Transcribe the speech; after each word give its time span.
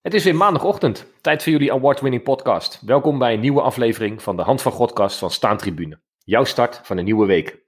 Het 0.00 0.14
is 0.14 0.24
weer 0.24 0.34
maandagochtend, 0.34 1.06
tijd 1.20 1.42
voor 1.42 1.52
jullie 1.52 1.72
award-winning 1.72 2.22
podcast. 2.22 2.80
Welkom 2.86 3.18
bij 3.18 3.34
een 3.34 3.40
nieuwe 3.40 3.60
aflevering 3.60 4.22
van 4.22 4.36
de 4.36 4.42
Hand 4.42 4.62
van 4.62 4.72
Godcast 4.72 5.18
van 5.18 5.30
Staantribune. 5.30 6.00
Jouw 6.24 6.44
start 6.44 6.80
van 6.82 6.96
een 6.96 7.04
nieuwe 7.04 7.26
week. 7.26 7.62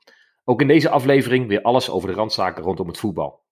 Ook 0.44 0.60
in 0.60 0.66
deze 0.66 0.88
aflevering 0.88 1.48
weer 1.48 1.62
alles 1.62 1.90
over 1.90 2.08
de 2.08 2.14
randzaken 2.14 2.62
rondom 2.62 2.86
het 2.86 2.98
voetbal. 2.98 3.42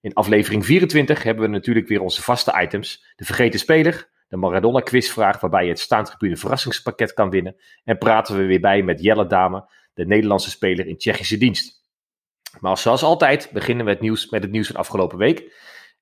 In 0.00 0.14
aflevering 0.14 0.64
24 0.64 1.22
hebben 1.22 1.44
we 1.44 1.50
natuurlijk 1.50 1.88
weer 1.88 2.00
onze 2.00 2.22
vaste 2.22 2.60
items. 2.62 3.12
De 3.16 3.24
vergeten 3.24 3.60
speler, 3.60 4.10
de 4.28 4.36
Maradona 4.36 4.80
quizvraag 4.80 5.40
waarbij 5.40 5.64
je 5.64 5.70
het 5.70 5.80
Staantribune 5.80 6.36
verrassingspakket 6.36 7.12
kan 7.12 7.30
winnen. 7.30 7.56
En 7.84 7.98
praten 7.98 8.36
we 8.36 8.44
weer 8.44 8.60
bij 8.60 8.82
met 8.82 9.02
Jelle 9.02 9.26
Dame, 9.26 9.70
de 9.92 10.06
Nederlandse 10.06 10.50
speler 10.50 10.86
in 10.86 10.98
Tsjechische 10.98 11.36
dienst. 11.36 11.82
Maar 12.60 12.78
zoals 12.78 13.02
altijd 13.02 13.50
beginnen 13.52 13.84
we 13.84 13.92
het 13.92 14.00
nieuws 14.00 14.30
met 14.30 14.42
het 14.42 14.52
nieuws 14.52 14.66
van 14.66 14.76
afgelopen 14.76 15.18
week. 15.18 15.52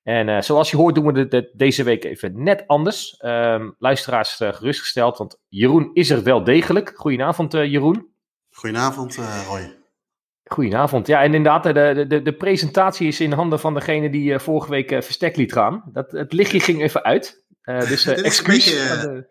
En 0.03 0.27
uh, 0.27 0.41
zoals 0.41 0.71
je 0.71 0.77
hoort 0.77 0.95
doen 0.95 1.13
we 1.13 1.51
deze 1.53 1.83
week 1.83 2.03
even 2.03 2.43
net 2.43 2.63
anders. 2.67 3.15
Uh, 3.19 3.65
luisteraars 3.79 4.41
uh, 4.41 4.53
gerustgesteld, 4.53 5.17
want 5.17 5.39
Jeroen 5.47 5.89
is 5.93 6.09
er 6.09 6.23
wel 6.23 6.43
degelijk. 6.43 6.93
Goedenavond 6.95 7.53
uh, 7.53 7.65
Jeroen. 7.65 8.07
Goedenavond 8.49 9.15
Roy. 9.47 9.75
Goedenavond. 10.43 11.07
Ja, 11.07 11.23
en 11.23 11.33
inderdaad, 11.33 11.63
de, 11.63 12.05
de, 12.07 12.21
de 12.21 12.33
presentatie 12.33 13.07
is 13.07 13.19
in 13.19 13.31
handen 13.31 13.59
van 13.59 13.73
degene 13.73 14.09
die 14.09 14.39
vorige 14.39 14.69
week 14.69 14.89
verstek 14.89 15.35
liet 15.35 15.53
gaan. 15.53 15.83
Dat, 15.93 16.11
het 16.11 16.33
lichtje 16.33 16.59
ging 16.59 16.81
even 16.81 17.03
uit. 17.03 17.45
dus 17.63 18.07
excuus. 18.31 18.75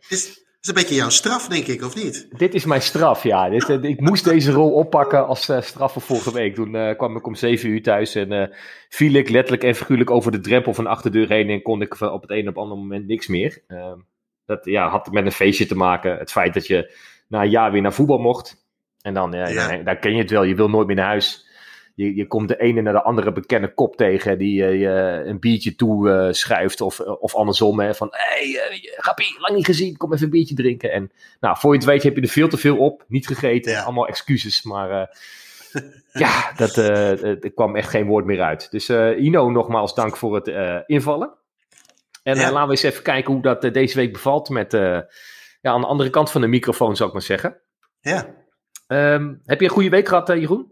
Is, 0.08 0.41
is 0.62 0.68
een 0.68 0.74
beetje 0.74 0.94
jouw 0.94 1.08
straf, 1.08 1.48
denk 1.48 1.66
ik, 1.66 1.82
of 1.82 1.94
niet? 1.94 2.28
Dit 2.38 2.54
is 2.54 2.64
mijn 2.64 2.82
straf, 2.82 3.22
ja. 3.22 3.48
Dit, 3.48 3.68
eh, 3.68 3.82
ik 3.82 4.00
moest 4.00 4.24
deze 4.24 4.52
rol 4.52 4.72
oppakken 4.72 5.26
als 5.26 5.48
uh, 5.48 5.60
straf 5.60 5.92
voor 5.92 6.02
vorige 6.02 6.32
week. 6.32 6.54
Toen 6.54 6.74
uh, 6.74 6.96
kwam 6.96 7.16
ik 7.16 7.26
om 7.26 7.34
zeven 7.34 7.68
uur 7.68 7.82
thuis 7.82 8.14
en 8.14 8.32
uh, 8.32 8.46
viel 8.88 9.12
ik 9.12 9.28
letterlijk 9.28 9.62
en 9.62 9.74
figuurlijk 9.74 10.10
over 10.10 10.32
de 10.32 10.40
drempel 10.40 10.74
van 10.74 10.84
de 10.84 10.90
achterdeur 10.90 11.28
heen 11.28 11.50
en 11.50 11.62
kon 11.62 11.82
ik 11.82 12.00
op 12.00 12.22
het 12.22 12.30
een 12.30 12.48
op 12.48 12.58
ander 12.58 12.78
moment 12.78 13.06
niks 13.06 13.26
meer. 13.26 13.62
Ehm, 13.66 13.98
dat 14.46 14.64
ja, 14.64 14.88
had 14.88 15.12
met 15.12 15.24
een 15.24 15.32
feestje 15.32 15.66
te 15.66 15.76
maken. 15.76 16.18
Het 16.18 16.32
feit 16.32 16.54
dat 16.54 16.66
je 16.66 16.94
na 17.28 17.42
een 17.42 17.50
jaar 17.50 17.72
weer 17.72 17.82
naar 17.82 17.92
voetbal 17.92 18.18
mocht. 18.18 18.66
En 19.00 19.14
dan, 19.14 19.32
ja, 19.32 19.48
ja. 19.48 19.68
Dan, 19.68 19.84
dan 19.84 19.98
ken 19.98 20.12
je 20.12 20.18
het 20.18 20.30
wel, 20.30 20.42
je 20.42 20.54
wil 20.54 20.68
nooit 20.68 20.86
meer 20.86 20.96
naar 20.96 21.06
huis 21.06 21.46
je, 21.94 22.14
je 22.14 22.26
komt 22.26 22.48
de 22.48 22.60
ene 22.60 22.80
naar 22.80 22.92
de 22.92 23.02
andere 23.02 23.32
bekende 23.32 23.74
kop 23.74 23.96
tegen 23.96 24.38
die 24.38 24.54
je 24.54 25.22
een 25.26 25.38
biertje 25.38 25.74
toe 25.74 26.08
uh, 26.08 26.32
schuift. 26.32 26.80
Of, 26.80 27.00
of 27.00 27.34
andersom. 27.34 27.80
Hè, 27.80 27.94
van 27.94 28.08
hé, 28.10 28.50
hey, 28.50 28.80
Grappie, 28.96 29.34
lang 29.38 29.56
niet 29.56 29.66
gezien, 29.66 29.96
kom 29.96 30.12
even 30.12 30.24
een 30.24 30.30
biertje 30.30 30.54
drinken. 30.54 30.92
En 30.92 31.12
nou, 31.40 31.56
voor 31.58 31.72
je 31.72 31.78
het 31.78 31.86
weet 31.86 32.02
heb 32.02 32.16
je 32.16 32.22
er 32.22 32.28
veel 32.28 32.48
te 32.48 32.56
veel 32.56 32.76
op. 32.76 33.04
Niet 33.08 33.26
gegeten, 33.26 33.72
ja. 33.72 33.82
allemaal 33.82 34.08
excuses. 34.08 34.62
Maar 34.62 35.18
ja, 36.12 36.52
dat, 36.56 36.76
er 36.76 37.52
kwam 37.54 37.76
echt 37.76 37.88
geen 37.88 38.06
woord 38.06 38.24
meer 38.24 38.42
uit. 38.42 38.70
Dus 38.70 38.88
Ino, 39.16 39.50
nogmaals 39.50 39.94
dank 39.94 40.16
voor 40.16 40.34
het 40.34 40.86
invallen. 40.86 41.34
En 42.22 42.36
ja. 42.36 42.50
laten 42.50 42.64
we 42.64 42.70
eens 42.70 42.82
even 42.82 43.02
kijken 43.02 43.32
hoe 43.32 43.42
dat 43.42 43.62
deze 43.62 43.96
week 43.96 44.12
bevalt 44.12 44.48
met 44.48 44.72
ja, 45.62 45.70
aan 45.70 45.80
de 45.80 45.86
andere 45.86 46.10
kant 46.10 46.30
van 46.30 46.40
de 46.40 46.46
microfoon, 46.46 46.96
zou 46.96 47.08
ik 47.08 47.14
maar 47.14 47.24
zeggen. 47.24 47.60
Ja. 48.00 48.26
Um, 48.86 49.42
heb 49.44 49.60
je 49.60 49.66
een 49.66 49.72
goede 49.72 49.88
week 49.88 50.08
gehad, 50.08 50.28
Jeroen? 50.28 50.71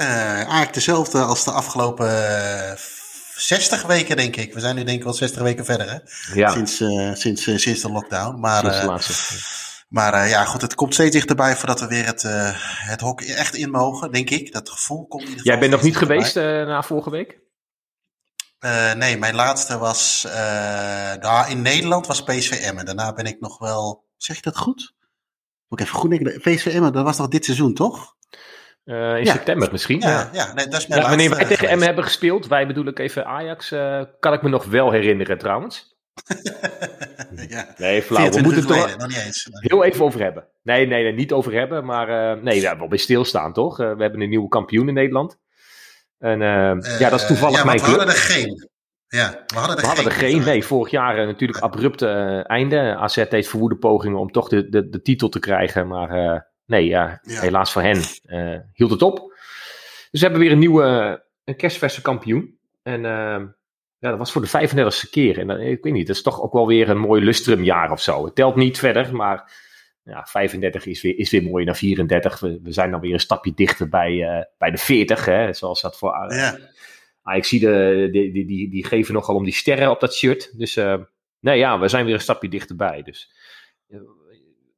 Uh, 0.00 0.06
eigenlijk 0.34 0.74
dezelfde 0.74 1.22
als 1.22 1.44
de 1.44 1.50
afgelopen 1.50 2.06
uh, 2.06 2.72
60 3.36 3.82
weken, 3.82 4.16
denk 4.16 4.36
ik. 4.36 4.54
We 4.54 4.60
zijn 4.60 4.74
nu 4.76 4.84
denk 4.84 4.98
ik 4.98 5.04
wel 5.04 5.14
60 5.14 5.42
weken 5.42 5.64
verder, 5.64 5.90
hè? 5.90 5.98
Ja. 6.34 6.50
Sinds, 6.50 6.80
uh, 6.80 7.14
sinds, 7.14 7.42
sinds 7.42 7.80
de 7.80 7.90
lockdown. 7.90 8.40
Maar, 8.40 8.60
sinds 8.60 8.80
de 8.80 8.86
laatste. 8.86 9.64
Maar 9.88 10.28
ja, 10.28 10.44
goed, 10.44 10.60
het 10.60 10.74
komt 10.74 10.94
steeds 10.94 11.12
dichterbij 11.12 11.56
voordat 11.56 11.80
we 11.80 11.86
weer 11.86 12.06
het, 12.06 12.24
het 12.62 13.00
hok 13.00 13.20
echt 13.20 13.54
in 13.54 13.70
mogen, 13.70 14.12
denk 14.12 14.30
ik. 14.30 14.52
Dat 14.52 14.70
gevoel 14.70 15.06
komt 15.06 15.22
in 15.22 15.28
geval 15.28 15.44
Jij 15.44 15.58
bent 15.58 15.70
nog 15.70 15.82
niet 15.82 15.96
geweest 15.96 16.34
na 16.34 16.82
vorige 16.82 17.10
week? 17.10 17.38
nee, 18.96 19.18
mijn 19.18 19.34
laatste 19.34 19.78
was 19.78 20.26
daar 21.20 21.50
in 21.50 21.62
Nederland 21.62 22.06
was 22.06 22.22
PSV 22.22 22.50
Emmen. 22.50 22.84
Daarna 22.84 23.12
ben 23.12 23.26
ik 23.26 23.40
nog 23.40 23.58
wel, 23.58 24.04
zeg 24.16 24.36
ik 24.36 24.42
dat 24.42 24.56
goed? 24.56 24.94
Moet 25.68 25.80
ik 25.80 25.86
even 25.86 25.98
goed 25.98 26.10
denken. 26.10 26.40
PSV 26.40 26.66
Emmen, 26.66 26.92
dat 26.92 27.04
was 27.04 27.16
nog 27.16 27.28
dit 27.28 27.44
seizoen, 27.44 27.74
toch? 27.74 28.15
Uh, 28.86 29.16
in 29.16 29.24
ja. 29.24 29.32
september 29.32 29.68
misschien. 29.72 30.00
Ja, 30.00 30.08
ja. 30.10 30.28
ja 30.32 30.52
nee, 30.54 30.68
dat 30.68 30.80
is 30.80 30.86
mijn 30.86 31.00
ja, 31.00 31.08
Wanneer 31.08 31.30
wij 31.30 31.44
tegen 31.44 31.68
Emmen 31.68 31.86
hebben 31.86 32.04
gespeeld, 32.04 32.46
wij 32.46 32.66
bedoel 32.66 32.86
ik 32.86 32.98
even 32.98 33.26
Ajax, 33.26 33.72
uh, 33.72 34.02
kan 34.20 34.32
ik 34.32 34.42
me 34.42 34.48
nog 34.48 34.64
wel 34.64 34.90
herinneren 34.90 35.38
trouwens. 35.38 35.96
ja. 37.48 37.74
Nee, 37.76 38.02
flauw. 38.02 38.30
We 38.30 38.40
moeten 38.40 38.62
het 38.62 38.70
er 38.70 38.98
nog 38.98 39.08
niet 39.08 39.24
eens. 39.24 39.48
heel 39.50 39.84
even 39.84 40.04
over 40.04 40.20
hebben. 40.22 40.46
Nee, 40.62 40.86
nee, 40.86 41.02
nee 41.02 41.12
niet 41.12 41.32
over 41.32 41.52
hebben, 41.52 41.84
maar 41.84 42.36
uh, 42.36 42.42
nee, 42.42 42.60
we 42.60 42.66
hebben 42.66 42.88
bij 42.88 42.98
stilstaan 42.98 43.52
toch? 43.52 43.76
we 43.76 43.84
hebben 43.84 44.20
een 44.20 44.28
nieuwe 44.28 44.48
kampioen 44.48 44.88
in 44.88 44.94
Nederland. 44.94 45.38
En 46.18 46.40
ja, 46.98 47.10
dat 47.10 47.20
is 47.20 47.26
toevallig 47.26 47.58
ja, 47.58 47.64
mijn 47.64 47.78
club. 47.78 47.90
we 47.90 47.96
hadden 47.98 48.14
er 48.14 48.20
geen. 48.20 48.68
Ja, 49.08 49.44
we 49.46 49.58
hadden 49.58 49.76
er 49.76 49.82
we 49.82 49.88
geen. 49.88 49.96
Hadden 49.96 50.04
er 50.04 50.18
geen. 50.18 50.44
Nee, 50.44 50.64
vorig 50.64 50.90
jaar 50.90 51.26
natuurlijk 51.26 51.60
abrupt 51.60 52.02
einde. 52.42 52.96
AZ 52.96 53.24
deed 53.28 53.48
verwoede 53.48 53.76
pogingen 53.76 54.18
om 54.18 54.30
toch 54.30 54.48
de, 54.48 54.68
de, 54.68 54.88
de 54.88 55.02
titel 55.02 55.28
te 55.28 55.38
krijgen, 55.38 55.86
maar 55.86 56.44
nee, 56.66 56.86
ja, 56.86 57.20
ja, 57.22 57.40
helaas 57.40 57.72
voor 57.72 57.82
hen 57.82 58.00
uh, 58.26 58.60
hield 58.72 58.90
het 58.90 59.02
op. 59.02 59.18
Dus 60.10 60.20
we 60.20 60.26
hebben 60.26 60.40
weer 60.40 60.52
een 60.52 60.58
nieuwe, 60.58 61.24
een 61.44 61.56
kerstverse 61.56 62.02
kampioen. 62.02 62.58
En 62.82 63.00
uh, 63.04 63.42
ja, 63.98 64.10
dat 64.10 64.18
was 64.18 64.32
voor 64.32 64.42
de 64.42 64.68
35e 64.68 65.10
keer. 65.10 65.38
En 65.38 65.50
uh, 65.50 65.70
ik 65.70 65.82
weet 65.82 65.92
niet, 65.92 66.06
dat 66.06 66.16
is 66.16 66.22
toch 66.22 66.42
ook 66.42 66.52
wel 66.52 66.66
weer 66.66 66.88
een 66.88 66.98
mooi 66.98 67.24
lustrumjaar 67.24 67.90
of 67.90 68.02
zo. 68.02 68.24
Het 68.24 68.34
telt 68.34 68.56
niet 68.56 68.78
verder, 68.78 69.16
maar 69.16 69.64
ja, 70.02 70.24
35 70.24 70.86
is 70.86 71.02
weer, 71.02 71.18
is 71.18 71.30
weer 71.30 71.42
mooi 71.42 71.64
naar 71.64 71.76
34. 71.76 72.40
We, 72.40 72.60
we 72.62 72.72
zijn 72.72 72.90
dan 72.90 73.00
weer 73.00 73.12
een 73.12 73.20
stapje 73.20 73.54
dichter 73.54 73.88
bij, 73.88 74.46
bij 74.58 74.70
de 74.70 74.78
40, 74.78 75.24
hè, 75.24 75.52
zoals 75.52 75.80
dat 75.80 75.98
voor... 75.98 76.10
ja. 76.34 76.58
Ah, 77.22 77.36
ik 77.36 77.44
zie 77.44 77.60
de, 77.60 78.08
die, 78.12 78.32
die, 78.32 78.46
die, 78.46 78.70
die 78.70 78.86
geven 78.86 79.14
nogal 79.14 79.34
om 79.34 79.44
die 79.44 79.52
sterren 79.54 79.90
op 79.90 80.00
dat 80.00 80.14
shirt. 80.14 80.58
Dus 80.58 80.74
nee, 81.40 81.58
ja, 81.58 81.78
we 81.78 81.88
zijn 81.88 82.04
weer 82.04 82.14
een 82.14 82.20
stapje 82.20 82.48
dichterbij. 82.48 83.02
Dus 83.02 83.30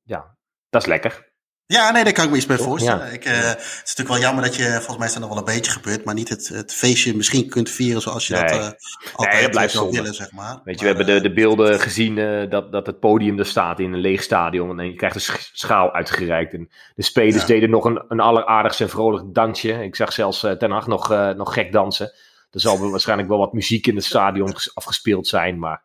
ja, 0.05 0.37
dat 0.71 0.83
is 0.83 0.89
lekker. 0.89 1.28
Ja, 1.75 1.91
nee, 1.91 2.05
daar 2.05 2.13
kan 2.13 2.25
ik 2.25 2.31
me 2.31 2.37
iets 2.37 2.47
bij 2.47 2.59
voorstellen. 2.59 3.07
Ja. 3.07 3.13
Ik, 3.13 3.25
uh, 3.25 3.33
het 3.33 3.59
is 3.59 3.95
natuurlijk 3.97 4.09
wel 4.09 4.19
jammer 4.19 4.45
dat 4.45 4.57
je, 4.57 4.63
volgens 4.73 4.97
mij 4.97 5.07
is 5.07 5.13
dat 5.13 5.23
nog 5.23 5.31
wel 5.31 5.39
een 5.39 5.55
beetje 5.55 5.71
gebeurd, 5.71 6.05
maar 6.05 6.15
niet 6.15 6.29
het, 6.29 6.49
het 6.49 6.75
feestje 6.75 7.17
misschien 7.17 7.49
kunt 7.49 7.71
vieren 7.71 8.03
zoals 8.03 8.27
je 8.27 8.35
nee. 8.35 8.43
dat 8.43 8.53
uh, 8.53 8.67
altijd 9.13 9.33
nee, 9.33 9.43
dat 9.43 9.51
blijft 9.51 9.73
zou 9.73 9.91
willen, 9.91 10.15
zeg 10.15 10.33
maar. 10.33 10.61
Weet 10.65 10.81
je, 10.81 10.81
we 10.81 10.87
hebben 10.87 11.07
de, 11.07 11.21
de 11.21 11.33
beelden 11.33 11.81
gezien 11.81 12.15
dat, 12.51 12.73
dat 12.73 12.87
het 12.87 13.01
podium 13.01 13.39
er 13.39 13.47
staat 13.47 13.81
in 13.81 13.93
een 13.93 14.01
leeg 14.01 14.23
stadion 14.23 14.81
en 14.81 14.87
je 14.87 14.95
krijgt 14.95 15.17
een 15.17 15.37
schaal 15.53 15.93
uitgereikt. 15.93 16.53
En 16.53 16.71
de 16.95 17.03
spelers 17.03 17.41
ja. 17.41 17.47
deden 17.47 17.71
nog 17.71 17.85
een, 17.85 18.05
een 18.09 18.21
alleraardigst 18.21 18.81
en 18.81 18.89
vrolijk 18.89 19.35
dansje. 19.35 19.73
Ik 19.73 19.97
zag 19.97 20.13
zelfs 20.13 20.41
Ten 20.41 20.71
Hag 20.71 20.87
nog, 20.87 21.09
nog 21.37 21.53
gek 21.53 21.73
dansen. 21.73 22.13
Er 22.51 22.61
zal 22.61 22.91
waarschijnlijk 22.91 23.29
wel 23.29 23.39
wat 23.39 23.53
muziek 23.53 23.87
in 23.87 23.97
het 23.97 24.05
stadion 24.05 24.55
afgespeeld 24.75 25.27
zijn, 25.27 25.59
maar 25.59 25.83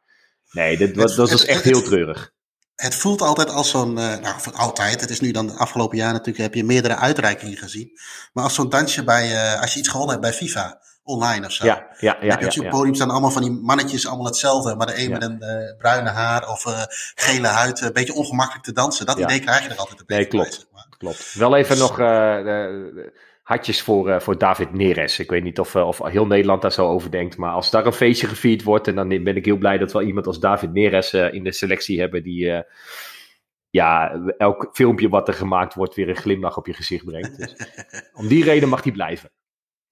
nee, 0.52 0.78
dit, 0.78 0.96
dat, 0.96 1.16
dat 1.16 1.32
is 1.32 1.46
echt 1.46 1.64
heel 1.64 1.82
treurig 1.82 2.34
het 2.84 2.96
voelt 2.96 3.22
altijd 3.22 3.50
als 3.50 3.70
zo'n, 3.70 3.98
uh, 3.98 4.18
nou 4.18 4.36
altijd, 4.54 5.02
het 5.02 5.10
is 5.10 5.20
nu 5.20 5.32
dan 5.32 5.48
de 5.48 5.54
afgelopen 5.54 5.98
jaar 5.98 6.12
natuurlijk, 6.12 6.38
heb 6.38 6.54
je 6.54 6.64
meerdere 6.64 6.96
uitreikingen 6.96 7.58
gezien. 7.58 8.00
Maar 8.34 8.44
als 8.44 8.54
zo'n 8.54 8.70
dansje 8.70 9.04
bij, 9.04 9.32
uh, 9.32 9.62
als 9.62 9.74
je 9.74 9.80
iets 9.80 9.88
gewonnen 9.88 10.16
hebt 10.16 10.28
bij 10.28 10.34
FIFA, 10.34 10.82
online 11.04 11.46
of 11.46 11.52
zo. 11.52 11.66
Ja, 11.66 11.88
ja, 12.00 12.18
ja. 12.22 12.30
Dan 12.30 12.30
heb 12.30 12.52
je 12.52 12.60
op 12.60 12.66
het 12.66 12.76
podium 12.76 12.96
staan 12.96 13.10
allemaal 13.10 13.32
van 13.32 13.42
die 13.42 13.52
mannetjes, 13.52 14.08
allemaal 14.08 14.26
hetzelfde. 14.26 14.76
Maar 14.76 14.88
de 14.88 14.98
een 14.98 15.10
ja. 15.10 15.18
met 15.18 15.24
een 15.24 15.38
uh, 15.40 15.78
bruine 15.78 16.10
haar 16.10 16.50
of 16.50 16.64
gele 17.16 17.48
huid, 17.48 17.82
een 17.82 17.94
beetje 17.94 18.14
ongemakkelijk 18.14 18.66
te 18.66 18.74
dansen. 18.74 19.06
Dat 19.06 19.20
idee 19.20 19.40
krijg 19.40 19.64
je 19.64 19.70
er 19.70 19.78
altijd 19.78 20.00
een 20.00 20.06
beetje 20.06 20.38
Nee, 20.38 20.48
klopt. 20.48 20.68
Bij, 20.74 20.84
klopt. 20.98 21.34
Wel 21.34 21.56
even 21.56 21.78
dus, 21.78 21.88
nog 21.88 21.98
hartjes 23.44 23.82
voor, 23.82 24.10
uh, 24.10 24.20
voor 24.20 24.38
David 24.38 24.74
Neres. 24.74 25.20
Ik 25.20 25.30
weet 25.30 25.44
niet 25.44 25.60
of, 25.60 25.76
uh, 25.76 25.88
of 25.88 26.04
heel 26.04 26.26
Nederland 26.26 26.62
daar 26.62 26.72
zo 26.72 26.88
over 26.88 27.12
denkt. 27.12 27.38
Maar 27.38 27.52
als 27.52 27.72
daar 27.72 27.86
een 27.86 27.94
feestje 27.94 28.28
gevierd 28.28 28.64
wordt. 28.64 28.88
En 28.88 28.96
dan 28.96 29.08
ben 29.08 29.36
ik 29.36 29.46
heel 29.46 29.58
blij 29.58 29.78
dat 29.78 29.92
we 29.92 30.04
iemand 30.04 30.28
als 30.28 30.40
David 30.40 30.74
Neres 30.74 31.14
uh, 31.14 31.34
in 31.34 31.44
de 31.44 31.52
selectie 31.52 32.00
hebben. 32.00 32.24
Die 32.24 32.64
ja, 33.70 34.22
elk 34.38 34.70
filmpje 34.74 35.10
wat 35.10 35.28
er 35.28 35.34
gemaakt 35.34 35.74
wordt 35.74 35.96
weer 35.96 36.10
een 36.10 36.16
glimlach 36.16 36.58
op 36.58 36.68
je 36.68 36.74
gezicht 36.74 37.06
brengt. 37.06 37.38
Dus 37.38 37.56
om 38.20 38.28
die 38.28 38.44
reden 38.44 38.70
mag 38.70 38.84
hij 38.84 38.92
blijven. 38.92 39.32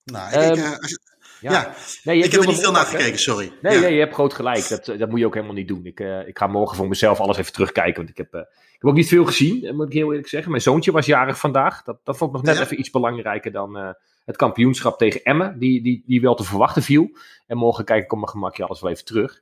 Nou, 0.04 0.28
ik, 0.28 0.58
um, 0.58 0.64
als 0.64 0.90
je, 0.90 1.00
ja. 1.40 1.52
ja. 1.52 1.74
Nee, 2.04 2.18
je 2.18 2.24
ik 2.24 2.32
heb 2.32 2.42
er 2.42 2.48
niet 2.48 2.60
veel 2.60 2.72
naar 2.72 2.86
gekeken, 2.86 3.20
sorry. 3.20 3.52
Nee, 3.62 3.74
ja. 3.74 3.80
nee, 3.82 3.94
je 3.94 4.00
hebt 4.00 4.14
groot 4.14 4.34
gelijk. 4.34 4.70
Dat, 4.70 4.86
dat 4.86 5.10
moet 5.10 5.20
je 5.20 5.26
ook 5.26 5.34
helemaal 5.34 5.56
niet 5.56 5.68
doen. 5.68 5.86
Ik, 5.86 6.00
ik 6.26 6.38
ga 6.38 6.48
morgen 6.48 6.78
voor 6.78 6.88
mezelf 6.88 7.20
alles 7.20 7.38
even 7.38 7.54
terugkijken. 7.54 7.96
Want 7.96 8.10
ik 8.10 8.18
heb, 8.18 8.48
heb 8.82 8.90
ook 8.90 8.96
niet 8.96 9.08
veel 9.08 9.26
gezien, 9.26 9.76
moet 9.76 9.88
ik 9.88 9.94
heel 9.94 10.10
eerlijk 10.10 10.28
zeggen. 10.28 10.52
Mijn 10.52 10.64
zoontje 10.64 10.92
was 10.92 11.06
jarig 11.06 11.38
vandaag. 11.38 11.84
Dat, 11.84 12.00
dat 12.04 12.18
vond 12.18 12.30
ik 12.30 12.36
nog 12.36 12.46
net 12.46 12.58
ja. 12.58 12.64
even 12.64 12.80
iets 12.80 12.90
belangrijker 12.90 13.52
dan 13.52 13.78
uh, 13.78 13.90
het 14.26 14.36
kampioenschap 14.36 14.98
tegen 14.98 15.24
Emmen. 15.24 15.60
Die, 15.60 15.84
die, 15.84 16.04
die 16.06 16.22
wel 16.22 16.36
te 16.36 16.44
verwachten 16.44 16.82
viel. 16.82 17.10
En 17.48 17.58
morgen 17.58 17.86
kijk 17.86 18.04
ik 18.04 18.12
op 18.12 18.18
mijn 18.18 18.30
gemakje 18.30 18.64
alles 18.64 18.82
wel 18.82 18.92
even 18.92 19.06
terug. 19.06 19.42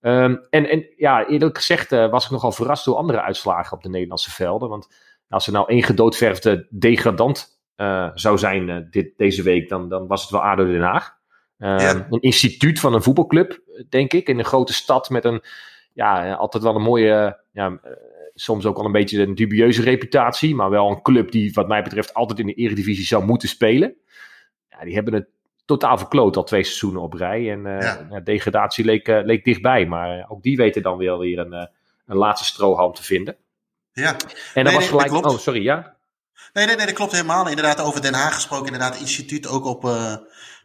Um, 0.00 0.46
en, 0.50 0.68
en 0.68 0.86
ja, 0.96 1.26
eerlijk 1.26 1.56
gezegd 1.56 1.90
was 1.90 2.24
ik 2.24 2.30
nogal 2.30 2.52
verrast 2.52 2.84
door 2.84 2.96
andere 2.96 3.22
uitslagen 3.22 3.76
op 3.76 3.82
de 3.82 3.88
Nederlandse 3.88 4.30
velden. 4.30 4.68
Want 4.68 4.88
als 5.28 5.46
er 5.46 5.52
nou 5.52 5.68
één 5.68 5.82
gedoodverfde 5.82 6.66
degradant 6.70 7.60
zou 8.14 8.38
zijn 8.38 8.88
dit, 8.90 9.12
deze 9.16 9.42
week, 9.42 9.68
dan, 9.68 9.88
dan 9.88 10.06
was 10.06 10.22
het 10.22 10.30
wel 10.30 10.42
ADO 10.42 10.64
Den 10.64 10.82
Haag. 10.82 11.18
Ja. 11.56 12.06
Een 12.10 12.20
instituut 12.20 12.80
van 12.80 12.94
een 12.94 13.02
voetbalclub, 13.02 13.60
denk 13.88 14.12
ik. 14.12 14.28
In 14.28 14.38
een 14.38 14.44
grote 14.44 14.72
stad 14.72 15.10
met 15.10 15.24
een, 15.24 15.42
ja, 15.92 16.32
altijd 16.32 16.62
wel 16.62 16.74
een 16.74 16.82
mooie, 16.82 17.40
ja, 17.52 17.80
soms 18.40 18.66
ook 18.66 18.76
wel 18.76 18.86
een 18.86 18.92
beetje 18.92 19.22
een 19.22 19.34
dubieuze 19.34 19.82
reputatie. 19.82 20.54
Maar 20.54 20.70
wel 20.70 20.90
een 20.90 21.02
club 21.02 21.30
die, 21.30 21.52
wat 21.52 21.68
mij 21.68 21.82
betreft, 21.82 22.14
altijd 22.14 22.38
in 22.38 22.46
de 22.46 22.54
eredivisie 22.54 23.06
zou 23.06 23.24
moeten 23.24 23.48
spelen. 23.48 23.94
Ja, 24.68 24.84
die 24.84 24.94
hebben 24.94 25.14
het 25.14 25.28
totaal 25.64 25.98
verkloot 25.98 26.36
al 26.36 26.44
twee 26.44 26.64
seizoenen 26.64 27.02
op 27.02 27.12
rij. 27.12 27.50
En 27.50 27.62
ja. 27.62 28.20
degradatie 28.24 28.84
leek, 28.84 29.06
leek 29.06 29.44
dichtbij. 29.44 29.86
Maar 29.86 30.26
ook 30.28 30.42
die 30.42 30.56
weten 30.56 30.82
dan 30.82 30.96
weer, 30.96 31.18
weer 31.18 31.38
een, 31.38 31.52
een 32.06 32.16
laatste 32.16 32.46
strohalm 32.46 32.92
te 32.92 33.02
vinden. 33.02 33.36
Ja. 33.92 34.16
En 34.54 34.64
dat 34.64 34.72
was 34.72 34.88
gelijk. 34.88 35.12
oh, 35.12 35.38
sorry, 35.38 35.62
ja. 35.62 35.96
Nee, 36.52 36.66
nee, 36.66 36.76
nee, 36.76 36.86
dat 36.86 36.94
klopt 36.94 37.12
helemaal. 37.12 37.48
Inderdaad, 37.48 37.80
over 37.80 38.02
Den 38.02 38.14
Haag 38.14 38.34
gesproken. 38.34 38.66
Inderdaad, 38.66 39.00
instituut 39.00 39.48
ook 39.48 39.64
op, 39.64 39.84
uh, 39.84 40.16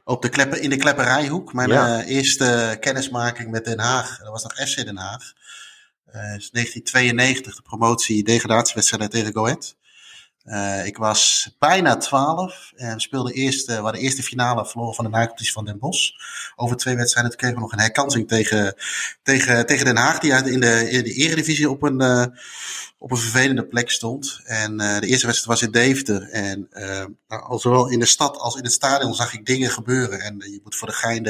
op 0.04 0.22
de 0.22 0.30
kleppen, 0.30 0.62
in 0.62 0.70
de 0.70 0.78
Klepperijhoek. 0.78 1.54
Mijn 1.54 1.70
ja. 1.70 2.00
uh, 2.00 2.16
eerste 2.16 2.78
kennismaking 2.80 3.52
met 3.52 3.66
Den 3.66 3.80
Haag, 3.80 4.18
dat 4.18 4.30
was 4.30 4.44
nog 4.44 4.54
FC 4.54 4.86
Den 4.86 4.98
Haag. 4.98 5.34
Uh, 6.16 6.22
1992, 6.22 7.56
de 7.56 7.62
promotie 7.62 8.24
degradatiewedstrijd 8.24 9.12
tegen 9.12 9.34
Go 9.34 9.46
Ahead. 9.46 9.76
Uh, 10.46 10.86
ik 10.86 10.98
was 10.98 11.56
bijna 11.60 11.98
12 11.98 12.72
en 12.76 12.94
we 12.94 13.02
speelden 13.02 13.34
eerst, 13.34 13.70
uh, 13.70 13.92
de 13.92 14.00
eerste 14.00 14.24
finale 14.24 14.66
verloren 14.66 14.96
van 14.96 15.06
de 15.06 15.12
nacompetitie 15.12 15.54
van 15.54 15.66
Den 15.66 15.80
Bosch. 15.80 16.12
Over 16.56 16.76
twee 16.76 16.96
wedstrijden 16.96 17.36
kregen 17.36 17.56
we 17.56 17.62
nog 17.62 17.72
een 17.72 17.80
herkansing 17.80 18.28
tegen, 18.28 18.76
tegen, 19.24 19.66
tegen 19.66 19.86
Den 19.86 19.98
Haag, 19.98 20.20
die 20.20 20.32
in 20.32 20.60
de, 20.60 20.90
in 20.90 21.04
de 21.04 21.14
eredivisie 21.14 21.70
op 21.70 21.84
een, 21.84 22.02
uh, 22.02 22.26
op 22.98 23.12
een 23.12 23.18
vervelende 23.18 23.66
plek 23.66 23.90
stond. 23.90 24.42
En 24.44 24.78
de 24.78 25.08
eerste 25.08 25.26
wedstrijd 25.26 25.46
was 25.46 25.62
in 25.62 25.72
Deventer. 25.72 26.30
En 26.30 26.70
nou, 27.28 27.60
zowel 27.60 27.90
in 27.90 28.00
de 28.00 28.06
stad 28.06 28.38
als 28.38 28.56
in 28.56 28.64
het 28.64 28.74
stadion 28.74 29.14
zag 29.14 29.34
ik 29.34 29.46
dingen 29.46 29.72
gebeuren. 29.72 30.20
En 30.20 30.36
je 30.38 30.60
moet 30.64 30.76
voor 30.76 30.88
de 30.88 30.94
gein 30.94 31.24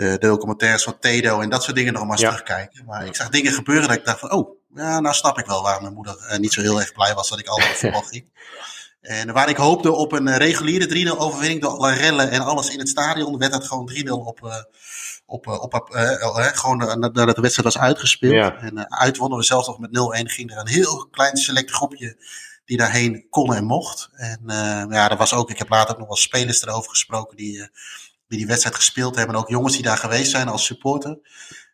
de, 0.00 0.18
de, 0.18 0.26
documentaires 0.26 0.82
van 0.82 0.98
Tedo 0.98 1.40
en 1.40 1.50
dat 1.50 1.62
soort 1.62 1.76
dingen 1.76 1.92
nog 1.92 2.02
maar 2.02 2.12
eens 2.12 2.20
ja. 2.20 2.28
terugkijken. 2.28 2.84
Maar 2.84 3.06
ik 3.06 3.16
zag 3.16 3.28
dingen 3.28 3.52
gebeuren 3.52 3.88
dat 3.88 3.96
ik 3.96 4.04
dacht 4.04 4.20
van, 4.20 4.32
oh, 4.32 4.58
ja, 4.74 5.00
nou 5.00 5.14
snap 5.14 5.38
ik 5.38 5.46
wel 5.46 5.62
waarom 5.62 5.82
mijn 5.82 5.94
moeder 5.94 6.16
uh, 6.30 6.38
niet 6.38 6.52
zo 6.52 6.60
heel 6.60 6.80
erg 6.80 6.92
blij 6.92 7.14
was 7.14 7.28
dat 7.28 7.38
ik 7.38 7.46
altijd 7.46 7.70
op 7.70 7.76
voetbal 7.80 8.02
ging. 8.02 8.24
En 9.00 9.32
waar 9.32 9.48
ik 9.48 9.56
hoopte 9.56 9.92
op 9.92 10.12
een 10.12 10.36
reguliere 10.36 11.14
3-0 11.14 11.18
overwinning 11.18 11.60
door 11.60 11.70
alle 11.70 11.92
rellen 11.92 12.30
en 12.30 12.40
alles 12.40 12.70
in 12.70 12.78
het 12.78 12.88
stadion, 12.88 13.38
werd 13.38 13.52
dat 13.52 13.66
gewoon 13.66 13.90
3-0 13.94 14.10
op, 14.10 14.40
uh, 14.44 14.54
op, 15.26 15.46
uh, 15.46 15.62
op 15.62 15.90
uh, 15.94 16.46
gewoon 16.46 16.76
nadat 17.00 17.34
de 17.34 17.40
wedstrijd 17.40 17.74
was 17.74 17.78
uitgespeeld. 17.78 18.34
Ja. 18.34 18.56
En 18.60 18.90
uitwonnen 18.90 19.38
we 19.38 19.44
zelfs 19.44 19.66
nog 19.66 19.78
met 19.78 19.90
0-1. 19.90 20.32
Ging 20.32 20.50
er 20.50 20.58
een 20.58 20.68
heel 20.68 21.08
klein 21.10 21.36
select 21.36 21.70
groepje 21.70 22.16
die 22.64 22.76
daarheen 22.76 23.26
kon 23.30 23.54
en 23.54 23.64
mocht. 23.64 24.08
En 24.12 24.42
ja, 24.90 25.10
er 25.10 25.16
was 25.16 25.32
ook, 25.32 25.50
ik 25.50 25.58
heb 25.58 25.68
later 25.68 25.90
ook 25.92 25.98
nog 25.98 26.08
wel 26.08 26.16
spelers 26.16 26.62
erover 26.62 26.90
gesproken 26.90 27.36
die, 27.36 27.70
die 28.30 28.38
die 28.38 28.46
wedstrijd 28.46 28.76
gespeeld 28.76 29.16
hebben. 29.16 29.34
En 29.34 29.40
ook 29.40 29.48
jongens 29.48 29.74
die 29.74 29.82
daar 29.82 29.96
geweest 29.96 30.30
zijn 30.30 30.48
als 30.48 30.64
supporter. 30.64 31.18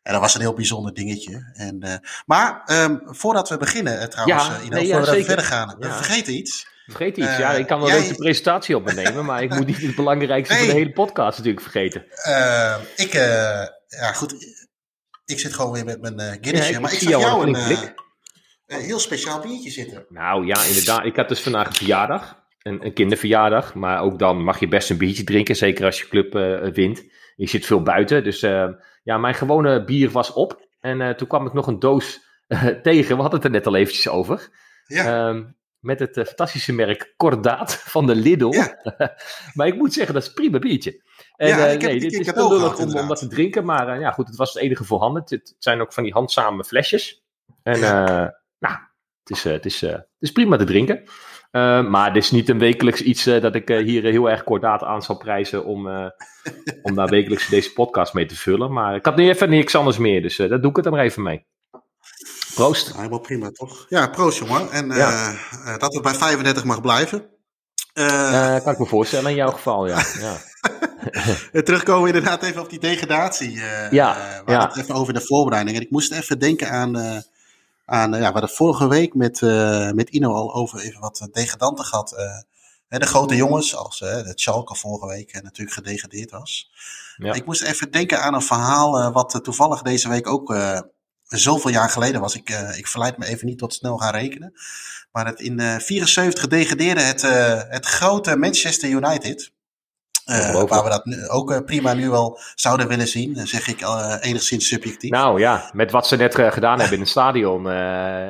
En 0.03 0.13
dat 0.13 0.21
was 0.21 0.35
een 0.35 0.41
heel 0.41 0.55
bijzonder 0.55 0.95
dingetje. 0.95 1.51
En, 1.55 1.85
uh, 1.85 1.95
maar 2.27 2.63
um, 2.67 3.03
voordat 3.05 3.49
we 3.49 3.57
beginnen, 3.57 4.01
uh, 4.01 4.05
trouwens, 4.05 4.47
ja, 4.47 4.61
uh, 4.61 4.69
nee, 4.69 4.91
voordat 4.91 5.15
we 5.15 5.25
verder 5.25 5.45
gaan, 5.45 5.77
we 5.79 5.91
vergeten 5.91 6.35
iets. 6.35 6.67
Vergeet 6.87 7.17
iets, 7.17 7.37
ja. 7.37 7.51
Ik 7.51 7.67
kan 7.67 7.81
wel 7.81 7.89
jij... 7.89 8.09
de 8.09 8.15
presentatie 8.15 8.77
op 8.77 8.85
me 8.85 8.93
nemen, 8.93 9.25
maar 9.25 9.43
ik 9.43 9.55
moet 9.55 9.67
niet 9.67 9.83
het 9.83 9.95
belangrijkste 9.95 10.55
nee. 10.55 10.65
van 10.65 10.75
de 10.75 10.81
hele 10.81 10.93
podcast 10.93 11.39
natuurlijk 11.39 11.65
vergeten. 11.65 12.05
ik, 12.97 13.13
ja 13.87 14.13
goed, 14.15 14.35
ik 15.25 15.39
zit 15.39 15.55
gewoon 15.55 15.73
weer 15.73 15.85
met 15.85 16.01
mijn 16.01 16.39
Guinness. 16.41 16.69
Ja, 16.69 16.81
maar 16.81 16.93
ik 16.93 16.99
zag 16.99 17.11
jou, 17.11 17.23
jou 17.23 17.47
een, 17.47 17.89
een 18.67 18.81
heel 18.81 18.99
speciaal 18.99 19.41
biertje 19.41 19.71
zitten. 19.71 20.07
Nou 20.09 20.47
ja, 20.47 20.63
inderdaad. 20.63 21.05
Ik 21.05 21.17
had 21.17 21.29
dus 21.29 21.41
vandaag 21.41 21.67
een 21.67 21.75
verjaardag. 21.75 22.45
Een, 22.67 22.85
een 22.85 22.93
kinderverjaardag. 22.93 23.75
Maar 23.75 24.01
ook 24.01 24.19
dan 24.19 24.45
mag 24.45 24.61
je 24.61 24.69
best 24.69 24.91
een 24.91 24.99
biertje 24.99 25.25
drinken. 25.25 25.57
Zeker 25.57 25.85
als 25.85 26.01
je 26.01 26.09
club 26.09 26.33
wint. 26.75 27.05
Je 27.37 27.49
zit 27.49 27.67
veel 27.67 27.83
buiten, 27.83 28.25
dus 28.25 28.41
ja, 29.03 29.19
mijn 29.19 29.35
gewone 29.35 29.85
bier 29.85 30.11
was 30.11 30.33
op. 30.33 30.67
En 30.81 31.01
uh, 31.01 31.11
toen 31.11 31.29
kwam 31.29 31.47
ik 31.47 31.53
nog 31.53 31.67
een 31.67 31.79
doos 31.79 32.21
tegen. 32.83 33.17
We 33.17 33.23
hadden 33.23 33.41
het 33.41 33.45
er 33.45 33.51
net 33.51 33.67
al 33.67 33.77
eventjes 33.77 34.09
over. 34.09 34.49
Ja. 34.87 35.29
Um, 35.29 35.57
met 35.79 35.99
het 35.99 36.13
fantastische 36.27 36.73
merk 36.73 37.15
Kordaat 37.17 37.75
van 37.75 38.07
de 38.07 38.15
Lidl. 38.15 38.53
Ja. 38.53 38.81
maar 39.55 39.67
ik 39.67 39.75
moet 39.75 39.93
zeggen, 39.93 40.15
dat 40.15 40.23
is 40.23 40.29
een 40.29 40.35
prima 40.35 40.59
biertje. 40.59 41.03
En, 41.37 41.49
ja, 41.49 41.67
ik 41.67 41.81
heb, 41.81 41.91
nee, 41.91 42.01
dit 42.01 42.13
is 42.13 42.35
lullig 42.35 42.79
om, 42.79 42.97
om 42.97 43.09
dat 43.09 43.19
te 43.19 43.29
drinken. 43.29 43.65
Maar 43.65 44.01
ja, 44.01 44.11
goed, 44.11 44.27
het 44.27 44.37
was 44.37 44.55
het 44.55 44.63
enige 44.63 44.85
voorhanden. 44.85 45.23
Het, 45.23 45.31
het 45.31 45.55
zijn 45.59 45.81
ook 45.81 45.93
van 45.93 46.03
die 46.03 46.13
handzame 46.13 46.65
flesjes. 46.65 47.25
En 47.63 47.79
ja. 47.79 48.05
nou, 48.59 48.75
het 49.25 49.37
is, 49.37 49.45
het, 49.45 49.65
is, 49.65 49.81
het 49.81 50.07
is 50.19 50.33
prima 50.33 50.57
te 50.57 50.65
drinken. 50.65 51.03
Uh, 51.57 51.89
maar 51.89 52.13
dit 52.13 52.23
is 52.23 52.31
niet 52.31 52.49
een 52.49 52.59
wekelijks 52.59 53.01
iets 53.01 53.27
uh, 53.27 53.41
dat 53.41 53.55
ik 53.55 53.71
uh, 53.71 53.85
hier 53.85 54.03
heel 54.03 54.31
erg 54.31 54.45
kordaat 54.45 54.83
aan 54.83 55.03
zal 55.03 55.17
prijzen 55.17 55.65
om, 55.65 56.13
om 56.83 56.95
daar 56.95 57.09
wekelijks 57.09 57.49
deze 57.49 57.73
podcast 57.73 58.15
mee 58.15 58.27
te 58.27 58.37
vullen. 58.37 58.73
Maar 58.73 58.95
ik 58.95 59.05
had 59.05 59.17
nu 59.17 59.29
even 59.29 59.51
niks 59.51 59.75
anders 59.75 59.99
meer, 59.99 60.23
dus 60.23 60.37
dat 60.37 60.63
doe 60.63 60.71
ik 60.71 60.77
het 60.77 60.85
er 60.85 60.91
maar 60.91 61.05
even 61.05 61.23
mee. 61.23 61.47
Proost. 62.55 62.97
Helemaal 62.97 63.21
prima, 63.21 63.51
toch? 63.51 63.87
Ja, 63.89 64.09
proost 64.09 64.39
jongen. 64.39 64.71
En 64.71 64.87
ja. 64.91 65.35
dat 65.79 65.95
het 65.95 66.03
bij 66.03 66.15
35 66.15 66.65
mag 66.65 66.81
blijven. 66.81 67.27
kan 68.65 68.73
ik 68.73 68.79
me 68.79 68.87
voorstellen 68.87 69.31
in 69.31 69.37
jouw 69.37 69.51
geval, 69.51 69.87
ja. 69.87 70.03
ja. 70.21 70.37
Terugkomen 71.63 72.07
inderdaad 72.07 72.43
even 72.43 72.63
op 72.63 72.71
die 72.71 72.81
degradatie. 72.81 73.61
ja, 73.91 74.17
we 74.45 74.53
ja. 74.53 74.67
het 74.69 74.77
even 74.77 74.95
over 74.95 75.15
de 75.15 75.21
voorbereiding. 75.21 75.77
En 75.77 75.83
ik 75.83 75.91
moest 75.91 76.13
even 76.13 76.39
denken 76.39 76.71
aan 76.71 77.23
aan, 77.87 78.11
ja, 78.13 78.19
we 78.19 78.25
hadden 78.25 78.51
vorige 78.51 78.89
week 78.89 79.15
met, 79.15 79.41
uh, 79.41 79.91
met 79.91 80.09
Ino 80.09 80.33
al 80.33 80.55
over 80.55 80.81
even 80.81 81.01
wat 81.01 81.29
degradanten 81.33 81.85
gehad. 81.85 82.13
Uh, 82.13 82.99
de 82.99 83.07
grote 83.07 83.37
jongens, 83.37 83.77
als 83.77 84.01
uh, 84.01 84.09
de 84.09 84.33
Schalke 84.35 84.75
vorige 84.75 85.07
week 85.07 85.43
natuurlijk 85.43 85.77
gedegradeerd 85.77 86.31
was. 86.31 86.71
Ja. 87.17 87.33
Ik 87.33 87.47
moest 87.47 87.63
even 87.63 87.91
denken 87.91 88.23
aan 88.23 88.35
een 88.35 88.43
verhaal 88.43 89.13
wat 89.13 89.41
toevallig 89.43 89.83
deze 89.83 90.09
week 90.09 90.27
ook 90.29 90.57
zoveel 91.23 91.71
jaar 91.71 91.91
geleden 91.91 92.21
was. 92.21 92.35
Ik, 92.35 92.51
ik 92.77 92.87
verleid 92.87 93.19
me 93.19 93.27
even 93.27 93.47
niet 93.47 93.59
tot 93.59 93.75
snel 93.75 93.97
gaan 93.97 94.15
rekenen. 94.15 94.53
Maar 95.13 95.27
het 95.27 95.41
in 95.41 95.81
74 95.81 96.47
degradeerde 96.47 97.01
het, 97.01 97.23
het 97.71 97.87
grote 97.87 98.37
Manchester 98.37 98.89
United. 98.89 99.53
Uh, 100.27 100.65
waar 100.65 100.85
we 100.85 100.91
dat 100.91 101.05
nu 101.05 101.29
ook 101.29 101.51
uh, 101.51 101.59
prima 101.67 101.93
nu 101.93 102.11
wel 102.11 102.41
zouden 102.55 102.89
willen 102.89 103.09
zien, 103.09 103.47
zeg 103.47 103.69
ik 103.69 103.81
uh, 103.81 104.15
enigszins 104.21 104.69
subjectief. 104.69 105.11
Nou 105.11 105.41
ja, 105.41 105.71
met 105.73 105.91
wat 105.91 106.07
ze 106.07 106.17
net 106.17 106.35
gedaan 106.35 106.79
hebben 106.79 106.95
in 106.95 107.01
het 107.01 107.11
stadion 107.11 107.71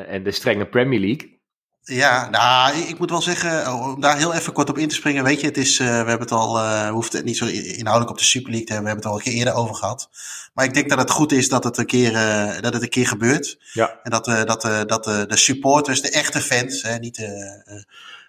en 0.09 0.23
de 0.25 0.33
strenge 0.33 0.67
Premier 0.67 1.01
League. 1.01 1.35
Ja, 1.83 2.31
nou, 2.31 2.77
ik 2.77 2.99
moet 2.99 3.11
wel 3.11 3.23
zeggen, 3.23 3.73
oh, 3.73 3.95
om 3.95 4.01
daar 4.01 4.17
heel 4.17 4.35
even 4.35 4.53
kort 4.53 4.69
op 4.69 4.79
in 4.79 4.89
te 4.89 4.95
springen. 4.95 5.25
Weet 5.25 5.41
je, 5.41 5.47
het 5.47 5.57
is, 5.57 5.79
we 5.79 5.85
hebben 5.85 6.21
het 6.21 6.33
al, 6.33 6.55
we 6.55 6.89
hoeven 6.93 7.17
het 7.17 7.25
niet 7.25 7.37
zo 7.37 7.47
inhoudelijk 7.47 8.11
op 8.11 8.19
de 8.19 8.25
Super 8.25 8.51
League 8.51 8.67
te 8.67 8.73
hebben. 8.73 8.93
We 8.93 9.01
hebben 9.01 9.11
het 9.11 9.13
al 9.13 9.15
een 9.15 9.33
keer 9.33 9.47
eerder 9.47 9.63
over 9.63 9.75
gehad. 9.75 10.09
Maar 10.55 10.65
ik 10.65 10.75
denk 10.75 10.89
dat 10.89 10.99
het 10.99 11.11
goed 11.11 11.33
is 11.33 11.49
dat 11.49 11.65
het 11.65 11.79
een 11.79 11.87
keer, 11.87 12.13
dat 12.61 12.73
het 12.73 12.83
een 12.83 12.89
keer 12.89 13.07
gebeurt. 13.07 13.59
Ja. 13.73 14.01
En 14.03 14.11
dat, 14.11 14.25
dat, 14.25 14.89
dat 14.89 15.05
de 15.05 15.37
supporters, 15.37 16.03
de 16.03 16.11
echte 16.11 16.41
fans, 16.41 16.83
hè, 16.83 16.99
niet 16.99 17.17
de 17.17 17.63
uh, 17.69 17.83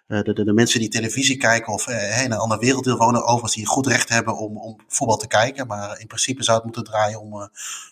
de, 0.08 0.34
de, 0.34 0.44
de, 0.44 0.54
mensen 0.54 0.80
die 0.80 0.90
televisie 0.90 1.38
kijken 1.38 1.74
of 1.74 1.88
uh, 1.88 2.24
in 2.24 2.32
een 2.32 2.38
ander 2.38 2.60
werelddeel 2.60 2.98
wonen, 2.98 3.24
overigens 3.24 3.54
die 3.54 3.66
goed 3.66 3.88
recht 3.88 4.10
hebben 4.10 4.38
om, 4.38 4.58
om 4.58 4.76
voetbal 4.88 5.18
te 5.18 5.28
kijken. 5.28 5.68
Maar 5.68 6.00
in 6.00 6.08
principe 6.08 6.44
zou 6.44 6.56
het 6.56 6.66
moeten 6.66 6.84
draaien 6.84 7.22
om, 7.22 7.34
uh, 7.34 7.48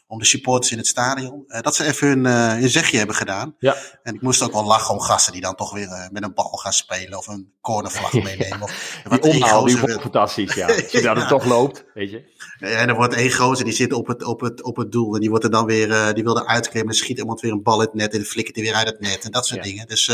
om 0.07 0.19
de 0.19 0.25
supporters 0.25 0.71
in 0.71 0.77
het 0.77 0.87
stadion. 0.87 1.43
dat 1.61 1.75
ze 1.75 1.85
even 1.85 2.07
hun, 2.07 2.25
hun 2.59 2.69
zegje 2.69 2.97
hebben 2.97 3.15
gedaan. 3.15 3.55
Ja. 3.59 3.75
En 4.03 4.15
ik 4.15 4.21
moest 4.21 4.41
ook 4.41 4.51
wel 4.51 4.65
lachen 4.65 4.93
om 4.93 4.99
gasten 4.99 5.33
die 5.33 5.41
dan 5.41 5.55
toch 5.55 5.73
weer 5.73 6.09
met 6.11 6.23
een 6.23 6.33
bal 6.33 6.45
gaan 6.45 6.73
spelen 6.73 7.17
of 7.17 7.27
een 7.27 7.53
cornervlag 7.61 8.13
meenemen. 8.23 8.61
Of, 8.61 9.01
die 9.03 9.31
omhaal, 9.31 9.65
die 9.65 9.77
wordt 9.77 10.01
fantastisch, 10.01 10.53
ja. 10.53 10.67
Als 10.73 10.91
je 10.91 11.01
dat 11.01 11.17
het 11.17 11.27
toch 11.27 11.45
loopt, 11.45 11.85
weet 11.93 12.11
je. 12.11 12.33
En 12.59 12.89
er 12.89 12.95
wordt 12.95 13.13
één 13.13 13.33
gozer 13.33 13.65
die 13.65 13.73
zit 13.73 13.93
op 13.93 14.07
het, 14.07 14.23
op 14.23 14.41
het, 14.41 14.63
op 14.63 14.75
het 14.75 14.91
doel 14.91 15.13
en 15.13 15.19
die 15.19 15.29
wordt 15.29 15.43
er 15.43 15.51
dan 15.51 15.65
weer, 15.65 16.13
die 16.13 16.23
wil 16.23 16.37
er 16.37 16.45
uitklimmen 16.45 16.93
en 16.93 16.99
schiet 16.99 17.17
iemand 17.17 17.41
weer 17.41 17.51
een 17.51 17.63
bal 17.63 17.81
in 17.81 17.87
het 17.87 17.93
net 17.93 18.13
en 18.13 18.25
flikkert 18.25 18.55
hij 18.55 18.65
weer 18.65 18.75
uit 18.75 18.87
het 18.87 18.99
net 18.99 19.23
en 19.23 19.31
dat 19.31 19.45
soort 19.45 19.63
ja. 19.63 19.69
dingen. 19.71 19.87
Dus 19.87 20.11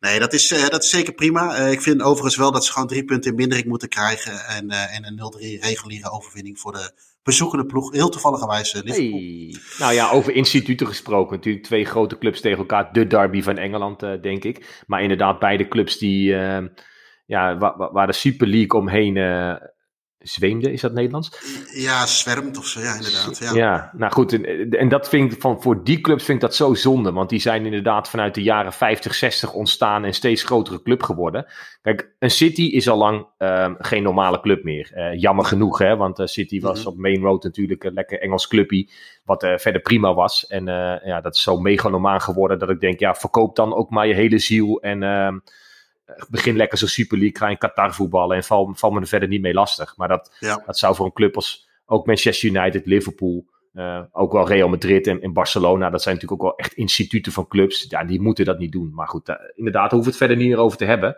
nee, 0.00 0.18
dat 0.18 0.32
is, 0.32 0.48
dat 0.48 0.82
is 0.82 0.90
zeker 0.90 1.12
prima. 1.12 1.56
Ik 1.56 1.80
vind 1.80 2.02
overigens 2.02 2.36
wel 2.36 2.52
dat 2.52 2.64
ze 2.64 2.72
gewoon 2.72 2.88
drie 2.88 3.04
punten 3.04 3.30
in 3.30 3.36
mindering 3.36 3.66
moeten 3.66 3.88
krijgen. 3.88 4.46
En, 4.46 4.70
en 4.70 5.06
een 5.06 5.58
0-3 5.58 5.60
reguliere 5.60 6.10
overwinning 6.10 6.60
voor 6.60 6.72
de 6.72 6.92
bezoekende 7.22 7.66
ploeg. 7.66 7.92
Heel 7.92 8.08
toevalligerwijs 8.08 8.74
uh, 8.74 8.82
Liverpool. 8.82 9.20
Hey. 9.20 9.54
Nou 9.78 9.92
ja, 9.92 10.10
over 10.10 10.34
instituten 10.34 10.86
gesproken. 10.86 11.36
Natuurlijk 11.36 11.64
twee 11.64 11.84
grote 11.84 12.18
clubs 12.18 12.40
tegen 12.40 12.58
elkaar. 12.58 12.92
De 12.92 13.06
derby 13.06 13.42
van 13.42 13.58
Engeland, 13.58 14.00
denk 14.00 14.44
ik. 14.44 14.82
Maar 14.86 15.02
inderdaad 15.02 15.38
beide 15.38 15.68
clubs 15.68 15.98
die... 15.98 16.34
ja, 17.26 17.56
waar, 17.58 17.92
waar 17.92 18.06
de 18.06 18.12
Super 18.12 18.46
League 18.46 18.80
omheen 18.80 19.14
zweemde, 20.22 20.72
is 20.72 20.80
dat 20.80 20.92
Nederlands? 20.92 21.30
Ja, 21.74 22.06
zwermt 22.06 22.58
of 22.58 22.66
zo, 22.66 22.80
ja, 22.80 22.94
inderdaad. 22.94 23.38
Ja, 23.38 23.54
ja 23.54 23.90
nou 23.96 24.12
goed, 24.12 24.32
en, 24.32 24.70
en, 24.70 24.88
dat 24.88 25.08
vind 25.08 25.32
ik 25.32 25.40
van, 25.40 25.62
voor 25.62 25.84
die 25.84 26.00
clubs 26.00 26.24
vind 26.24 26.42
ik 26.42 26.48
dat 26.48 26.54
zo 26.54 26.74
zonde, 26.74 27.12
want 27.12 27.30
die 27.30 27.40
zijn 27.40 27.64
inderdaad 27.64 28.08
vanuit 28.08 28.34
de 28.34 28.42
jaren 28.42 28.72
50, 28.72 29.14
60 29.14 29.52
ontstaan 29.52 30.04
en 30.04 30.14
steeds 30.14 30.42
grotere 30.42 30.82
club 30.82 31.02
geworden. 31.02 31.46
Kijk, 31.82 32.14
een 32.18 32.30
City 32.30 32.62
is 32.62 32.88
al 32.88 32.98
lang 32.98 33.26
um, 33.38 33.76
geen 33.78 34.02
normale 34.02 34.40
club 34.40 34.64
meer. 34.64 34.92
Uh, 34.94 35.20
jammer 35.20 35.44
genoeg, 35.44 35.78
hè, 35.78 35.96
want 35.96 36.18
uh, 36.18 36.26
City 36.26 36.60
was 36.60 36.78
mm 36.78 36.84
-hmm. 36.84 36.92
op 36.92 36.98
Main 36.98 37.22
Road 37.22 37.42
natuurlijk 37.42 37.84
een 37.84 37.94
lekker 37.94 38.20
Engels 38.20 38.48
clubje, 38.48 38.88
wat 39.24 39.44
uh, 39.44 39.56
verder 39.56 39.80
prima 39.80 40.14
was. 40.14 40.46
En 40.46 40.64
ja, 41.04 41.20
dat 41.20 41.34
is 41.34 41.42
zo 41.42 41.58
megalomaan 41.58 42.20
geworden 42.20 42.58
dat 42.58 42.70
ik 42.70 42.80
denk, 42.80 43.00
ja, 43.00 43.14
verkoop 43.14 43.56
dan 43.56 43.74
ook 43.74 43.90
maar 43.90 44.06
je 44.06 44.14
hele 44.14 44.38
ziel 44.38 44.80
en 44.80 45.02
ehm, 45.02 45.38
begin 46.30 46.56
lekker 46.56 46.78
zo 46.78 46.86
Super 46.86 47.18
League, 47.18 47.38
ga 47.38 47.48
in 47.48 47.58
Qatar 47.58 47.94
voetballen 47.94 48.36
en 48.36 48.44
val, 48.44 48.72
val 48.74 48.90
me 48.90 49.00
er 49.00 49.06
verder 49.06 49.28
niet 49.28 49.40
mee 49.40 49.54
lastig. 49.54 49.96
Maar 49.96 50.08
dat, 50.08 50.36
ja. 50.38 50.62
dat 50.66 50.78
zou 50.78 50.94
voor 50.94 51.06
een 51.06 51.12
club 51.12 51.36
als 51.36 51.68
ook 51.86 52.06
Manchester 52.06 52.48
United, 52.48 52.86
Liverpool, 52.86 53.44
uh, 53.74 54.00
ook 54.12 54.32
wel 54.32 54.48
Real 54.48 54.68
Madrid 54.68 55.06
en, 55.06 55.20
en, 55.20 55.32
Barcelona, 55.32 55.90
dat 55.90 56.02
zijn 56.02 56.14
natuurlijk 56.14 56.42
ook 56.42 56.48
wel 56.48 56.58
echt 56.58 56.72
instituten 56.72 57.32
van 57.32 57.48
clubs. 57.48 57.86
Ja, 57.88 58.04
die 58.04 58.20
moeten 58.20 58.44
dat 58.44 58.58
niet 58.58 58.72
doen. 58.72 58.94
Maar 58.94 59.08
goed, 59.08 59.28
uh, 59.28 59.36
inderdaad, 59.54 59.90
hoeven 59.90 60.08
het 60.08 60.18
verder 60.18 60.36
niet 60.36 60.48
meer 60.48 60.58
over 60.58 60.78
te 60.78 60.84
hebben. 60.84 61.16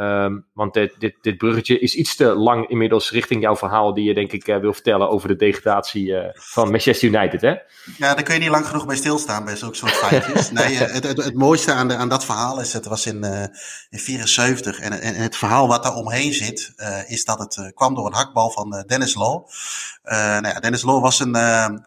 Ehm, 0.00 0.38
want 0.52 0.74
dit, 0.74 0.94
dit, 0.98 1.14
dit 1.20 1.36
bruggetje 1.36 1.78
is 1.78 1.94
iets 1.94 2.16
te 2.16 2.24
lang 2.24 2.68
inmiddels 2.68 3.10
richting 3.10 3.42
jouw 3.42 3.56
verhaal 3.56 3.94
die 3.94 4.04
je 4.04 4.14
denk 4.14 4.32
ik 4.32 4.44
wil 4.44 4.72
vertellen 4.72 5.10
over 5.10 5.28
de 5.28 5.36
degradatie 5.36 6.14
van 6.34 6.70
Manchester 6.70 7.08
United, 7.08 7.40
hè? 7.40 7.48
Ja, 7.96 8.14
daar 8.14 8.22
kun 8.22 8.34
je 8.34 8.40
niet 8.40 8.48
lang 8.48 8.66
genoeg 8.66 8.86
bij 8.86 8.96
stilstaan 8.96 9.44
bij 9.44 9.56
zulke 9.56 9.76
soort 9.76 9.92
feitjes. 9.92 10.50
nee, 10.60 10.76
het, 10.76 11.06
het, 11.06 11.24
het, 11.24 11.34
mooiste 11.34 11.72
aan, 11.72 11.88
de, 11.88 11.94
aan 11.94 12.08
dat 12.08 12.24
verhaal 12.24 12.60
is, 12.60 12.72
het 12.72 12.86
was 12.86 13.06
in, 13.06 13.24
uh, 13.24 13.42
in 13.90 13.98
74 13.98 14.78
en, 14.78 15.00
en, 15.00 15.14
het 15.14 15.36
verhaal 15.36 15.68
wat 15.68 15.82
daar 15.82 15.94
omheen 15.94 16.32
zit, 16.32 16.72
uh, 16.76 17.10
is 17.10 17.24
dat 17.24 17.38
het 17.38 17.72
kwam 17.74 17.94
door 17.94 18.06
een 18.06 18.14
hakbal 18.14 18.50
van 18.50 18.84
Dennis 18.86 19.14
Law. 19.14 19.46
nou 20.02 20.48
ja, 20.48 20.60
Dennis 20.60 20.82
Law 20.82 21.02
was, 21.02 21.20
een, 21.20 21.32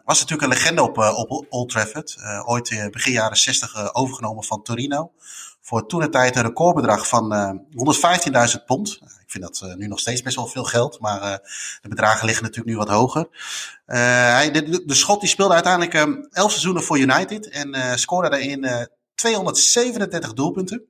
was 0.04 0.20
natuurlijk 0.20 0.42
een 0.42 0.58
legende 0.58 0.82
op, 0.82 0.98
op 0.98 1.46
Old 1.48 1.68
Trafford. 1.68 2.16
ooit 2.44 2.88
begin 2.90 3.12
jaren 3.12 3.36
60 3.36 3.94
overgenomen 3.94 4.44
van 4.44 4.62
Torino 4.62 5.12
voor 5.64 5.86
toen 5.86 6.02
een 6.02 6.10
tijd 6.10 6.36
een 6.36 6.42
recordbedrag 6.42 7.08
van 7.08 7.32
uh, 7.32 7.50
115.000 8.58 8.64
pond. 8.66 8.98
Ik 9.02 9.30
vind 9.30 9.44
dat 9.44 9.60
uh, 9.64 9.74
nu 9.74 9.86
nog 9.86 9.98
steeds 9.98 10.22
best 10.22 10.36
wel 10.36 10.46
veel 10.46 10.64
geld, 10.64 11.00
maar 11.00 11.22
uh, 11.22 11.34
de 11.82 11.88
bedragen 11.88 12.26
liggen 12.26 12.44
natuurlijk 12.44 12.70
nu 12.70 12.76
wat 12.76 12.88
hoger. 12.88 13.28
hij, 13.84 14.50
de, 14.50 14.84
de, 14.84 14.94
Schot 14.94 15.20
die 15.20 15.28
speelde 15.28 15.54
uiteindelijk 15.54 15.94
um, 15.94 16.28
11 16.30 16.50
seizoenen 16.50 16.82
voor 16.82 16.98
United 16.98 17.48
en 17.48 17.98
scoorde 17.98 18.30
daarin 18.30 18.88
237 19.14 20.32
doelpunten. 20.32 20.82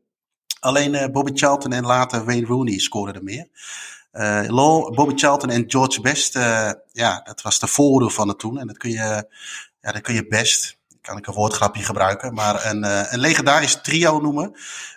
Alleen 0.61 1.13
Bobby 1.13 1.33
Charlton 1.35 1.73
en 1.73 1.87
later 1.87 2.25
Wayne 2.25 2.47
Rooney 2.47 2.79
scoorden 2.79 3.15
er 3.15 3.23
meer. 3.23 3.49
Bobby 4.95 5.15
Charlton 5.15 5.51
en 5.51 5.65
George 5.67 6.01
Best, 6.01 6.35
ja, 6.93 7.21
dat 7.25 7.43
was 7.43 7.59
de 7.59 7.67
voordeel 7.67 8.11
van 8.11 8.29
het 8.29 8.39
toen. 8.39 8.59
En 8.59 8.67
dat 8.67 8.77
kun 8.77 8.91
je, 8.91 9.29
ja, 9.81 9.93
dat 9.93 10.01
kun 10.01 10.15
je 10.15 10.27
best 10.27 10.79
kan 11.05 11.17
ik 11.17 11.27
een 11.27 11.35
woordgrapje 11.35 11.83
gebruiken, 11.83 12.35
maar 12.35 12.67
een, 12.67 12.85
uh, 12.85 13.03
een 13.11 13.19
legendarisch 13.19 13.81
trio 13.83 14.21
noemen. 14.21 14.53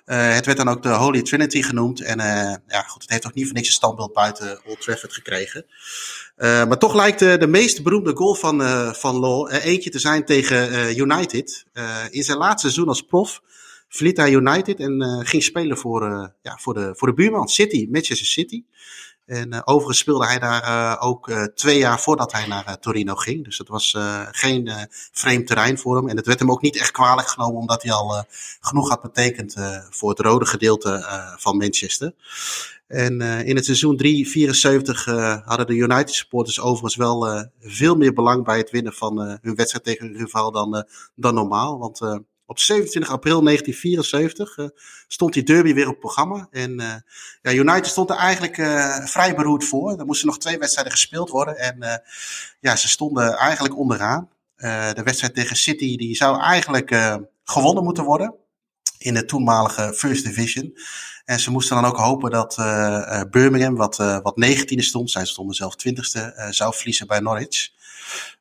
Uh, 0.06 0.34
het 0.34 0.46
werd 0.46 0.58
dan 0.58 0.70
ook 0.70 0.84
de 0.84 0.90
Holy 0.90 1.22
Trinity 1.22 1.62
genoemd. 1.62 2.02
En 2.02 2.20
uh, 2.20 2.56
ja, 2.68 2.82
goed, 2.82 3.02
het 3.02 3.12
heeft 3.12 3.26
ook 3.26 3.34
niet 3.34 3.46
voor 3.46 3.54
niks 3.54 3.68
een 3.68 3.74
standbeeld 3.74 4.14
buiten 4.14 4.62
Old 4.66 4.82
Trafford 4.82 5.14
gekregen. 5.14 5.66
maar 6.38 6.78
toch 6.78 6.94
lijkt 6.94 7.20
de, 7.20 7.48
meest 7.48 7.84
beroemde 7.84 8.16
goal 8.16 8.36
van, 8.36 8.62
van 8.96 9.20
Law 9.20 9.54
eentje 9.54 9.90
te 9.90 10.00
zijn 10.00 10.26
tegen 10.26 10.90
United. 10.98 11.66
in 12.10 12.24
zijn 12.24 12.38
laatste 12.38 12.60
seizoen 12.60 12.88
als 12.88 13.02
prof 13.02 13.42
verliet 13.90 14.18
hij 14.18 14.32
United 14.32 14.80
en 14.80 15.24
ging 15.26 15.44
spelen 15.44 15.78
voor, 15.78 16.34
ja, 16.42 16.58
voor, 16.58 16.74
de, 16.74 16.94
voor 16.96 17.08
de 17.08 17.14
buurman 17.14 17.48
City, 17.48 17.88
Manchester 17.92 18.28
City. 18.28 18.64
En 19.28 19.54
uh, 19.54 19.62
overigens 19.64 19.98
speelde 19.98 20.26
hij 20.26 20.40
daar 20.40 20.64
uh, 20.64 21.08
ook 21.08 21.28
uh, 21.28 21.44
twee 21.44 21.78
jaar 21.78 22.00
voordat 22.00 22.32
hij 22.32 22.48
naar 22.48 22.80
Torino 22.80 23.16
ging. 23.16 23.44
Dus 23.44 23.58
het 23.58 23.68
was 23.68 23.98
geen 24.32 24.88
vreemd 25.12 25.48
terrein 25.48 25.78
voor 25.78 25.96
hem. 25.96 26.08
En 26.08 26.18
het 26.18 26.26
werd 26.26 26.40
hem 26.40 26.52
ook 26.52 26.62
niet 26.62 26.78
echt 26.78 26.92
kwalijk 26.92 27.28
genomen, 27.28 27.60
omdat 27.60 27.84
hij 27.84 27.92
al 27.92 28.24
genoeg 28.60 28.90
had 28.90 29.02
betekend 29.02 29.56
voor 29.90 30.10
het 30.10 30.20
rode 30.20 30.46
gedeelte 30.46 31.06
van 31.38 31.58
Manchester. 31.58 32.14
En 32.88 33.22
in 33.22 33.56
het 33.56 33.66
seizoen 33.66 34.02
3-74 34.04 35.44
hadden 35.46 35.68
de 35.68 35.76
United 35.76 36.14
supporters 36.14 36.60
overigens 36.60 36.96
wel 36.96 37.50
veel 37.60 37.96
meer 37.96 38.14
belang 38.14 38.44
bij 38.44 38.58
het 38.58 38.72
winnen 38.72 38.94
van 38.94 39.20
hun 39.42 39.56
wedstrijd 39.56 39.84
tegen 39.84 40.08
hun 40.08 40.18
rival 40.18 40.52
dan, 40.52 40.86
dan 41.16 41.34
normaal. 41.34 41.78
Want 41.78 42.00
op 42.48 42.60
27 42.60 43.12
april 43.12 43.44
1974 43.44 44.58
uh, 44.58 44.66
eh, 44.66 44.72
stond 45.08 45.34
die 45.34 45.44
derby 45.44 45.74
weer 45.74 45.88
op 45.88 46.00
programma. 46.00 46.48
En 46.52 46.82
uh, 46.82 46.94
ja, 47.42 47.52
United 47.52 47.88
stond 47.88 48.10
er 48.10 48.16
eigenlijk 48.16 48.58
uh, 48.58 49.06
vrij 49.06 49.36
beroerd 49.36 49.66
voor. 49.66 50.00
Er 50.00 50.06
moesten 50.06 50.28
nog 50.28 50.38
twee 50.38 50.58
wedstrijden 50.58 50.94
gespeeld 50.94 51.30
worden. 51.30 51.58
En 51.58 52.04
ja, 52.60 52.76
ze 52.76 52.88
stonden 52.88 53.38
eigenlijk 53.38 53.78
onderaan. 53.78 54.30
de 54.58 55.02
wedstrijd 55.04 55.34
tegen 55.34 55.56
City 55.56 55.98
die 55.98 56.16
zou 56.16 56.42
eigenlijk 56.42 57.20
gewonnen 57.44 57.84
moeten 57.84 58.04
worden. 58.04 58.34
In 58.98 59.14
de 59.14 59.26
toenmalige 59.26 59.94
First 59.94 60.24
Division. 60.26 60.78
En 61.26 61.40
ze 61.40 61.52
moesten 61.52 61.76
dan 61.76 61.86
ook 61.86 61.98
hopen 61.98 62.32
dat 62.32 62.56
Birmingham, 63.32 63.76
wat, 63.76 63.96
wat 63.98 64.46
19e 64.46 64.78
stond, 64.78 65.12
zij 65.12 65.26
stonden 65.26 65.56
zelf 65.56 65.76
20e, 65.88 66.50
zou 66.50 66.74
verliezen 66.76 67.08
bij 67.08 67.20
Norwich. 67.20 67.72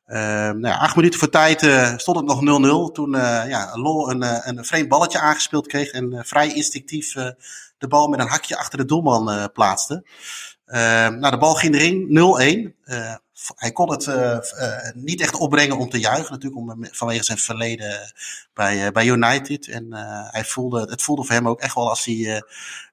Uh, 0.07 0.17
nou 0.49 0.79
acht 0.79 0.95
minuten 0.95 1.19
voor 1.19 1.29
tijd 1.29 1.63
uh, 1.63 1.97
stond 1.97 2.17
het 2.17 2.25
nog 2.25 2.89
0-0. 2.89 2.93
Toen 2.93 3.15
uh, 3.15 3.43
ja, 3.47 3.77
Lol 3.77 4.11
een, 4.11 4.23
uh, 4.23 4.37
een 4.43 4.65
vreemd 4.65 4.87
balletje 4.87 5.19
aangespeeld 5.19 5.67
kreeg. 5.67 5.91
En 5.91 6.25
vrij 6.25 6.53
instinctief 6.53 7.13
de 7.77 7.87
bal 7.87 8.07
met 8.07 8.19
een 8.19 8.27
hakje 8.27 8.57
achter 8.57 8.77
de 8.77 8.85
doelman 8.85 9.51
plaatste. 9.53 10.03
Ehm, 10.65 11.19
nou, 11.19 11.31
de 11.31 11.37
bal 11.37 11.53
ging 11.53 11.75
erin, 11.75 12.07
0-1. 12.09 12.75
hij 13.55 13.71
kon 13.71 13.91
het 13.91 14.09
niet 14.95 15.21
echt 15.21 15.35
opbrengen 15.35 15.77
om 15.77 15.89
te 15.89 15.99
juichen, 15.99 16.31
natuurlijk, 16.31 16.61
om, 16.61 16.87
vanwege 16.91 17.23
zijn 17.23 17.37
verleden 17.37 18.13
bij, 18.53 18.91
bij 18.91 19.05
United. 19.05 19.67
En 19.67 19.93
hij 20.31 20.45
voelde, 20.45 20.81
het 20.89 21.01
voelde 21.01 21.23
voor 21.23 21.35
hem 21.35 21.47
ook 21.47 21.59
echt 21.59 21.75
wel 21.75 21.89
als 21.89 22.05
hij 22.05 22.43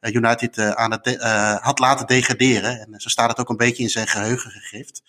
United 0.01 0.59
aan 0.59 0.91
het 0.91 1.17
had 1.63 1.79
laten 1.79 2.07
degraderen. 2.07 2.81
En 2.81 3.01
zo 3.01 3.09
staat 3.09 3.31
het 3.31 3.39
ook 3.39 3.49
een 3.49 3.57
beetje 3.57 3.83
in 3.83 3.91
zijn 3.91 4.07
geheugen 4.07 4.51
gegrift. 4.51 5.03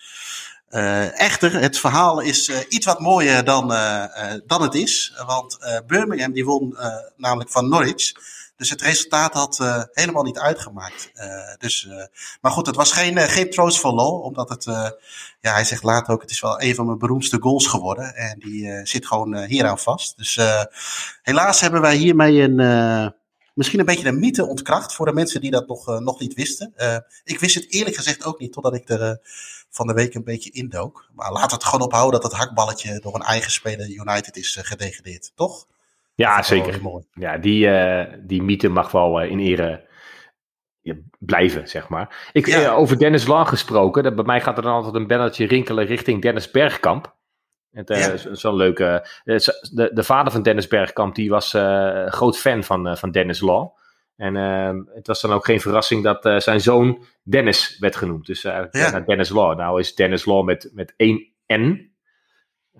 Uh, 0.72 1.20
echter, 1.20 1.60
het 1.60 1.80
verhaal 1.80 2.20
is 2.20 2.50
uh, 2.50 2.58
iets 2.70 2.86
wat 2.86 3.00
mooier 3.00 3.44
dan, 3.44 3.72
uh, 3.72 4.04
dan 4.46 4.62
het 4.62 4.74
is. 4.74 5.14
Want 5.26 5.58
Birmingham 5.88 6.32
die 6.32 6.46
won 6.46 6.78
namelijk 7.18 7.50
van 7.50 7.70
Norwich. 7.70 8.12
Dus 8.58 8.70
het 8.70 8.82
resultaat 8.82 9.34
had 9.34 9.88
helemaal 9.92 10.24
niet 10.24 10.40
uitgemaakt. 10.40 11.12
dus, 11.58 11.90
maar 12.42 12.52
goed, 12.52 12.66
het 12.66 12.76
was 12.76 12.92
geen, 12.92 13.18
geen 13.18 13.50
troost 13.50 13.80
voor 13.80 13.94
Law. 13.94 14.24
Omdat 14.24 14.50
het, 14.50 14.64
ja, 15.42 15.54
hij 15.54 15.64
zegt 15.64 15.84
later 15.84 16.14
ook, 16.14 16.22
het 16.22 16.32
is 16.32 16.42
wel 16.42 16.62
een 16.62 16.76
van 16.76 16.86
mijn 16.86 16.98
beroemdste 16.98 17.38
goals 17.40 17.68
geworden. 17.68 18.16
En 18.16 18.40
die 18.40 18.86
zit 18.86 19.08
gewoon 19.08 19.38
hieraan 19.46 19.80
vast. 19.80 20.18
Dus 20.18 20.40
helaas 21.22 21.60
hebben 21.60 21.82
wij 21.82 21.96
hiermee 21.96 22.42
een 22.42 23.14
misschien 23.54 23.80
een 23.80 23.86
beetje 23.86 24.08
een 24.08 24.20
mythe 24.20 24.46
ontkracht 24.46 24.94
voor 24.94 25.06
de 25.06 25.14
mensen 25.14 25.42
die 25.42 25.52
dat 25.52 25.68
nog, 25.68 26.00
nog 26.00 26.20
niet 26.20 26.34
wisten. 26.34 26.74
ik 27.24 27.40
wist 27.40 27.56
het 27.56 27.72
eerlijk 27.74 27.96
gezegd 27.96 28.26
ook 28.26 28.40
niet, 28.40 28.54
totdat 28.54 28.76
ik 28.76 28.90
er 28.90 29.20
van 29.76 29.88
de 29.88 29.94
week 29.94 30.14
een 30.14 30.24
beetje 30.24 30.52
indook. 30.52 31.10
Maar 31.14 31.32
we 31.32 31.40
het 31.40 31.64
gewoon 31.64 31.86
ophouden 31.86 32.22
dat 32.22 32.32
het 32.32 32.42
hakballetje 32.42 33.00
door 33.00 33.16
een 33.16 33.22
eigen 33.22 33.52
speler 33.52 33.90
United 33.90 34.38
is 34.38 34.56
uh, 34.56 34.64
gedegradeerd, 34.64 35.32
toch? 35.36 35.66
Ja, 36.14 36.42
zeker. 36.42 36.80
Ja, 37.14 37.38
die, 37.38 37.68
uh, 37.68 38.04
die 38.20 38.44
mythe 38.44 38.70
mag 38.70 38.92
wel 38.92 39.24
uh, 39.24 39.32
in 39.32 39.40
ere 39.40 39.84
blijven, 41.20 41.68
zeg 41.68 41.90
maar. 41.90 42.30
Ik, 42.32 42.48
ja. 42.48 42.74
over 42.74 43.00
Dennis 43.00 43.28
Lang 43.28 43.48
gesproken, 43.48 44.04
dat, 44.04 44.16
bij 44.16 44.24
mij 44.24 44.42
gaat 44.42 44.58
er 44.58 44.64
dan 44.64 44.74
altijd 44.74 44.96
een 44.96 45.08
belletje 45.08 45.48
rinkelen 45.48 45.86
richting 45.86 46.22
Dennis 46.22 46.52
Bergkamp. 46.52 47.16
Het 47.72 47.88
ja. 47.88 48.36
zo'n 48.36 48.56
leuke. 48.56 49.08
De, 49.24 49.92
de 49.94 50.04
vader 50.04 50.32
van 50.32 50.42
Dennis 50.42 50.68
Bergkamp, 50.68 51.16
die 51.16 51.30
was 51.30 51.50
groot 52.06 52.38
fan 52.38 52.64
van, 52.64 52.98
van 52.98 53.12
Dennis 53.12 53.40
Law. 53.40 53.70
En 54.16 54.36
uh, 54.36 54.96
het 54.96 55.08
was 55.08 55.22
dan 55.22 55.32
ook 55.32 55.46
geen 55.46 55.62
verrassing 55.62 56.04
dat 56.04 56.26
uh, 56.26 56.40
zijn 56.40 56.62
zoon 56.62 57.06
Dennis 57.24 57.78
werd 57.80 57.96
genoemd. 57.96 58.26
Dus 58.26 58.44
uh, 58.44 58.64
ja. 58.72 59.00
Dennis 59.00 59.30
Law. 59.30 59.58
Nou 59.58 59.80
is 59.80 59.96
Dennis 59.96 60.26
Law 60.26 60.46
met, 60.46 60.70
met 60.74 60.94
één 60.98 61.28
N. 61.54 61.94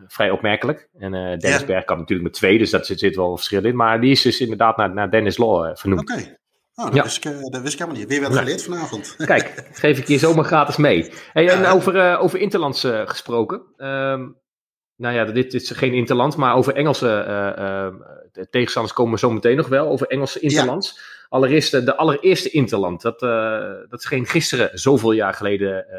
Vrij 0.08 0.32
opmerkelijk. 0.32 0.90
En 0.98 1.12
Dennis 1.12 1.60
ja. 1.60 1.66
Bergkamp 1.66 2.00
natuurlijk 2.00 2.28
met 2.30 2.38
twee, 2.38 2.58
dus 2.58 2.70
dat 2.70 2.86
zit, 2.86 3.00
zit 3.00 3.16
wel 3.16 3.36
verschil 3.36 3.66
in. 3.66 3.76
Maar 3.76 4.02
die 4.02 4.12
is 4.12 4.22
dus 4.22 4.40
inderdaad 4.40 4.78
naar, 4.78 4.94
naar 4.94 5.12
Dennis 5.12 5.38
Law 5.38 5.78
vernoemd. 5.78 6.02
Oké. 6.02 6.12
Okay. 6.12 6.38
Oh, 6.76 6.86
dat, 6.86 6.96
ja. 6.96 7.04
wist 7.04 7.26
ik, 7.26 7.52
dat 7.52 7.62
wist 7.62 7.74
ik 7.74 7.80
helemaal 7.80 8.00
niet. 8.00 8.10
Weer 8.10 8.22
wat 8.22 8.38
geleerd 8.38 8.64
vanavond. 8.64 9.16
Kijk, 9.26 9.70
geef 9.72 9.98
ik 9.98 10.08
je 10.08 10.18
zomaar 10.18 10.46
gratis 10.46 10.78
mee. 10.78 11.12
Hey, 11.34 11.50
en 11.50 11.66
over, 11.66 12.18
over 12.18 12.40
Interlands 12.40 12.88
gesproken. 13.06 13.62
Um, 13.78 14.38
nou 14.96 15.16
ja, 15.16 15.26
dit 15.26 15.54
is 15.54 15.72
geen 15.72 15.94
Interland, 15.94 16.36
maar 16.36 16.56
over 16.56 16.76
Engelse 16.76 17.26
uh, 18.38 18.46
tegenstanders 18.50 18.96
komen 18.96 19.14
we 19.14 19.20
zo 19.20 19.32
meteen 19.32 19.58
nog 19.58 19.68
wel. 19.68 19.88
Over 19.88 20.08
Engelse 20.08 20.40
Interlands. 20.40 21.15
Allereerst 21.30 21.72
de 21.72 21.96
allereerste 21.96 22.50
Interland. 22.50 23.02
Dat, 23.02 23.22
uh, 23.22 23.30
dat 23.90 24.02
scheen 24.02 24.26
gisteren 24.26 24.80
zoveel 24.80 25.12
jaar 25.12 25.34
geleden 25.34 25.86
uh, 25.90 25.98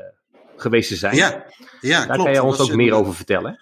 geweest 0.56 0.88
te 0.88 0.96
zijn. 0.96 1.16
Ja, 1.16 1.44
ja 1.80 1.98
Daar 1.98 2.06
klopt. 2.06 2.22
kan 2.22 2.32
je 2.32 2.42
ons 2.42 2.58
ook 2.58 2.70
in, 2.70 2.76
meer 2.76 2.92
over 2.92 3.14
vertellen. 3.14 3.60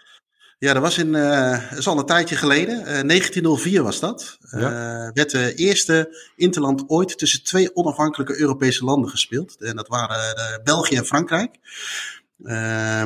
Ja, 0.58 0.72
dat 0.72 0.82
was 0.82 0.98
in, 0.98 1.14
uh, 1.14 1.72
is 1.76 1.86
al 1.86 1.98
een 1.98 2.06
tijdje 2.06 2.36
geleden. 2.36 2.84
1904 2.84 3.82
was 3.82 4.00
dat. 4.00 4.38
Ja. 4.50 5.10
werd 5.14 5.30
de 5.30 5.54
eerste 5.54 6.18
Interland 6.36 6.84
ooit 6.86 7.18
tussen 7.18 7.44
twee 7.44 7.76
onafhankelijke 7.76 8.40
Europese 8.40 8.84
landen 8.84 9.10
gespeeld. 9.10 9.56
En 9.60 9.76
dat 9.76 9.88
waren 9.88 10.60
België 10.64 10.96
en 10.96 11.04
Frankrijk. 11.04 11.54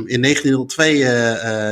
in 0.05 0.23
1902, 0.23 0.93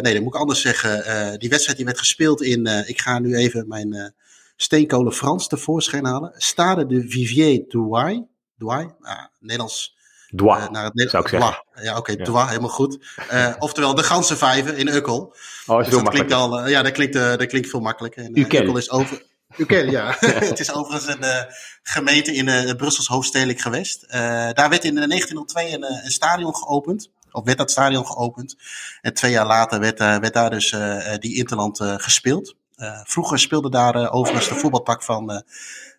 nee, 0.00 0.14
dat 0.14 0.22
moet 0.22 0.34
ik 0.34 0.40
anders 0.40 0.60
zeggen. 0.60 1.38
die 1.38 1.48
wedstrijd 1.48 1.76
die 1.76 1.86
werd 1.86 1.98
gespeeld 1.98 2.42
in, 2.42 2.66
ik 2.66 3.00
ga 3.00 3.18
nu 3.18 3.36
even 3.36 3.68
mijn 3.68 4.14
steenkolen 4.56 5.12
Frans 5.12 5.48
tevoorschijn 5.48 6.04
halen. 6.04 6.32
Stade 6.36 6.86
de 6.86 7.08
Vivier 7.08 7.64
Douai. 7.68 8.26
Douai, 8.58 8.88
ah, 9.00 9.24
Nederlands. 9.38 9.96
Dois, 10.30 10.62
uh, 10.62 10.70
naar 10.70 10.84
het 10.84 11.10
zou 11.10 11.22
ik 11.22 11.28
zeggen. 11.28 11.64
Ja, 11.82 11.98
oké, 11.98 12.12
okay, 12.12 12.26
ja. 12.34 12.46
Helemaal 12.46 12.70
goed. 12.70 12.98
Uh, 13.32 13.54
oftewel 13.58 13.94
de 13.94 14.02
ganse 14.02 14.36
vijver 14.36 14.76
in 14.76 14.88
Ukkel. 14.88 15.36
Oh, 15.66 15.80
is 15.80 15.88
dus 15.88 16.02
dat 16.02 16.08
klinkt 16.08 16.32
al, 16.32 16.64
uh, 16.64 16.70
ja, 16.70 16.82
dat 16.82 16.92
klinkt, 16.92 17.12
dat 17.12 17.46
klinkt 17.46 17.68
veel 17.68 17.80
makkelijker. 17.80 18.24
En, 18.24 18.38
Ukkel 18.38 18.76
is 18.76 18.90
over... 18.90 19.22
Ukkel, 19.56 19.84
ja. 19.84 20.16
het 20.50 20.60
is 20.60 20.72
overigens 20.72 21.16
een 21.16 21.46
gemeente 21.82 22.32
in 22.34 22.48
het 22.48 22.76
Brussels 22.76 23.06
hoofdstedelijk 23.06 23.60
gewest. 23.60 24.10
daar 24.52 24.68
werd 24.68 24.84
in 24.84 24.94
1902 24.94 25.72
een, 25.72 25.84
een 26.04 26.10
stadion 26.10 26.54
geopend 26.54 27.10
of 27.30 27.44
werd 27.44 27.58
dat 27.58 27.70
stadion 27.70 28.06
geopend. 28.06 28.56
En 29.00 29.14
twee 29.14 29.30
jaar 29.30 29.46
later 29.46 29.80
werd, 29.80 29.98
werd 29.98 30.32
daar 30.32 30.50
dus 30.50 30.74
die 31.18 31.36
Interland 31.36 31.78
gespeeld. 31.82 32.56
Uh, 32.76 33.00
vroeger 33.04 33.38
speelde 33.38 33.70
daar 33.70 33.96
uh, 33.96 34.14
overigens 34.14 34.48
de 34.48 34.54
voetbaltak 34.54 35.02
van 35.02 35.30
uh, 35.30 35.40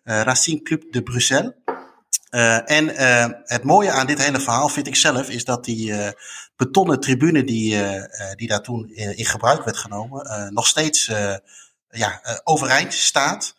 Racing 0.02 0.64
Club 0.64 0.92
de 0.92 1.02
Bruxelles. 1.02 1.52
en 2.64 2.88
het 3.44 3.64
mooie 3.64 3.90
aan 3.90 4.06
dit 4.06 4.22
hele 4.22 4.40
verhaal 4.40 4.68
vind 4.68 4.86
ik 4.86 4.96
zelf, 4.96 5.28
is 5.28 5.44
dat 5.44 5.64
die 5.64 5.92
betonnen 6.56 7.00
tribune 7.00 7.44
die, 7.44 7.82
die 8.34 8.48
daar 8.48 8.62
toen 8.62 8.88
in 8.90 9.24
gebruik 9.24 9.64
werd 9.64 9.76
genomen, 9.76 10.52
nog 10.52 10.66
steeds 10.66 11.06
ja, 11.90 12.20
overeind 12.44 12.94
staat. 12.94 13.56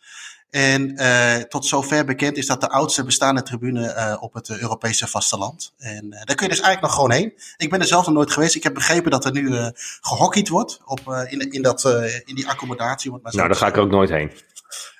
En 0.50 1.02
uh, 1.02 1.36
tot 1.36 1.66
zover 1.66 2.04
bekend 2.04 2.36
is 2.36 2.46
dat 2.46 2.60
de 2.60 2.68
oudste 2.70 3.04
bestaande 3.04 3.42
tribune 3.42 3.94
uh, 3.94 4.22
op 4.22 4.34
het 4.34 4.50
Europese 4.50 5.06
vasteland. 5.06 5.74
En 5.78 6.04
uh, 6.04 6.10
daar 6.10 6.36
kun 6.36 6.46
je 6.46 6.52
dus 6.52 6.60
eigenlijk 6.60 6.80
nog 6.80 6.94
gewoon 6.94 7.10
heen. 7.10 7.32
Ik 7.56 7.70
ben 7.70 7.80
er 7.80 7.86
zelf 7.86 8.06
nog 8.06 8.14
nooit 8.14 8.32
geweest. 8.32 8.54
Ik 8.54 8.62
heb 8.62 8.74
begrepen 8.74 9.10
dat 9.10 9.24
er 9.24 9.32
nu 9.32 9.72
gehockeyd 10.00 10.48
wordt 10.48 10.80
op, 10.84 11.00
in, 11.28 11.50
in, 11.50 11.62
dat, 11.62 11.84
in 12.24 12.34
die 12.34 12.48
accommodatie. 12.48 13.10
Maar 13.10 13.20
nou, 13.22 13.48
daar 13.48 13.56
ga 13.56 13.66
ik 13.66 13.76
ook 13.76 13.90
nooit 13.90 14.10
heen. 14.10 14.32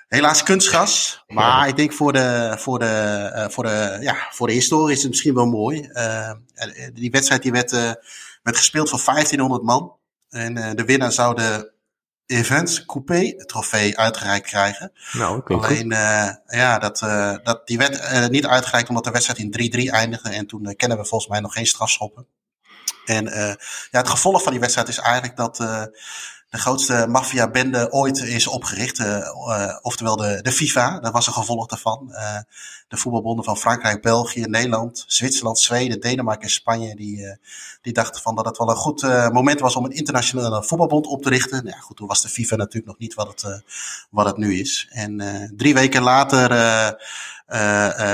Helaas 0.09 0.42
kunstgras. 0.42 1.25
Maar 1.28 1.69
ik 1.69 1.76
denk 1.76 1.92
voor 1.92 2.12
de, 2.12 2.54
voor, 2.59 2.78
de, 2.78 3.47
voor, 3.50 3.64
de, 3.64 3.99
ja, 4.00 4.16
voor 4.30 4.47
de 4.47 4.52
historie 4.52 4.95
is 4.95 5.00
het 5.00 5.11
misschien 5.11 5.35
wel 5.35 5.47
mooi. 5.47 5.90
die 6.92 7.11
wedstrijd 7.11 7.42
die 7.42 7.52
werd, 7.52 7.71
werd 8.42 8.57
gespeeld 8.57 8.90
voor 8.90 9.02
1500 9.04 9.62
man. 9.62 9.97
En 10.28 10.76
de 10.76 10.85
winnaar 10.85 11.12
zou 11.12 11.35
de 11.35 11.73
Events 12.31 12.85
Coupé 12.85 13.45
trofee 13.47 13.99
uitgereikt 13.99 14.47
krijgen. 14.47 14.93
Nou, 15.13 15.43
Alleen, 15.45 15.93
uh, 15.93 16.29
ja, 16.47 16.79
dat, 16.79 17.01
uh, 17.01 17.35
dat, 17.43 17.67
die 17.67 17.79
werd 17.79 17.95
uh, 17.95 18.27
niet 18.27 18.47
uitgereikt 18.47 18.89
omdat 18.89 19.05
de 19.05 19.11
wedstrijd 19.11 19.39
in 19.39 19.89
3-3 19.89 19.93
eindigde. 19.93 20.31
En 20.31 20.47
toen 20.47 20.75
kennen 20.77 20.99
we 20.99 21.05
volgens 21.05 21.31
mij 21.31 21.41
nog 21.41 21.53
geen 21.53 21.67
strafschoppen. 21.67 22.27
En 23.05 23.25
ja, 23.91 23.99
het 23.99 24.09
gevolg 24.09 24.43
van 24.43 24.53
die 24.53 24.61
wedstrijd 24.61 24.89
is 24.89 24.99
eigenlijk 24.99 25.37
dat 25.37 25.59
de 26.50 26.59
grootste 26.59 27.07
maffiabende 27.09 27.92
ooit 27.92 28.19
is 28.19 28.47
opgericht. 28.47 28.99
Uh, 28.99 29.78
oftewel 29.83 30.16
de, 30.16 30.38
de 30.42 30.52
FIFA, 30.52 31.00
dat 31.00 31.12
was 31.12 31.26
een 31.26 31.33
gevolg 31.33 31.66
daarvan. 31.66 32.09
Uh, 32.11 32.38
de 32.88 32.97
voetbalbonden 32.97 33.45
van 33.45 33.57
Frankrijk, 33.57 34.02
België, 34.02 34.40
Nederland, 34.40 35.04
Zwitserland, 35.07 35.59
Zweden, 35.59 36.00
Denemarken 36.00 36.42
en 36.42 36.50
Spanje. 36.50 36.97
Die, 36.97 37.38
die 37.83 37.92
dachten 37.92 38.23
van 38.23 38.35
dat 38.35 38.45
het 38.45 38.59
wel 38.59 38.71
een 38.71 38.76
goed 38.76 39.02
moment 39.33 39.61
was 39.61 39.76
om 39.76 39.85
een 39.85 39.90
internationale 39.90 40.64
voetbalbond 40.64 41.07
op 41.07 41.23
te 41.23 41.28
richten. 41.28 41.64
Nou 41.64 41.76
ja, 41.76 41.83
goed, 41.83 41.97
toen 41.97 42.07
was 42.07 42.23
de 42.23 42.28
FIFA 42.28 42.57
natuurlijk 42.57 42.87
nog 42.87 42.99
niet 42.99 43.14
wat 43.14 43.28
het, 43.28 43.62
wat 44.11 44.26
het 44.26 44.37
nu 44.37 44.59
is. 44.59 44.88
En 44.90 45.52
drie 45.57 45.75
weken 45.75 46.02
later 46.02 46.50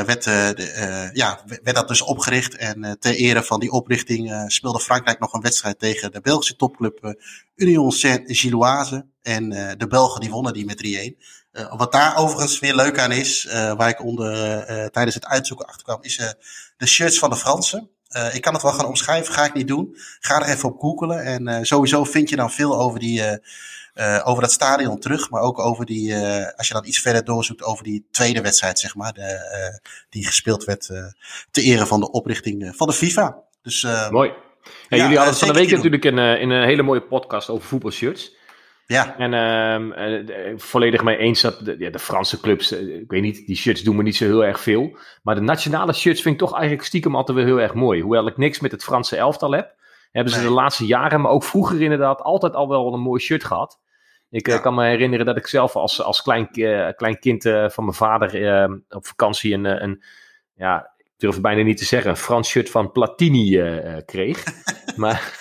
werd, 0.07 0.25
de, 0.25 1.11
ja, 1.12 1.40
werd 1.62 1.76
dat 1.76 1.88
dus 1.88 2.02
opgericht. 2.02 2.57
En 2.57 2.97
ter 3.00 3.14
ere 3.14 3.43
van 3.43 3.61
die 3.61 3.71
oprichting 3.71 4.45
speelde 4.47 4.81
Frankrijk 4.81 5.19
nog 5.19 5.33
een 5.33 5.40
wedstrijd 5.40 5.78
tegen 5.78 6.12
de 6.12 6.21
Belgische 6.21 6.57
topclub 6.57 7.16
Union 7.55 7.93
Saint-Gilloise. 7.93 9.07
En 9.23 9.49
de 9.78 9.87
Belgen 9.88 10.21
die 10.21 10.31
wonnen 10.31 10.52
die 10.52 10.64
met 10.64 11.14
3-1. 11.52 11.76
wat 11.76 11.93
daar 11.93 12.16
overigens 12.16 12.59
weer 12.59 12.75
leuk 12.75 12.99
aan 12.99 13.12
is, 13.12 13.49
waar 13.52 13.88
ik 13.88 14.05
onder, 14.05 14.66
tijdens 14.90 15.14
het 15.14 15.26
uitzoeken 15.26 15.66
achter 15.66 15.85
kwam, 15.85 15.99
is 16.00 16.35
de 16.76 16.87
shirts 16.87 17.19
van 17.19 17.31
de 17.31 17.37
Fransen. 17.37 17.90
Uh, 18.11 18.35
ik 18.35 18.40
kan 18.43 18.52
het 18.52 18.62
wel 18.62 18.73
gaan 18.73 18.87
omschrijven, 18.87 19.35
ga 19.35 19.45
ik 19.45 19.55
niet 19.55 19.69
doen. 19.69 19.97
Ga 20.21 20.40
er 20.40 20.49
even 20.49 20.69
op 20.69 20.81
googelen. 20.81 21.25
En 21.25 21.49
uh, 21.49 21.59
sowieso 21.62 22.05
vind 22.05 22.28
je 22.28 22.37
dan 22.37 22.50
veel 22.50 22.78
over 22.78 23.00
die, 23.00 23.23
uh, 23.97 24.05
uh, 24.07 24.21
over 24.25 24.43
dat 24.43 24.53
stadion 24.53 24.99
terug, 24.99 25.31
maar 25.31 25.43
ook 25.43 25.59
over 25.59 25.87
die, 25.87 26.11
uh, 26.11 26.47
als 26.57 26.69
je 26.69 26.75
dan 26.75 26.87
iets 26.87 27.00
verder 27.00 27.25
doorzoekt, 27.25 27.65
over 27.65 27.85
die 27.85 28.07
tweede 28.11 28.41
wedstrijd, 28.41 28.79
zeg 28.79 28.95
maar, 28.95 29.12
de, 29.12 29.21
uh, 29.21 29.91
die 30.11 30.26
gespeeld 30.26 30.65
werd 30.65 30.91
te 31.50 31.62
ere 31.62 31.87
van 31.87 32.00
de 32.00 32.11
oprichting 32.11 32.73
van 32.76 32.87
de 32.87 32.93
FIFA. 32.93 33.43
Dus, 33.62 33.87
Mooi. 34.11 34.33
Ja, 34.88 34.97
jullie 34.97 35.17
hadden 35.17 35.37
van 35.37 35.49
de 35.49 35.55
week 35.55 35.71
natuurlijk 35.71 36.05
in, 36.05 36.19
in 36.19 36.50
een 36.50 36.67
hele 36.67 36.83
mooie 36.83 37.03
podcast 37.03 37.49
over 37.49 37.69
voetbalshirts. 37.69 38.35
Ja. 38.87 39.19
En 39.19 39.33
uh, 39.88 40.55
volledig 40.57 41.03
mee 41.03 41.17
eens 41.17 41.41
dat 41.41 41.65
de, 41.65 41.76
ja, 41.79 41.91
de 41.91 41.99
Franse 41.99 42.41
clubs, 42.41 42.73
ik 42.73 43.11
weet 43.11 43.23
niet, 43.23 43.47
die 43.47 43.57
shirts 43.57 43.83
doen 43.83 43.97
me 43.97 44.03
niet 44.03 44.17
zo 44.17 44.25
heel 44.25 44.45
erg 44.45 44.61
veel. 44.61 44.99
Maar 45.23 45.35
de 45.35 45.41
nationale 45.41 45.93
shirts 45.93 46.23
vind 46.23 46.35
ik 46.35 46.41
toch 46.41 46.55
eigenlijk 46.55 46.85
stiekem 46.85 47.17
altijd 47.17 47.38
wel 47.38 47.47
heel 47.47 47.61
erg 47.61 47.75
mooi. 47.75 48.03
Hoewel 48.03 48.26
ik 48.26 48.37
niks 48.37 48.61
met 48.61 48.71
het 48.71 48.85
Franse 48.85 49.17
elftal 49.17 49.53
heb, 49.53 49.75
hebben 50.12 50.33
ze 50.33 50.43
de 50.43 50.50
laatste 50.50 50.87
jaren, 50.87 51.21
maar 51.21 51.31
ook 51.31 51.45
vroeger 51.45 51.83
inderdaad, 51.83 52.21
altijd 52.21 52.55
al 52.55 52.69
wel 52.69 52.93
een 52.93 53.00
mooi 53.00 53.21
shirt 53.21 53.45
gehad. 53.45 53.80
Ik 54.30 54.49
eh, 54.49 54.60
kan 54.60 54.75
me 54.75 54.84
herinneren 54.84 55.26
dat 55.26 55.36
ik 55.36 55.47
zelf 55.47 55.76
als, 55.76 56.02
als 56.02 56.23
klein, 56.23 56.49
uh, 56.52 56.89
klein 56.97 57.19
kind 57.19 57.45
uh, 57.45 57.69
van 57.69 57.84
mijn 57.84 57.97
vader 57.97 58.71
op 58.89 59.06
vakantie 59.06 59.54
een, 59.54 59.82
een, 59.82 60.02
ja, 60.54 60.91
ik 60.97 61.12
durf 61.17 61.41
bijna 61.41 61.62
niet 61.62 61.76
te 61.76 61.84
zeggen, 61.84 62.10
een 62.10 62.17
Frans 62.17 62.49
shirt 62.49 62.71
van 62.71 62.93
Platini 62.93 63.62
kreeg. 64.04 64.45
maar, 64.97 65.39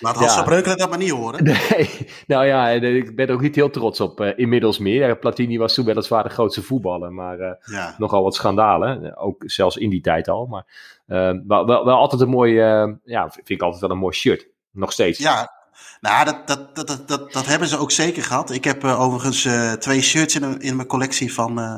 Laat 0.00 0.16
Hans 0.16 0.34
ja. 0.34 0.42
Breukelen 0.42 0.78
dat 0.78 0.88
maar 0.88 0.98
niet 0.98 1.10
horen. 1.10 1.44
Nee, 1.44 2.08
nou 2.26 2.46
ja, 2.46 2.68
ik 2.68 3.16
ben 3.16 3.26
er 3.26 3.34
ook 3.34 3.40
niet 3.40 3.54
heel 3.54 3.70
trots 3.70 4.00
op 4.00 4.20
inmiddels 4.20 4.78
meer. 4.78 5.18
Platini 5.18 5.58
was 5.58 5.74
toen 5.74 5.84
weliswaar 5.84 6.22
de 6.22 6.28
grootste 6.28 6.62
voetballer, 6.62 7.12
maar 7.12 7.58
ja. 7.64 7.94
nogal 7.98 8.22
wat 8.22 8.34
schandalen. 8.34 9.16
Ook 9.16 9.42
zelfs 9.46 9.76
in 9.76 9.90
die 9.90 10.00
tijd 10.00 10.28
al. 10.28 10.46
Maar 10.46 10.66
wel, 11.46 11.66
wel, 11.66 11.84
wel 11.84 11.96
altijd 11.96 12.20
een 12.20 12.28
mooi, 12.28 12.54
ja, 13.04 13.30
vind 13.30 13.50
ik 13.50 13.62
altijd 13.62 13.80
wel 13.80 13.90
een 13.90 13.98
mooi 13.98 14.14
shirt. 14.14 14.48
Nog 14.70 14.92
steeds. 14.92 15.18
Ja, 15.18 15.53
nou, 16.00 16.24
dat, 16.24 16.46
dat, 16.46 16.76
dat, 16.76 17.08
dat, 17.08 17.32
dat, 17.32 17.46
hebben 17.46 17.68
ze 17.68 17.78
ook 17.78 17.90
zeker 17.90 18.22
gehad. 18.22 18.50
Ik 18.50 18.64
heb 18.64 18.84
uh, 18.84 19.00
overigens 19.00 19.44
uh, 19.44 19.72
twee 19.72 20.02
shirts 20.02 20.34
in, 20.34 20.60
in 20.60 20.76
mijn 20.76 20.88
collectie 20.88 21.34
van, 21.34 21.58
uh, 21.58 21.76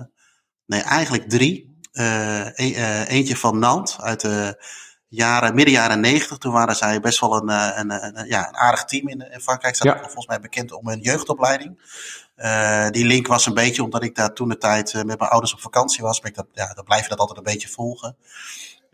nee, 0.66 0.80
eigenlijk 0.80 1.28
drie. 1.28 1.74
E 1.92 3.04
eentje 3.09 3.37
van 3.37 3.59
Nantes 3.59 4.00
uit 4.00 4.20
de 4.20 4.64
jaren, 5.09 5.54
midden 5.54 5.74
jaren 5.74 6.00
negentig. 6.00 6.38
Toen 6.38 6.52
waren 6.52 6.76
zij 6.76 7.00
best 7.00 7.20
wel 7.20 7.37
een, 7.37 7.48
een, 7.78 7.90
een, 7.90 8.26
ja, 8.26 8.48
een 8.48 8.56
aardig 8.56 8.85
team 8.85 9.09
in, 9.09 9.32
in 9.32 9.40
Frankrijk. 9.40 9.76
Ze 9.76 9.85
ja. 9.85 9.98
volgens 10.02 10.26
mij 10.26 10.40
bekend 10.40 10.72
om 10.72 10.88
hun 10.88 11.00
jeugdopleiding. 11.00 11.80
die 12.90 13.06
link 13.06 13.26
was 13.26 13.46
een 13.46 13.54
beetje 13.54 13.82
omdat 13.82 14.02
ik 14.02 14.14
daar 14.14 14.32
toen 14.32 14.48
de 14.48 14.59
tijd 14.59 14.94
met 14.94 15.06
mijn 15.06 15.30
ouders 15.30 15.52
op 15.52 15.61
vakantie 15.61 16.02
was. 16.02 16.20
Maar 16.20 16.30
ik 16.30 16.37
dat, 16.37 16.46
ja, 16.52 16.74
dan 16.74 16.85
blijf 16.85 17.02
je 17.02 17.09
dat 17.09 17.18
altijd 17.18 17.38
een 17.38 17.52
beetje 17.52 17.68
volgen. 17.68 18.16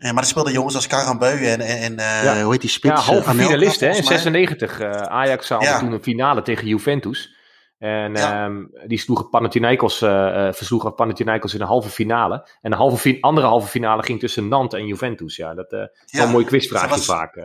Ja, 0.03 0.11
maar 0.11 0.23
er 0.23 0.29
speelden 0.29 0.53
jongens 0.53 0.75
als 0.75 0.87
Karambeu 0.87 1.45
en, 1.45 1.61
en 1.61 1.91
uh, 1.93 2.23
ja. 2.23 2.41
hoe 2.41 2.51
heet 2.51 2.61
die 2.61 2.69
spits? 2.69 3.05
Ja, 3.05 3.11
halve 3.13 3.33
finalist 3.33 3.79
hè, 3.79 3.95
in 3.95 4.03
96. 4.03 4.81
Uh, 4.81 4.91
Ajax 4.91 5.49
haalde 5.49 5.65
ja. 5.65 5.79
toen 5.79 5.91
een 5.91 6.03
finale 6.03 6.41
tegen 6.41 6.67
Juventus. 6.67 7.35
En 7.77 8.15
ja. 8.15 8.45
um, 8.45 8.71
die 8.87 8.97
sloegen 8.97 9.29
Panathinaikos, 9.29 10.01
uh, 10.01 10.09
versloegen 10.51 10.95
Panathinaikos 10.95 11.53
in 11.53 11.59
de 11.59 11.65
halve 11.65 11.89
finale. 11.89 12.47
En 12.61 12.71
de 12.71 12.77
halve 12.77 13.17
andere 13.21 13.47
halve 13.47 13.67
finale 13.67 14.03
ging 14.03 14.19
tussen 14.19 14.47
Nantes 14.47 14.79
en 14.79 14.85
Juventus. 14.85 15.35
Ja, 15.35 15.53
dat 15.53 15.71
is 15.71 15.89
ja. 16.05 16.23
een 16.23 16.29
mooi 16.29 16.45
quizvraagje 16.45 16.89
was, 16.89 17.05
vaak. 17.05 17.35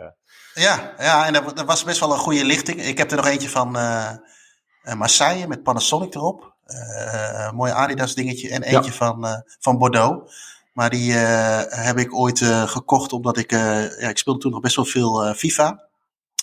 Ja, 0.53 0.93
ja, 0.97 1.25
en 1.25 1.33
dat, 1.33 1.57
dat, 1.57 1.65
was 1.65 1.83
best 1.83 1.99
wel 1.99 2.11
een 2.11 2.17
goede 2.17 2.45
lichting. 2.45 2.81
Ik 2.81 2.97
heb 2.97 3.11
er 3.11 3.17
nog 3.17 3.27
eentje 3.27 3.49
van 3.49 3.71
Marseille 4.97 5.47
met 5.47 5.63
Panasonic 5.63 6.15
erop. 6.15 6.55
mooi 7.53 7.71
Adidas 7.71 8.15
dingetje. 8.15 8.49
En 8.49 8.63
eentje 8.63 8.91
van, 8.91 9.43
van 9.59 9.77
Bordeaux. 9.77 10.31
Maar 10.79 10.89
die 10.89 11.11
uh, 11.11 11.61
heb 11.67 11.97
ik 11.97 12.13
ooit 12.13 12.39
uh, 12.39 12.67
gekocht 12.67 13.13
omdat 13.13 13.37
ik, 13.37 13.51
uh, 13.51 13.99
ja, 13.99 14.09
ik 14.09 14.17
speelde 14.17 14.39
toen 14.39 14.51
nog 14.51 14.61
best 14.61 14.75
wel 14.75 14.85
veel 14.85 15.33
FIFA. 15.33 15.87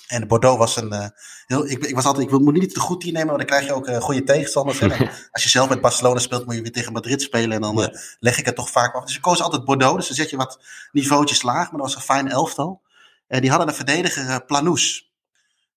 En 0.07 0.27
Bordeaux 0.27 0.59
was 0.59 0.77
een 0.77 1.12
heel, 1.46 1.66
ik, 1.68 1.85
ik 1.85 1.94
was 1.94 2.05
altijd, 2.05 2.33
ik 2.33 2.38
moet 2.38 2.53
niet 2.53 2.75
te 2.75 2.81
goed 2.81 3.01
team 3.01 3.12
nemen, 3.12 3.29
maar 3.29 3.37
dan 3.37 3.46
krijg 3.46 3.66
je 3.66 3.72
ook 3.72 4.03
goede 4.03 4.22
tegenstanders. 4.22 4.81
en 4.81 4.90
als 5.33 5.42
je 5.42 5.49
zelf 5.49 5.68
met 5.68 5.81
Barcelona 5.81 6.18
speelt, 6.18 6.46
moet 6.46 6.55
je 6.55 6.62
weer 6.62 6.72
tegen 6.72 6.92
Madrid 6.92 7.22
spelen 7.22 7.53
en 7.53 7.61
dan 7.61 7.96
leg 8.18 8.38
ik 8.38 8.44
het 8.44 8.55
toch 8.55 8.70
vaak 8.70 8.94
af. 8.94 9.05
Dus 9.05 9.16
ik 9.16 9.22
koos 9.22 9.42
altijd 9.42 9.64
Bordeaux, 9.64 9.96
dus 9.96 10.07
dan 10.07 10.16
zet 10.16 10.31
je 10.31 10.37
wat 10.37 10.61
niveautjes 10.92 11.42
laag, 11.42 11.70
maar 11.70 11.81
dat 11.81 11.92
was 11.92 11.94
een 11.94 12.14
fijn 12.14 12.29
elftal. 12.29 12.83
En 13.27 13.40
die 13.40 13.51
hadden 13.51 13.68
een 13.68 13.75
verdediger 13.75 14.44
Planous. 14.44 15.11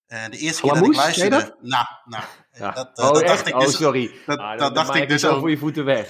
En 0.08 0.32
de 0.32 0.38
eerste 0.38 0.62
keer 0.62 0.74
dat 0.74 0.86
ik 0.86 0.95
luisterde, 0.95 1.56
nou, 1.62 1.86
nou, 2.06 2.24
ja. 2.52 2.72
dat, 2.72 2.89
oh, 2.95 3.13
dat 3.13 3.26
dacht 3.28 3.48
ik 3.48 3.60
dus, 3.60 3.74
oh, 3.74 3.82
sorry. 3.82 4.12
Dat, 4.26 4.39
ah, 4.39 4.58
dat 4.58 4.76
dacht 4.76 4.95
ik 4.95 5.10
dus 5.10 5.26
ook. 5.26 5.39
voor 5.39 5.50
je 5.50 5.58
voeten 5.58 5.86
weg. 5.86 6.10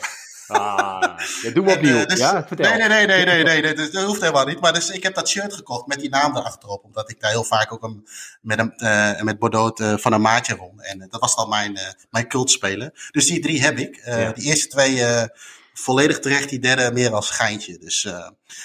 Ah, 0.50 1.20
ja, 1.42 1.52
doe 1.52 1.72
opnieuw. 1.72 1.96
En, 1.96 2.02
uh, 2.02 2.08
dus, 2.08 2.18
ja, 2.18 2.48
vertel. 2.48 2.78
Nee, 2.78 2.88
nee, 2.88 3.06
nee, 3.06 3.26
nee, 3.26 3.44
nee, 3.44 3.62
nee, 3.62 3.76
dat, 3.76 3.92
dat 3.92 4.04
hoeft 4.04 4.22
helemaal 4.22 4.46
niet. 4.46 4.60
Maar 4.60 4.74
dus, 4.74 4.90
ik 4.90 5.04
heb 5.04 5.16
dat 5.16 5.30
shirt 5.30 5.54
gekocht 5.54 5.88
met 5.88 6.00
die 6.00 6.10
naam 6.10 6.38
erachterop. 6.38 6.84
Omdat 6.84 7.10
ik 7.10 7.20
daar 7.20 7.32
heel 7.32 7.44
vaak 7.44 7.74
ook 7.74 7.84
een, 7.84 8.08
met, 8.42 8.60
een, 8.60 8.74
uh, 8.78 9.22
met 9.22 9.40
Bordeaux 9.40 9.82
uh, 9.82 9.98
van 9.98 10.14
een 10.14 10.22
maatje 10.22 10.56
won. 10.56 10.82
En 10.82 11.08
dat 11.10 11.22
was 11.22 11.36
dan 11.36 11.50
mijn, 11.50 11.80
mijn 12.10 12.28
cultspeler. 12.28 13.10
Dus 13.12 13.28
die 13.28 13.40
drie 13.40 13.62
heb 13.62 13.78
ik. 13.78 14.02
Ja. 14.06 14.32
Die 14.32 14.46
eerste 14.46 14.68
twee 14.68 15.04
volledig 15.74 16.20
terecht. 16.20 16.50
Die 16.50 16.60
derde 16.60 16.92
meer 16.92 17.14
als 17.14 17.30
geintje. 17.30 17.78
Dus 17.78 18.08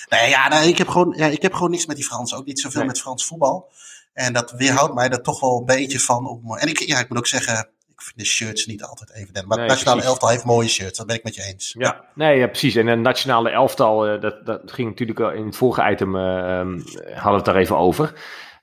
nee, 0.09 0.29
ja, 0.29 0.49
nee, 0.49 0.69
ik, 0.69 0.79
heb 0.79 0.89
gewoon, 0.89 1.15
ja, 1.17 1.27
ik 1.27 1.43
heb 1.43 1.53
gewoon 1.53 1.71
niks 1.71 1.87
met 1.87 1.97
die 1.97 2.05
Fransen. 2.05 2.39
Ook 2.39 2.47
niet 2.47 2.61
zoveel 2.61 2.81
nee. 2.81 2.89
met 2.89 3.01
Frans 3.01 3.27
voetbal. 3.27 3.73
En 4.13 4.33
dat 4.33 4.51
weerhoudt 4.51 4.95
mij 4.95 5.09
er 5.09 5.23
toch 5.23 5.41
wel 5.41 5.59
een 5.59 5.65
beetje 5.65 6.01
van. 6.01 6.29
Om, 6.29 6.57
en 6.57 6.69
ik, 6.69 6.79
ja, 6.79 6.99
ik 6.99 7.09
moet 7.09 7.19
ook 7.19 7.27
zeggen 7.27 7.69
ik 7.95 8.03
vind 8.03 8.19
de 8.19 8.25
shirts 8.25 8.67
niet 8.67 8.85
altijd 8.85 9.13
evident. 9.13 9.47
Maar 9.47 9.57
nee, 9.57 9.67
het 9.67 9.75
nationale 9.75 10.01
precies. 10.01 10.11
elftal 10.11 10.29
heeft 10.29 10.45
mooie 10.45 10.69
shirts, 10.69 10.99
dat 10.99 11.07
ben 11.07 11.17
ik 11.17 11.25
met 11.25 11.35
je 11.35 11.43
eens. 11.43 11.75
Ja, 11.79 12.05
nee, 12.15 12.39
ja, 12.39 12.47
precies. 12.47 12.75
En 12.75 12.87
een 12.87 13.01
nationale 13.01 13.51
elftal, 13.51 14.15
uh, 14.15 14.21
dat, 14.21 14.47
dat 14.47 14.73
ging 14.73 14.89
natuurlijk 14.89 15.37
in 15.37 15.47
het 15.47 15.57
vorige 15.57 15.91
item, 15.91 16.17
uh, 16.17 16.59
um, 16.59 16.83
hadden 17.05 17.31
we 17.31 17.37
het 17.37 17.45
daar 17.45 17.57
even 17.57 17.77
over. 17.77 18.15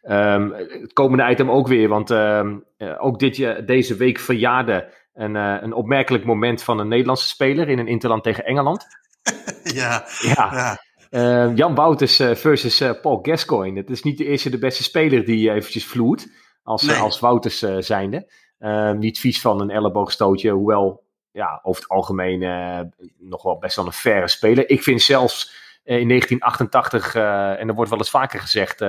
Um, 0.04 0.54
het 0.54 0.94
komende 0.94 1.30
item 1.30 1.52
ook 1.52 1.68
weer, 1.68 1.88
want 1.88 2.10
um, 2.10 2.64
uh, 2.78 3.04
ook 3.04 3.20
dit, 3.20 3.68
deze 3.68 3.96
week 3.96 4.20
verjaarde 4.20 4.94
een, 5.14 5.36
een 5.36 5.74
opmerkelijk 5.74 6.26
moment 6.26 6.64
van 6.64 6.80
een 6.80 6.88
Nederlandse 6.88 7.28
speler 7.28 7.70
in 7.70 7.80
een 7.80 7.88
interland 7.88 8.24
tegen 8.24 8.46
Engeland. 8.46 8.86
ja, 9.64 10.06
ja. 10.22 10.78
ja. 11.10 11.52
Jan 11.56 11.76
Wouters 11.76 12.16
versus 12.16 12.84
Paul 13.02 13.20
Gascoigne. 13.22 13.80
Het 13.80 13.90
is 13.90 14.04
niet 14.04 14.18
de 14.18 14.26
eerste 14.26 14.50
de 14.50 14.58
beste 14.58 14.84
speler 14.84 15.26
die 15.26 15.52
eventjes 15.52 15.86
vloert, 15.86 16.28
als, 16.64 16.82
nee. 16.82 16.98
als 16.98 17.20
Wouters 17.20 17.66
zijnde. 17.80 18.28
Uh, 18.62 18.92
niet 18.92 19.20
vies 19.20 19.42
van 19.42 19.62
een 19.62 19.70
elleboogstootje, 19.70 20.52
hoewel 20.52 21.04
ja, 21.32 21.60
over 21.64 21.82
het 21.82 21.92
algemeen 21.92 22.42
uh, 22.42 22.80
nog 23.18 23.44
wel 23.44 23.58
best 23.58 23.76
wel 23.76 23.86
een 23.86 23.92
faire 23.92 24.28
speler. 24.28 24.70
Ik 24.70 24.84
vind 24.84 25.02
zelfs 25.02 25.60
in 25.84 26.08
1988, 26.08 27.16
en 27.16 27.68
er 27.68 27.74
wordt 27.74 27.90
wel 27.90 28.00
eens 28.00 28.10
vaker 28.10 28.40
gezegd, 28.40 28.80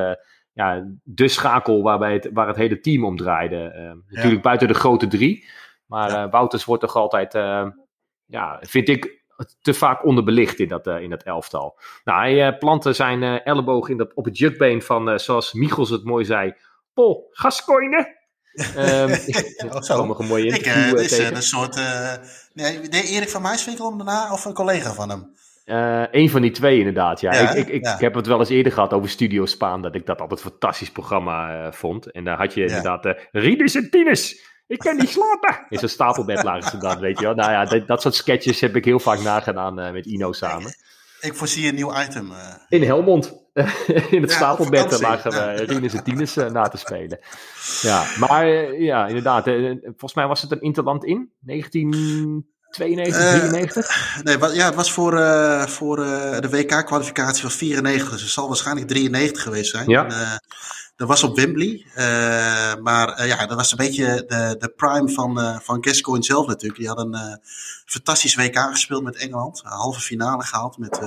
ja, 0.53 0.89
de 1.03 1.29
schakel 1.29 1.83
waarbij 1.83 2.13
het, 2.13 2.31
waar 2.33 2.47
het 2.47 2.57
hele 2.57 2.81
team 2.81 3.05
om 3.05 3.17
draaide. 3.17 3.97
natuurlijk 4.09 4.43
buiten 4.43 4.69
de 4.69 4.75
grote 4.75 5.07
drie. 5.07 5.49
Maar 5.87 6.31
Wouters 6.31 6.65
wordt 6.65 6.83
toch 6.83 6.97
altijd, 6.97 7.33
ja, 8.27 8.59
vind 8.61 8.89
ik, 8.89 9.25
te 9.61 9.75
vaak 9.75 10.05
onderbelicht 10.05 10.59
in 10.59 10.69
dat, 10.69 10.87
in 10.87 11.11
dat 11.11 11.23
elftal. 11.23 11.79
Nou, 12.05 12.21
hij 12.21 12.59
plantte 12.59 12.93
zijn 12.93 13.23
elleboog 13.23 13.89
in 13.89 13.97
dat, 13.97 14.15
op 14.15 14.25
het 14.25 14.39
jukbeen 14.39 14.83
van, 14.83 15.21
zoals 15.21 15.53
Michels 15.53 15.91
het 15.91 16.05
mooi 16.05 16.25
zei, 16.25 16.55
Paul 16.95 17.29
Gascoigne. 17.31 18.21
Um, 18.55 19.83
zo. 19.83 20.07
Nog 20.07 20.19
een 20.19 20.27
mooie 20.27 20.55
ik, 20.55 20.67
uh, 20.67 20.93
is 20.93 21.19
een 21.19 21.43
soort... 21.43 21.77
Uh, 21.77 22.13
nee, 22.53 22.91
Erik 22.91 23.29
van 23.29 23.43
Muiswinkel 23.43 23.87
om 23.87 23.97
daarna 23.97 24.33
of 24.33 24.45
een 24.45 24.53
collega 24.53 24.93
van 24.93 25.09
hem? 25.09 25.35
Uh, 25.67 26.05
een 26.11 26.31
van 26.31 26.43
die 26.43 26.51
twee 26.51 26.79
inderdaad, 26.79 27.21
ja. 27.21 27.33
ik, 27.33 27.67
ik, 27.67 27.69
ik, 27.69 27.99
heb 27.99 28.15
het 28.15 28.27
wel 28.27 28.39
eens 28.39 28.49
eerder 28.49 28.73
gehad 28.73 28.93
over 28.93 29.09
Studio 29.09 29.47
Spaan, 29.47 29.83
dat 29.83 29.95
ik 29.95 30.07
dat 30.07 30.21
altijd 30.21 30.41
een 30.41 30.51
fantastisch 30.51 30.91
programma 30.91 31.67
uh, 31.67 31.73
vond. 31.73 32.11
En 32.11 32.25
daar 32.25 32.39
had 32.39 32.55
je 32.55 32.65
inderdaad 32.65 33.07
uh, 33.07 33.75
en 33.75 33.91
Tinus. 33.91 34.51
Ik 34.67 34.79
kan 34.79 34.97
niet 34.97 35.09
slapen. 35.19 35.67
In 35.69 35.79
zo'n 35.79 35.89
stapelbed 35.89 36.43
lagen 36.43 36.71
ze 36.71 36.79
dan, 36.79 37.01
weet 37.01 37.19
je 37.19 37.25
wel. 37.25 37.35
Nou 37.35 37.51
ja, 37.51 37.65
dat, 37.65 37.87
dat 37.87 38.03
soort 38.03 38.15
sketches 38.15 38.61
heb 38.61 38.77
ik 38.77 38.85
heel 38.85 39.01
vaak 39.01 39.21
nagedaan 39.21 39.75
met 39.75 40.07
Ino 40.07 40.33
samen. 40.33 40.75
Ik 41.21 41.35
voorzie 41.35 41.69
een 41.69 41.75
nieuw 41.75 42.01
item. 42.01 42.33
In 42.69 42.83
Helmond. 42.83 43.42
in 44.11 44.23
het 44.23 44.31
ja, 44.31 44.37
stapelbed 44.37 45.01
lagen 45.01 45.31
we 45.31 45.37
ja. 45.37 45.53
Rinus 45.53 45.95
en 45.95 46.05
Tines 46.05 46.37
uh, 46.37 46.51
na 46.51 46.69
te 46.69 46.77
spelen. 46.77 47.19
Ja, 47.81 48.05
maar 48.19 48.49
uh, 48.49 48.81
ja, 48.81 49.07
inderdaad. 49.07 49.45
volgens 49.83 50.15
mij 50.15 50.27
was 50.27 50.43
het 50.43 50.51
een 50.51 50.61
interland 50.61 51.05
in 51.05 51.31
1992, 51.41 53.23
93? 53.23 54.21
nee, 54.23 54.39
ja, 54.55 54.65
het 54.65 54.75
was 54.75 54.93
voor, 54.93 55.13
voor 55.69 55.97
de 56.41 56.49
WK-kwalificatie 56.51 57.43
van 57.43 57.51
94. 57.51 58.11
Dus 58.11 58.23
het 58.23 58.31
zal 58.31 58.49
waarschijnlijk 58.49 58.89
93 58.89 59.43
geweest 59.43 59.71
zijn. 59.71 59.89
Ja. 59.89 60.05
En, 60.07 60.41
dat 60.97 61.09
was 61.09 61.23
op 61.23 61.37
Wembley. 61.37 61.87
Maar 62.83 63.27
ja, 63.27 63.47
dat 63.47 63.57
was 63.57 63.71
een 63.71 63.77
beetje 63.77 64.25
de, 64.27 64.57
de 64.59 64.69
prime 64.69 65.09
van, 65.11 65.61
van 65.63 65.85
Gascoigne 65.85 66.25
zelf 66.25 66.47
natuurlijk. 66.47 66.79
Die 66.79 66.89
had 66.89 66.99
een 66.99 67.41
fantastisch 67.85 68.35
WK 68.35 68.59
gespeeld 68.59 69.03
met 69.03 69.17
Engeland. 69.17 69.63
Een 69.65 69.71
halve 69.71 70.01
finale 70.01 70.45
gehaald 70.45 70.79
met 70.79 71.01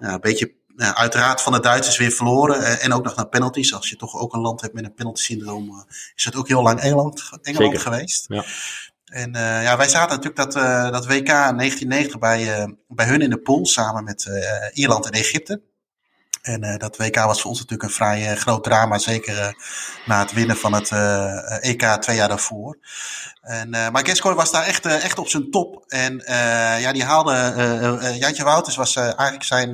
ja, 0.00 0.12
een 0.12 0.20
beetje 0.20 0.54
uiteraard 0.76 1.40
van 1.40 1.52
de 1.52 1.60
Duitsers 1.60 1.96
weer 1.96 2.10
verloren. 2.10 2.80
en 2.80 2.92
ook 2.92 3.04
nog 3.04 3.16
naar 3.16 3.28
penalties. 3.28 3.74
Als 3.74 3.88
je 3.88 3.96
toch 3.96 4.14
ook 4.14 4.34
een 4.34 4.40
land 4.40 4.60
hebt 4.60 4.74
met 4.74 4.84
een 4.84 4.94
penalty 4.94 5.22
syndroom, 5.22 5.86
is 6.14 6.24
het 6.24 6.36
ook 6.36 6.48
heel 6.48 6.62
lang 6.62 6.80
Engeland, 6.80 7.30
Engeland 7.42 7.78
geweest. 7.78 8.24
Ja. 8.28 8.44
En 9.04 9.32
ja, 9.32 9.76
wij 9.76 9.88
zaten 9.88 10.16
natuurlijk 10.16 10.36
dat, 10.36 10.52
dat 10.92 11.06
WK 11.06 11.26
1990 11.26 12.18
bij, 12.18 12.74
bij 12.88 13.06
hun 13.06 13.20
in 13.20 13.30
de 13.30 13.38
pool 13.38 13.66
samen 13.66 14.04
met 14.04 14.30
Ierland 14.72 15.06
en 15.06 15.12
Egypte. 15.12 15.60
En 16.46 16.64
uh, 16.64 16.76
dat 16.76 16.96
WK 16.96 17.16
was 17.16 17.40
voor 17.40 17.50
ons 17.50 17.58
natuurlijk 17.60 17.88
een 17.88 17.94
vrij 17.94 18.30
uh, 18.30 18.38
groot 18.38 18.64
drama, 18.64 18.98
zeker 18.98 19.38
uh, 19.38 19.48
na 20.06 20.18
het 20.18 20.32
winnen 20.32 20.56
van 20.56 20.72
het 20.72 20.90
EK 21.60 21.82
twee 21.82 22.16
jaar 22.16 22.28
daarvoor. 22.28 22.78
En, 23.40 23.70
maar 23.70 24.06
Gascoigne 24.06 24.42
was 24.42 24.52
daar 24.52 24.64
echt, 24.64 24.86
echt 24.86 25.18
op 25.18 25.28
zijn 25.28 25.50
top. 25.50 25.84
En 25.88 26.22
ja, 26.80 26.92
die 26.92 27.04
haalde, 27.04 28.16
Jantje 28.18 28.44
Wouters 28.44 28.76
was 28.76 28.96
eigenlijk 28.96 29.42
zijn, 29.42 29.70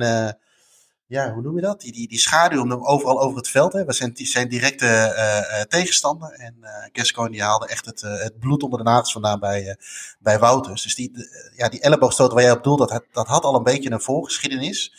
ja, 1.13 1.33
hoe 1.33 1.41
noem 1.41 1.55
je 1.55 1.61
dat? 1.61 1.81
Die, 1.81 1.91
die, 1.91 2.07
die 2.07 2.19
schaduw 2.19 2.85
overal 2.85 3.21
over 3.21 3.37
het 3.37 3.47
veld. 3.47 3.73
Hè. 3.73 3.85
We 3.85 3.93
zijn, 3.93 4.11
zijn 4.15 4.49
directe 4.49 5.65
tegenstander. 5.69 6.31
En 6.31 6.55
Gascoigne 6.91 7.33
die 7.33 7.43
haalde 7.43 7.67
echt 7.67 7.85
het, 7.85 8.01
het 8.01 8.39
bloed 8.39 8.63
onder 8.63 8.79
de 8.79 8.85
nagels 8.85 9.11
vandaan 9.11 9.39
bij, 9.39 9.77
bij 10.19 10.39
Wouters. 10.39 10.83
Dus 10.83 10.95
die, 10.95 11.11
ja, 11.55 11.69
die 11.69 11.81
elleboogstoot 11.81 12.33
waar 12.33 12.43
jij 12.43 12.51
op 12.51 12.63
doelt, 12.63 12.89
dat, 12.89 13.03
dat 13.11 13.27
had 13.27 13.43
al 13.43 13.55
een 13.55 13.63
beetje 13.63 13.91
een 13.91 14.01
voorgeschiedenis. 14.01 14.93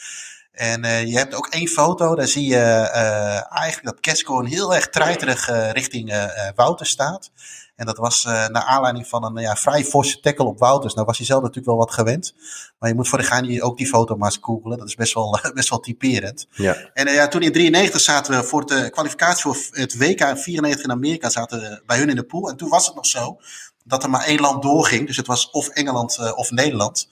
En 0.55 0.85
uh, 0.85 1.05
je 1.05 1.17
hebt 1.17 1.35
ook 1.35 1.47
één 1.47 1.69
foto, 1.69 2.15
daar 2.15 2.27
zie 2.27 2.47
je 2.47 2.57
uh, 2.57 3.53
eigenlijk 3.57 3.85
dat 3.85 4.01
Kesco 4.01 4.43
heel 4.43 4.75
erg 4.75 4.89
treiterig 4.89 5.51
uh, 5.51 5.71
richting 5.71 6.31
Wouter 6.55 6.87
staat. 6.87 7.31
En 7.77 7.87
dat 7.87 7.97
was 7.97 8.25
naar 8.25 8.63
aanleiding 8.63 9.07
van 9.07 9.25
een 9.25 9.43
ja, 9.43 9.57
vrij 9.57 9.85
forse 9.85 10.21
tackle 10.21 10.45
op 10.45 10.59
Wouters. 10.59 10.95
Nou 10.95 11.07
was 11.07 11.17
hij 11.17 11.27
zelf 11.27 11.41
natuurlijk 11.41 11.67
wel 11.67 11.77
wat 11.77 11.93
gewend. 11.93 12.35
Maar 12.79 12.89
je 12.89 12.95
moet 12.95 13.09
voor 13.09 13.19
de 13.19 13.25
gaan 13.25 13.61
ook 13.61 13.77
die 13.77 13.87
foto 13.87 14.17
maar 14.17 14.29
eens 14.29 14.39
googlen. 14.41 14.79
Dat 14.79 14.89
is 14.89 14.95
best 14.95 15.15
wel, 15.15 15.39
best 15.55 15.69
wel 15.69 15.81
typerend. 15.81 16.47
Ja. 16.51 16.91
En 16.95 17.13
ja, 17.13 17.29
toen 17.29 17.43
in 17.43 17.53
93 17.53 18.01
zaten 18.01 18.39
we 18.39 18.47
voor 18.47 18.67
de 18.67 18.91
kwalificatie 18.91 19.43
voor 19.43 19.57
het 19.71 19.97
WK 19.97 20.39
94 20.39 20.85
in 20.85 20.91
Amerika 20.91 21.31
zaten 21.31 21.61
we 21.61 21.83
bij 21.87 21.99
hun 21.99 22.09
in 22.09 22.17
de 22.17 22.25
pool. 22.25 22.49
En 22.49 22.57
toen 22.57 22.69
was 22.69 22.87
het 22.87 22.95
nog 22.95 23.07
zo 23.07 23.39
dat 23.85 24.03
er 24.03 24.11
maar 24.11 24.25
één 24.25 24.41
land 24.41 24.63
doorging. 24.63 25.07
Dus 25.07 25.17
het 25.17 25.27
was 25.27 25.51
of 25.51 25.69
Engeland 25.69 26.35
of 26.37 26.51
Nederland. 26.51 27.09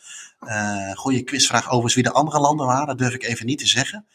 Goede 0.94 1.22
quizvraag 1.22 1.66
overigens 1.66 1.94
wie 1.94 2.04
de 2.04 2.12
andere 2.12 2.40
landen 2.40 2.66
waren. 2.66 2.86
Dat 2.86 2.98
durf 2.98 3.14
ik 3.14 3.24
even 3.24 3.46
niet 3.46 3.58
te 3.58 3.66
zeggen. 3.66 4.06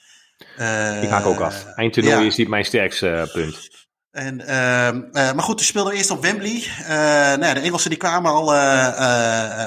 Ik 1.02 1.10
haak 1.10 1.26
ook 1.26 1.40
af. 1.40 1.66
Eindtoernooi 1.66 2.22
ja. 2.22 2.28
is 2.28 2.36
niet 2.36 2.48
mijn 2.48 2.66
sterkste 2.66 3.30
punt. 3.34 3.70
En, 4.12 4.36
maar 5.14 5.42
goed, 5.44 5.60
we 5.60 5.66
speelden 5.66 5.94
eerst 5.94 6.12
op 6.12 6.22
Wembley. 6.22 6.64
nou 6.88 7.46
ja, 7.46 7.54
de 7.54 7.60
Engelsen 7.60 7.90
die 7.90 8.00
kwamen 8.00 8.32
al 8.32 8.44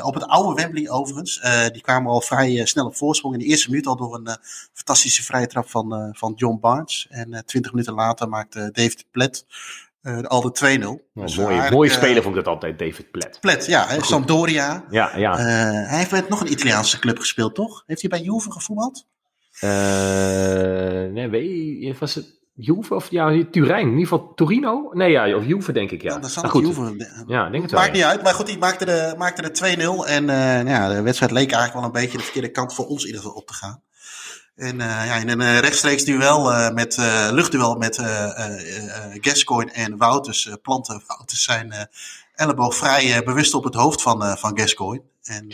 op 0.02 0.14
het 0.14 0.26
oude 0.26 0.62
Wembley 0.62 0.90
overigens. 0.90 1.40
die 1.72 1.82
kwamen 1.82 2.10
al 2.10 2.20
vrij 2.20 2.66
snel 2.66 2.86
op 2.86 2.96
voorsprong. 2.96 3.34
In 3.34 3.40
de 3.40 3.46
eerste 3.46 3.70
minuut 3.70 3.86
al 3.86 3.96
door 3.96 4.14
een 4.14 4.36
fantastische 4.72 5.22
vrije 5.22 5.46
trap 5.46 5.70
van, 5.70 6.14
van 6.16 6.32
John 6.36 6.58
Barnes. 6.60 7.06
En 7.10 7.42
twintig 7.46 7.72
minuten 7.72 7.94
later 7.94 8.28
maakte 8.28 8.70
David 8.72 9.04
Platt 9.10 9.44
uh, 10.02 10.22
al 10.22 10.40
de 10.40 10.80
2-0. 10.82 10.86
Oh, 10.86 10.98
dus 11.14 11.36
mooie, 11.36 11.70
mooie 11.70 11.90
speler 11.90 12.16
uh, 12.16 12.22
vond 12.22 12.36
ik 12.36 12.44
dat 12.44 12.54
altijd, 12.54 12.78
David 12.78 13.10
Platt. 13.10 13.40
Platt, 13.40 13.66
ja. 13.66 14.00
Sampdoria. 14.00 14.84
Ja, 14.90 15.16
ja. 15.16 15.38
Uh, 15.38 15.44
hij 15.88 15.98
heeft 15.98 16.10
met 16.10 16.28
nog 16.28 16.40
een 16.40 16.52
Italiaanse 16.52 16.98
club 16.98 17.18
gespeeld, 17.18 17.54
toch? 17.54 17.82
Heeft 17.86 18.00
hij 18.00 18.10
bij 18.10 18.20
Juve 18.20 18.52
gevoetbald? 18.52 19.06
nee, 21.12 21.28
weet 21.28 21.98
was 21.98 22.14
het 22.14 22.39
Juve 22.60 22.94
of 22.94 23.10
ja, 23.10 23.44
Turijn? 23.50 23.86
In 23.86 23.98
ieder 23.98 24.08
geval 24.08 24.32
Torino? 24.34 24.90
Nee, 24.92 25.10
ja, 25.10 25.36
of 25.36 25.46
Juve 25.46 25.72
denk 25.72 25.90
ik, 25.90 26.02
ja. 26.02 26.18
dat 26.18 26.30
zal 26.30 26.48
goed. 26.48 26.66
Juve. 26.66 27.24
Ja, 27.26 27.50
denk 27.50 27.62
het 27.62 27.72
Maakt 27.72 27.86
wel, 27.86 27.94
niet 27.94 28.04
uit, 28.04 28.22
maar 28.22 28.34
goed, 28.34 28.48
hij 28.48 28.58
maakte 28.58 28.84
de, 28.84 29.14
maakte 29.18 29.42
de 29.42 30.04
2-0. 30.04 30.08
En 30.08 30.26
ja, 30.66 30.88
de 30.88 31.02
wedstrijd 31.02 31.32
leek 31.32 31.52
eigenlijk 31.52 31.74
wel 31.74 31.84
een 31.84 32.02
beetje 32.02 32.16
de 32.16 32.24
verkeerde 32.24 32.50
kant 32.50 32.74
voor 32.74 32.86
ons 32.86 33.00
in 33.00 33.06
ieder 33.06 33.22
geval 33.22 33.36
op 33.36 33.46
te 33.46 33.54
gaan. 33.54 33.82
En 34.60 34.74
uh, 34.80 35.06
ja, 35.06 35.16
in 35.16 35.28
een 35.28 35.40
uh, 35.40 35.58
rechtstreeks 35.58 36.04
duel 36.04 36.52
uh, 36.52 36.70
met 36.70 36.96
luchtduel 37.30 37.76
met 37.76 37.96
Gascoigne 39.20 39.72
en 39.72 39.96
Wouters 39.96 40.50
planten 40.62 41.02
Wouters 41.06 41.44
zijn 41.44 41.88
elleboog 42.40 42.76
vrij 42.76 43.22
bewust 43.22 43.54
op 43.54 43.64
het 43.64 43.74
hoofd 43.74 44.02
van, 44.02 44.38
van 44.38 44.58
Gascoigne. 44.58 45.04
En 45.22 45.48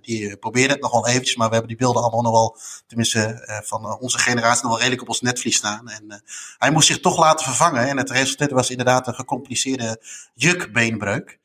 die 0.00 0.36
probeerde 0.36 0.72
het 0.72 0.82
nog 0.82 0.92
wel 0.92 1.06
eventjes, 1.06 1.36
maar 1.36 1.48
we 1.48 1.54
hebben 1.54 1.76
die 1.76 1.80
beelden 1.86 2.02
allemaal 2.02 2.22
nog 2.22 2.32
wel, 2.32 2.58
tenminste 2.86 3.48
van 3.64 4.00
onze 4.00 4.18
generatie, 4.18 4.62
nog 4.62 4.70
wel 4.70 4.78
redelijk 4.78 5.02
op 5.02 5.08
ons 5.08 5.20
netvlies 5.20 5.56
staan. 5.56 5.88
En 5.88 6.22
hij 6.58 6.70
moest 6.70 6.86
zich 6.86 7.00
toch 7.00 7.18
laten 7.18 7.44
vervangen 7.44 7.88
en 7.88 7.96
het 7.96 8.10
resultaat 8.10 8.50
was 8.50 8.70
inderdaad 8.70 9.06
een 9.06 9.14
gecompliceerde 9.14 10.02
jukbeenbreuk. 10.34 11.40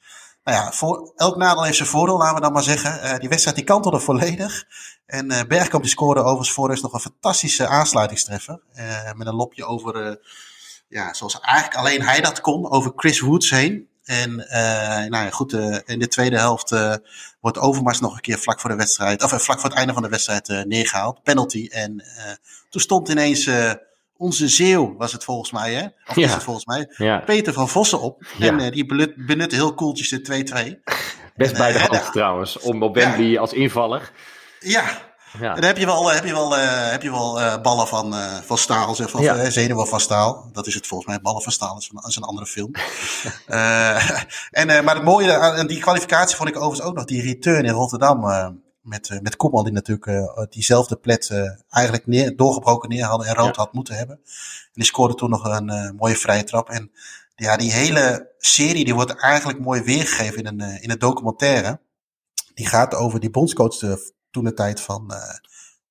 Nou 0.48 0.60
ja, 0.60 0.72
voor, 0.72 1.14
elk 1.16 1.36
nadeel 1.36 1.64
heeft 1.64 1.78
zijn 1.78 1.90
voordeel, 1.90 2.18
laten 2.18 2.36
we 2.36 2.42
dan 2.42 2.52
maar 2.52 2.64
zeggen. 2.64 3.04
Uh, 3.04 3.18
die 3.18 3.30
wedstrijd 3.30 3.58
die 3.58 3.66
kantelde 3.66 4.00
volledig. 4.00 4.66
En 5.06 5.32
uh, 5.32 5.42
Bergkamp 5.48 5.84
die 5.84 5.92
scoorde 5.92 6.20
overigens 6.20 6.52
voor 6.52 6.80
nog 6.82 6.94
een 6.94 7.00
fantastische 7.00 7.68
aansluitingstreffer. 7.68 8.62
Uh, 8.76 9.14
met 9.14 9.28
een 9.28 9.36
lopje 9.36 9.66
over, 9.66 10.20
ja, 10.88 11.14
zoals 11.14 11.40
eigenlijk 11.40 11.76
alleen 11.76 12.02
hij 12.02 12.22
dat 12.22 12.42
kon, 12.42 12.72
over 12.72 12.92
Chris 12.96 13.20
Woods 13.20 13.50
heen. 13.50 13.90
En 14.08 14.36
nou 15.10 15.24
ja, 15.24 15.30
goed, 15.30 15.54
in 15.86 16.00
de 16.00 16.08
tweede 16.08 16.38
helft 16.38 16.76
wordt 17.40 17.58
Overmars 17.58 18.00
nog 18.00 18.16
een 18.16 18.22
keer 18.22 18.40
vlak 18.40 18.60
voor 18.60 18.70
de 18.70 18.76
wedstrijd, 18.76 19.24
of 19.24 19.44
vlak 19.44 19.60
voor 19.60 19.70
het 19.70 19.78
einde 19.78 19.94
van 19.94 20.02
de 20.02 20.10
wedstrijd 20.10 20.66
neergehaald. 20.68 21.24
Penalty. 21.24 21.68
En 21.72 22.04
toen 22.70 22.82
stond 22.82 23.10
ineens 23.10 23.50
onze 24.18 24.48
Zeeuw 24.48 24.96
was 24.98 25.12
het 25.12 25.24
volgens 25.24 25.52
mij, 25.52 25.74
hè? 25.74 25.86
Of 26.08 26.16
ja. 26.16 26.26
is 26.26 26.34
het 26.34 26.44
volgens 26.44 26.66
mij? 26.66 26.90
Ja. 26.98 27.20
Peter 27.20 27.54
van 27.54 27.70
Vossen 27.70 28.02
op. 28.02 28.26
Ja. 28.38 28.48
En 28.48 28.60
uh, 28.60 28.72
die 28.72 28.86
benut, 28.86 29.26
benutte 29.26 29.56
heel 29.56 29.74
koeltjes 29.74 30.10
de 30.10 30.76
2-2. 30.80 30.94
Best 31.36 31.58
bij 31.58 31.72
de 31.72 31.80
eh, 31.80 31.86
hand 31.86 32.12
trouwens, 32.14 32.60
om 32.60 32.84
op 32.84 32.96
Wembley 32.96 33.40
als 33.40 33.54
invaller. 33.54 34.12
Ja, 34.60 35.02
Ja. 35.40 35.50
en 35.50 35.56
dan 35.56 35.64
heb 35.64 35.78
je 35.78 35.86
wel, 35.86 36.12
heb 36.12 36.26
je 36.26 36.34
wel, 36.34 36.58
eh, 36.58 36.90
heb 36.92 37.02
je 37.02 37.12
wel 37.12 37.42
eh, 37.42 37.62
ballen 37.62 37.88
van, 37.88 38.16
eh, 38.16 38.36
van 38.46 38.58
staal, 38.58 38.96
zeg, 38.96 39.10
van 39.10 39.22
Ja. 39.22 39.36
eh, 39.36 39.50
zenuwen 39.50 39.88
van 39.88 40.00
staal. 40.00 40.50
Dat 40.52 40.68
is 40.68 40.74
het 40.74 40.88
volgens 40.88 41.10
mij. 41.10 41.22
Ballen 41.22 41.42
van 41.42 41.52
staal 41.52 41.74
dat 41.74 41.82
is 41.82 41.90
een, 41.94 42.08
is 42.10 42.16
een 42.16 42.24
andere 42.24 42.48
film. 42.48 42.72
Eh, 43.48 44.10
en, 44.52 44.70
eh, 44.70 44.84
maar 44.84 44.96
het 44.96 45.04
mooie 45.04 45.38
aan 45.38 45.68
die 45.68 45.80
kwalificatie 45.80 46.36
vond 46.36 46.50
ik 46.50 46.56
overigens 46.56 46.88
ook 46.88 46.96
nog 46.96 47.06
die 47.06 47.22
return 47.22 47.66
in 47.66 47.74
Rotterdam. 47.74 48.30
eh, 48.30 48.48
met, 48.82 49.10
eh, 49.10 49.20
met 49.20 49.36
Koeman, 49.36 49.64
die 49.64 49.74
natuurlijk 49.74 50.06
eh, 50.08 50.44
diezelfde 50.50 50.96
plet 50.96 51.30
eh, 51.30 51.40
eigenlijk 51.70 52.08
neer, 52.08 52.36
doorgebroken 52.36 52.90
neer 52.90 53.04
hadden 53.06 53.28
en 53.28 53.34
rood 53.36 53.56
Ja. 53.56 53.62
had 53.62 53.74
moeten 53.74 53.96
hebben. 53.96 54.16
En 54.24 54.72
die 54.74 54.84
scoorde 54.86 55.14
toen 55.16 55.30
nog 55.30 55.44
een 55.46 55.70
eh, 55.70 55.90
mooie 55.98 56.16
vrije 56.16 56.44
trap. 56.44 56.70
En 56.70 56.92
ja, 57.36 57.58
die 57.58 57.72
hele 57.72 58.32
serie 58.38 58.86
die 58.86 58.94
wordt 58.94 59.16
eigenlijk 59.22 59.60
mooi 59.60 59.82
weergegeven 59.82 60.38
in 60.38 60.48
een, 60.48 60.62
eh, 60.62 60.84
in 60.84 60.92
een 60.92 61.00
documentaire. 61.00 61.80
Die 62.54 62.68
gaat 62.68 62.96
over 62.96 63.20
die 63.20 63.30
bondscoach 63.30 63.78
toen 64.32 64.44
de 64.44 64.54
tijd 64.54 64.82
van, 64.82 65.14
eh, 65.14 65.34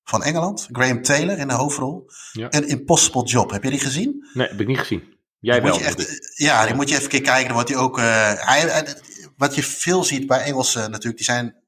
van 0.05 0.22
Engeland. 0.22 0.68
Graham 0.72 1.03
Taylor 1.03 1.38
in 1.38 1.49
de 1.49 1.55
hoofdrol. 1.55 2.11
Ja. 2.33 2.46
Een 2.51 2.68
Impossible 2.68 3.25
Job. 3.25 3.51
Heb 3.51 3.62
je 3.62 3.70
die 3.70 3.81
gezien? 3.81 4.29
Nee, 4.33 4.49
heb 4.49 4.61
ik 4.61 4.66
niet 4.66 4.79
gezien. 4.79 5.14
Jij 5.38 5.62
wel. 5.62 5.81
echt, 5.81 6.01
ik. 6.01 6.33
ja, 6.35 6.66
die 6.66 6.75
moet 6.75 6.88
je 6.88 6.96
even 6.96 7.09
kijken. 7.11 7.44
Dan 7.44 7.53
wordt 7.53 7.68
hij 7.68 7.79
ook. 7.79 7.99
eh, 7.99 8.33
hij, 8.37 8.96
wat 9.37 9.55
je 9.55 9.62
veel 9.62 10.05
ziet 10.05 10.27
bij 10.27 10.42
Engelsen 10.42 10.90
natuurlijk, 10.90 11.16
die 11.16 11.25
zijn 11.25 11.64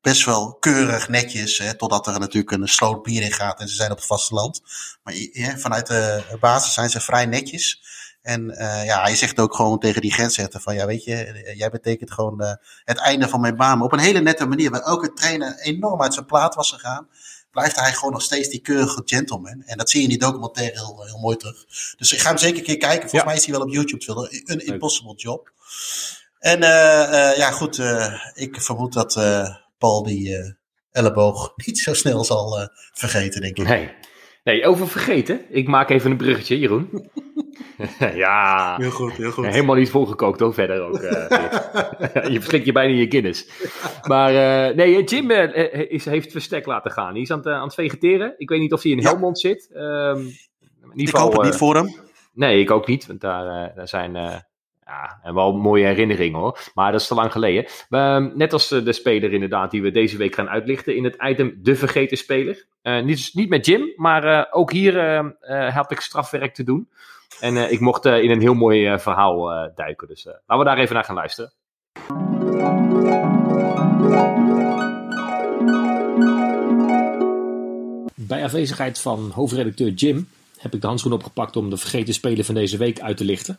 best 0.00 0.24
wel 0.24 0.54
keurig, 0.54 1.08
netjes. 1.08 1.58
Hè, 1.58 1.76
totdat 1.76 2.06
er 2.06 2.18
natuurlijk 2.18 2.50
een 2.50 2.68
sloot 2.68 3.02
bier 3.02 3.22
in 3.22 3.32
gaat 3.32 3.60
en 3.60 3.68
ze 3.68 3.74
zijn 3.74 3.90
op 3.90 3.96
het 3.96 4.06
vasteland. 4.06 4.62
Maar 5.02 5.14
vanuit 5.56 5.86
de 5.86 6.36
basis 6.40 6.74
zijn 6.74 6.90
ze 6.90 7.00
vrij 7.00 7.26
netjes. 7.26 7.82
En 8.26 8.50
uh, 8.50 8.84
ja, 8.84 9.02
hij 9.02 9.16
zegt 9.16 9.40
ook 9.40 9.54
gewoon 9.54 9.78
tegen 9.78 10.00
die 10.00 10.12
grensrechter 10.12 10.60
van, 10.60 10.74
ja 10.74 10.86
weet 10.86 11.04
je, 11.04 11.52
jij 11.56 11.70
betekent 11.70 12.12
gewoon 12.12 12.42
uh, 12.42 12.52
het 12.84 12.98
einde 12.98 13.28
van 13.28 13.40
mijn 13.40 13.56
baan. 13.56 13.76
Maar 13.78 13.86
op 13.86 13.92
een 13.92 13.98
hele 13.98 14.20
nette 14.20 14.46
manier, 14.46 14.70
waar 14.70 14.80
elke 14.80 15.12
trainer 15.12 15.58
enorm 15.58 16.02
uit 16.02 16.14
zijn 16.14 16.26
plaat 16.26 16.54
was 16.54 16.72
gegaan, 16.72 17.08
blijft 17.50 17.80
hij 17.80 17.92
gewoon 17.92 18.12
nog 18.12 18.22
steeds 18.22 18.48
die 18.48 18.60
keurige 18.60 19.02
gentleman. 19.04 19.62
En 19.66 19.78
dat 19.78 19.90
zie 19.90 19.98
je 19.98 20.04
in 20.04 20.10
die 20.10 20.28
documentaire 20.28 20.78
heel, 20.78 21.04
heel 21.04 21.18
mooi 21.18 21.36
terug. 21.36 21.64
Dus 21.96 22.12
ik 22.12 22.18
ga 22.18 22.28
hem 22.28 22.38
zeker 22.38 22.58
een 22.58 22.64
keer 22.64 22.76
kijken. 22.76 23.08
Volgens 23.08 23.24
mij 23.24 23.34
is 23.34 23.46
hij 23.46 23.54
wel 23.54 23.66
op 23.66 23.72
YouTube 23.72 24.04
te 24.04 24.12
vinden. 24.12 24.52
Een 24.52 24.72
impossible 24.72 25.14
job. 25.14 25.52
En 26.38 26.62
uh, 26.62 27.36
ja, 27.36 27.50
goed, 27.50 27.82
ik 28.34 28.60
vermoed 28.60 28.92
dat 28.92 29.14
Paul 29.78 30.02
die 30.02 30.56
elleboog 30.92 31.52
niet 31.66 31.78
zo 31.78 31.94
snel 31.94 32.24
zal 32.24 32.70
vergeten, 32.92 33.40
denk 33.40 33.56
ik. 33.56 33.68
Nee. 33.68 34.05
Nee, 34.46 34.66
over 34.66 34.88
vergeten. 34.88 35.40
Ik 35.48 35.68
maak 35.68 35.90
even 35.90 36.10
een 36.10 36.16
bruggetje, 36.16 36.58
Jeroen. 36.58 37.10
ja. 38.14 38.76
Heel 38.76 38.90
goed, 38.90 39.12
heel 39.12 39.30
goed. 39.30 39.46
Helemaal 39.46 39.74
niet 39.74 39.90
volgekookt 39.90 40.40
hoor, 40.40 40.54
verder 40.54 40.80
ook. 40.80 41.00
Uh, 42.16 42.24
je 42.32 42.40
verslikt 42.40 42.64
je 42.64 42.72
bijna 42.72 42.94
je 42.94 43.10
Guinness. 43.10 43.48
Maar 44.02 44.32
uh, 44.32 44.76
nee, 44.76 45.04
Jim 45.04 45.30
uh, 45.30 45.90
is, 45.90 46.04
heeft 46.04 46.32
verstek 46.32 46.66
laten 46.66 46.90
gaan. 46.90 47.12
Hij 47.12 47.20
is 47.20 47.30
aan 47.30 47.38
het, 47.38 47.46
aan 47.46 47.62
het 47.62 47.74
vegeteren. 47.74 48.34
Ik 48.38 48.48
weet 48.48 48.60
niet 48.60 48.72
of 48.72 48.82
hij 48.82 48.92
in 48.92 49.04
Helmond 49.04 49.38
zit. 49.38 49.70
Um, 49.74 50.18
in 50.18 50.34
ieder 50.94 51.14
ik 51.14 51.20
hoop 51.20 51.32
het 51.32 51.42
niet 51.42 51.56
voor 51.56 51.74
hem. 51.74 51.94
Nee, 52.32 52.60
ik 52.60 52.70
ook 52.70 52.86
niet. 52.86 53.06
Want 53.06 53.20
daar, 53.20 53.74
daar 53.74 53.88
zijn 53.88 54.44
ja, 54.86 55.20
en 55.22 55.34
wel 55.34 55.52
mooie 55.52 55.84
herinneringen 55.84 56.38
hoor. 56.38 56.58
Maar 56.74 56.92
dat 56.92 57.00
is 57.00 57.06
te 57.06 57.14
lang 57.14 57.32
geleden. 57.32 57.66
Uh, 57.90 58.26
net 58.34 58.52
als 58.52 58.68
de, 58.68 58.82
de, 58.82 58.92
speler 58.92 59.32
inderdaad 59.32 59.70
die 59.70 59.82
we 59.82 59.90
deze 59.90 60.16
week 60.16 60.34
gaan 60.34 60.48
uitlichten 60.48 60.96
in 60.96 61.04
het 61.04 61.16
item 61.22 61.58
De 61.62 61.76
Vergeten 61.76 62.16
Speler. 62.16 62.66
Uh, 62.82 63.02
niet, 63.02 63.30
niet 63.32 63.48
met 63.48 63.66
Jim, 63.66 63.92
maar 63.96 64.24
uh, 64.24 64.44
ook 64.50 64.72
hier 64.72 64.98
eh, 65.40 65.74
had 65.74 65.90
ik 65.90 66.00
strafwerk 66.00 66.54
te 66.54 66.64
doen. 66.64 66.88
En 67.40 67.72
ik 67.72 67.80
mocht 67.80 68.04
in 68.04 68.30
een 68.30 68.40
heel 68.40 68.54
mooi 68.54 68.98
verhaal 68.98 69.70
duiken. 69.74 70.08
Dus 70.08 70.24
laten 70.24 70.58
we 70.58 70.64
daar 70.64 70.78
even 70.78 70.94
naar 70.94 71.04
gaan 71.04 71.14
luisteren. 71.14 71.52
Bij 78.14 78.44
afwezigheid 78.44 78.98
van 78.98 79.30
hoofdredacteur 79.34 79.90
Jim 79.90 80.28
heb 80.58 80.74
ik 80.74 80.80
de 80.80 80.86
handschoen 80.86 81.12
opgepakt 81.12 81.56
om 81.56 81.70
de 81.70 81.76
vergeten 81.76 82.14
speler 82.14 82.44
van 82.44 82.54
deze 82.54 82.76
week 82.76 83.00
uit 83.00 83.16
te 83.16 83.24
lichten. 83.24 83.58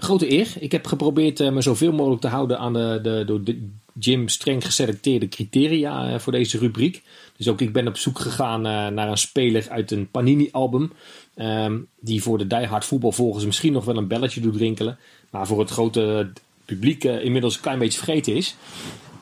Grote 0.00 0.32
eer. 0.32 0.54
Ik 0.58 0.72
heb 0.72 0.86
geprobeerd 0.86 1.40
uh, 1.40 1.50
me 1.50 1.62
zoveel 1.62 1.92
mogelijk 1.92 2.20
te 2.20 2.28
houden 2.28 2.58
aan 2.58 2.72
de, 2.72 2.98
de 3.02 3.22
door 3.26 3.42
de 3.42 3.68
Jim 3.98 4.28
streng 4.28 4.64
geselecteerde 4.64 5.28
criteria 5.28 6.12
uh, 6.12 6.18
voor 6.18 6.32
deze 6.32 6.58
rubriek. 6.58 7.02
Dus 7.36 7.48
ook 7.48 7.60
ik 7.60 7.72
ben 7.72 7.88
op 7.88 7.96
zoek 7.96 8.18
gegaan 8.18 8.66
uh, 8.66 8.86
naar 8.86 9.08
een 9.08 9.18
speler 9.18 9.66
uit 9.70 9.90
een 9.90 10.10
Panini-album. 10.10 10.92
Um, 11.36 11.88
die 12.00 12.22
voor 12.22 12.38
de 12.38 12.46
diehard 12.46 12.84
voetbalvolgers 12.84 13.44
misschien 13.44 13.72
nog 13.72 13.84
wel 13.84 13.96
een 13.96 14.06
belletje 14.06 14.40
doet 14.40 14.56
rinkelen. 14.56 14.98
Maar 15.30 15.46
voor 15.46 15.60
het 15.60 15.70
grote 15.70 16.32
publiek 16.64 17.04
inmiddels 17.04 17.54
een 17.54 17.60
klein 17.60 17.78
beetje 17.78 17.98
vergeten 17.98 18.34
is. 18.34 18.56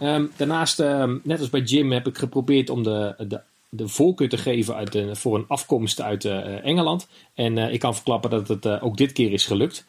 Um, 0.02 0.30
daarnaast, 0.36 0.80
um, 0.80 1.20
net 1.24 1.40
als 1.40 1.50
bij 1.50 1.60
Jim, 1.60 1.92
heb 1.92 2.06
ik 2.06 2.18
geprobeerd 2.18 2.70
om 2.70 2.82
de, 2.82 3.14
de 3.28 3.40
de 3.68 3.88
voorkeur 3.88 4.28
te 4.28 4.38
geven 4.38 4.74
uit 4.74 4.98
voor 5.12 5.34
een 5.34 5.44
afkomst 5.48 6.00
uit 6.00 6.24
Engeland. 6.24 7.08
En 7.34 7.58
ik 7.58 7.80
kan 7.80 7.94
verklappen 7.94 8.30
dat 8.30 8.48
het 8.48 8.80
ook 8.80 8.96
dit 8.96 9.12
keer 9.12 9.32
is 9.32 9.46
gelukt. 9.46 9.86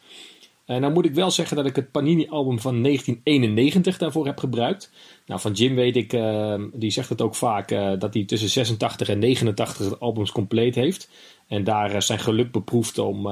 En 0.68 0.74
uh, 0.74 0.80
nou 0.80 0.92
moet 0.92 1.04
ik 1.04 1.14
wel 1.14 1.30
zeggen 1.30 1.56
dat 1.56 1.66
ik 1.66 1.76
het 1.76 1.90
Panini-album 1.90 2.58
van 2.60 2.82
1991 2.82 3.98
daarvoor 3.98 4.26
heb 4.26 4.38
gebruikt. 4.38 4.90
Nou, 5.26 5.40
van 5.40 5.52
Jim 5.52 5.74
weet 5.74 5.96
ik, 5.96 6.12
uh, 6.12 6.62
die 6.72 6.90
zegt 6.90 7.08
het 7.08 7.20
ook 7.20 7.34
vaak, 7.34 7.70
uh, 7.70 7.92
dat 7.98 8.14
hij 8.14 8.24
tussen 8.24 8.48
86 8.48 9.08
en 9.08 9.18
89 9.18 10.00
albums 10.00 10.32
compleet 10.32 10.74
heeft. 10.74 11.10
En 11.46 11.64
daar 11.64 11.94
uh, 11.94 12.00
zijn 12.00 12.18
geluk 12.18 12.52
beproefd 12.52 12.98
om 12.98 13.28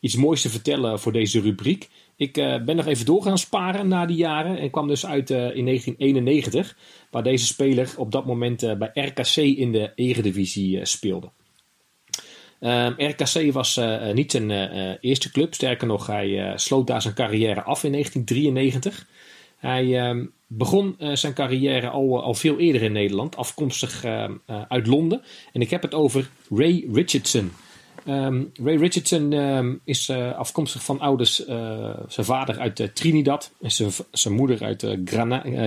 iets 0.00 0.16
moois 0.16 0.42
te 0.42 0.50
vertellen 0.50 1.00
voor 1.00 1.12
deze 1.12 1.40
rubriek. 1.40 1.88
Ik 2.16 2.32
ben 2.64 2.76
nog 2.76 2.86
even 2.86 3.06
door 3.06 3.22
gaan 3.22 3.38
sparen 3.38 3.88
na 3.88 4.06
die 4.06 4.16
jaren 4.16 4.58
en 4.58 4.70
kwam 4.70 4.88
dus 4.88 5.06
uit 5.06 5.30
in 5.30 5.64
1991, 5.64 6.76
waar 7.10 7.22
deze 7.22 7.46
speler 7.46 7.94
op 7.96 8.12
dat 8.12 8.26
moment 8.26 8.78
bij 8.78 8.90
RKC 8.94 9.36
in 9.36 9.72
de 9.72 9.92
Eredivisie 9.94 10.84
speelde. 10.84 11.30
Ehm, 12.60 12.92
RKC 12.96 13.52
was 13.52 13.76
uh, 13.76 14.12
niet 14.12 14.30
zijn 14.30 14.50
uh, 14.50 14.92
eerste 15.00 15.30
club. 15.30 15.54
Sterker 15.54 15.86
nog, 15.86 16.06
hij 16.06 16.52
sloot 16.56 16.86
daar 16.86 17.02
zijn 17.02 17.14
carrière 17.14 17.62
af 17.62 17.84
in 17.84 17.92
1993. 17.92 19.06
Hij 19.56 20.08
um, 20.08 20.32
begon 20.46 20.96
zijn 21.12 21.34
carrière 21.34 21.88
al, 21.88 22.22
al 22.22 22.34
veel 22.34 22.58
eerder 22.58 22.82
in 22.82 22.92
Nederland, 22.92 23.36
afkomstig 23.36 24.04
ehm, 24.04 24.32
uit 24.68 24.86
Londen. 24.86 25.22
En 25.52 25.60
ik 25.60 25.70
heb 25.70 25.82
het 25.82 25.94
over 25.94 26.30
Ray 26.50 26.84
Richardson. 26.92 27.52
Ray 28.04 28.76
Richardson 28.76 29.80
is 29.84 30.10
afkomstig 30.10 30.84
van 30.84 31.00
ouders, 31.00 31.44
zijn 32.08 32.26
vader 32.26 32.58
uit 32.58 32.90
Trinidad 32.94 33.52
en 33.60 33.70
zijn, 33.70 33.90
zijn 34.10 34.34
moeder 34.34 34.64
uit 34.64 34.86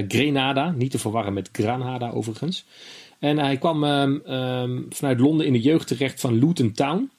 Grenada. 0.08 0.71
Niet 0.71 0.91
te 0.91 0.99
verwarren 0.99 1.34
met 1.34 1.49
Granada 1.51 2.10
overigens. 2.10 2.65
En 3.23 3.38
hij 3.38 3.57
kwam 3.57 3.83
um, 3.83 4.21
um, 4.33 4.86
vanuit 4.89 5.19
Londen 5.19 5.45
in 5.45 5.53
de 5.53 5.62
jeugd 5.62 5.88
terecht 5.88 6.19
van 6.19 6.39
Luton 6.39 6.71
Town. 6.71 7.12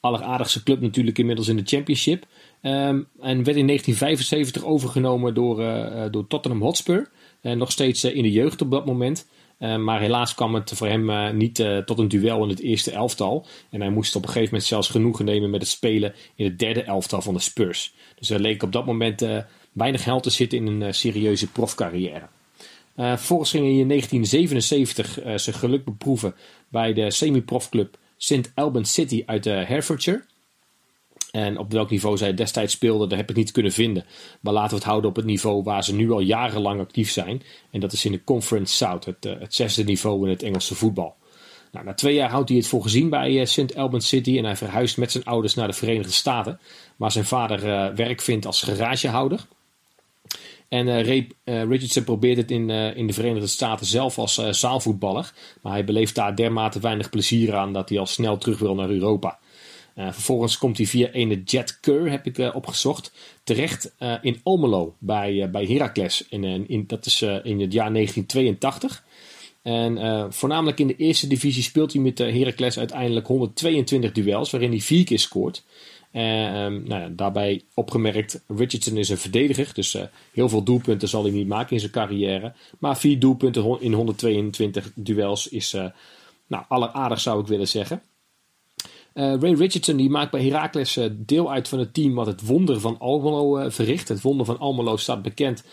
Alleraardigste 0.00 0.62
club 0.62 0.80
natuurlijk 0.80 1.18
inmiddels 1.18 1.48
in 1.48 1.56
de 1.56 1.62
Championship. 1.64 2.24
Um, 2.62 3.08
en 3.20 3.44
werd 3.44 3.56
in 3.56 3.66
1975 3.66 4.64
overgenomen 4.64 5.34
door, 5.34 5.60
uh, 5.60 6.04
door 6.10 6.26
Tottenham 6.26 6.62
Hotspur. 6.62 7.08
Uh, 7.42 7.52
nog 7.52 7.72
steeds 7.72 8.04
uh, 8.04 8.16
in 8.16 8.22
de 8.22 8.30
jeugd 8.30 8.60
op 8.60 8.70
dat 8.70 8.86
moment. 8.86 9.26
maar 9.58 10.00
helaas 10.00 10.34
kwam 10.34 10.54
het 10.54 10.72
voor 10.74 10.86
hem 10.86 11.36
niet 11.36 11.64
tot 11.84 11.98
een 11.98 12.08
duel 12.08 12.42
in 12.42 12.48
het 12.48 12.60
eerste 12.60 12.90
elftal. 12.90 13.46
En 13.70 13.80
hij 13.80 13.90
moest 13.90 14.16
op 14.16 14.22
een 14.22 14.28
gegeven 14.28 14.50
moment 14.50 14.68
zelfs 14.68 14.88
genoegen 14.88 15.24
nemen 15.24 15.50
met 15.50 15.60
het 15.60 15.70
spelen 15.70 16.14
in 16.34 16.44
het 16.44 16.58
derde 16.58 16.82
elftal 16.82 17.22
van 17.22 17.34
de 17.34 17.40
Spurs. 17.40 17.94
Dus 18.18 18.30
er 18.30 18.40
leek 18.40 18.62
op 18.62 18.72
dat 18.72 18.86
moment 18.86 19.26
weinig 19.72 20.02
geld 20.02 20.22
te 20.22 20.30
zitten 20.30 20.58
in 20.58 20.80
een 20.80 20.94
serieuze 20.94 21.46
profcarrière. 21.50 22.28
Uh, 22.98 23.12
ging 23.16 23.64
hij 23.64 23.76
in 23.76 23.88
1977 23.88 25.24
uh, 25.24 25.36
zijn 25.36 25.56
geluk 25.56 25.84
beproeven 25.84 26.34
bij 26.68 26.92
de 26.92 27.10
semi-profclub 27.10 27.98
St. 28.16 28.52
Albans 28.54 28.92
City 28.92 29.22
uit 29.26 29.46
uh, 29.46 29.64
Herefordshire. 29.64 30.24
En 31.30 31.58
op 31.58 31.72
welk 31.72 31.90
niveau 31.90 32.16
zij 32.16 32.34
destijds 32.34 32.72
speelden, 32.72 33.08
daar 33.08 33.18
heb 33.18 33.30
ik 33.30 33.36
niet 33.36 33.52
kunnen 33.52 33.72
vinden. 33.72 34.04
Maar 34.40 34.52
laten 34.52 34.70
we 34.70 34.76
het 34.76 34.84
houden 34.84 35.10
op 35.10 35.16
het 35.16 35.24
niveau 35.24 35.62
waar 35.62 35.84
ze 35.84 35.94
nu 35.94 36.10
al 36.10 36.20
jarenlang 36.20 36.80
actief 36.80 37.10
zijn. 37.10 37.42
En 37.70 37.80
dat 37.80 37.92
is 37.92 38.04
in 38.04 38.12
de 38.12 38.24
Conference 38.24 38.74
South, 38.74 39.04
het, 39.04 39.24
het 39.24 39.54
zesde 39.54 39.84
niveau 39.84 40.24
in 40.24 40.30
het 40.30 40.42
Engelse 40.42 40.74
voetbal. 40.74 41.16
Nou, 41.72 41.84
na 41.84 41.94
twee 41.94 42.14
jaar 42.14 42.30
houdt 42.30 42.48
hij 42.48 42.58
het 42.58 42.66
voor 42.66 42.82
gezien 42.82 43.10
bij 43.10 43.30
uh, 43.30 43.44
St. 43.44 43.76
Albans 43.76 44.08
City 44.08 44.38
en 44.38 44.44
hij 44.44 44.56
verhuist 44.56 44.96
met 44.96 45.12
zijn 45.12 45.24
ouders 45.24 45.54
naar 45.54 45.68
de 45.68 45.72
Verenigde 45.72 46.12
Staten, 46.12 46.60
waar 46.96 47.12
zijn 47.12 47.24
vader 47.24 47.94
werk 47.94 48.20
vindt 48.20 48.46
als 48.46 48.62
garagehouder. 48.62 49.46
En 50.68 51.04
Ray 51.04 51.28
uh, 51.44 51.64
Richardson 51.64 52.04
probeert 52.04 52.36
het 52.36 52.50
in, 52.50 52.68
uh, 52.68 52.96
in 52.96 53.06
de 53.06 53.12
Verenigde 53.12 53.46
Staten 53.46 53.86
zelf 53.86 54.18
als 54.18 54.34
zaalvoetballer. 54.50 55.32
Maar 55.62 55.72
hij 55.72 55.84
beleeft 55.84 56.14
daar 56.14 56.36
dermate 56.36 56.80
weinig 56.80 57.10
plezier 57.10 57.54
aan 57.54 57.72
dat 57.72 57.88
hij 57.88 57.98
al 57.98 58.06
snel 58.06 58.38
terug 58.38 58.58
wil 58.58 58.74
naar 58.74 58.90
Europa. 58.90 59.38
vervolgens 59.94 60.58
komt 60.58 60.76
hij 60.76 60.86
via 60.86 61.10
ene 61.10 61.42
Jet 61.42 61.80
Kerr, 61.80 62.10
heb 62.10 62.26
ik 62.26 62.54
opgezocht, 62.54 63.12
terecht 63.44 63.94
in 64.22 64.40
Almelo 64.42 64.94
bij, 64.98 65.50
bij 65.50 65.64
Heracles. 65.64 66.26
In, 66.28 66.68
in, 66.68 66.84
dat 66.86 67.06
is 67.06 67.22
in 67.22 67.60
het 67.60 67.72
jaar 67.72 67.92
1982. 67.92 69.04
En 69.62 70.32
voornamelijk 70.32 70.80
in 70.80 70.86
de 70.86 70.96
eerste 70.96 71.26
divisie 71.26 71.62
speelt 71.62 71.92
hij 71.92 72.02
met 72.02 72.18
Heracles 72.18 72.78
uiteindelijk 72.78 73.26
122 73.26 74.12
duels, 74.12 74.50
waarin 74.50 74.70
hij 74.70 74.80
vier 74.80 75.04
keer 75.04 75.18
scoort. 75.18 75.64
Uh, 76.12 76.64
um, 76.64 76.82
nou 76.86 77.00
ja, 77.00 77.08
daarbij 77.08 77.62
opgemerkt, 77.74 78.44
Richardson 78.56 78.96
is 78.96 79.08
een 79.08 79.18
verdediger, 79.18 79.70
dus 79.74 79.94
uh, 79.94 80.02
heel 80.32 80.48
veel 80.48 80.62
doelpunten 80.62 81.08
zal 81.08 81.22
hij 81.22 81.32
niet 81.32 81.48
maken 81.48 81.72
in 81.72 81.80
zijn 81.80 81.92
carrière. 81.92 82.52
Maar 82.78 82.98
vier 82.98 83.18
doelpunten 83.18 83.80
in 83.80 83.92
122 83.92 84.92
duels 84.94 85.48
is 85.48 85.74
uh, 85.74 85.84
nou, 86.46 86.64
alleraardig 86.68 87.20
zou 87.20 87.40
ik 87.40 87.46
willen 87.46 87.68
zeggen. 87.68 88.02
Ray 89.12 89.52
Richardson 89.52 89.96
die 89.96 90.10
maakt 90.10 90.30
bij 90.30 90.44
Heracles 90.44 90.98
deel 91.12 91.52
uit 91.52 91.68
van 91.68 91.78
het 91.78 91.94
team 91.94 92.14
wat 92.14 92.26
het 92.26 92.46
wonder 92.46 92.80
van 92.80 92.98
Almelo 92.98 93.70
verricht. 93.70 94.08
Het 94.08 94.20
wonder 94.20 94.46
van 94.46 94.58
Almelo 94.58 94.96
staat 94.96 95.22
bekend 95.22 95.64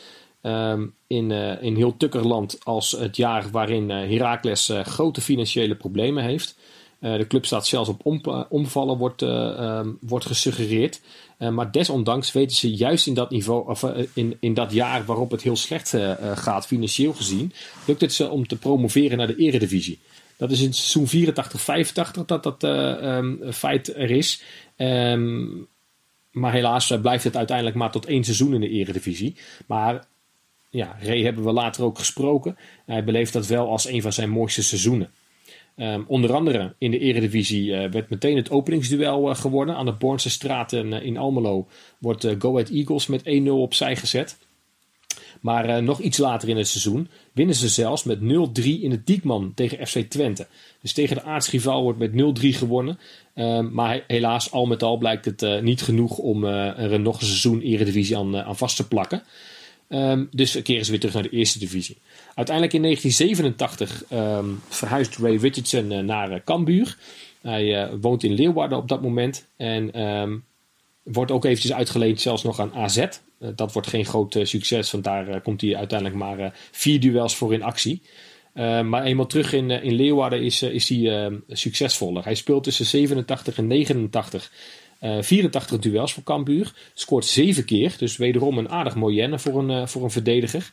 um, 0.42 0.94
in, 1.08 1.32
in 1.62 1.76
heel 1.76 1.98
Tukkerland 1.98 2.58
als 2.64 2.92
het 2.92 3.16
jaar 3.18 3.50
waarin 3.52 3.90
Heracles 3.90 4.72
grote 4.84 5.22
financiële 5.22 5.76
problemen 5.76 6.24
heeft. 6.24 6.58
Eh, 7.06 7.18
de 7.18 7.28
club 7.28 7.46
staat 7.46 7.68
zelfs 7.68 7.90
op 7.90 8.28
eh, 8.28 8.42
omvallen, 8.50 8.98
wordt, 8.98 9.22
uh, 9.22 9.86
wordt 10.00 10.26
gesuggereerd. 10.26 11.02
maar 11.38 11.72
desondanks 11.72 12.32
weten 12.32 12.56
ze 12.56 12.76
juist 12.76 13.08
in 13.08 13.14
dat, 13.14 13.30
niveau, 13.30 13.70
of, 13.70 13.84
in, 14.14 14.38
in 14.40 14.54
dat 14.54 14.72
jaar 14.72 15.06
waarop 15.06 15.32
het 15.32 15.42
heel 15.42 15.56
slecht 15.56 15.98
gaat, 16.36 16.68
financieel 16.68 17.14
gezien, 17.14 17.54
lukt 17.88 18.02
het 18.02 18.14
ze 18.14 18.30
om 18.30 18.48
te 18.48 18.58
promoveren 18.58 19.18
naar 19.18 19.28
de 19.28 19.36
eredivisie. 19.36 20.00
Dat 20.38 20.52
is 20.52 20.62
in 20.62 20.74
seizoen 20.74 21.34
84-85 22.20 22.26
dat 22.26 22.44
dat 22.44 22.64
um, 22.64 23.40
feit 23.52 23.96
er 23.96 24.12
is. 24.12 24.42
Um, 24.78 25.68
maar 26.32 26.54
helaas 26.54 26.94
blijft 27.02 27.24
het 27.24 27.38
uiteindelijk 27.38 27.78
maar 27.78 27.92
tot 27.92 28.06
één 28.06 28.24
seizoen 28.24 28.54
in 28.54 28.62
de 28.62 28.70
eredivisie. 28.70 29.36
Maar 29.66 30.08
ja, 30.70 30.98
Ray 31.02 31.24
hebben 31.24 31.44
we 31.44 31.52
later 31.52 31.84
ook 31.84 31.98
gesproken. 31.98 32.58
Hij 32.86 33.04
beleeft 33.04 33.34
dat 33.34 33.48
wel 33.48 33.70
als 33.70 33.88
een 33.88 34.02
van 34.02 34.14
zijn 34.14 34.30
mooiste 34.30 34.64
seizoenen. 34.64 35.12
Um, 35.78 36.06
onder 36.08 36.34
andere 36.34 36.76
in 36.78 36.92
de 36.92 37.00
Eredivisie 37.00 37.70
uh, 37.70 37.90
werd 37.92 38.10
meteen 38.10 38.36
het 38.36 38.50
openingsduel 38.50 39.30
uh, 39.30 39.36
geworden. 39.36 39.76
Aan 39.76 39.86
de 39.86 39.92
Bornse 39.92 40.30
straten 40.30 40.92
uh, 40.92 41.06
in 41.06 41.18
Almelo 41.18 41.68
wordt 42.00 42.28
Go 42.40 42.52
Ahead 42.52 42.70
Eagles 42.70 43.08
met 43.08 43.24
1-0 43.24 43.48
opzij 43.48 43.96
gezet. 43.96 44.38
Maar 45.42 45.84
nog 45.84 46.00
iets 46.00 46.18
later 46.18 46.50
in 46.50 46.58
het 46.58 46.68
seizoen 46.68 47.08
winnen 47.34 47.56
ze 47.56 47.70
zelfs 47.70 48.04
met 48.04 48.20
0-3 48.20 48.24
in 48.64 48.92
het 48.92 49.06
Diekman 49.06 49.52
tegen 49.56 49.88
FC 49.88 50.00
Twente. 50.00 50.48
Dus 50.82 50.94
tegen 50.94 51.16
de 51.16 51.24
aartsrivaal 51.24 51.84
wordt 51.84 52.00
met 52.00 52.12
0-3 52.12 52.48
gewonnen. 52.50 53.00
Um, 53.36 53.74
maar 53.74 54.04
helaas, 54.08 54.52
al 54.52 54.66
met 54.66 54.84
al 54.84 54.98
blijkt 54.98 55.26
het 55.26 55.62
niet 55.62 55.82
genoeg 55.82 56.18
om 56.18 56.44
er 56.44 57.00
nog 57.00 57.20
een 57.20 57.28
seizoen 57.28 57.62
Eredivisie 57.62 58.18
aan, 58.18 58.38
aan 58.38 58.58
vast 58.58 58.76
te 58.76 58.88
plakken. 58.88 59.24
Um, 59.96 60.28
dus 60.32 60.62
keren 60.62 60.86
ze 60.86 60.92
weer 60.92 61.00
terug 61.00 61.16
naar 61.16 61.24
de 61.24 61.30
eerste 61.30 61.60
divisie. 61.60 61.98
Uiteindelijk 62.36 62.76
in 62.76 62.82
1987 62.82 64.04
um, 64.12 64.18
ehm, 64.18 64.46
verhuist 64.70 65.18
Ray 65.18 65.36
Richardson 65.36 65.92
uh, 65.92 66.00
naar 66.00 66.32
uh, 66.32 66.38
Cambuur. 66.46 66.98
Hij 67.42 67.86
uh, 67.86 67.94
woont 68.02 68.24
in 68.24 68.34
Leeuwarden 68.34 68.78
op 68.78 68.88
dat 68.88 69.02
moment. 69.02 69.48
En 69.58 70.02
um, 70.02 70.44
wordt 71.04 71.32
ook 71.32 71.46
eventjes 71.46 71.74
uitgeleend 71.74 72.22
zelfs 72.22 72.44
nog 72.44 72.60
aan 72.60 72.74
AZ. 72.74 73.06
dat 73.56 73.74
wordt 73.74 73.88
geen 73.88 74.06
groot 74.06 74.38
succes, 74.42 74.92
want 74.92 75.04
daar 75.04 75.42
komt 75.42 75.62
hij 75.62 75.76
uiteindelijk 75.76 76.20
maar 76.20 76.54
vier 76.72 77.00
duels 77.00 77.36
voor 77.36 77.54
in 77.54 77.64
actie. 77.64 78.02
maar 78.84 79.04
eenmaal 79.04 79.26
terug 79.26 79.54
in, 79.54 79.72
in 79.72 79.94
Leeuwarden 79.94 80.42
is, 80.42 80.62
is 80.62 80.90
hij 80.90 81.32
succesvoller. 81.48 82.24
Hij 82.24 82.36
speelt 82.36 82.64
tussen 82.64 82.86
87 82.86 83.58
en 83.58 83.68
89 83.68 84.52
uh, 85.02 85.22
84 85.22 85.80
duels 85.80 86.14
voor 86.14 86.24
Cambuur. 86.24 86.74
Scoort 86.94 87.26
7 87.26 87.66
keer. 87.66 87.96
Dus 87.98 88.18
wederom 88.18 88.58
een 88.58 88.70
aardig 88.70 88.96
moyenne 88.96 89.40
voor 89.40 89.60
een, 89.60 89.70
uh, 89.70 89.88
voor 89.88 90.04
een 90.04 90.12
verdediger. 90.12 90.72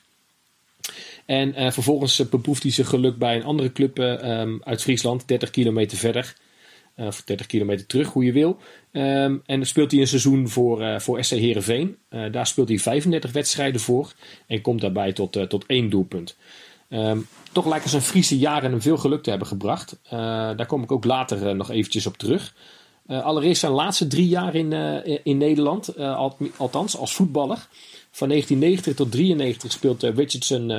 En 1.27 1.63
uh, 1.63 1.71
vervolgens 1.71 2.29
beproeft 2.29 2.63
hij 2.63 2.73
zijn 2.73 2.87
geluk 2.87 3.19
bij 3.19 3.37
een 3.37 3.45
andere 3.45 3.73
club 3.73 3.99
um, 3.99 4.61
uit 4.65 4.83
Friesland. 4.83 5.29
30 5.29 5.51
kilometer 5.51 5.99
verder. 5.99 6.35
of 6.97 7.23
30 7.23 7.47
kilometer 7.47 7.87
terug, 7.87 8.09
hoe 8.09 8.25
je 8.25 8.33
wil. 8.33 8.49
Um, 8.93 9.43
en 9.47 9.57
dan 9.57 9.67
speelt 9.67 9.91
hij 9.91 10.01
een 10.01 10.07
seizoen 10.07 10.49
voor, 10.49 11.01
voor 11.01 11.25
SC 11.25 11.31
Heerenveen. 11.31 11.97
daar 12.31 12.47
speelt 12.47 12.69
hij 12.69 12.79
35 12.79 13.33
wedstrijden 13.33 13.81
voor. 13.81 14.13
En 14.47 14.61
komt 14.61 14.81
daarbij 14.81 15.13
tot, 15.13 15.49
tot 15.49 15.65
één 15.67 15.91
doelpunt. 15.91 16.37
Um, 16.89 17.27
toch 17.53 17.67
lijken 17.67 17.91
zijn 17.91 18.03
Friese 18.03 18.39
jaren 18.39 18.71
hem 18.71 18.83
veel 18.83 18.97
geluk 18.97 19.23
te 19.23 19.31
hebben 19.31 19.49
gebracht. 19.49 19.99
daar 20.11 20.67
kom 20.67 20.83
ik 20.83 20.93
ook 20.93 21.05
later 21.05 21.57
nog 21.57 21.71
eventjes 21.71 22.07
op 22.07 22.17
terug. 22.17 22.55
Uh, 23.07 23.25
allereerst 23.25 23.61
zijn 23.61 23.73
laatste 23.73 24.07
drie 24.07 24.29
jaar 24.29 24.55
in, 24.55 24.73
uh, 24.73 25.19
in 25.23 25.39
Nederland, 25.39 25.99
al, 25.99 26.37
althans 26.57 26.97
als 26.97 27.15
voetballer. 27.15 27.69
Van 28.11 28.29
1990 28.29 28.95
tot 28.95 29.13
93 29.13 29.73
speelt 29.73 30.03
Richardson 30.03 30.71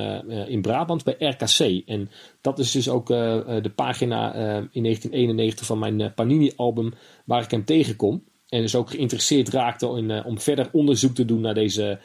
in 0.47 0.61
Brabant 0.61 1.03
bij 1.03 1.15
RKC. 1.19 1.83
En 1.85 2.09
dat 2.41 2.59
is 2.59 2.71
dus 2.71 2.89
ook 2.89 3.07
de 3.07 3.71
pagina 3.75 4.33
in 4.71 4.83
1991 4.83 5.65
van 5.65 5.79
mijn 5.79 6.13
Panini-album 6.13 6.93
waar 7.25 7.43
ik 7.43 7.51
hem 7.51 7.65
tegenkom. 7.65 8.23
En 8.49 8.61
dus 8.61 8.75
ook 8.75 8.89
geïnteresseerd 8.89 9.49
raakte 9.49 9.87
om 10.25 10.39
verder 10.39 10.69
onderzoek 10.71 11.15
te 11.15 11.25
doen 11.25 11.41
naar 11.41 11.53
deze 11.53 11.99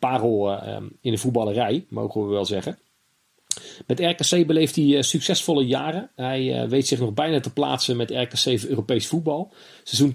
parel 0.00 0.58
in 1.00 1.10
de 1.10 1.18
voetballerij, 1.18 1.86
mogen 1.88 2.24
we 2.24 2.30
wel 2.30 2.44
zeggen. 2.44 2.78
Met 3.86 4.00
RKC 4.00 4.46
beleeft 4.46 4.76
hij 4.76 4.84
uh, 4.84 5.02
succesvolle 5.02 5.66
jaren. 5.66 6.10
Hij 6.14 6.62
uh, 6.62 6.68
weet 6.68 6.86
zich 6.86 6.98
nog 6.98 7.14
bijna 7.14 7.40
te 7.40 7.52
plaatsen 7.52 7.96
met 7.96 8.10
RKC 8.10 8.62
Europees 8.68 9.06
voetbal. 9.06 9.52
Seizoen 9.82 10.14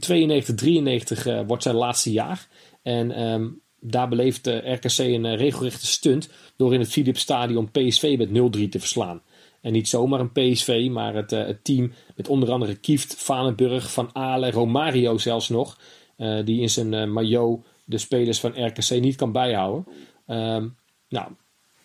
92-93 1.21 1.27
uh, 1.27 1.41
wordt 1.47 1.63
zijn 1.63 1.75
laatste 1.75 2.11
jaar. 2.11 2.47
En 2.81 3.23
um, 3.23 3.61
daar 3.79 4.07
beleeft 4.07 4.47
RKC 4.47 4.97
een 4.97 5.35
regelrechte 5.35 5.85
stunt 5.85 6.29
door 6.55 6.73
in 6.73 6.79
het 6.79 6.91
Philips 6.91 7.19
Stadion 7.19 7.71
PSV 7.71 8.15
met 8.17 8.57
0-3 8.57 8.69
te 8.69 8.79
verslaan. 8.79 9.21
En 9.61 9.71
niet 9.71 9.87
zomaar 9.87 10.19
een 10.19 10.31
PSV, 10.31 10.87
maar 10.91 11.15
het, 11.15 11.57
team 11.63 11.91
met 12.15 12.27
onder 12.27 12.51
andere 12.51 12.75
Kieft, 12.75 13.15
Vanenburg, 13.15 13.91
Van 13.91 14.09
Aalen, 14.13 14.51
Romario 14.51 15.17
zelfs 15.17 15.49
nog. 15.49 15.79
die 16.43 16.61
in 16.61 16.69
zijn 16.69 17.13
maillot 17.13 17.65
de 17.85 17.97
spelers 17.97 18.39
van 18.39 18.65
RKC 18.65 18.89
niet 18.89 19.15
kan 19.15 19.31
bijhouden. 19.31 19.87
Um, 20.27 20.75
nou, 21.09 21.31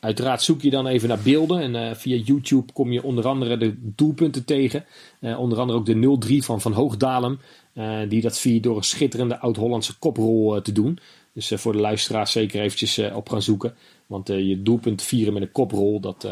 Uiteraard 0.00 0.42
zoek 0.42 0.62
je 0.62 0.70
dan 0.70 0.86
even 0.86 1.08
naar 1.08 1.20
beelden 1.22 1.60
en 1.60 1.74
uh, 1.74 1.94
via 1.94 2.16
YouTube 2.16 2.72
kom 2.72 2.92
je 2.92 3.02
onder 3.02 3.26
andere 3.26 3.56
de 3.56 3.74
doelpunten 3.78 4.44
tegen. 4.44 4.84
Uh, 5.20 5.38
onder 5.38 5.58
andere 5.58 5.78
ook 5.78 5.86
de 5.86 6.38
0-3 6.40 6.44
van 6.44 6.60
Van 6.60 6.72
Hoogdalem, 6.72 7.40
uh, 7.74 8.00
die 8.08 8.20
dat 8.20 8.38
via 8.38 8.60
door 8.60 8.76
een 8.76 8.82
schitterende 8.82 9.38
oud-Hollandse 9.38 9.98
koprol 9.98 10.62
te 10.62 10.72
doen. 10.72 10.98
Dus 11.34 11.52
voor 11.54 11.72
de 11.72 11.80
luisteraars 11.80 12.32
zeker 12.32 12.60
eventjes 12.60 12.98
op 13.12 13.28
gaan 13.28 13.42
zoeken. 13.42 13.74
Want 14.06 14.28
je 14.28 14.62
doelpunt 14.62 15.02
vieren 15.02 15.32
met 15.32 15.42
een 15.42 15.52
koprol, 15.52 16.00
dat, 16.00 16.28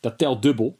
dat 0.00 0.18
telt 0.18 0.42
dubbel. 0.42 0.78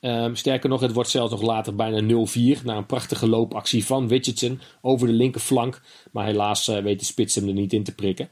Um, 0.00 0.36
sterker 0.36 0.68
nog, 0.68 0.80
het 0.80 0.92
wordt 0.92 1.10
zelfs 1.10 1.30
nog 1.30 1.42
later 1.42 1.74
bijna 1.74 2.26
0-4 2.58 2.62
na 2.64 2.76
een 2.76 2.86
prachtige 2.86 3.28
loopactie 3.28 3.84
van 3.84 4.08
Richardson 4.08 4.60
over 4.80 5.06
de 5.06 5.12
linkerflank. 5.12 5.82
Maar 6.12 6.26
helaas 6.26 6.66
weet 6.66 6.98
de 6.98 7.04
spits 7.04 7.34
hem 7.34 7.48
er 7.48 7.54
niet 7.54 7.72
in 7.72 7.84
te 7.84 7.94
prikken. 7.94 8.28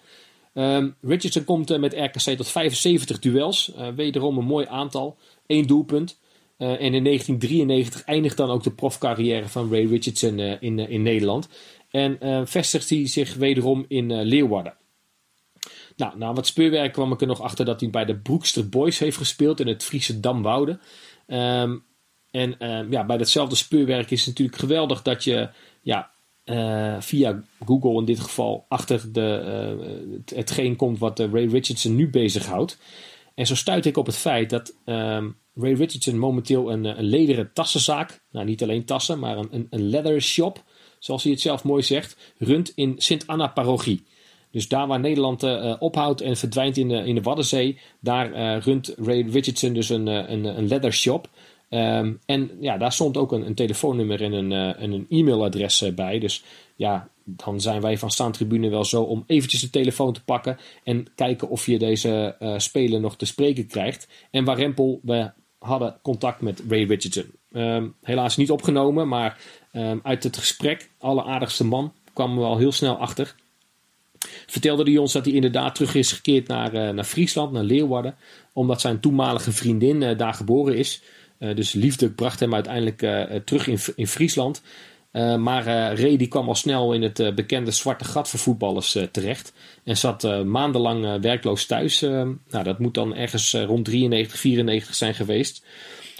Um, 0.54 0.96
Richardson 1.00 1.44
komt 1.44 1.70
uh, 1.70 1.78
met 1.78 1.94
RKC 1.94 2.36
tot 2.36 2.48
75 2.48 3.18
duels. 3.18 3.72
Uh, 3.78 3.88
wederom 3.88 4.38
een 4.38 4.44
mooi 4.44 4.66
aantal. 4.66 5.18
Eén 5.46 5.66
doelpunt. 5.66 6.18
Uh, 6.58 6.68
en 6.68 6.94
in 6.94 7.04
1993 7.04 8.04
eindigt 8.04 8.36
dan 8.36 8.50
ook 8.50 8.62
de 8.62 8.70
profcarrière 8.70 9.48
van 9.48 9.70
Ray 9.70 9.86
Richardson 9.86 10.38
in, 10.38 10.78
in 10.78 11.02
Nederland. 11.02 11.48
En 11.90 12.48
vestigt 12.48 12.90
hij 12.90 13.06
zich 13.06 13.34
wederom 13.34 13.84
in 13.88 14.22
Leeuwarden. 14.22 14.74
Nou, 15.96 16.18
na 16.18 16.32
wat 16.32 16.46
speurwerk 16.46 16.92
kwam 16.92 17.12
ik 17.12 17.20
er 17.20 17.26
nog 17.26 17.40
achter 17.40 17.64
dat 17.64 17.80
hij 17.80 17.90
bij 17.90 18.04
de 18.04 18.16
Broekster 18.16 18.68
Boys 18.68 18.98
heeft 18.98 19.16
gespeeld 19.16 19.60
in 19.60 19.66
het 19.66 19.84
Friese 19.84 20.20
Damwoude. 20.20 20.78
Um, 21.26 21.84
en 22.30 22.56
ja, 22.90 23.04
bij 23.04 23.16
datzelfde 23.16 23.56
speurwerk 23.56 24.10
is 24.10 24.18
het 24.18 24.28
natuurlijk 24.28 24.58
geweldig 24.58 25.02
dat 25.02 25.24
je 25.24 25.48
ja, 25.82 26.10
uh, 26.44 26.96
via 27.00 27.42
Google 27.64 27.98
in 27.98 28.04
dit 28.04 28.20
geval 28.20 28.64
achter 28.68 29.12
de, 29.12 29.42
uh, 29.78 30.36
hetgeen 30.36 30.76
komt 30.76 30.98
wat 30.98 31.20
uh, 31.20 31.32
Ray 31.32 31.46
Richardson 31.46 31.96
nu 31.96 32.10
bezighoudt. 32.10 32.78
En 33.34 33.46
zo 33.46 33.54
stuit 33.54 33.86
ik 33.86 33.96
op 33.96 34.06
het 34.06 34.16
feit 34.16 34.50
dat 34.50 34.74
um, 34.84 35.36
Ray 35.54 35.72
Richardson 35.72 36.18
momenteel 36.18 36.72
een, 36.72 36.84
een 36.84 37.04
lederen 37.04 37.50
tassenzaak, 37.52 38.22
nou 38.30 38.46
niet 38.46 38.62
alleen 38.62 38.84
tassen, 38.84 39.18
maar 39.18 39.36
een, 39.38 39.66
een 39.70 39.88
leather 39.88 40.22
shop, 40.22 40.62
zoals 40.98 41.22
hij 41.22 41.32
het 41.32 41.40
zelf 41.40 41.64
mooi 41.64 41.82
zegt, 41.82 42.16
runt 42.38 42.72
in 42.74 42.94
Sint-Anna 42.96 43.46
parochie. 43.46 44.04
Dus 44.50 44.68
daar 44.68 44.86
waar 44.86 45.00
Nederland 45.00 45.42
ophoudt 45.78 46.20
en 46.20 46.36
verdwijnt 46.36 46.76
in 46.76 46.88
de, 46.88 46.96
in 46.96 47.14
de 47.14 47.20
Waddenzee, 47.20 47.78
daar 48.00 48.58
runt 48.58 48.94
Ray 48.96 49.22
Richardson 49.22 49.72
dus 49.72 49.88
een, 49.88 50.06
een, 50.06 50.44
een 50.44 50.68
leather 50.68 50.92
shop. 50.92 51.28
Um, 51.70 52.18
en 52.26 52.50
ja, 52.60 52.76
daar 52.76 52.92
stond 52.92 53.16
ook 53.16 53.32
een, 53.32 53.46
een 53.46 53.54
telefoonnummer 53.54 54.22
en 54.22 54.32
een, 54.32 54.52
en 54.76 54.92
een 54.92 55.06
e-mailadres 55.08 55.82
uh, 55.82 55.94
bij. 55.94 56.18
Dus 56.18 56.44
ja, 56.76 57.08
dan 57.24 57.60
zijn 57.60 57.80
wij 57.80 57.98
van 57.98 58.10
Staantribune 58.10 58.68
wel 58.68 58.84
zo 58.84 59.02
om 59.02 59.24
eventjes 59.26 59.60
de 59.60 59.70
telefoon 59.70 60.12
te 60.12 60.24
pakken 60.24 60.58
en 60.84 61.06
kijken 61.14 61.48
of 61.48 61.66
je 61.66 61.78
deze 61.78 62.36
uh, 62.40 62.58
speler 62.58 63.00
nog 63.00 63.16
te 63.16 63.26
spreken 63.26 63.66
krijgt. 63.66 64.08
En 64.30 64.44
waar 64.44 64.58
Rempel, 64.58 65.00
we 65.02 65.30
hadden 65.58 65.98
contact 66.02 66.40
met 66.40 66.62
Ray 66.68 66.84
Richardson. 66.84 67.32
Um, 67.52 67.94
helaas 68.02 68.36
niet 68.36 68.50
opgenomen, 68.50 69.08
maar 69.08 69.38
um, 69.72 70.00
uit 70.02 70.22
het 70.22 70.36
gesprek, 70.36 70.90
alleraardigste 70.98 71.64
man, 71.64 71.92
kwamen 72.12 72.38
we 72.38 72.44
al 72.44 72.58
heel 72.58 72.72
snel 72.72 72.96
achter. 72.96 73.34
Vertelde 74.46 74.82
hij 74.82 74.96
ons 74.96 75.12
dat 75.12 75.24
hij 75.24 75.34
inderdaad 75.34 75.74
terug 75.74 75.94
is 75.94 76.12
gekeerd 76.12 76.48
naar, 76.48 76.94
naar 76.94 77.04
Friesland, 77.04 77.52
naar 77.52 77.62
Leeuwarden, 77.62 78.16
omdat 78.52 78.80
zijn 78.80 79.00
toenmalige 79.00 79.52
vriendin 79.52 80.16
daar 80.16 80.34
geboren 80.34 80.76
is. 80.76 81.02
Uh, 81.38 81.54
dus 81.54 81.72
liefde 81.72 82.10
bracht 82.10 82.40
hem 82.40 82.54
uiteindelijk 82.54 83.02
uh, 83.02 83.22
terug 83.44 83.66
in, 83.66 83.78
in 83.96 84.06
Friesland. 84.06 84.62
Uh, 85.12 85.36
maar 85.36 85.64
Ray 85.94 86.16
die 86.16 86.28
kwam 86.28 86.48
al 86.48 86.54
snel 86.54 86.92
in 86.92 87.02
het 87.02 87.34
bekende 87.34 87.70
zwarte 87.70 88.04
gat 88.04 88.28
voor 88.28 88.38
voetballers 88.38 88.98
terecht. 89.12 89.52
En 89.84 89.96
zat 89.96 90.44
maandenlang 90.44 91.20
werkloos 91.20 91.66
thuis. 91.66 92.00
nou, 92.00 92.62
dat 92.62 92.78
moet 92.78 92.94
dan 92.94 93.14
ergens 93.14 93.54
rond 93.54 93.84
93, 93.84 94.38
94 94.38 94.94
zijn 94.94 95.14
geweest. 95.14 95.64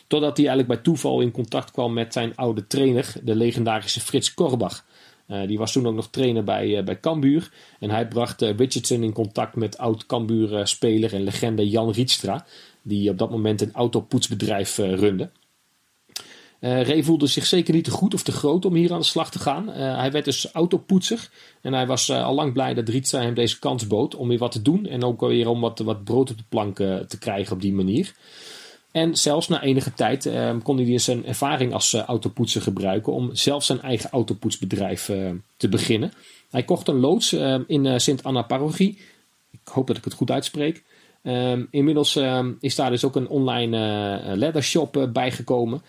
Totdat 0.07 0.37
hij 0.37 0.47
eigenlijk 0.47 0.75
bij 0.75 0.85
toeval 0.93 1.21
in 1.21 1.31
contact 1.31 1.71
kwam 1.71 1.93
met 1.93 2.13
zijn 2.13 2.37
oude 2.37 2.67
trainer, 2.67 3.13
de 3.23 3.35
legendarische 3.35 4.01
Frits 4.01 4.35
Korbach. 4.35 4.85
Uh, 5.29 5.47
die 5.47 5.59
was 5.59 5.73
toen 5.73 5.87
ook 5.87 5.95
nog 5.95 6.09
trainer 6.11 6.45
bij, 6.45 6.67
uh, 6.69 6.85
bij 6.85 7.01
Cambuur. 7.01 7.51
En 7.79 7.91
hij 7.91 8.09
bracht 8.09 8.43
uh, 8.43 8.57
Richardson 8.57 9.03
in 9.03 9.13
contact 9.13 9.57
met 9.57 9.79
oud 9.79 10.07
Cambuur-speler 10.07 11.15
en 11.15 11.23
legende 11.23 11.69
Jan 11.69 11.91
Rietstra 11.91 12.47
die 12.83 13.11
op 13.11 13.19
dat 13.19 13.31
moment 13.31 13.61
een 13.61 13.73
autopoetsbedrijf 13.73 14.77
runde. 14.77 15.31
Ray 16.61 17.03
voelde 17.03 17.27
zich 17.27 17.47
zeker 17.47 17.75
niet 17.75 17.85
te 17.85 17.91
goed 17.91 18.15
of 18.15 18.23
te 18.23 18.33
groot 18.33 18.65
om 18.65 18.75
hier 18.75 18.93
aan 18.93 18.99
de 18.99 19.05
slag 19.05 19.31
te 19.31 19.39
gaan. 19.39 19.69
Hij 19.69 20.11
werd 20.11 20.25
dus 20.25 20.51
autopoetser. 20.53 21.31
En 21.61 21.73
hij 21.73 21.87
was 21.87 22.11
al 22.11 22.35
lang 22.35 22.53
blij 22.53 22.75
dat 22.75 22.89
Rietsa 22.89 23.21
hem 23.21 23.35
deze 23.35 23.59
kans 23.59 23.87
bood 23.87 24.15
om 24.15 24.29
weer 24.29 24.39
wat 24.39 24.53
te 24.53 24.63
doen. 24.63 24.87
En 24.87 25.05
ook 25.05 25.21
weer 25.21 25.49
om 25.49 25.61
wat, 25.61 25.79
wat 25.79 26.05
brood 26.05 26.31
op 26.31 26.39
de 26.39 26.45
plank 26.49 26.77
te 26.77 27.19
krijgen 27.19 27.53
op 27.53 27.61
die 27.61 27.73
manier. 27.73 28.15
En 28.95 29.17
zelfs 29.17 29.49
na 29.49 29.63
enige 29.63 29.95
tijd 29.95 30.31
kon 30.63 30.79
hij 30.79 30.99
zijn 30.99 31.27
ervaring 31.27 31.73
als 31.73 31.95
autopoetser 31.95 32.63
gebruiken 32.63 33.13
om 33.13 33.35
zelf 33.35 33.65
zijn 33.65 33.81
eigen 33.81 34.11
autopoetsbedrijf 34.11 35.05
te 35.57 35.69
beginnen. 35.69 36.13
Hij 36.51 36.63
kocht 36.63 36.89
een 36.89 37.01
loods 37.01 37.33
in 37.67 38.01
Sint-Anna 38.01 38.43
Parochie. 38.43 38.99
Ik 39.51 39.69
hoop 39.69 39.87
dat 39.87 39.97
ik 39.97 40.05
het 40.05 40.13
goed 40.13 40.31
uitspreek. 40.31 40.83
Ehm, 41.23 41.65
inmiddels 41.71 42.17
ehm, 42.17 42.53
is 42.61 42.75
daar 42.75 42.91
dus 42.91 43.05
ook 43.05 43.17
een 43.17 43.29
online 43.29 43.77
uh, 43.77 44.37
leathershop 44.37 45.09
bijgekomen. 45.13 45.83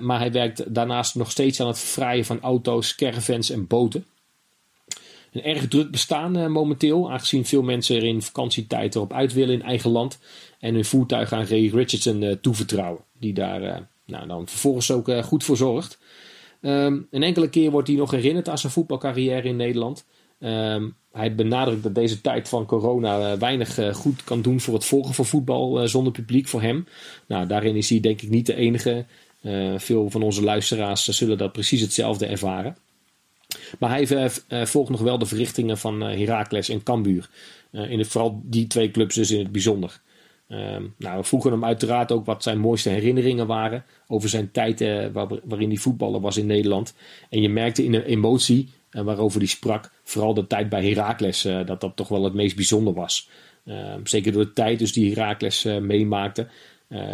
maar 0.00 0.18
hij 0.18 0.32
werkt 0.32 0.74
daarnaast 0.74 1.14
nog 1.14 1.30
steeds 1.30 1.60
aan 1.60 1.66
het 1.66 1.78
verfraaien 1.78 2.24
van 2.24 2.40
auto's, 2.40 2.94
caravans 2.94 3.50
en 3.50 3.66
boten. 3.66 4.06
Een 5.34 5.42
erg 5.42 5.68
druk 5.68 5.90
bestaan 5.90 6.52
momenteel, 6.52 7.12
aangezien 7.12 7.44
veel 7.44 7.62
mensen 7.62 7.96
er 7.96 8.04
in 8.04 8.22
vakantietijd 8.22 8.94
erop 8.94 9.12
uit 9.12 9.32
willen 9.32 9.54
in 9.54 9.62
eigen 9.62 9.90
land. 9.90 10.18
En 10.64 10.74
hun 10.74 10.84
voertuig 10.84 11.32
aan 11.32 11.46
Ray 11.46 11.68
Richardson 11.68 12.38
toevertrouwen, 12.40 13.02
die 13.18 13.34
daar 13.34 13.88
nou, 14.06 14.26
dan 14.26 14.48
vervolgens 14.48 14.90
ook 14.90 15.10
goed 15.24 15.44
voor 15.44 15.56
zorgt. 15.56 15.98
Um, 16.60 17.06
een 17.10 17.22
enkele 17.22 17.48
keer 17.50 17.70
wordt 17.70 17.88
hij 17.88 17.96
nog 17.96 18.10
herinnerd 18.10 18.48
aan 18.48 18.58
zijn 18.58 18.72
voetbalcarrière 18.72 19.48
in 19.48 19.56
Nederland. 19.56 20.04
Ehm, 20.40 20.88
hij 21.12 21.34
benadrukt 21.34 21.82
dat 21.82 21.94
deze 21.94 22.20
tijd 22.20 22.48
van 22.48 22.66
corona 22.66 23.38
weinig 23.38 23.78
goed 23.92 24.24
kan 24.24 24.42
doen 24.42 24.60
voor 24.60 24.74
het 24.74 24.84
volgen 24.84 25.14
van 25.14 25.24
voetbal 25.24 25.88
zonder 25.88 26.12
publiek 26.12 26.48
voor 26.48 26.62
hem. 26.62 26.86
Nou, 27.26 27.46
daarin 27.46 27.76
is 27.76 27.90
hij 27.90 28.00
denk 28.00 28.22
ik 28.22 28.28
niet 28.28 28.46
de 28.46 28.54
enige. 28.54 29.04
veel 29.76 30.10
van 30.10 30.22
onze 30.22 30.42
luisteraars 30.42 31.08
zullen 31.08 31.38
dat 31.38 31.52
precies 31.52 31.80
hetzelfde 31.80 32.26
ervaren. 32.26 32.76
Maar 33.78 33.90
hij 33.90 34.30
volgt 34.66 34.90
nog 34.90 35.00
wel 35.00 35.18
de 35.18 35.26
verrichtingen 35.26 35.78
van 35.78 36.00
Heracles 36.00 36.68
en 36.68 36.82
Cambuur. 36.82 37.30
in 37.70 37.98
het, 37.98 38.08
vooral 38.08 38.40
die 38.44 38.66
twee 38.66 38.90
clubs 38.90 39.14
dus 39.14 39.30
in 39.30 39.38
het 39.38 39.52
bijzonder. 39.52 40.02
Um, 40.54 40.94
nou, 40.98 41.18
we 41.18 41.24
vroegen 41.24 41.50
hem 41.50 41.64
uiteraard 41.64 42.12
ook 42.12 42.26
wat 42.26 42.42
zijn 42.42 42.58
mooiste 42.58 42.88
herinneringen 42.88 43.46
waren 43.46 43.84
over 44.06 44.28
zijn 44.28 44.50
tijd 44.50 44.80
waar, 45.12 45.28
waarin 45.44 45.68
hij 45.68 45.76
voetballer 45.76 46.20
was 46.20 46.36
in 46.36 46.46
Nederland. 46.46 46.94
En 47.30 47.42
je 47.42 47.48
merkte 47.48 47.84
in 47.84 47.92
de 47.92 48.04
emotie 48.04 48.68
uh, 48.90 49.02
waarover 49.02 49.38
hij 49.38 49.48
sprak, 49.48 49.90
vooral 50.02 50.34
de 50.34 50.46
tijd 50.46 50.68
bij 50.68 50.88
Heracles, 50.88 51.46
uh, 51.46 51.66
dat 51.66 51.80
dat 51.80 51.96
toch 51.96 52.08
wel 52.08 52.24
het 52.24 52.34
meest 52.34 52.56
bijzonder 52.56 52.94
was. 52.94 53.28
Ehm, 53.64 54.00
zeker 54.04 54.32
door 54.32 54.44
de 54.44 54.52
tijd 54.52 54.78
dus 54.78 54.92
die 54.92 55.14
Heracles 55.14 55.64
meemaakte. 55.64 56.46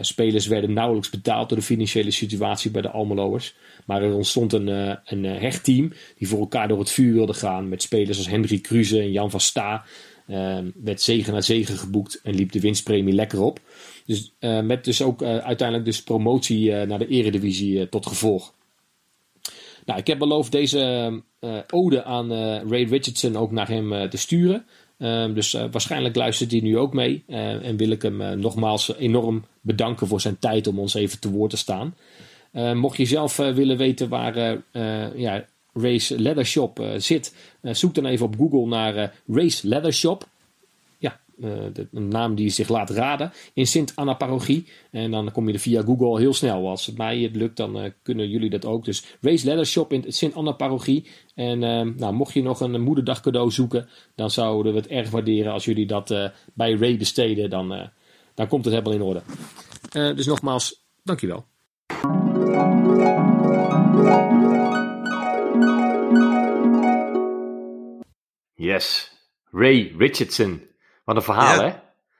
spelers 0.00 0.46
werden 0.46 0.72
nauwelijks 0.72 1.10
betaald 1.10 1.48
door 1.48 1.58
de 1.58 1.64
financiële 1.64 2.10
situatie 2.10 2.70
bij 2.70 2.82
de 2.82 2.90
Almeloers. 2.90 3.54
Maar 3.86 4.02
er 4.02 4.14
ontstond 4.14 4.52
een, 4.52 4.98
een 5.04 5.24
hecht 5.24 5.64
team 5.64 5.92
die 6.18 6.28
voor 6.28 6.38
elkaar 6.38 6.68
door 6.68 6.78
het 6.78 6.90
vuur 6.90 7.12
wilde 7.12 7.34
gaan. 7.34 7.68
Met 7.68 7.82
spelers 7.82 8.18
als 8.18 8.28
Henry 8.28 8.58
Kruse 8.58 9.00
en 9.00 9.12
Jan 9.12 9.30
van 9.30 9.40
Sta. 9.40 9.84
Um, 10.30 10.72
werd 10.82 11.00
zegen 11.00 11.32
na 11.32 11.40
zegen 11.40 11.78
geboekt 11.78 12.20
en 12.22 12.34
liep 12.34 12.52
de 12.52 12.60
winstpremie 12.60 13.14
lekker 13.14 13.42
op. 13.42 13.60
Dus 14.06 14.32
uh, 14.40 14.60
met 14.60 14.84
dus 14.84 15.02
ook 15.02 15.22
uh, 15.22 15.36
uiteindelijk 15.38 15.84
dus 15.84 16.02
promotie 16.02 16.70
uh, 16.70 16.82
naar 16.82 16.98
de 16.98 17.06
eredivisie 17.06 17.88
tot 17.88 18.06
gevolg. 18.06 18.54
Nou, 19.84 19.98
ik 19.98 20.06
heb 20.06 20.18
beloofd 20.18 20.52
deze 20.52 21.22
ode 21.70 22.04
aan 22.04 22.32
Ray 22.68 22.84
Richardson 22.84 23.36
ook 23.36 23.50
naar 23.50 23.68
hem 23.68 24.10
te 24.10 24.16
sturen. 24.16 24.64
Ehm, 24.98 25.34
dus 25.34 25.52
waarschijnlijk 25.52 26.16
luistert 26.16 26.50
hij 26.50 26.60
nu 26.60 26.78
ook 26.78 26.92
mee. 26.92 27.24
en 27.26 27.76
wil 27.76 27.90
ik 27.90 28.02
hem 28.02 28.40
nogmaals 28.40 28.96
enorm 28.96 29.44
bedanken 29.60 30.06
voor 30.06 30.20
zijn 30.20 30.38
tijd 30.38 30.66
om 30.66 30.78
ons 30.78 30.94
even 30.94 31.20
te 31.20 31.30
woord 31.30 31.50
te 31.50 31.56
staan. 31.56 31.94
mocht 32.74 32.96
je 32.96 33.04
zelf 33.04 33.36
willen 33.36 33.76
weten 33.76 34.08
waar 34.08 34.62
ja, 35.16 35.44
Race 35.74 36.20
Leather 36.20 36.46
Shop 36.46 36.80
uh, 36.80 36.90
zit, 36.96 37.34
uh, 37.62 37.74
zoek 37.74 37.94
dan 37.94 38.06
even 38.06 38.26
op 38.26 38.36
Google 38.36 38.66
naar 38.66 38.96
uh, 38.96 39.06
Race 39.36 39.68
Leather 39.68 39.92
Shop. 39.92 40.28
Ja, 40.98 41.20
een 41.40 42.08
naam 42.08 42.34
die 42.34 42.50
zich 42.50 42.68
laat 42.68 42.90
raden. 42.90 43.32
In 43.52 43.66
Sint 43.66 43.92
Anna 43.96 44.14
Parochie. 44.14 44.66
En 44.90 45.10
dan 45.10 45.32
kom 45.32 45.46
je 45.48 45.52
er 45.52 45.60
via 45.60 45.82
Google 45.82 46.18
heel 46.18 46.34
snel. 46.34 46.68
Als 46.68 46.86
het 46.86 46.96
mij 46.96 47.18
het 47.18 47.36
lukt, 47.36 47.56
dan 47.56 47.92
kunnen 48.02 48.28
jullie 48.28 48.50
dat 48.50 48.64
ook. 48.64 48.84
Dus 48.84 49.04
Race 49.20 49.46
Leather 49.46 49.66
Shop 49.66 49.92
in 49.92 50.04
Sint 50.08 50.34
Anna 50.34 50.52
Parochie. 50.52 51.06
En 51.34 51.58
nou, 51.58 52.12
mocht 52.12 52.34
je 52.34 52.42
nog 52.42 52.60
een 52.60 52.80
moederdag 52.80 53.20
cadeau 53.20 53.50
zoeken, 53.50 53.88
dan 54.14 54.30
zouden 54.30 54.72
we 54.72 54.78
het 54.78 54.88
erg 54.88 55.10
waarderen 55.10 55.52
als 55.52 55.64
jullie 55.64 55.86
dat 55.86 56.14
bij 56.54 56.72
Ray 56.72 56.96
besteden. 56.96 57.50
Dan, 57.50 57.90
dan 58.34 58.48
komt 58.48 58.64
het 58.64 58.74
helemaal 58.74 58.94
in 58.94 59.02
orde. 59.02 59.22
dus 60.14 60.26
nogmaals, 60.26 60.80
dankjewel. 61.02 61.44
Yes. 68.60 69.12
Ray 69.50 69.94
Richardson. 69.98 70.66
Wat 71.04 71.16
een 71.16 71.22
verhaal, 71.22 71.60
hè? 71.60 71.72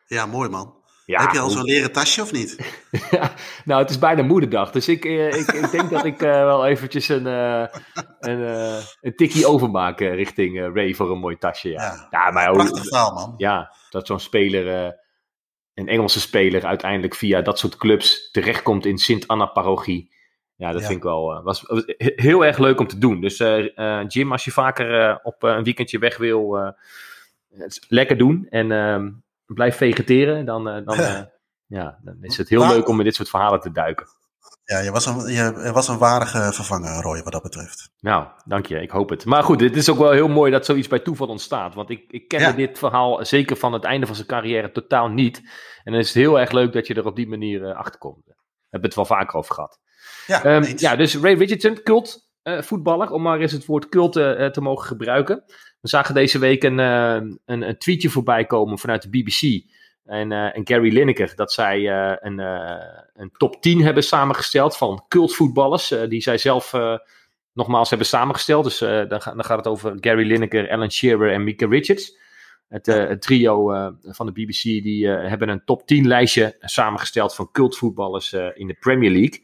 Ja, 0.07 0.27
mooi 0.27 0.49
man. 0.49 0.75
Heb 1.05 1.33
je 1.33 1.39
al 1.39 1.51
zo'n 1.51 1.65
leren 1.65 1.93
tasje 1.93 2.23
of 2.23 2.33
niet? 2.33 2.79
nou, 3.65 3.81
het 3.81 3.91
is 3.91 3.99
bijna 3.99 4.23
moederdag. 4.23 4.71
Dus 4.71 4.89
ik, 4.89 5.05
eh, 5.05 5.27
ik, 5.27 5.47
ik 5.47 5.71
denk 5.71 5.91
dat 5.91 6.05
ik 6.05 6.23
uh, 6.23 6.31
wel 6.31 6.67
eventjes 6.67 7.09
een, 7.09 7.27
uh, 7.27 7.67
een, 8.21 8.41
een 9.01 9.17
tikkie 9.17 9.47
overmaak 9.47 10.01
richting 10.01 10.75
Ray 10.75 10.95
voor 10.95 11.11
een 11.11 11.19
mooi 11.19 11.39
tasje. 11.39 11.69
Ja, 11.69 11.83
ja, 11.83 12.09
ja 12.11 12.31
maar 12.31 12.53
prachtig 12.53 12.85
verhaal, 12.85 13.13
man. 13.13 13.35
Ja, 13.37 13.75
dat 13.91 14.07
zo'n 14.07 14.21
speler, 14.21 14.95
een 15.75 15.89
Engelse 15.89 16.21
speler, 16.21 16.67
uiteindelijk 16.67 17.15
via 17.15 17.41
dat 17.41 17.59
soort 17.59 17.77
clubs 17.77 18.31
terechtkomt 18.31 18.87
in 18.87 18.99
Sint-Anna-parochie. 18.99 20.15
Ja, 20.61 20.73
dat 20.73 20.83
vind 20.83 20.97
ik 20.97 21.03
wel. 21.03 21.37
Uh, 21.37 21.43
was, 21.43 21.65
heel 21.97 22.45
erg 22.45 22.59
leuk 22.59 22.81
om 22.81 22.87
te 22.87 22.99
doen. 22.99 23.21
Dus 23.21 23.41
uh, 23.41 24.05
Jim, 24.09 24.33
als 24.33 24.45
je 24.45 24.51
vaker 24.51 25.21
op 25.23 25.43
een 25.43 25.65
weekendje 25.65 25.99
weg 25.99 26.17
wil, 26.17 26.75
lekker 27.89 28.19
doen. 28.19 28.47
En 28.51 28.73
ehm, 28.73 29.11
blijf 29.47 29.77
vegeteren. 29.77 30.45
Dan, 30.45 30.65
dan, 30.65 30.97
ja, 31.79 31.99
dan 32.03 32.17
is 32.21 32.37
het 32.37 32.49
heel 32.49 32.67
leuk 32.67 32.89
om 32.89 32.99
in 32.99 33.05
dit 33.05 33.15
soort 33.15 33.29
verhalen 33.29 33.61
te 33.61 33.73
duiken. 33.73 34.07
Ja, 34.65 34.79
je 34.79 34.91
was 34.91 35.07
een, 35.07 35.33
je 35.33 35.71
was 35.73 35.89
een 35.89 35.99
waardige 35.99 36.53
vervanger, 36.53 37.03
Roy, 37.03 37.23
wat 37.23 37.33
dat 37.33 37.43
betreft. 37.43 37.91
Nou, 38.01 38.27
dank 38.45 38.67
je. 38.67 38.81
Ik 38.81 38.91
hoop 38.91 39.09
het. 39.09 39.25
Maar 39.25 39.43
goed, 39.43 39.61
het 39.61 39.77
is 39.77 39.91
ook 39.91 39.99
wel 39.99 40.11
heel 40.11 40.29
mooi 40.29 40.53
dat 40.53 40.65
zoiets 40.65 40.89
bij 40.89 40.99
toeval 40.99 41.27
ontstaat. 41.27 41.75
Want 41.75 41.91
ik, 41.91 42.05
ik 42.09 42.29
kende 42.29 42.55
dit 42.55 42.79
verhaal, 42.79 43.25
zeker 43.25 43.57
van 43.57 43.73
het 43.73 43.85
einde 43.85 44.07
van 44.07 44.15
zijn 44.15 44.27
carrière, 44.27 44.73
totaal 44.73 45.09
niet. 45.09 45.39
En 45.85 45.93
dan 45.93 46.01
is 46.01 46.07
het 46.07 46.17
heel 46.17 46.41
erg 46.41 46.51
leuk 46.51 46.73
dat 46.73 46.87
je 46.87 46.95
er 46.95 47.07
op 47.07 47.17
die 47.17 47.29
manier 47.29 47.75
achter 47.75 47.99
komt. 47.99 48.25
Hebben 48.69 48.89
het 48.89 48.95
wel 48.95 49.05
vaker 49.05 49.37
over 49.37 49.55
gehad. 49.55 49.79
Ja, 50.31 50.57
um, 50.57 50.65
ja 50.77 50.97
dus 50.97 51.17
Ray 51.17 51.35
Richardson, 51.35 51.83
cult 51.83 52.29
uh, 52.45 52.63
voetballer, 52.63 53.11
om 53.11 53.23
maar 53.23 53.41
eens 53.41 53.53
het 53.53 53.67
woord 53.67 53.89
cult 53.89 54.17
uh, 54.17 54.47
te 54.47 54.61
mogen 54.61 54.87
gebruiken. 54.87 55.43
We 55.81 55.89
zagen 55.89 56.15
deze 56.15 56.39
week 56.39 56.63
een, 56.63 56.79
uh, 56.79 57.15
een, 57.45 57.63
een, 57.69 57.79
tweetje 57.79 58.11
voorbij 58.11 58.45
komen 58.45 58.79
vanuit 58.79 59.03
de 59.03 59.09
BBC 59.09 59.65
en, 60.05 60.33
en 60.33 60.67
Gary 60.67 60.93
Lineker, 60.93 61.33
dat 61.37 61.53
zij 61.53 61.87
een, 62.21 62.39
een, 63.15 63.31
top 63.37 63.63
10 63.63 63.83
hebben 63.83 64.03
samengesteld 64.03 64.77
van 64.77 65.05
cultvoetballers, 65.09 65.95
die 66.09 66.21
zij 66.21 66.39
zelf 66.39 66.73
nogmaals 67.53 67.89
hebben 67.89 68.07
samengesteld. 68.07 68.65
Dus 68.65 68.79
dan, 68.79 69.07
dan, 69.09 69.45
gaat 69.45 69.57
het 69.57 69.67
over 69.67 69.97
Gary 70.01 70.27
Lineker, 70.27 70.71
Alan 70.71 70.91
Shearer 70.91 71.33
en 71.33 71.45
Mika 71.45 71.67
Richards. 71.67 72.19
Het, 72.69 72.87
het 72.87 73.23
trio 73.23 73.65
van 74.03 74.27
de 74.27 74.33
BBC 74.33 74.63
die 74.63 75.09
hebben 75.09 75.49
een 75.49 75.65
top 75.65 75.87
10 75.87 76.07
lijstje 76.07 76.57
samengesteld 76.61 77.35
van 77.35 77.51
cultvoetballers 77.53 78.33
in 78.33 78.67
de 78.67 78.77
Premier 78.81 79.11
League 79.11 79.43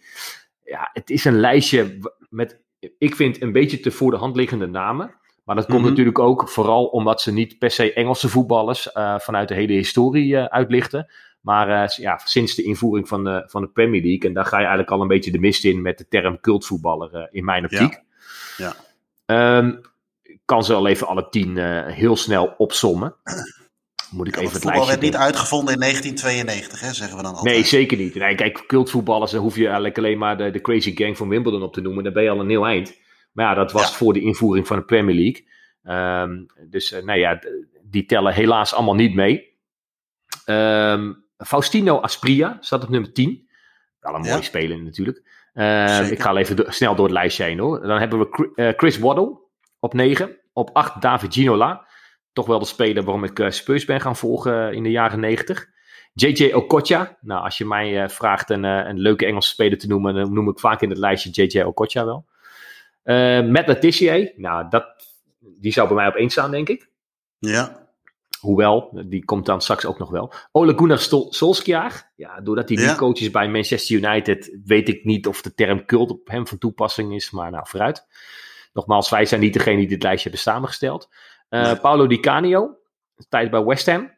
ja, 0.67 0.91
het 0.93 1.11
is 1.11 1.25
een 1.25 1.41
lijstje 1.41 1.99
met, 2.31 2.61
ik 2.99 3.17
vind, 3.17 3.43
een 3.43 3.53
beetje 3.53 3.81
te 3.81 3.91
voor 3.91 4.11
de 4.11 4.17
hand 4.17 4.37
liggende 4.37 4.67
namen. 4.67 5.15
Maar 5.45 5.55
dat 5.57 5.67
komt 5.67 5.81
mhm. 5.81 5.89
natuurlijk 5.89 6.19
ook 6.19 6.49
vooral 6.49 6.87
omdat 6.87 7.21
ze 7.21 7.33
niet 7.33 7.59
per 7.59 7.71
se 7.71 7.93
Engelse 7.93 8.29
voetballers 8.29 8.91
uh, 8.95 9.19
vanuit 9.19 9.49
de 9.49 9.55
hele 9.55 9.73
historie 9.73 10.35
uh, 10.35 10.45
uitlichten. 10.45 11.13
Maar 11.41 11.69
uh, 11.69 11.89
ja, 11.89 12.21
sinds 12.25 12.55
de 12.55 12.63
invoering 12.63 13.09
van 13.09 13.25
de, 13.25 13.45
van 13.47 13.63
de 13.63 13.69
Premier 13.69 14.03
League. 14.03 14.29
En 14.29 14.35
daar 14.35 14.45
ga 14.45 14.57
je 14.57 14.63
eigenlijk 14.63 14.91
al 14.91 15.01
een 15.01 15.09
beetje 15.09 15.31
de 15.31 15.39
mist 15.39 15.65
in 15.65 15.83
met 15.83 15.99
de 15.99 16.09
term 16.09 16.41
cultvoetballer 16.41 17.29
in 17.31 17.45
mijn 17.45 17.65
optiek. 17.65 18.03
Ja. 18.57 18.75
ja. 19.27 19.59
Um, 19.59 19.81
ik 20.23 20.41
kan 20.45 20.65
ze 20.65 20.75
al 20.75 20.87
even 20.87 21.07
alle 21.07 21.29
tien 21.29 21.57
heel 21.93 22.17
snel 22.17 22.55
opsommen. 22.57 23.15
Moet 24.11 24.29
ik 24.29 24.37
even 24.37 24.53
het, 24.53 24.63
voetbal 24.63 24.87
werd 24.87 25.01
niet 25.01 25.17
uitgevonden 25.17 25.75
in 25.75 25.81
1992, 25.81 26.81
hè, 26.81 26.93
zeggen 26.93 27.17
we 27.17 27.23
dan 27.23 27.35
altijd. 27.35 27.55
Nee, 27.55 27.65
zeker 27.65 27.99
niet. 27.99 28.15
Nee, 28.15 28.35
kijk, 28.35 28.65
cultvoetballers, 28.67 29.31
dan 29.31 29.41
hoef 29.41 29.57
je 29.57 29.65
eigenlijk 29.65 29.99
alleen 29.99 30.19
maar 30.19 30.37
de, 30.37 30.51
de 30.51 30.61
Crazy 30.61 30.97
Gang 30.97 31.17
van 31.17 31.29
Wimbledon 31.29 31.63
op 31.63 31.73
te 31.73 31.81
noemen. 31.81 32.05
Dan 32.05 32.13
ben 32.13 32.23
je 32.23 32.31
al 32.31 32.41
een 32.41 32.49
heel 32.49 32.67
eind. 32.67 32.97
Maar 33.33 33.47
ja, 33.47 33.55
dat 33.55 33.73
was 33.73 33.97
voor 33.97 34.13
de 34.13 34.21
invoering 34.21 34.67
van 34.67 34.77
de 34.77 34.85
Premier 34.85 35.15
League. 35.15 35.45
Um, 36.23 36.47
dus 36.71 36.93
uh, 36.93 37.03
nou 37.03 37.19
ja, 37.19 37.39
die 37.83 38.07
tellen 38.07 38.35
helaas 38.35 38.75
allemaal 38.75 38.95
niet 38.95 39.15
mee. 39.15 39.55
Um, 40.47 41.25
Faustino 41.37 41.99
Aspria 41.99 42.57
staat 42.61 42.83
op 42.83 42.89
nummer 42.89 43.13
10. 43.13 43.49
Wel 44.01 44.15
een 44.15 44.21
mooie 44.21 44.35
ja. 44.35 44.41
speler 44.41 44.83
natuurlijk. 44.83 45.23
Uh, 45.55 46.11
ik 46.11 46.21
ga 46.21 46.37
even 46.37 46.57
do 46.57 46.65
snel 46.67 46.95
door 46.95 47.05
het 47.05 47.15
lijstje 47.15 47.45
heen 47.45 47.59
hoor. 47.59 47.81
Dan 47.81 47.99
hebben 47.99 48.19
we 48.19 48.53
uh, 48.55 48.69
Chris 48.77 48.99
Waddle 48.99 49.41
op 49.79 49.95
9. 49.95 50.41
Op 50.53 50.71
8 50.73 51.03
David 51.03 51.35
Ginola 51.35 51.86
toch 52.37 52.47
wel 52.47 52.59
de 52.59 52.65
speler 52.65 53.05
waarom 53.05 53.25
ik 53.25 53.39
uh, 53.39 53.51
Spurs 53.51 53.85
ben 53.85 54.01
gaan 54.01 54.17
volgen 54.17 54.73
in 54.73 54.83
de 54.83 54.91
jaren 54.91 55.21
90. 55.21 55.69
JJ 56.13 56.53
Okocha. 56.53 57.17
Nou, 57.21 57.45
als 57.45 57.59
je 57.59 57.65
mij 57.65 58.03
uh, 58.03 58.09
vraagt 58.09 58.51
een, 58.51 58.65
uh, 58.65 58.87
een 58.87 58.99
leuke 58.99 59.27
Engelse 59.27 59.49
speler 59.49 59.79
te 59.79 59.87
noemen, 59.87 60.15
dan 60.15 60.33
noem 60.33 60.49
ik 60.49 60.59
vaak 60.59 60.81
in 60.81 60.89
het 60.89 60.99
lijstje 60.99 61.31
JJ 61.31 61.63
Okocha 61.63 62.05
wel. 62.05 62.27
Matt 63.43 63.67
Letitia. 63.67 64.31
Nou, 64.37 64.69
dat, 64.69 64.87
die 65.39 65.73
zou 65.73 65.87
bij 65.87 65.97
mij 65.97 66.07
op 66.07 66.15
één 66.15 66.31
staan, 66.31 66.51
denk 66.51 66.69
ik. 66.69 66.91
Ja. 67.39 67.89
Hoewel, 68.41 69.03
die 69.07 69.25
komt 69.25 69.47
dan 69.47 69.61
straks 69.61 69.87
ook 69.87 69.99
nog 69.99 70.11
wel. 70.11 70.33
Ole 70.53 70.75
Gunnar 70.77 70.99
Solskjaer. 71.31 72.13
Ja, 72.17 72.41
doordat 72.41 72.69
hij 72.69 72.79
ja. 72.79 72.91
nu 72.91 72.97
coach 72.97 73.21
is 73.21 73.31
bij 73.31 73.49
Manchester 73.49 73.97
United, 73.97 74.59
weet 74.65 74.89
ik 74.89 75.05
niet 75.05 75.27
of 75.27 75.43
de 75.43 75.55
term 75.55 75.85
cult 75.85 76.11
op 76.11 76.29
hem 76.29 76.47
van 76.47 76.59
toepassing 76.59 77.15
is. 77.15 77.31
Maar 77.31 77.51
nou, 77.51 77.67
vooruit. 77.69 78.07
Nogmaals, 78.73 79.11
wij 79.11 79.25
zijn 79.25 79.41
niet 79.41 79.53
degene 79.53 79.77
die 79.77 79.89
dit 79.89 80.03
lijstje 80.03 80.29
hebben 80.31 80.53
samengesteld. 80.53 81.09
Uh, 81.51 81.81
Paulo 81.81 82.07
Di 82.07 82.21
Canio, 82.21 82.79
tijd 83.29 83.51
bij 83.51 83.65
West 83.65 83.87
Ham. 83.87 84.15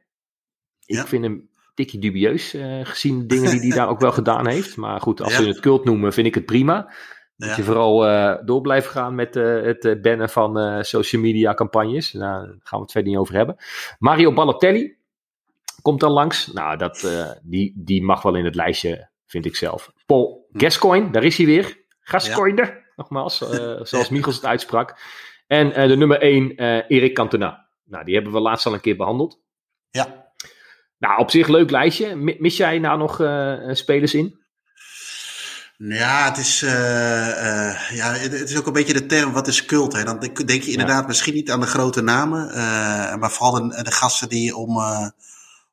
Ik 0.87 1.07
vind 1.07 1.25
hem 1.25 1.49
tikje 1.75 1.99
dubieus, 1.99 2.57
gezien 2.83 3.19
de 3.19 3.27
dingen 3.27 3.51
die 3.51 3.61
hij 3.61 3.77
daar 3.79 3.89
ook 3.93 4.01
wel 4.01 4.13
gedaan 4.13 4.49
heeft. 4.49 4.77
Maar 4.77 5.01
goed, 5.01 5.21
als 5.21 5.37
ja. 5.37 5.43
we 5.43 5.49
het 5.49 5.61
cult 5.61 5.85
noemen, 5.85 6.13
vind 6.13 6.27
ik 6.27 6.35
het 6.35 6.45
prima. 6.45 6.93
Dat 7.37 7.57
je 7.57 7.63
vooral 7.63 7.99
door 8.45 8.61
blijft 8.61 8.87
gaan 8.87 9.15
met 9.15 9.35
het 9.35 10.03
bannen 10.03 10.29
van 10.29 10.85
social 10.85 11.23
media 11.23 11.55
campagnes. 11.55 12.13
Nou, 12.13 12.47
daar 12.47 12.57
gaan 12.63 12.79
we 12.79 12.85
het 12.85 12.93
verder 12.93 13.11
niet 13.11 13.21
over 13.21 13.35
hebben. 13.35 13.57
Mario 13.99 14.33
Balotelli 14.33 14.97
komt 15.83 16.01
dan 16.01 16.11
langs. 16.11 16.47
Nou, 16.47 16.77
dat, 16.77 17.09
die, 17.43 17.73
die 17.77 18.03
mag 18.03 18.23
wel 18.23 18.35
in 18.35 18.45
het 18.45 18.55
lijstje, 18.55 19.09
vind 19.27 19.47
ik 19.47 19.57
zelf. 19.57 19.93
Paul 20.07 20.49
Gascoigne, 20.53 21.11
daar 21.11 21.25
is 21.25 21.37
hij 21.37 21.47
weer. 21.47 21.85
Gascoigne, 22.01 22.85
nogmaals, 22.97 23.37
zoals 23.83 24.09
Michels 24.15 24.37
het 24.37 24.47
uitsprak. 24.47 24.97
En 25.49 25.89
de 25.89 25.97
nummer 25.97 26.21
1, 26.21 26.51
Erik 26.89 27.15
Cantona. 27.15 27.69
Nou, 27.85 28.05
die 28.05 28.15
hebben 28.15 28.33
we 28.33 28.41
laatst 28.41 28.67
al 28.67 28.75
een 28.75 28.81
keer 28.81 28.97
behandeld. 28.97 29.41
Ja. 29.91 30.27
Nou, 30.99 31.19
op 31.19 31.31
zich 31.31 31.49
leuk 31.49 31.71
lijstje. 31.71 32.17
Mis 32.17 32.57
jij 32.57 32.79
nou 32.79 32.99
nog 32.99 33.21
uh, 33.21 33.75
spelers 33.75 34.15
in? 34.15 34.47
Ja, 35.77 36.25
het 36.25 36.37
is, 36.37 36.63
uh, 36.63 36.71
uh, 36.71 37.91
ja, 37.91 38.13
het 38.13 38.33
is 38.33 38.59
ook 38.59 38.67
een 38.67 38.73
beetje 38.73 38.93
de 38.93 39.07
term, 39.07 39.33
wat 39.33 39.49
is 39.49 39.65
cult? 39.65 39.93
Hè? 39.93 40.05
Dan 40.05 40.19
denk 40.19 40.63
je 40.63 40.71
inderdaad 40.71 41.07
misschien 41.07 41.35
niet 41.35 41.51
aan 41.51 41.61
de 41.61 41.67
grote 41.67 42.03
namen, 42.03 42.47
maar 43.19 43.31
vooral 43.31 43.69
de, 43.69 43.83
de, 43.83 43.91
gasten 43.91 44.29
die 44.29 44.57
om, 44.57 44.79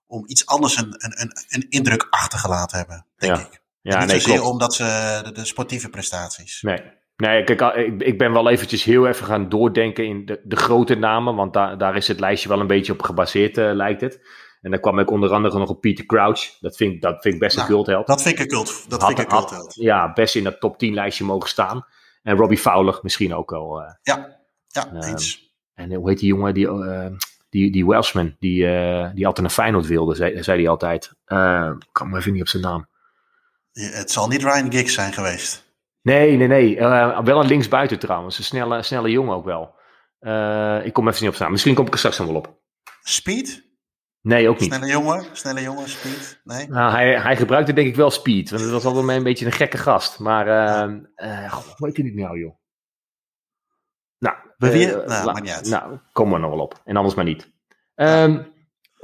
om 0.07 0.23
iets 0.27 0.45
anders 0.45 0.77
een, 0.77 0.95
een, 0.97 1.31
een 1.49 1.65
indruk 1.69 2.07
achtergelaten 2.09 2.77
hebben, 2.77 3.05
denk 3.17 3.35
ja. 3.35 3.41
ik. 3.41 3.63
Ja, 3.81 3.99
niet 3.99 4.07
nee, 4.07 4.19
zozeer 4.19 4.37
klopt. 4.37 4.51
omdat 4.51 4.73
ze 4.73 5.19
de, 5.23 5.31
de, 5.31 5.45
sportieve 5.45 5.89
prestaties. 5.89 6.61
Nee. 6.61 6.81
Nee, 7.17 7.43
kijk, 7.43 7.61
ik, 7.75 8.01
ik 8.01 8.17
ben 8.17 8.33
wel 8.33 8.49
eventjes 8.49 8.83
heel 8.83 9.07
even 9.07 9.25
gaan 9.25 9.49
doordenken 9.49 10.05
in 10.05 10.25
de, 10.25 10.41
de 10.43 10.55
grote 10.55 10.95
namen, 10.95 11.35
want 11.35 11.53
daar, 11.53 11.77
daar 11.77 11.95
is 11.95 12.07
het 12.07 12.19
lijstje 12.19 12.49
wel 12.49 12.59
een 12.59 12.67
beetje 12.67 12.91
op 12.93 13.01
gebaseerd, 13.01 13.55
lijkt 13.55 14.01
het. 14.01 14.19
En 14.61 14.71
dan 14.71 14.79
kwam 14.79 14.99
ik 14.99 15.11
onder 15.11 15.31
andere 15.33 15.59
nog 15.59 15.69
op 15.69 15.81
Peter 15.81 16.05
Crouch. 16.05 16.57
Dat 16.59 16.75
vind, 16.77 17.01
dat 17.01 17.21
vind 17.21 17.33
ik 17.33 17.39
best 17.39 17.55
Nou, 17.57 17.67
een 17.69 17.75
cultheld. 17.75 18.07
Dat 18.07 18.21
vind 18.21 18.35
ik 18.35 18.41
een 18.41 18.47
cult. 18.47 18.85
Dat 18.89 19.01
Had- 19.01 19.07
vind 19.09 19.21
ik 19.21 19.31
een 19.31 19.37
had-. 19.37 19.73
Ja, 19.75 20.13
best 20.13 20.35
in 20.35 20.43
dat 20.43 20.59
top 20.59 20.77
10 20.77 20.93
lijstje 20.93 21.23
mogen 21.23 21.49
staan. 21.49 21.85
En 22.23 22.37
Robbie 22.37 22.57
Fowler 22.57 22.99
misschien 23.01 23.33
ook 23.35 23.49
wel. 23.49 23.81
eh. 23.81 23.93
Ja, 24.01 24.39
ja, 24.67 24.87
Ehm, 24.87 25.01
eens. 25.03 25.53
en 25.73 25.91
eh, 25.91 25.97
hoe 25.97 26.09
heet 26.09 26.19
die 26.19 26.27
jongen, 26.27 26.53
die, 26.53 26.67
eh, 26.67 27.07
die, 27.49 27.71
die 27.71 27.85
Welshman, 27.85 28.35
die, 28.39 28.65
eh, 28.67 29.09
die 29.13 29.25
altijd 29.25 29.45
naar 29.47 29.55
Feyenoord 29.55 29.87
wilde, 29.87 30.15
zei, 30.15 30.43
zei 30.43 30.59
hij 30.61 30.69
altijd. 30.69 31.11
Eh, 31.25 31.71
ik 31.79 31.87
kan 31.91 32.09
me 32.09 32.17
even 32.17 32.31
niet 32.33 32.41
op 32.41 32.47
zijn 32.47 32.63
naam. 32.63 32.87
Ja, 33.71 33.89
Het 33.89 34.11
zal 34.11 34.27
niet 34.27 34.41
Ryan 34.43 34.71
Giggs 34.71 34.93
zijn 34.93 35.13
geweest. 35.13 35.64
Nee, 36.05 36.37
nee, 36.37 36.47
nee. 36.47 36.77
Eh, 36.77 37.23
wel 37.23 37.39
een 37.39 37.47
linksbuiten 37.47 37.99
trouwens. 37.99 38.37
Een 38.37 38.43
snelle, 38.43 38.83
snelle 38.83 39.09
jongen 39.11 39.35
ook 39.35 39.45
wel. 39.45 39.75
Eh, 40.19 40.85
ik 40.85 40.93
kom 40.93 41.07
even 41.07 41.23
niet 41.23 41.33
op 41.33 41.39
naam. 41.39 41.51
Misschien 41.51 41.75
kom 41.75 41.85
ik 41.85 41.91
er 41.91 41.97
straks 41.97 42.17
nog 42.17 42.27
wel 42.27 42.35
op. 42.35 42.59
Speed? 43.01 43.63
Nee, 44.21 44.49
ook 44.49 44.59
niet. 44.59 44.73
Snelle 44.73 44.91
jongen? 44.91 45.25
Snelle 45.31 45.61
jongen, 45.61 45.89
Speed? 45.89 46.41
Nee? 46.43 46.67
Nou, 46.67 46.91
hij, 46.91 47.21
hij 47.21 47.37
gebruikte 47.37 47.73
denk 47.73 47.87
ik 47.87 47.95
wel 47.95 48.11
speed. 48.11 48.49
Want 48.49 48.61
het 48.61 48.71
was 48.71 48.85
altijd 48.85 49.07
een 49.07 49.23
beetje 49.23 49.45
een 49.45 49.51
gekke 49.51 49.77
gast. 49.77 50.19
Maar 50.19 50.47
eh, 51.15 51.51
goh, 51.51 51.75
hoe 51.75 51.87
heet 51.87 51.95
hij 51.95 52.05
niet 52.05 52.15
nou, 52.15 52.39
joh? 52.39 52.55
Nou, 54.19 54.35
eh, 54.57 55.23
Nou, 55.23 55.41
niet 55.41 55.51
uit. 55.51 55.69
Nou, 55.69 55.97
komen 56.11 56.33
we 56.33 56.39
nog 56.39 56.49
wel 56.49 56.63
op. 56.63 56.81
En 56.83 56.95
anders 56.95 57.15
maar 57.15 57.25
niet. 57.25 57.51
Ehm, 57.95 58.43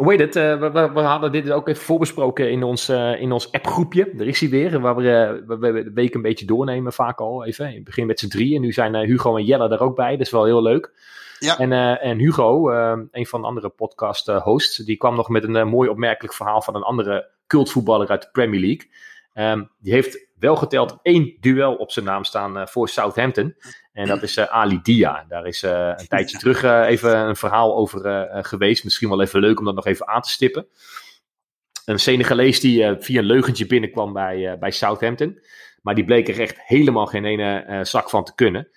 hoe 0.02 0.12
heet 0.12 0.20
het? 0.20 0.36
Eh, 0.36 0.60
we, 0.60 0.72
we, 0.72 0.92
we 0.92 1.00
hadden 1.00 1.32
dit 1.32 1.52
ook 1.52 1.68
even 1.68 1.84
voorbesproken 1.84 2.52
in 2.52 2.64
ons, 2.64 2.90
eh, 2.90 3.22
in 3.22 3.32
ons 3.32 3.52
appgroepje. 3.52 4.12
Daar 4.14 4.28
is 4.28 4.40
hij 4.40 4.50
weer. 4.50 4.80
Waar 4.80 4.96
we, 4.96 5.12
eh, 5.12 5.48
waar 5.48 5.74
we 5.74 5.84
de 5.84 5.92
week 5.94 6.14
een 6.14 6.22
beetje 6.22 6.46
doornemen 6.46 6.94
vaak 6.94 7.20
al. 7.20 7.46
Even. 7.46 7.68
In 7.68 7.76
het 7.76 7.84
begin 7.84 8.06
met 8.06 8.20
z'n 8.20 8.28
drieën. 8.28 8.62
Nu 8.62 8.72
zijn 8.72 8.96
Hugo 8.96 9.38
en 9.38 9.46
Jelle 9.46 9.70
er 9.70 9.82
ook 9.82 9.96
bij. 9.96 10.12
Dat 10.12 10.26
is 10.26 10.32
wel 10.32 10.46
heel 10.46 10.62
leuk. 10.62 10.92
Ja. 11.40 11.58
En, 11.58 11.72
en 12.00 12.18
Hugo, 12.18 12.70
eh, 12.70 13.00
een 13.12 13.26
van 13.26 13.42
de 13.42 13.48
andere 13.48 13.70
podcast 13.70 14.28
hosts, 14.28 14.78
die 14.78 14.98
kwam 14.98 15.16
nog 15.16 15.30
met 15.30 15.44
een 15.44 15.68
mooi 15.68 15.90
opmerkelijk 15.90 16.34
verhaal 16.34 16.62
van 16.62 16.76
een 16.76 16.84
andere 16.84 17.30
cultvoetballer 17.48 18.08
uit 18.08 18.22
de 18.22 18.30
Premier 18.32 18.60
League. 18.60 18.90
Ehm, 19.34 19.64
die 19.80 19.94
heeft 19.94 20.28
wel 20.40 20.56
geteld 20.56 21.00
één 21.02 21.38
duel 21.40 21.76
op 21.76 21.92
zijn 21.92 22.06
naam 22.06 22.24
staan 22.24 22.68
voor 22.68 22.90
Southampton. 22.90 23.56
En 23.94 24.08
dat 24.08 24.24
is 24.24 24.38
eh, 24.38 24.46
Ali 24.46 24.80
Dia. 24.84 25.26
Daar 25.28 25.46
is 25.46 25.64
eh, 25.64 25.94
een 25.96 26.08
tijdje 26.08 26.38
terug 26.38 26.64
eh, 26.64 26.86
even 26.88 27.18
een 27.18 27.36
verhaal 27.36 27.76
over 27.76 28.28
geweest. 28.46 28.84
Misschien 28.84 29.10
wel 29.10 29.22
even 29.22 29.40
leuk 29.40 29.60
om 29.60 29.66
dat 29.66 29.76
nog 29.76 29.86
even 29.86 30.08
aan 30.08 30.22
te 30.22 30.30
stippen. 30.30 30.68
Een 31.86 32.00
Senegalees 32.00 32.60
die 32.60 32.96
via 33.00 33.20
een 33.20 33.26
leugentje 33.26 33.66
binnenkwam 33.66 34.14
bij, 34.14 34.58
bij 34.60 34.72
Southampton. 34.72 35.40
Maar 35.82 35.96
die 35.96 36.06
bleek 36.06 36.28
er 36.28 36.40
echt 36.40 36.62
helemaal 36.62 37.06
geen 37.06 37.26
ene 37.26 37.80
zak 37.84 38.10
van 38.10 38.24
te 38.24 38.36
kunnen. 38.36 38.70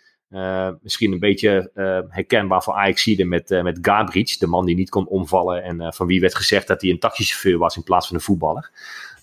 Misschien 0.83 1.13
een 1.13 1.19
beetje 1.19 1.71
herkenbaar 2.09 2.63
voor 2.63 2.75
Ajaxide 2.75 3.25
met, 3.25 3.51
eh 3.51 3.63
met 3.63 3.79
Gabric, 3.83 4.37
de 4.39 4.47
man 4.47 4.67
die 4.67 4.77
niet 4.77 4.91
kon 4.91 5.07
omvallen 5.07 5.63
en 5.63 5.93
van 5.95 6.07
wie 6.07 6.21
werd 6.21 6.35
gezegd 6.35 6.67
dat 6.67 6.81
hij 6.81 6.91
een 6.91 6.99
taxichauffeur 6.99 7.59
was 7.59 7.77
in 7.77 7.83
plaats 7.83 8.07
van 8.07 8.17
een 8.17 8.23
voetballer. 8.23 8.71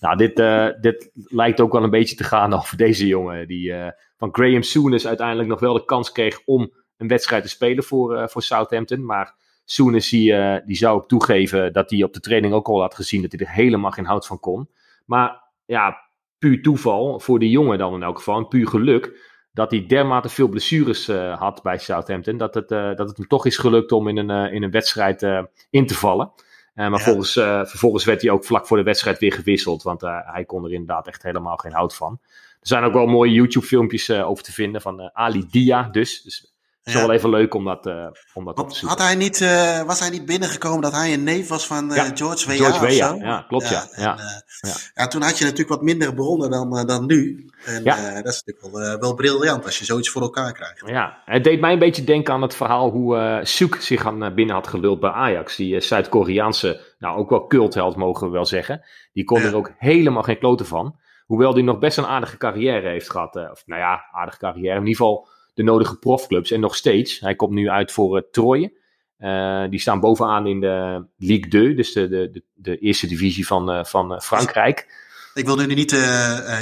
Nou, 0.00 0.16
dit, 0.16 0.36
dit 0.82 1.10
lijkt 1.14 1.60
ook 1.60 1.72
wel 1.72 1.82
een 1.82 1.90
beetje 1.90 2.16
te 2.16 2.24
gaan 2.24 2.54
over 2.58 2.76
deze 2.76 3.06
jongen, 3.06 3.46
die 3.48 3.74
van 4.22 4.34
Graham 4.34 4.62
Souness 4.62 5.06
uiteindelijk 5.06 5.48
nog 5.48 5.60
wel 5.60 5.72
de 5.72 5.84
kans 5.84 6.12
kreeg 6.12 6.40
om 6.44 6.72
een 6.96 7.08
wedstrijd 7.08 7.42
te 7.42 7.48
spelen 7.48 7.84
voor, 7.84 8.16
eh, 8.16 8.28
voor 8.28 8.42
Southampton. 8.42 9.04
Maar 9.04 9.34
Souness 9.64 10.10
die, 10.10 10.32
eh, 10.32 10.66
die 10.66 10.76
zou 10.76 10.96
ook 10.96 11.08
toegeven 11.08 11.72
dat 11.72 11.90
hij 11.90 12.02
op 12.02 12.12
de 12.12 12.20
training 12.20 12.54
ook 12.54 12.68
al 12.68 12.80
had 12.80 12.94
gezien 12.94 13.22
dat 13.22 13.32
hij 13.32 13.40
er 13.40 13.52
helemaal 13.52 13.90
geen 13.90 14.06
hout 14.06 14.26
van 14.26 14.40
kon. 14.40 14.68
Maar 15.06 15.42
ja, 15.64 15.96
puur 16.38 16.62
toeval 16.62 17.20
voor 17.20 17.38
die 17.38 17.50
jongen 17.50 17.78
dan 17.78 17.94
in 17.94 18.02
elk 18.02 18.16
geval, 18.16 18.36
en 18.36 18.48
puur 18.48 18.66
geluk 18.66 19.30
dat 19.52 19.70
hij 19.70 19.86
dermate 19.86 20.28
veel 20.28 20.48
blessures 20.48 21.08
eh, 21.08 21.38
had 21.38 21.62
bij 21.62 21.78
Southampton, 21.78 22.36
dat 22.36 22.54
het, 22.54 22.68
dat 22.68 23.08
het 23.08 23.16
hem 23.16 23.26
toch 23.26 23.46
is 23.46 23.56
gelukt 23.56 23.92
om 23.92 24.08
in 24.08 24.16
een, 24.16 24.52
in 24.52 24.62
een 24.62 24.70
wedstrijd 24.70 25.22
in 25.70 25.86
te 25.86 25.94
vallen. 25.94 26.32
Maar 26.74 26.90
Ja. 26.90 26.98
volgens, 26.98 27.32
vervolgens 27.32 28.04
werd 28.04 28.22
hij 28.22 28.30
ook 28.30 28.44
vlak 28.44 28.66
voor 28.66 28.76
de 28.76 28.82
wedstrijd 28.82 29.18
weer 29.18 29.32
gewisseld, 29.32 29.82
want 29.82 30.00
hij 30.00 30.44
kon 30.46 30.64
er 30.64 30.72
inderdaad 30.72 31.06
echt 31.06 31.22
helemaal 31.22 31.56
geen 31.56 31.72
hout 31.72 31.94
van. 31.94 32.20
Er 32.62 32.68
zijn 32.68 32.84
ook 32.84 32.92
wel 32.92 33.06
mooie 33.06 33.32
YouTube-filmpjes 33.32 34.08
eh, 34.08 34.28
over 34.28 34.44
te 34.44 34.52
vinden 34.52 34.80
van 34.80 35.00
eh, 35.00 35.08
Ali 35.12 35.46
Dia 35.50 35.88
dus. 35.92 36.22
Dus 36.22 36.38
het 36.40 36.86
is 36.86 36.92
Ja. 36.92 37.06
wel 37.06 37.12
even 37.16 37.30
leuk 37.30 37.54
om 37.54 37.64
dat, 37.64 37.86
eh, 37.86 38.06
om 38.34 38.44
dat 38.44 38.58
op 38.58 38.68
te 38.68 38.74
zoeken. 38.74 38.98
had 38.98 39.06
hij 39.06 39.16
niet, 39.16 39.38
was 39.86 40.00
hij 40.00 40.10
niet 40.10 40.26
binnengekomen 40.26 40.80
dat 40.80 40.92
hij 40.92 41.12
een 41.12 41.22
neef 41.22 41.48
was 41.48 41.66
van 41.66 41.90
Ja, 41.94 42.10
George 42.14 42.46
W.A. 42.46 42.54
George 42.54 42.80
Weah, 42.80 43.08
zo? 43.08 43.16
ja, 43.16 43.44
klopt, 43.48 43.68
ja. 43.68 43.86
en, 43.92 44.02
Ja. 44.02 44.18
eh, 44.60 44.70
Ja. 44.94 45.06
toen 45.08 45.22
had 45.22 45.38
je 45.38 45.44
natuurlijk 45.44 45.70
wat 45.70 45.82
minder 45.82 46.14
bronnen 46.14 46.50
dan, 46.50 46.86
dan 46.86 47.06
nu. 47.06 47.50
En 47.64 47.84
Ja. 47.84 48.22
dat 48.22 48.32
is 48.32 48.42
natuurlijk 48.44 48.74
wel, 48.76 48.98
wel 48.98 49.14
briljant 49.14 49.64
als 49.64 49.78
je 49.78 49.84
zoiets 49.84 50.10
voor 50.10 50.22
elkaar 50.22 50.52
krijgt. 50.52 50.82
Ja, 50.86 51.18
het 51.24 51.44
deed 51.44 51.60
mij 51.60 51.72
een 51.72 51.78
beetje 51.78 52.04
denken 52.04 52.34
aan 52.34 52.42
het 52.42 52.54
verhaal 52.54 52.90
hoe 52.90 53.40
Soek 53.42 53.76
zich 53.76 54.06
aan 54.06 54.34
binnen 54.34 54.54
had 54.54 54.66
geluld 54.68 55.00
bij 55.00 55.10
Ajax. 55.10 55.56
Die 55.56 55.80
Zuid-Koreaanse, 55.80 56.80
nou 56.98 57.18
ook 57.18 57.30
wel 57.30 57.46
cultheld 57.46 57.96
mogen 57.96 58.26
we 58.26 58.32
wel 58.32 58.46
zeggen. 58.46 58.82
Die 59.12 59.24
kon 59.24 59.40
er 59.42 59.54
ook 59.54 59.72
helemaal 59.78 60.22
geen 60.22 60.38
kloten 60.38 60.66
van. 60.66 61.00
Hoewel 61.32 61.54
die 61.54 61.64
nog 61.64 61.78
best 61.78 61.98
een 61.98 62.06
aardige 62.06 62.36
carrière 62.36 62.88
heeft 62.88 63.10
gehad. 63.10 63.36
eh, 63.36 63.48
of 63.50 63.62
nou 63.66 63.80
ja, 63.80 64.04
aardige 64.12 64.38
carrière. 64.38 64.74
In 64.74 64.86
ieder 64.86 64.96
geval 64.96 65.28
de 65.54 65.62
nodige 65.62 65.98
profclubs. 65.98 66.50
En 66.50 66.60
nog 66.60 66.76
steeds. 66.76 67.20
Hij 67.20 67.34
komt 67.34 67.52
nu 67.52 67.68
uit 67.68 67.92
voor 67.92 68.16
uh, 68.16 68.22
Troje. 68.30 68.72
Uh, 69.18 69.64
die 69.70 69.80
staan 69.80 70.00
bovenaan 70.00 70.46
in 70.46 70.60
de 70.60 71.04
Ligue 71.16 71.48
2. 71.48 71.74
Dus 71.74 71.92
de, 71.92 72.08
de, 72.08 72.30
de, 72.30 72.42
de 72.54 72.78
eerste 72.78 73.06
divisie 73.06 73.46
van, 73.46 73.76
uh, 73.76 73.84
van 73.84 74.22
Frankrijk. 74.22 74.94
Ik 75.34 75.46
wilde 75.46 75.66
nu 75.66 75.74
niet, 75.74 75.90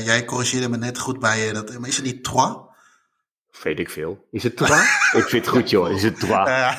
jij 0.04 0.24
corrigeerde 0.24 0.68
me 0.68 0.76
net 0.76 0.98
goed 0.98 1.18
bij 1.18 1.52
dat. 1.52 1.78
Maar 1.78 1.88
is 1.88 1.96
het 1.96 2.04
niet 2.04 2.24
Trois? 2.24 2.56
Weet 3.62 3.78
ik 3.78 3.90
veel. 3.90 4.26
Is 4.30 4.42
het 4.42 4.56
Trois? 4.56 4.80
ik 5.20 5.24
vind 5.24 5.46
het 5.46 5.54
goed, 5.54 5.70
joh. 5.70 5.90
Is 5.90 6.02
het 6.02 6.20
Trois? 6.20 6.76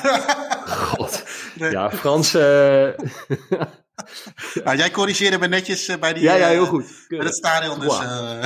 God. 0.66 1.24
Ja, 1.54 1.90
Frans. 1.90 2.36
nou, 4.64 4.76
jij 4.76 4.90
corrigeerde 4.90 5.38
me 5.38 5.46
netjes 5.46 5.88
uh, 5.88 5.96
bij 5.96 6.12
die. 6.12 6.22
Ja, 6.22 6.34
ja, 6.34 6.48
heel 6.48 6.66
goed. 6.66 7.04
Met 7.08 7.24
het 7.24 7.34
stadion. 7.34 7.80
Dus, 7.80 8.00
uh... 8.00 8.44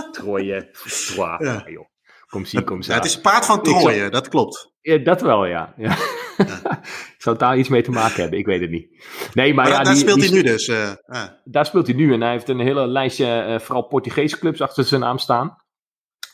Troje. 0.12 0.70
Ja. 1.16 1.64
Joh. 1.66 1.88
Kom 2.26 2.44
zien, 2.44 2.64
kom 2.64 2.82
zien. 2.82 2.94
Ja, 2.94 3.00
het 3.00 3.08
is 3.10 3.20
paard 3.20 3.46
van 3.46 3.62
Troje, 3.62 4.10
dat 4.10 4.28
klopt. 4.28 4.72
Ja, 4.80 4.98
dat 4.98 5.20
wel, 5.20 5.46
ja. 5.46 5.74
ja. 5.76 5.96
ja. 6.36 6.82
Zou 7.18 7.36
daar 7.36 7.58
iets 7.58 7.68
mee 7.68 7.82
te 7.82 7.90
maken 7.90 8.20
hebben? 8.20 8.38
Ik 8.38 8.46
weet 8.46 8.60
het 8.60 8.70
niet. 8.70 9.04
Nee, 9.34 9.54
maar, 9.54 9.64
maar 9.64 9.74
ja, 9.74 9.82
daar 9.82 9.92
die, 9.92 10.02
speelt 10.02 10.20
die, 10.20 10.28
hij 10.28 10.36
nu 10.36 10.42
dus. 10.42 10.68
Uh, 10.68 10.92
daar 11.44 11.66
speelt 11.66 11.86
hij 11.86 11.96
nu 11.96 12.12
en 12.12 12.20
hij 12.20 12.30
heeft 12.30 12.48
een 12.48 12.60
hele 12.60 12.86
lijstje, 12.86 13.46
uh, 13.48 13.58
vooral 13.58 13.86
Portugese 13.86 14.38
clubs 14.38 14.60
achter 14.60 14.84
zijn 14.84 15.00
naam 15.00 15.18
staan. 15.18 15.56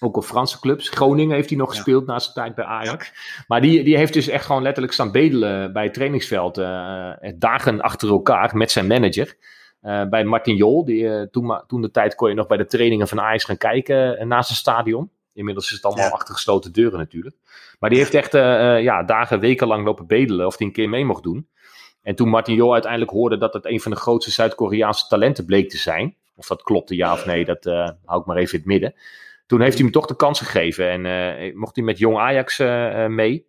Ook 0.01 0.17
op 0.17 0.25
Franse 0.25 0.61
clubs. 0.61 0.89
Groningen 0.89 1.35
heeft 1.35 1.49
hij 1.49 1.59
nog 1.59 1.71
gespeeld 1.71 2.07
ja. 2.07 2.13
na 2.13 2.19
zijn 2.19 2.35
tijd 2.35 2.55
bij 2.55 2.65
Ajax. 2.65 3.07
Ja. 3.07 3.45
Maar 3.47 3.61
die, 3.61 3.85
die 3.85 3.97
heeft 3.97 4.13
dus 4.13 4.29
echt 4.29 4.45
gewoon 4.45 4.63
letterlijk 4.63 4.93
staan 4.93 5.13
bedelen 5.13 5.73
bij 5.73 5.85
het 5.85 5.95
trainingsveld. 5.95 6.59
Uh, 6.59 7.11
dagen 7.35 7.81
achter 7.81 8.09
elkaar 8.09 8.57
met 8.57 8.71
zijn 8.71 8.87
manager. 8.87 9.37
Uh, 9.83 10.09
bij 10.09 10.25
Martin 10.25 10.57
Jol. 10.57 10.85
Die, 10.85 11.31
toen, 11.31 11.63
toen 11.67 11.81
de 11.81 11.91
tijd 11.91 12.15
kon 12.15 12.29
je 12.29 12.35
nog 12.35 12.47
bij 12.47 12.57
de 12.57 12.67
trainingen 12.67 13.09
van 13.09 13.21
Ajax 13.21 13.45
gaan 13.45 13.57
kijken 13.57 14.29
naast 14.29 14.49
het 14.49 14.59
stadion. 14.59 15.11
Inmiddels 15.33 15.67
is 15.67 15.73
het 15.73 15.85
allemaal 15.85 16.05
ja. 16.05 16.11
achter 16.11 16.35
gesloten 16.35 16.73
deuren 16.73 16.99
natuurlijk. 16.99 17.37
Maar 17.79 17.91
die 17.91 17.99
heeft 17.99 18.15
echt 18.15 18.35
uh, 18.35 18.83
ja, 18.83 19.03
dagen, 19.03 19.41
weken 19.41 19.67
lang 19.67 19.85
lopen 19.85 20.07
bedelen 20.07 20.47
of 20.47 20.59
hij 20.59 20.67
een 20.67 20.73
keer 20.73 20.89
mee 20.89 21.05
mocht 21.05 21.23
doen. 21.23 21.49
En 22.03 22.15
toen 22.15 22.29
Martin 22.29 22.55
Jol 22.55 22.73
uiteindelijk 22.73 23.11
hoorde 23.11 23.39
dat 23.39 23.53
het 23.53 23.67
een 23.67 23.81
van 23.81 23.91
de 23.91 23.97
grootste 23.97 24.31
Zuid-Koreaanse 24.31 25.07
talenten 25.07 25.45
bleek 25.45 25.71
te 25.71 25.77
zijn. 25.77 26.17
Of 26.37 26.47
dat 26.47 26.63
klopte 26.63 26.97
ja 26.97 27.13
of 27.13 27.27
nee, 27.27 27.45
dat 27.45 27.67
uh, 27.67 27.89
hou 28.05 28.21
ik 28.21 28.27
maar 28.27 28.37
even 28.37 28.53
in 28.53 28.59
het 28.59 28.69
midden. 28.69 28.95
Toen 29.47 29.61
heeft 29.61 29.75
hij 29.75 29.83
hem 29.83 29.93
toch 29.93 30.07
de 30.07 30.17
kans 30.17 30.39
gegeven 30.39 30.91
en 30.91 31.05
uh, 31.41 31.57
mocht 31.57 31.77
hij 31.77 31.85
met 31.85 31.99
jong 31.99 32.19
Ajax 32.19 32.59
uh, 32.59 33.07
mee. 33.07 33.47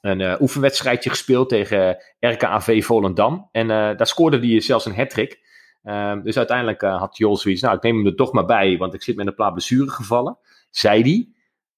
Een 0.00 0.20
uh, 0.20 0.40
oefenwedstrijdje 0.40 1.10
gespeeld 1.10 1.48
tegen 1.48 2.02
RKAV 2.20 2.84
Volendam. 2.84 3.48
En 3.52 3.68
daar 3.68 4.06
scoorde 4.06 4.38
hij 4.38 4.60
zelfs 4.60 4.86
een 4.86 4.94
hat-trick. 4.94 5.40
Ehm, 5.82 6.22
dus 6.22 6.36
uiteindelijk 6.36 6.80
had 6.80 7.16
Jol 7.16 7.36
zoiets, 7.36 7.62
nou 7.62 7.76
ik 7.76 7.82
neem 7.82 7.96
hem 7.96 8.06
er 8.06 8.14
toch 8.14 8.32
maar 8.32 8.44
bij, 8.44 8.76
want 8.76 8.94
ik 8.94 9.02
zit 9.02 9.16
met 9.16 9.26
een 9.26 9.34
paar 9.34 9.52
blessuregevallen, 9.52 10.38
zei 10.70 11.02
hij. 11.02 11.28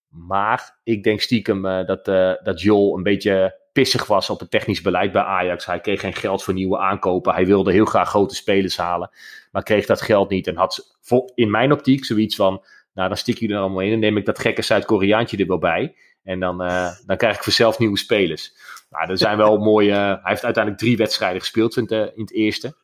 Maar 0.09 0.79
ik 0.83 1.03
denk 1.03 1.21
stiekem 1.21 1.63
dat, 1.63 2.05
dat 2.45 2.61
Jol 2.61 2.97
een 2.97 3.03
beetje 3.03 3.63
pissig 3.75 4.07
was 4.07 4.31
op 4.31 4.41
het 4.41 4.51
technisch 4.51 4.81
beleid 4.81 5.13
bij 5.13 5.23
Ajax. 5.23 5.67
Hij 5.67 5.81
kreeg 5.81 6.01
geen 6.01 6.15
geld 6.15 6.43
voor 6.43 6.55
nieuwe 6.55 6.79
aankopen. 6.79 7.35
Hij 7.35 7.47
wilde 7.47 7.73
heel 7.73 7.85
graag 7.85 8.09
grote 8.09 8.35
spelers 8.35 8.77
halen, 8.77 9.11
maar 9.53 9.63
kreeg 9.63 9.87
dat 9.87 10.01
geld 10.01 10.31
niet. 10.31 10.47
En 10.47 10.57
had 10.57 10.97
in 11.35 11.51
mijn 11.51 11.73
optiek 11.73 12.05
zoiets 12.05 12.37
van, 12.37 12.65
nou 12.95 13.09
dan 13.09 13.17
stik 13.17 13.39
je 13.39 13.49
er 13.49 13.59
allemaal 13.59 13.81
in 13.81 13.93
en 13.93 13.99
neem 13.99 14.17
ik 14.17 14.25
dat 14.25 14.39
gekke 14.39 14.63
Zuid-Koreaantje 14.63 15.37
er 15.37 15.47
wel 15.47 15.59
bij. 15.59 15.97
En 16.23 16.41
dan, 16.41 16.63
uh, 16.63 16.91
dan 17.07 17.17
krijg 17.17 17.37
ik 17.37 17.43
vanzelf 17.43 17.79
nieuwe 17.79 17.99
spelers. 17.99 18.55
Nou, 18.91 19.11
er 19.11 19.19
zijn 19.19 19.37
wel 19.37 19.59
mooie. 19.59 19.93
hij 19.93 20.21
heeft 20.23 20.45
uiteindelijk 20.45 20.83
drie 20.83 20.97
wedstrijden 20.97 21.41
gespeeld 21.41 21.77
in, 21.77 21.89
in 21.89 22.21
het 22.21 22.33
eerste. 22.33 22.77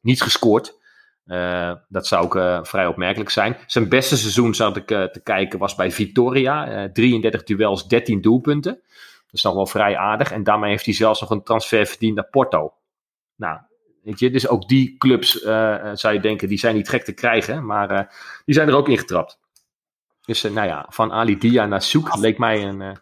Niet 0.00 0.22
gescoord. 0.22 0.78
Dat 1.88 2.06
zou 2.06 2.24
ook 2.24 2.66
vrij 2.66 2.86
opmerkelijk 2.86 3.30
zijn. 3.30 3.56
Zijn 3.66 3.88
beste 3.88 4.16
seizoen, 4.16 4.54
zat 4.54 4.76
ik 4.76 4.86
te 4.86 5.20
kijken, 5.22 5.58
was 5.58 5.74
bij 5.74 5.90
Victoria. 5.90 6.88
33 6.92 7.42
duels, 7.42 7.88
13 7.88 8.20
doelpunten. 8.20 8.72
Dat 9.26 9.34
is 9.34 9.42
nog 9.42 9.54
wel 9.54 9.66
vrij 9.66 9.96
aardig. 9.96 10.32
En 10.32 10.44
daarmee 10.44 10.70
heeft 10.70 10.84
hij 10.84 10.94
zelfs 10.94 11.20
nog 11.20 11.30
een 11.30 11.42
transfer 11.42 11.86
verdiend 11.86 12.14
naar 12.14 12.28
Porto. 12.30 12.74
Nou, 13.36 13.58
weet 14.06 14.18
je, 14.18 14.30
dus 14.30 14.48
ook 14.48 14.68
die 14.68 14.96
clubs, 14.98 15.32
zou 15.92 16.12
je 16.12 16.20
denken, 16.20 16.48
die 16.48 16.58
zijn 16.58 16.74
niet 16.74 16.88
gek 16.88 17.04
te 17.04 17.12
krijgen. 17.12 17.66
Maar 17.66 18.14
die 18.44 18.54
zijn 18.54 18.68
er 18.68 18.76
ook 18.76 18.88
ingetrapt. 18.88 19.38
Dus 20.26 20.44
uh, 20.44 20.52
nou 20.52 20.66
ja, 20.66 20.86
van 20.88 21.12
Ali 21.12 21.38
Dia 21.38 21.66
naar 21.66 21.82
Soek 21.82 22.16
leek 22.16 22.38
mij 22.38 22.64
een, 22.64 22.98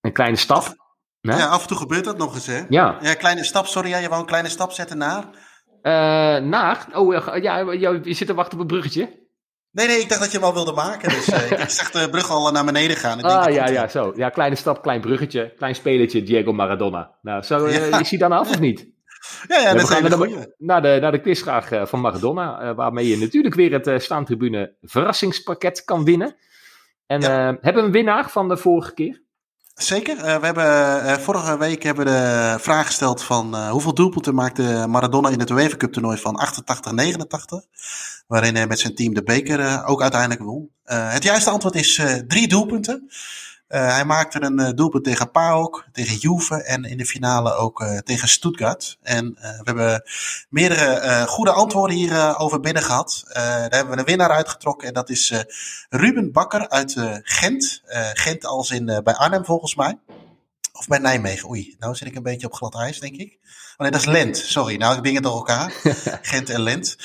een 0.00 0.12
kleine 0.12 0.36
stap. 0.36 0.86
Ja, 1.20 1.46
af 1.46 1.62
en 1.62 1.68
toe 1.68 1.76
gebeurt 1.76 2.04
dat 2.04 2.18
nog 2.18 2.34
eens, 2.34 2.46
hè? 2.46 2.62
Ja. 2.68 2.98
Ja, 3.00 3.14
kleine 3.14 3.44
stap, 3.44 3.66
sorry, 3.66 3.88
ja, 3.88 3.98
je 3.98 4.08
wou 4.08 4.20
een 4.20 4.26
kleine 4.26 4.48
stap 4.48 4.72
zetten 4.72 4.98
naar? 4.98 5.24
Uh, 5.82 6.48
naar? 6.48 6.86
Oh, 6.92 7.40
ja, 7.42 7.58
je 8.02 8.12
zit 8.12 8.26
te 8.26 8.34
wachten 8.34 8.54
op 8.54 8.60
een 8.60 8.66
bruggetje. 8.66 9.26
Nee, 9.70 9.86
nee, 9.86 10.00
ik 10.00 10.08
dacht 10.08 10.20
dat 10.20 10.30
je 10.32 10.38
hem 10.38 10.46
al 10.46 10.54
wilde 10.54 10.72
maken. 10.72 11.08
Dus 11.08 11.28
ik 11.28 11.68
zag 11.68 11.90
de 11.90 12.10
brug 12.10 12.30
al 12.30 12.52
naar 12.52 12.64
beneden 12.64 12.96
gaan. 12.96 13.18
Ik 13.18 13.24
ah, 13.24 13.44
denk, 13.44 13.56
ja, 13.56 13.68
ja, 13.68 13.88
zo. 13.88 14.12
Ja, 14.16 14.28
kleine 14.28 14.56
stap, 14.56 14.82
klein 14.82 15.00
bruggetje, 15.00 15.54
klein 15.56 15.74
spelletje, 15.74 16.22
Diego 16.22 16.52
Maradona. 16.52 17.18
Nou, 17.22 17.42
zo 17.42 17.68
ja. 17.68 17.98
is 17.98 18.10
hij 18.10 18.18
dan 18.18 18.32
af 18.32 18.48
of 18.48 18.60
niet? 18.60 18.86
Ja, 19.48 19.58
ja, 19.58 19.74
dat 19.74 19.88
we 19.88 19.94
gaan 19.94 20.46
naar, 20.58 20.82
de, 20.82 20.98
naar 21.00 21.12
de 21.12 21.20
quizvraag 21.20 21.72
uh, 21.72 21.86
van 21.86 22.00
Maradona, 22.00 22.62
uh, 22.62 22.74
waarmee 22.74 23.08
je 23.08 23.18
natuurlijk 23.18 23.54
weer 23.54 23.72
het 23.72 23.86
uh, 23.86 23.98
staantribune 23.98 24.74
verrassingspakket 24.82 25.84
kan 25.84 26.04
winnen. 26.04 26.36
En 27.06 27.20
ja. 27.20 27.56
hebben 27.60 27.82
we 27.82 27.88
een 27.88 27.92
winnaar 27.92 28.30
van 28.30 28.48
de 28.48 28.56
vorige 28.56 28.94
keer? 28.94 29.22
Zeker. 29.74 30.16
we 30.16 30.46
hebben, 30.46 31.20
vorige 31.20 31.58
week 31.58 31.82
hebben 31.82 32.04
we 32.04 32.10
de 32.10 32.56
vraag 32.58 32.86
gesteld 32.86 33.22
van 33.22 33.68
hoeveel 33.68 33.94
doelpunten 33.94 34.34
maakte 34.34 34.84
Maradona 34.88 35.28
in 35.28 35.38
het 35.38 35.50
UEFA 35.50 35.76
Cup 35.76 35.92
toernooi 35.92 36.18
van 36.18 36.40
88-89. 37.62 37.66
Waarin 38.26 38.54
hij 38.54 38.66
met 38.66 38.78
zijn 38.78 38.94
team 38.94 39.14
de 39.14 39.22
beker 39.22 39.84
ook 39.84 40.02
uiteindelijk 40.02 40.42
won. 40.42 40.70
het 40.84 41.22
juiste 41.22 41.50
antwoord 41.50 41.74
is 41.74 42.02
drie 42.26 42.48
doelpunten. 42.48 43.08
Uh, 43.68 43.94
hij 43.94 44.04
maakte 44.04 44.42
een 44.42 44.60
uh, 44.60 44.70
doelpunt 44.74 45.04
tegen 45.04 45.30
PAOK, 45.30 45.88
tegen 45.92 46.16
Juve 46.16 46.62
en 46.62 46.84
in 46.84 46.98
de 46.98 47.06
finale 47.06 47.54
ook 47.54 47.80
uh, 47.80 47.98
tegen 47.98 48.28
Stuttgart. 48.28 48.98
En 49.02 49.38
we 49.40 49.62
hebben 49.64 50.02
meerdere 50.48 51.26
goede 51.26 51.50
antwoorden 51.50 51.96
hierover 51.96 52.60
binnen 52.60 52.82
gehad. 52.82 53.24
daar 53.32 53.70
hebben 53.70 53.94
we 53.94 53.98
een 53.98 54.04
winnaar 54.04 54.30
uitgetrokken 54.30 54.88
en 54.88 54.94
dat 54.94 55.10
is 55.10 55.44
Ruben 55.88 56.32
Bakker 56.32 56.68
uit 56.68 56.94
Gent. 57.22 57.82
Gent 58.12 58.44
als 58.44 58.70
in 58.70 58.84
bij 59.04 59.14
Arnhem 59.14 59.44
volgens 59.44 59.74
mij. 59.74 59.98
Of 60.72 60.86
bij 60.86 60.98
Nijmegen. 60.98 61.48
Oei, 61.48 61.76
nou 61.78 61.94
zit 61.94 62.08
ik 62.08 62.16
een 62.16 62.22
beetje 62.22 62.46
op 62.46 62.54
glad 62.54 62.74
ijs, 62.74 63.00
denk 63.00 63.16
ik. 63.16 63.38
Oh 63.76 63.78
nee, 63.78 63.90
dat 63.90 64.00
is 64.00 64.06
Lent. 64.06 64.36
Sorry, 64.36 64.76
nou 64.76 64.96
ik 64.96 65.02
dingen 65.02 65.22
door 65.22 65.34
elkaar. 65.34 65.72
Gent 66.22 66.50
en 66.50 66.62
Lent. 66.62 66.96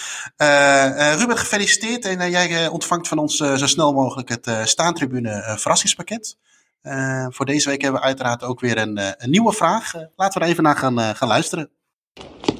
Ruben, 1.17 1.37
gefeliciteerd. 1.37 2.05
En 2.05 2.29
jij 2.29 2.67
ontvangt 2.67 3.07
van 3.07 3.17
ons 3.17 3.35
zo 3.35 3.67
snel 3.67 3.93
mogelijk 3.93 4.29
het 4.29 4.69
Staantribune 4.69 5.55
verrassingspakket. 5.57 6.37
Uh, 6.83 7.25
voor 7.29 7.45
deze 7.45 7.69
week 7.69 7.81
hebben 7.81 7.99
we 8.01 8.07
uiteraard 8.07 8.43
ook 8.43 8.59
weer 8.59 8.77
een, 8.77 8.99
uh, 8.99 9.09
een 9.17 9.29
nieuwe 9.29 9.53
vraag. 9.53 9.95
Uh, 9.95 10.01
laten 10.15 10.39
we 10.39 10.45
er 10.45 10.51
even 10.51 10.63
naar 10.63 10.75
gaan, 10.75 11.15
gaan 11.15 11.27
luisteren. 11.27 11.69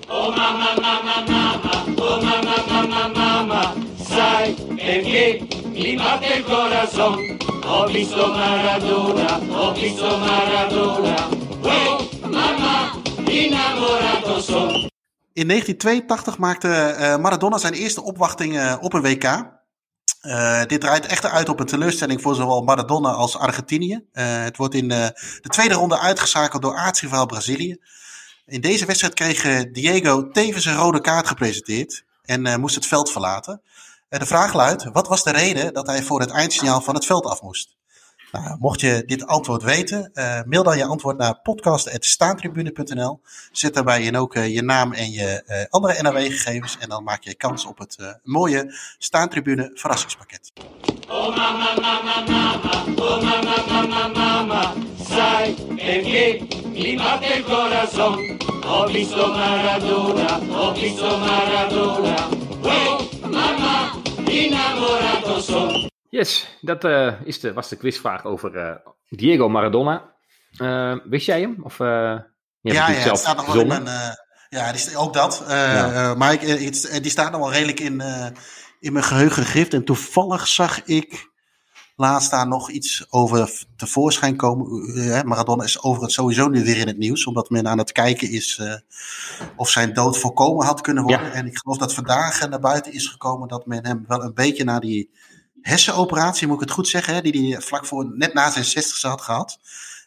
Oh 0.10 0.36
mama, 0.36 0.74
mama, 0.82 1.24
mama, 1.28 1.84
oh 1.96 2.22
mama, 2.22 2.56
mama, 2.68 3.08
mama, 3.08 3.74
sai 4.10 4.54
perché 4.76 5.48
mi 5.74 5.96
batte 5.98 6.34
il 6.38 6.44
corazon. 6.44 7.38
Ho 7.66 7.88
visto 7.88 8.28
Maradona, 8.28 9.40
ho 9.50 9.74
visto 9.74 10.18
Maradona, 10.18 11.28
oh 11.62 12.00
mama, 12.22 12.92
innamorato 13.26 14.42
son. 14.42 14.90
In 15.34 15.48
1982 15.48 16.38
maakte 16.38 17.18
Maradona 17.22 17.58
zijn 17.58 17.74
eerste 17.74 18.04
opwachting 18.04 18.78
op 18.82 18.94
een 18.94 19.02
WK. 19.02 19.62
Uh, 20.22 20.66
dit 20.66 20.82
draait 20.82 21.06
echt 21.06 21.26
uit 21.26 21.50
op 21.50 21.60
een 21.60 21.66
teleurstelling 21.66 22.22
voor 22.22 22.36
zowel 22.36 22.62
Maradona 22.62 23.12
als 23.12 23.38
Argentinië. 23.38 23.94
Uh, 23.94 24.44
het 24.44 24.58
wordt 24.58 24.74
in 24.74 24.92
uh, 24.92 25.08
de 25.42 25.50
tweede 25.50 25.74
ronde 25.74 26.00
uitgeschakeld 26.00 26.62
door 26.62 26.76
aartsrivaal 26.76 27.26
Brazilië. 27.26 27.78
In 28.46 28.62
deze 28.62 28.86
wedstrijd 28.86 29.14
kreeg 29.14 29.72
Diego 29.72 30.28
tevens 30.28 30.66
een 30.66 30.76
rode 30.76 31.02
kaart 31.02 31.28
gepresenteerd 31.28 32.04
en 32.24 32.60
moest 32.60 32.76
het 32.76 32.86
veld 32.86 33.12
verlaten. 33.12 33.62
de 34.10 34.26
vraag 34.26 34.54
luidt, 34.54 34.84
wat 34.84 35.08
was 35.08 35.24
de 35.24 35.32
reden 35.32 35.74
dat 35.74 35.88
hij 35.88 36.04
voor 36.04 36.20
het 36.20 36.30
eindsignaal 36.30 36.82
van 36.82 36.96
het 36.96 37.06
veld 37.06 37.26
af 37.26 37.42
moest? 37.42 37.76
Nou, 38.34 38.58
mocht 38.60 38.82
je 38.82 39.04
dit 39.06 39.28
antwoord 39.28 39.64
weten, 39.64 40.12
uh, 40.14 40.40
mail 40.46 40.64
dan 40.64 40.78
je 40.78 40.86
antwoord 40.86 41.18
naar 41.18 41.40
podcast.staantribune.nl. 41.42 43.22
Zet 43.52 43.74
daarbij 43.74 44.02
in 44.04 44.18
ook 44.18 44.36
uh, 44.36 44.54
je 44.54 44.62
naam 44.62 44.94
en 44.94 45.12
je 45.12 45.44
uh, 45.48 45.64
andere 45.70 46.02
NAW-gegevens. 46.02 46.78
En 46.80 46.90
dan 46.90 47.04
maak 47.04 47.24
je 47.24 47.36
kans 47.36 47.66
op 47.66 47.78
het 47.78 48.20
mooie 48.24 48.76
Staantribune 48.98 49.72
verrassingspakket. 49.74 50.52
Oh 51.10 51.36
mama, 51.36 51.74
mama, 51.82 52.24
mama, 52.28 52.84
oh 52.96 53.22
mama, 53.22 53.56
mama, 53.68 54.08
mama, 54.08 54.74
sai 55.10 55.54
perché 55.76 56.48
mi 56.72 56.96
batte 56.96 57.34
il 57.34 57.44
corazon. 57.44 58.38
Ho 58.66 58.88
visto 58.88 59.28
Maradona, 59.28 60.40
ho 60.50 60.74
visto 60.74 61.18
Maradona, 61.18 62.30
oh 62.62 63.00
mama, 63.30 63.92
innamorato 64.26 65.42
son. 65.42 65.92
Yes, 66.14 66.58
dat 66.62 66.84
uh, 66.84 67.14
is 67.24 67.40
de, 67.40 67.54
was 67.54 67.70
de 67.70 67.76
quizvraag 67.76 68.26
over 68.26 68.56
uh, 68.56 68.76
Diego 69.10 69.50
Maradona. 69.50 70.14
Uh, 70.58 70.96
wist 71.04 71.26
jij 71.26 71.42
hem? 71.42 71.58
Of, 71.64 71.78
ja, 71.78 72.28
ja, 72.62 72.92
het 72.92 73.18
staat 73.18 73.36
nog 73.36 73.46
wel 73.46 73.62
in 73.62 73.68
mijn, 73.68 73.84
ja, 74.50 74.72
die, 74.72 74.98
ook 74.98 75.14
dat. 75.14 75.46
Ja. 75.48 76.14
maar 76.14 76.34
ik, 76.34 76.42
het, 76.42 77.00
die 77.02 77.12
staat 77.12 77.32
nog 77.32 77.40
wel 77.42 77.52
redelijk 77.52 77.80
in, 77.80 78.02
in 78.80 78.94
mijn 78.94 79.06
geheugen 79.06 79.44
gegrift. 79.44 79.74
En 79.74 79.84
toevallig 79.84 80.48
zag 80.48 80.84
ik 80.86 81.32
laatst 81.96 82.32
daar 82.32 82.48
nog 82.48 82.70
iets 82.70 83.06
over 83.10 83.64
tevoorschijn 83.76 84.36
komen. 84.36 85.28
Maradona 85.28 85.64
is 85.64 85.84
overigens 85.84 86.14
sowieso 86.14 86.48
nu 86.48 86.64
weer 86.64 86.78
in 86.78 86.88
het 86.88 86.98
nieuws, 86.98 87.26
omdat 87.26 87.50
men 87.50 87.68
aan 87.68 87.78
het 87.78 87.92
kijken 87.92 88.30
is 88.30 88.62
of 89.56 89.70
zijn 89.70 89.94
dood 89.94 90.18
voorkomen 90.18 90.66
had 90.66 90.82
kunnen 90.82 91.04
worden. 91.04 91.28
Ja. 91.28 91.34
En 91.34 91.46
ik 91.46 91.58
geloof 91.58 91.78
dat 91.78 91.94
vandaag 91.94 92.50
naar 92.50 92.60
buiten 92.60 92.94
is 92.94 93.08
gekomen 93.08 93.48
dat 93.48 93.66
men 93.66 93.86
hem 93.86 94.04
wel 94.08 94.24
een 94.24 94.34
beetje 94.34 94.64
naar 94.64 94.80
die 94.80 95.12
hersenoperatie, 95.64 96.48
moet 96.48 96.56
ik 96.56 96.62
het 96.62 96.72
goed 96.72 96.88
zeggen, 96.88 97.14
hè, 97.14 97.22
die 97.22 97.52
hij 97.52 97.62
vlak 97.62 97.86
voor 97.86 98.12
net 98.16 98.34
na 98.34 98.52
zijn 98.52 98.66
60 98.66 99.02
had 99.02 99.22
gehad. 99.22 99.60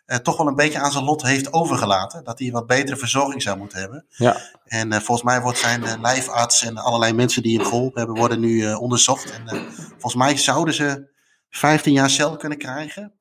Uh, 0.07 0.16
toch 0.16 0.36
wel 0.36 0.46
een 0.46 0.54
beetje 0.54 0.78
aan 0.78 0.92
zijn 0.92 1.04
lot 1.04 1.22
heeft 1.22 1.52
overgelaten. 1.52 2.24
Dat 2.24 2.38
hij 2.38 2.50
wat 2.50 2.66
betere 2.66 2.96
verzorging 2.96 3.42
zou 3.42 3.59
moeten 3.59 3.78
hebben. 3.78 4.07
Ja. 4.09 4.36
En 4.64 4.92
uh, 4.92 4.98
volgens 4.98 5.22
mij 5.22 5.40
wordt 5.40 5.59
zijn 5.59 5.82
uh, 5.82 5.92
lijfarts 6.00 6.62
en 6.62 6.76
allerlei 6.76 7.12
mensen 7.12 7.42
die 7.42 7.57
hem 7.59 7.66
geholpen 7.66 7.98
hebben, 7.98 8.16
worden 8.16 8.40
nu 8.40 8.72
onderzocht. 8.72 9.30
En 9.30 9.66
volgens 9.88 10.14
mij 10.14 10.36
zouden 10.36 10.74
ze 10.74 11.09
15 11.50 11.92
jaar 11.92 12.11
cel 12.11 12.36
kunnen 12.36 12.59
krijgen. 12.59 13.12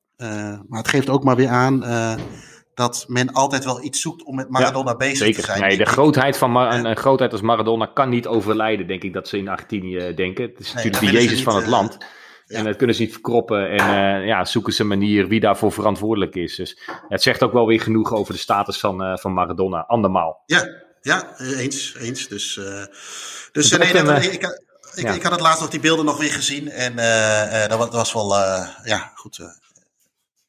maar 0.68 0.78
het 0.78 0.88
geeft 0.88 1.08
ook 1.08 1.24
maar 1.24 1.36
weer 1.36 1.48
aan 1.48 1.82
dat 2.76 3.04
men 3.08 3.32
altijd 3.32 3.64
wel 3.64 3.84
iets 3.84 4.00
zoekt 4.00 4.24
om 4.24 4.34
met 4.34 4.50
Maradona 4.50 4.90
ja, 4.90 4.96
bezig 4.96 5.16
zeker. 5.16 5.40
te 5.40 5.46
zijn. 5.46 5.60
Nee, 5.60 5.76
de 5.76 5.84
grootheid 5.84 6.38
van 6.38 6.50
Mar 6.50 6.74
een, 6.74 6.84
een, 6.84 6.96
grootheid 6.96 7.32
als 7.32 7.40
Maradona 7.40 7.86
kan 7.86 8.08
niet 8.08 8.26
overlijden, 8.26 8.86
denk 8.86 9.02
ik 9.02 9.12
dat 9.12 9.28
ze 9.28 9.38
in 9.38 9.48
Argentinië 9.48 10.14
denken. 10.14 10.44
Het 10.44 10.58
is 10.58 10.74
nee, 10.74 10.84
natuurlijk 10.84 11.12
de 11.12 11.22
Jezus 11.22 11.42
van 11.42 11.56
het 11.56 11.66
land. 11.66 11.98
En 12.46 12.64
dat 12.64 12.76
kunnen 12.76 12.96
ze 12.96 13.02
niet 13.02 13.12
verkroppen. 13.12 13.70
En 13.70 14.20
uh, 14.20 14.26
ja, 14.26 14.44
zoeken 14.44 14.72
ze 14.72 14.82
een 14.82 14.88
manier 14.88 15.28
wie 15.28 15.40
daarvoor 15.40 15.72
verantwoordelijk 15.72 16.34
is. 16.34 16.56
Dus 16.56 16.80
het 17.08 17.22
zegt 17.22 17.42
ook 17.42 17.52
wel 17.52 17.66
weer 17.66 17.80
genoeg 17.80 18.12
over 18.12 18.32
de 18.32 18.38
status 18.38 18.80
van, 18.80 19.04
uh, 19.04 19.16
van 19.16 19.32
Maradona. 19.32 19.84
Andermaal. 19.86 20.42
Ja, 20.46 20.68
ja 21.00 21.38
eens. 21.38 21.96
eens. 21.98 22.28
Dus, 22.28 22.56
uh, 22.56 22.84
dus 23.52 23.70
nee, 23.70 23.92
dat, 23.92 24.24
ik, 24.24 24.32
ik, 24.32 24.42
ja. 24.94 25.12
ik, 25.12 25.22
had 25.22 25.32
het 25.32 25.40
laatst 25.40 25.60
nog 25.60 25.70
die 25.70 25.80
beelden 25.80 26.04
nog 26.04 26.18
weer 26.18 26.32
gezien. 26.32 26.68
En 26.68 26.96
dat, 27.68 27.78
was, 27.78 27.90
dat 27.90 27.94
was 27.94 28.12
wel, 28.12 28.34
ja, 28.84 29.12
goed. 29.14 29.40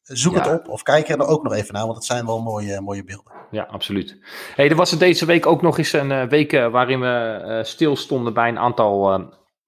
Zoek 0.04 0.36
ja. 0.36 0.42
het 0.42 0.60
op 0.60 0.68
of 0.68 0.84
kijk 0.84 1.10
er 1.10 1.28
ook 1.28 1.44
nog 1.44 1.54
even 1.54 1.74
naar, 1.74 1.86
want 1.86 1.96
het 1.96 2.06
zijn 2.06 2.26
wel 2.26 2.42
mooie, 2.42 2.82
mooie 2.82 3.04
beelden. 3.04 3.34
Ja, 3.52 3.64
absoluut. 3.64 4.18
Hey, 4.56 4.70
er 4.70 4.76
was 4.76 4.92
er 4.92 5.00
deze 5.00 5.26
week 5.26 5.46
ook 5.46 5.62
nog 5.62 5.78
eens 5.78 5.94
een 5.94 6.30
week 6.30 6.52
waarin 6.52 7.00
we 7.00 7.60
stilstonden 7.64 8.34
bij 8.34 8.50
een 8.50 8.60
aantal 8.60 9.20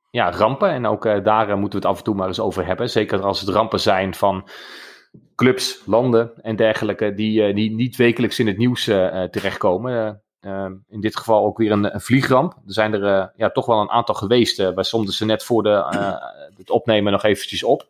ja, 0.10 0.32
rampen. 0.32 0.70
En 0.70 0.86
ook 0.86 1.06
uh, 1.06 1.24
daar 1.24 1.50
uh, 1.50 1.56
moeten 1.56 1.80
we 1.80 1.88
het 1.88 1.96
af 1.96 1.98
en 1.98 2.04
toe 2.04 2.16
maar 2.16 2.28
eens 2.28 2.40
over 2.40 2.66
hebben. 2.66 2.90
Zeker 2.90 3.22
als 3.22 3.40
het 3.40 3.50
rampen 3.50 3.80
zijn 3.80 4.16
van 4.16 4.48
clubs, 5.36 5.82
landen 5.86 6.32
en 6.44 6.56
dergelijke, 6.56 7.14
die, 7.14 7.48
uh, 7.48 7.56
die 7.56 7.72
niet 7.72 7.96
wekelijks 7.96 8.40
in 8.40 8.48
het 8.48 8.58
nieuws 8.58 8.84
terechtkomen. 9.32 10.22
In 10.88 11.00
dit 11.00 11.18
geval 11.18 11.46
ook 11.46 11.58
weer 11.58 11.72
een, 11.72 11.94
een 11.94 12.02
vliegramp. 12.02 12.54
Er 12.54 12.74
zijn 12.74 12.94
er 12.94 13.32
ja, 13.36 13.50
toch 13.50 13.66
wel 13.66 13.82
een 13.82 13.90
aantal 13.90 14.16
geweest. 14.16 14.58
Wij 14.58 14.84
stonden 14.84 15.14
ze 15.14 15.26
net 15.26 15.44
voor 15.44 15.64
de, 15.64 15.84
het 16.58 16.70
opnemen 16.70 17.12
nog 17.12 17.24
eventjes 17.24 17.64
op. 17.64 17.88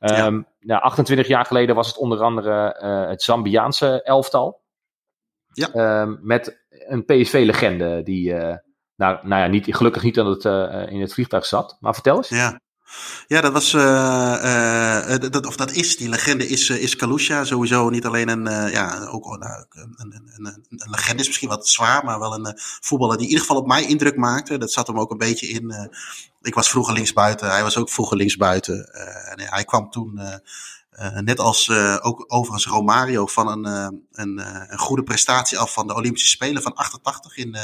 Um, 0.00 0.46
ja. 0.60 0.78
28 0.78 1.26
jaar 1.26 1.44
geleden 1.44 1.74
was 1.74 1.86
het 1.86 1.96
onder 1.96 2.22
andere 2.22 2.76
het 3.08 3.22
Zambiaanse 3.22 4.02
elftal. 4.02 4.60
Ja. 5.52 5.68
Ehm, 5.72 6.16
met 6.20 6.64
een 6.68 7.04
PSV-legende 7.04 8.02
die, 8.02 8.34
nou, 9.00 9.18
nou 9.22 9.42
ja, 9.42 9.46
niet, 9.46 9.76
gelukkig 9.76 10.02
niet 10.02 10.14
dat 10.14 10.44
het 10.44 10.44
in 10.90 11.00
het 11.00 11.12
vliegtuig 11.12 11.46
zat. 11.46 11.76
Maar 11.80 11.94
vertel 11.94 12.16
eens. 12.16 12.28
Ja. 12.28 12.60
Ja, 13.26 13.40
dat 13.40 13.52
was, 13.52 13.72
uh, 13.72 15.16
dat, 15.30 15.46
of 15.46 15.56
dat 15.56 15.72
is, 15.72 15.96
die 15.96 16.08
legende 16.08 16.48
is, 16.48 16.68
uh, 16.68 16.82
is. 16.82 16.96
Sowieso 17.48 17.88
niet 17.88 18.06
alleen 18.06 18.28
een, 18.28 18.70
ja, 18.70 19.06
ook 19.06 19.24
nou, 19.38 19.64
een, 19.70 19.94
een, 19.96 20.30
een, 20.36 20.64
een, 20.68 20.90
legende 20.90 21.20
is 21.20 21.26
misschien 21.26 21.48
wat 21.48 21.68
zwaar, 21.68 22.04
maar 22.04 22.18
wel 22.18 22.34
een 22.34 22.52
voetballer 22.56 23.16
die 23.16 23.26
in 23.26 23.32
ieder 23.32 23.46
geval 23.46 23.62
op 23.62 23.66
mij 23.66 23.86
indruk 23.86 24.16
maakte. 24.16 24.58
Dat 24.58 24.72
zat 24.72 24.86
hem 24.86 24.98
ook 24.98 25.10
een 25.10 25.18
beetje 25.18 25.48
in. 25.48 25.90
ik 26.42 26.54
was 26.54 26.70
vroeger 26.70 26.94
linksbuiten, 26.94 27.50
hij 27.50 27.62
was 27.62 27.76
ook 27.76 27.90
vroeger 27.90 28.16
linksbuiten. 28.16 28.94
en 29.30 29.40
hij 29.40 29.64
kwam 29.64 29.90
toen, 29.90 30.20
net 31.14 31.38
als 31.38 31.70
ook 32.00 32.24
overigens 32.26 32.66
Romario, 32.66 33.26
van 33.26 33.48
een, 33.48 33.64
een, 34.12 34.38
een 34.72 34.78
goede 34.78 35.02
prestatie 35.02 35.58
af 35.58 35.72
van 35.72 35.86
de 35.86 35.94
Olympische 35.94 36.28
Spelen 36.28 36.62
van 36.62 36.74
88 36.74 37.36
in, 37.36 37.56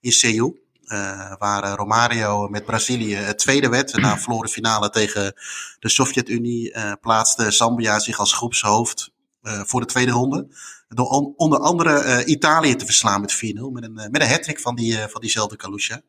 in 0.00 0.12
Seoul. 0.12 0.62
Uh, 0.86 1.32
waar 1.38 1.76
Romario 1.76 2.48
met 2.48 2.64
Brazilië 2.64 3.14
het 3.14 3.38
tweede 3.38 3.68
werd. 3.68 3.96
Na 3.96 4.18
verloren 4.18 4.48
finale 4.48 4.90
tegen 4.90 5.34
de 5.78 5.88
Sovjet-Unie 5.88 6.74
uh, 6.74 6.92
plaatste 7.00 7.50
Zambia 7.50 7.98
zich 7.98 8.18
als 8.18 8.32
groepshoofd 8.32 9.12
voor 9.42 9.80
de 9.80 9.86
tweede 9.86 10.12
ronde. 10.12 10.48
Door 10.88 11.08
on 11.08 11.32
onder 11.36 11.58
andere 11.58 12.24
Italië 12.24 12.76
te 12.76 12.84
verslaan 12.84 13.20
met 13.20 13.34
4-0. 13.34 13.36
Met 13.72 13.84
een, 13.84 13.92
met 13.92 14.22
een 14.22 14.28
hat 14.28 14.60
van, 14.60 14.74
die, 14.74 14.98
van 14.98 15.20
diezelfde 15.20 15.56
Kalusha. 15.56 16.00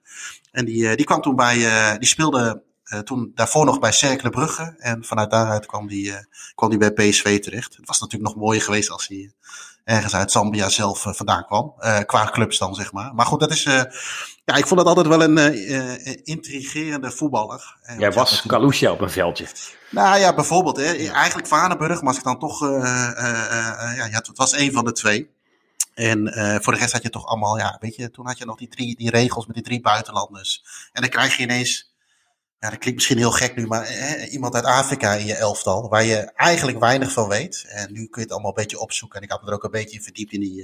En 0.52 0.66
die, 0.66 0.96
die 0.96 1.06
kwam 1.06 1.22
toen 1.22 1.36
bij, 1.36 1.58
die 2.00 2.08
speelde 2.08 2.64
toen 3.04 3.32
daarvoor 3.36 3.66
nog 3.66 3.80
bij 3.80 3.92
Cercle 3.92 4.30
Brugge. 4.30 4.76
En 4.78 5.04
vanuit 5.04 5.32
daaruit 5.32 5.66
kwam 5.66 5.88
die, 5.88 6.14
kwam 6.56 6.70
die 6.70 6.80
bij 6.80 6.92
PSV 6.92 7.40
terecht. 7.40 7.76
Het 7.76 7.88
was 7.88 8.00
natuurlijk 8.00 8.34
nog 8.34 8.44
mooier 8.44 8.62
geweest 8.62 8.90
als 8.90 9.08
hij 9.08 9.32
ergens 9.84 10.16
uit 10.16 10.32
Zambia 10.32 10.70
zelf 10.70 11.06
vandaan 11.10 11.46
kwam. 11.46 11.74
qua 12.06 12.30
clubs 12.32 12.58
dan, 12.58 12.76
zeg 12.76 12.92
maar. 12.92 13.16
Maar 13.16 13.26
goed, 13.26 13.40
dat 13.40 13.52
is 13.52 13.68
ja, 14.46 14.56
ik 14.56 14.68
vond 14.68 14.80
dat 14.80 14.88
altijd 14.88 15.08
wel 15.08 15.22
een 15.22 15.38
uh, 15.38 16.16
intrigerende 16.24 17.12
voetballer. 17.12 17.78
Jij 17.98 18.12
was 18.12 18.43
Kalusha 18.48 18.91
op 18.91 19.02
een 19.02 19.10
veldje. 19.10 19.48
Nou 19.89 20.20
ja, 20.20 20.34
bijvoorbeeld. 20.34 20.78
Hè, 20.78 21.10
eigenlijk 21.12 21.48
Vanenburg, 21.48 22.00
maar 22.00 22.08
als 22.08 22.18
ik 22.18 22.24
dan 22.24 22.39
toch... 22.39 22.62
Uh, 22.62 22.80
ja, 23.96 24.08
het 24.10 24.32
was 24.34 24.54
één 24.54 24.72
van 24.72 24.86
de 24.86 24.91
twee. 24.91 25.34
En 25.93 26.34
voor 26.62 26.74
de 26.74 26.80
rest 26.80 26.93
had 26.93 27.04
je 27.04 27.10
toch 27.10 27.26
allemaal... 27.26 27.58
Ja, 27.58 27.78
weet 27.80 27.96
je, 27.96 28.12
toen 28.12 28.26
had 28.26 28.38
je 28.38 28.46
nog 28.46 28.58
die, 28.58 28.68
drie, 28.68 28.96
die 28.96 29.10
regels 29.10 29.46
met 29.46 29.56
die 29.56 29.66
drie 29.66 29.82
buitenlanders. 29.82 30.64
En 30.93 31.02
dan 31.02 31.10
krijg 31.10 31.38
je 31.38 31.43
ineens 31.43 31.95
ja, 32.66 32.72
dat 32.72 32.80
klinkt 32.80 32.99
misschien 32.99 33.18
heel 33.18 33.32
gek 33.32 33.55
nu, 33.55 33.68
maar 33.68 33.88
hè, 33.88 34.26
iemand 34.26 34.55
uit 34.55 34.66
Afrika 34.66 35.13
in 35.13 35.26
je 35.26 35.36
elftal, 35.36 35.89
waar 35.89 36.03
je 36.03 36.18
eigenlijk 36.36 36.80
weinig 36.80 37.11
van 37.11 37.28
weet. 37.28 37.66
En 37.68 37.93
nu 37.93 37.99
kun 37.99 38.09
je 38.11 38.22
het 38.22 38.32
allemaal 38.32 38.49
een 38.49 38.63
beetje 38.63 38.80
opzoeken. 38.80 39.18
En 39.18 39.24
ik 39.26 39.32
had 39.32 39.41
me 39.41 39.47
er 39.47 39.53
ook 39.53 39.63
een 39.63 39.72
beetje 39.72 40.01
verdiept 40.01 40.32
in 40.32 40.39
die, 40.39 40.61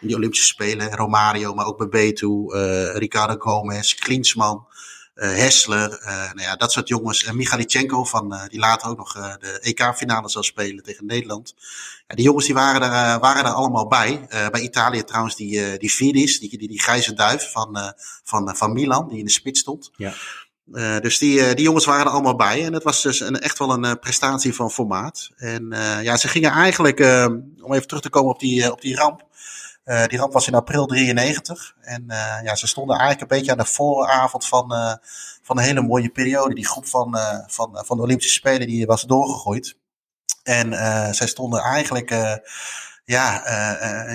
in 0.00 0.06
die 0.06 0.16
Olympische 0.16 0.46
Spelen. 0.46 0.96
Romario, 0.96 1.54
maar 1.54 1.66
ook 1.66 1.78
Bebeto, 1.78 2.54
uh, 2.54 2.96
Ricardo 2.96 3.36
Gomez, 3.38 3.94
Klinsman, 3.94 4.66
uh, 5.14 5.34
Hessler. 5.34 5.88
Nou 6.04 6.40
ja, 6.40 6.56
dat 6.56 6.72
soort 6.72 6.88
jongens. 6.88 7.24
En 7.24 7.36
Michalichenko, 7.36 8.04
van, 8.04 8.38
die 8.48 8.58
later 8.58 8.88
ook 8.88 8.98
nog 8.98 9.12
de 9.12 9.58
EK-finale 9.60 10.28
zal 10.28 10.42
spelen 10.42 10.84
tegen 10.84 11.06
Nederland. 11.06 11.54
Ja, 12.06 12.14
die 12.14 12.24
jongens 12.24 12.46
die 12.46 12.54
waren 12.54 12.82
er, 12.82 13.18
waren 13.20 13.44
er 13.44 13.52
allemaal 13.52 13.86
bij. 13.86 14.26
bij 14.28 14.60
Italië 14.60 15.04
trouwens 15.04 15.36
die, 15.36 15.78
die 15.78 15.92
Vidis, 15.92 16.40
die, 16.40 16.58
die, 16.58 16.68
die 16.68 16.82
grijze 16.82 17.14
duif 17.14 17.50
van, 17.52 17.94
van, 18.24 18.56
van 18.56 18.72
Milan, 18.72 19.08
die 19.08 19.18
in 19.18 19.24
de 19.24 19.30
spits 19.30 19.60
stond. 19.60 19.90
Ja. 19.96 20.14
Uh, 20.72 20.98
dus 20.98 21.18
die, 21.18 21.38
uh, 21.38 21.54
die 21.54 21.64
jongens 21.64 21.84
waren 21.84 22.06
er 22.06 22.12
allemaal 22.12 22.36
bij. 22.36 22.64
En 22.64 22.72
het 22.72 22.82
was 22.82 23.02
dus 23.02 23.20
een, 23.20 23.40
echt 23.40 23.58
wel 23.58 23.70
een 23.70 23.84
uh, 23.84 23.92
prestatie 24.00 24.54
van 24.54 24.70
formaat. 24.70 25.30
En 25.36 25.68
ja, 26.02 26.16
ze 26.16 26.28
gingen 26.28 26.50
eigenlijk, 26.50 27.00
om 27.60 27.72
even 27.72 27.86
terug 27.86 28.02
te 28.02 28.10
komen 28.10 28.32
op 28.32 28.40
die, 28.40 28.72
op 28.72 28.80
die 28.80 28.96
ramp. 28.96 29.24
die 30.06 30.18
ramp 30.18 30.32
was 30.32 30.46
in 30.46 30.54
april 30.54 30.86
93. 30.86 31.74
En 31.80 32.04
ja, 32.42 32.54
ze 32.54 32.66
stonden 32.66 32.98
eigenlijk 32.98 33.30
een 33.30 33.36
beetje 33.36 33.52
aan 33.52 33.58
de 33.58 33.64
vooravond 33.64 34.46
van, 34.46 34.68
van 35.42 35.58
een 35.58 35.64
hele 35.64 35.82
mooie 35.82 36.08
periode. 36.08 36.54
Die 36.54 36.66
groep 36.66 36.86
van, 36.86 37.18
van, 37.46 37.82
van 37.86 37.96
de 37.96 38.02
Olympische 38.02 38.34
Spelen 38.34 38.66
die 38.66 38.86
was 38.86 39.02
doorgegooid. 39.02 39.76
En 40.42 40.72
zij 41.14 41.26
stonden 41.26 41.60
eigenlijk 41.60 42.10
ja, 43.04 43.42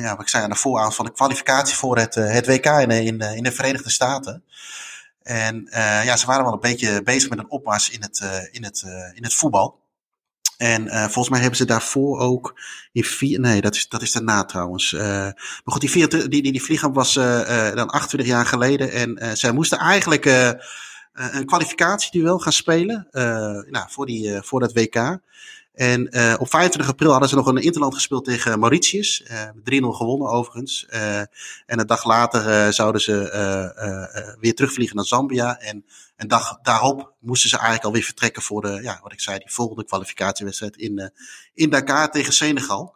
ja, 0.02 0.20
ik 0.20 0.28
zei 0.28 0.44
aan 0.44 0.50
de 0.50 0.56
vooravond 0.56 0.96
van 0.96 1.06
de 1.06 1.14
kwalificatie 1.14 1.76
voor 1.76 1.98
het, 1.98 2.16
het 2.16 2.48
WK 2.48 2.66
in, 2.66 2.90
in, 2.90 3.20
in 3.22 3.44
de 3.44 3.52
Verenigde 3.52 3.90
Staten. 3.90 4.44
En 5.24 5.68
uh, 5.68 6.06
ja, 6.06 6.18
ze 6.18 6.26
waren 6.26 6.44
wel 6.44 6.54
een 6.54 6.60
beetje 6.60 7.04
bezig 7.04 7.30
met 7.30 7.40
een 7.40 7.50
opmars 7.50 7.90
in 7.90 8.02
het, 8.02 8.20
uh, 8.24 8.38
in 8.52 8.64
het, 8.64 8.84
uh, 8.86 8.92
in 9.18 9.24
het 9.24 9.34
voetbal. 9.34 9.80
En 10.58 10.90
volgens 10.90 11.30
mij 11.30 11.40
hebben 11.40 11.58
ze 11.58 11.66
daarvoor 11.66 12.20
ook 12.20 12.60
in 12.92 13.04
vier, 13.04 13.40
nee, 13.40 13.62
dat 13.62 13.76
is, 13.76 13.88
dat 13.88 14.02
is 14.02 14.12
daarna 14.12 14.46
trouwens. 14.46 14.92
maar 14.92 15.36
goed, 15.64 15.82
die, 15.82 15.90
vier, 15.90 16.10
die, 16.10 16.30
die, 16.30 16.52
die 16.52 16.64
vliegramp 16.64 16.96
was 16.96 17.14
dan 17.14 17.90
28 17.90 18.30
jaar 18.30 18.46
geleden. 18.46 18.92
En 18.92 19.38
zij 19.38 19.52
moesten 19.52 19.78
eigenlijk 19.78 20.26
een 21.14 21.46
kwalificatieduel 21.46 22.40
gaan 22.40 22.54
spelen 22.54 23.08
nou, 23.70 23.86
voor, 23.90 24.06
die, 24.06 24.42
voor 24.42 24.60
dat 24.60 24.74
WK. 24.74 25.20
En 25.74 26.18
uh, 26.18 26.36
op 26.40 26.50
25 26.50 26.92
april 26.92 27.12
hadden 27.12 27.30
ze 27.30 27.36
nog 27.36 27.48
een 27.48 27.58
interland 27.58 27.94
gespeeld 27.94 28.26
tegen 28.26 28.60
Mauritius. 28.60 29.24
Uh, 29.32 29.82
3-0 29.82 29.88
gewonnen 29.88 30.30
overigens. 30.30 30.88
Uh, 30.90 31.20
en 31.20 31.30
een 31.66 31.88
dag 31.88 32.06
later 32.06 32.74
zouden 32.74 33.02
ze 33.02 34.38
weer 34.40 34.56
terugvliegen 34.56 34.96
naar 34.96 35.06
Zambia. 35.06 35.60
En 35.60 35.86
een 36.16 36.28
dag 36.28 36.60
daarop 36.62 37.14
moesten 37.20 37.50
ze 37.50 37.56
eigenlijk 37.56 37.86
alweer 37.86 38.04
vertrekken 38.04 38.42
voor 38.42 38.62
de, 38.62 38.80
ja, 38.82 39.00
wat 39.04 39.12
ik 39.12 39.20
zei, 39.20 39.38
die 39.38 39.52
volgende 39.52 39.86
kwalificatiewedstrijd 39.86 40.78
in, 40.78 41.12
in 41.54 41.70
Dakar 41.70 42.12
tegen 42.12 42.34
Senegal. 42.34 42.96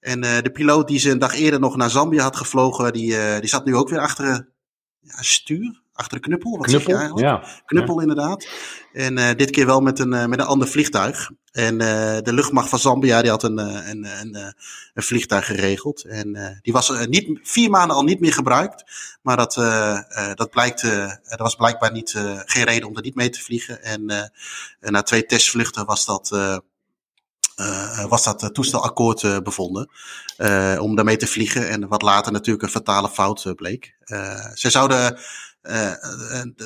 En 0.00 0.20
de 0.20 0.50
piloot 0.52 0.88
die 0.88 0.98
ze 0.98 1.10
een 1.10 1.18
dag 1.18 1.34
eerder 1.34 1.60
nog 1.60 1.76
naar 1.76 1.90
Zambia 1.90 2.22
had 2.22 2.36
gevlogen, 2.36 2.92
die, 2.92 3.40
die 3.40 3.48
zat 3.48 3.64
nu 3.64 3.76
ook 3.76 3.88
weer 3.88 4.00
achter 4.00 4.48
ja, 5.00 5.22
stuur 5.22 5.84
achter 5.96 6.20
de 6.20 6.24
knuppel. 6.24 6.56
Wat 6.56 6.66
knuppel, 6.66 6.90
zeg 6.90 7.00
je 7.00 7.06
eigenlijk? 7.06 7.44
Ja. 7.44 7.62
Knuppel, 7.64 8.00
inderdaad. 8.00 8.46
En 8.92 9.18
uh, 9.18 9.30
dit 9.36 9.50
keer 9.50 9.66
wel 9.66 9.80
met 9.80 9.98
een, 9.98 10.12
uh, 10.12 10.26
met 10.26 10.38
een 10.38 10.46
ander 10.46 10.68
vliegtuig. 10.68 11.30
En 11.52 11.72
uh, 11.72 12.16
de 12.20 12.32
luchtmacht 12.32 12.68
van 12.68 12.78
Zambia 12.78 13.22
die 13.22 13.30
had 13.30 13.42
een, 13.42 13.58
een, 13.58 14.04
een, 14.20 14.54
een 14.94 15.02
vliegtuig 15.02 15.46
geregeld. 15.46 16.04
En 16.04 16.58
die 16.62 16.72
was 16.72 16.92
niet, 17.06 17.38
vier 17.42 17.70
maanden 17.70 17.96
al 17.96 18.02
niet 18.02 18.20
meer 18.20 18.32
gebruikt. 18.32 18.84
Maar 19.22 19.36
dat, 19.36 19.54
dat, 20.34 20.50
blijkt, 20.50 20.82
er 20.82 21.36
was 21.36 21.54
blijkbaar 21.54 21.92
niet, 21.92 22.14
geen 22.44 22.64
reden 22.64 22.88
om 22.88 22.96
er 22.96 23.02
niet 23.02 23.14
mee 23.14 23.30
te 23.30 23.42
vliegen. 23.42 23.82
En 23.82 24.30
na 24.80 25.02
twee 25.02 25.26
testvluchten 25.26 25.84
was 25.84 26.04
dat. 26.04 26.30
Uh, 27.60 28.04
was 28.04 28.24
dat 28.24 28.54
toestelakkoord 28.54 29.22
uh, 29.22 29.38
bevonden 29.38 29.90
om 30.80 30.94
daarmee 30.94 31.16
te 31.16 31.26
vliegen. 31.26 31.68
En 31.68 31.88
wat 31.88 32.02
later 32.02 32.32
natuurlijk 32.32 32.64
een 32.64 32.70
fatale 32.70 33.08
fout 33.08 33.52
bleek. 33.54 33.94
ze 34.54 34.70
zouden 34.70 35.18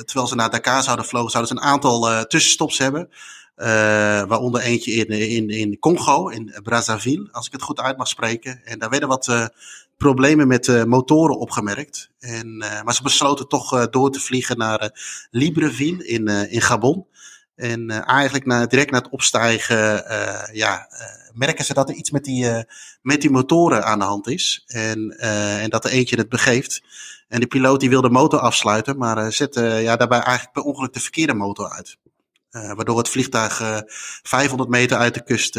terwijl 0.05 0.27
ze 0.27 0.35
naar 0.35 0.49
Dakar 0.49 0.83
zouden 0.83 1.05
vlogen, 1.05 1.31
zouden 1.31 1.55
ze 1.55 1.61
een 1.61 1.71
aantal 1.71 2.11
uh, 2.11 2.21
tussenstops 2.21 2.77
hebben. 2.77 3.09
Uh, 3.57 3.67
waaronder 4.23 4.61
eentje 4.61 4.91
in, 4.91 5.07
in, 5.07 5.49
in 5.49 5.79
Congo, 5.79 6.27
in 6.27 6.59
Brazzaville, 6.63 7.29
als 7.31 7.45
ik 7.45 7.51
het 7.51 7.61
goed 7.61 7.79
uit 7.79 7.97
mag 7.97 8.07
spreken. 8.07 8.61
En 8.65 8.79
daar 8.79 8.89
werden 8.89 9.09
wat 9.09 9.49
problemen 9.97 10.47
met 10.47 10.85
motoren 10.85 11.37
opgemerkt. 11.37 12.09
En, 12.19 12.57
maar 12.57 12.93
ze 12.93 13.03
besloten 13.03 13.47
toch 13.47 13.89
door 13.89 14.11
te 14.11 14.19
vliegen 14.19 14.57
naar 14.57 14.91
Libreville 15.31 16.07
in, 16.07 16.27
in 16.27 16.61
Gabon. 16.61 17.05
En 17.55 17.89
eigenlijk 17.89 18.45
na, 18.45 18.65
direct 18.65 18.91
na 18.91 18.97
het 18.97 19.09
opstijgen 19.09 20.03
ja, 20.53 20.87
merken 21.33 21.65
ze 21.65 21.73
dat 21.73 21.89
er 21.89 21.95
iets 21.95 22.11
met 22.11 22.23
die, 22.23 22.65
met 23.01 23.21
die 23.21 23.29
motoren 23.29 23.85
aan 23.85 23.99
de 23.99 24.05
hand 24.05 24.27
is. 24.27 24.63
En, 24.67 25.17
en 25.61 25.69
dat 25.69 25.85
er 25.85 25.91
eentje 25.91 26.15
het 26.15 26.29
begeeft. 26.29 26.81
En 27.31 27.39
de 27.39 27.47
piloot 27.47 27.79
die 27.79 27.89
wil 27.89 28.01
de 28.01 28.09
motor 28.09 28.39
afsluiten, 28.39 28.97
maar 28.97 29.17
uh, 29.17 29.27
zette 29.27 29.61
ja, 29.61 29.95
daarbij 29.95 30.19
eigenlijk 30.19 30.53
per 30.53 30.63
ongeluk 30.63 30.93
de 30.93 30.99
verkeerde 30.99 31.33
motor 31.33 31.69
uit. 31.69 31.97
Uh, 32.51 32.73
waardoor 32.73 32.97
het 32.97 33.09
vliegtuig 33.09 33.61
uh, 33.61 33.77
500 34.23 34.69
meter 34.69 34.97
uit 34.97 35.13
de 35.13 35.23
kust 35.23 35.55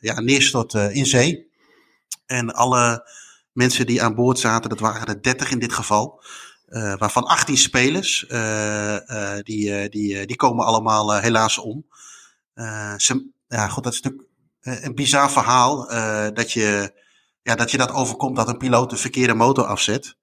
ja, 0.00 0.20
neerstort 0.20 0.74
in 0.74 1.06
zee. 1.06 1.50
En 2.26 2.54
alle 2.54 3.10
mensen 3.52 3.86
die 3.86 4.02
aan 4.02 4.14
boord 4.14 4.38
zaten, 4.38 4.70
dat 4.70 4.80
waren 4.80 5.06
er 5.06 5.22
30 5.22 5.50
in 5.50 5.58
dit 5.58 5.72
geval. 5.72 6.22
Waarvan 6.98 7.24
18 7.24 7.56
spelers, 7.56 8.24
die, 9.42 9.88
die, 9.88 10.26
die 10.26 10.36
komen 10.36 10.64
allemaal 10.64 11.14
helaas 11.14 11.58
om. 11.58 11.86
ze, 12.96 13.30
ja, 13.48 13.68
goed, 13.68 13.84
dat 13.84 13.92
is 13.92 14.00
natuurlijk 14.00 14.28
een 14.60 14.94
bizar 14.94 15.30
verhaal 15.30 15.88
dat, 16.34 16.52
je, 16.52 16.92
ja, 17.42 17.54
dat 17.54 17.70
je 17.70 17.78
dat 17.78 17.92
overkomt 17.92 18.36
dat 18.36 18.48
een 18.48 18.56
piloot 18.56 18.90
de 18.90 18.96
verkeerde 18.96 19.34
motor 19.34 19.64
afzet. 19.64 20.16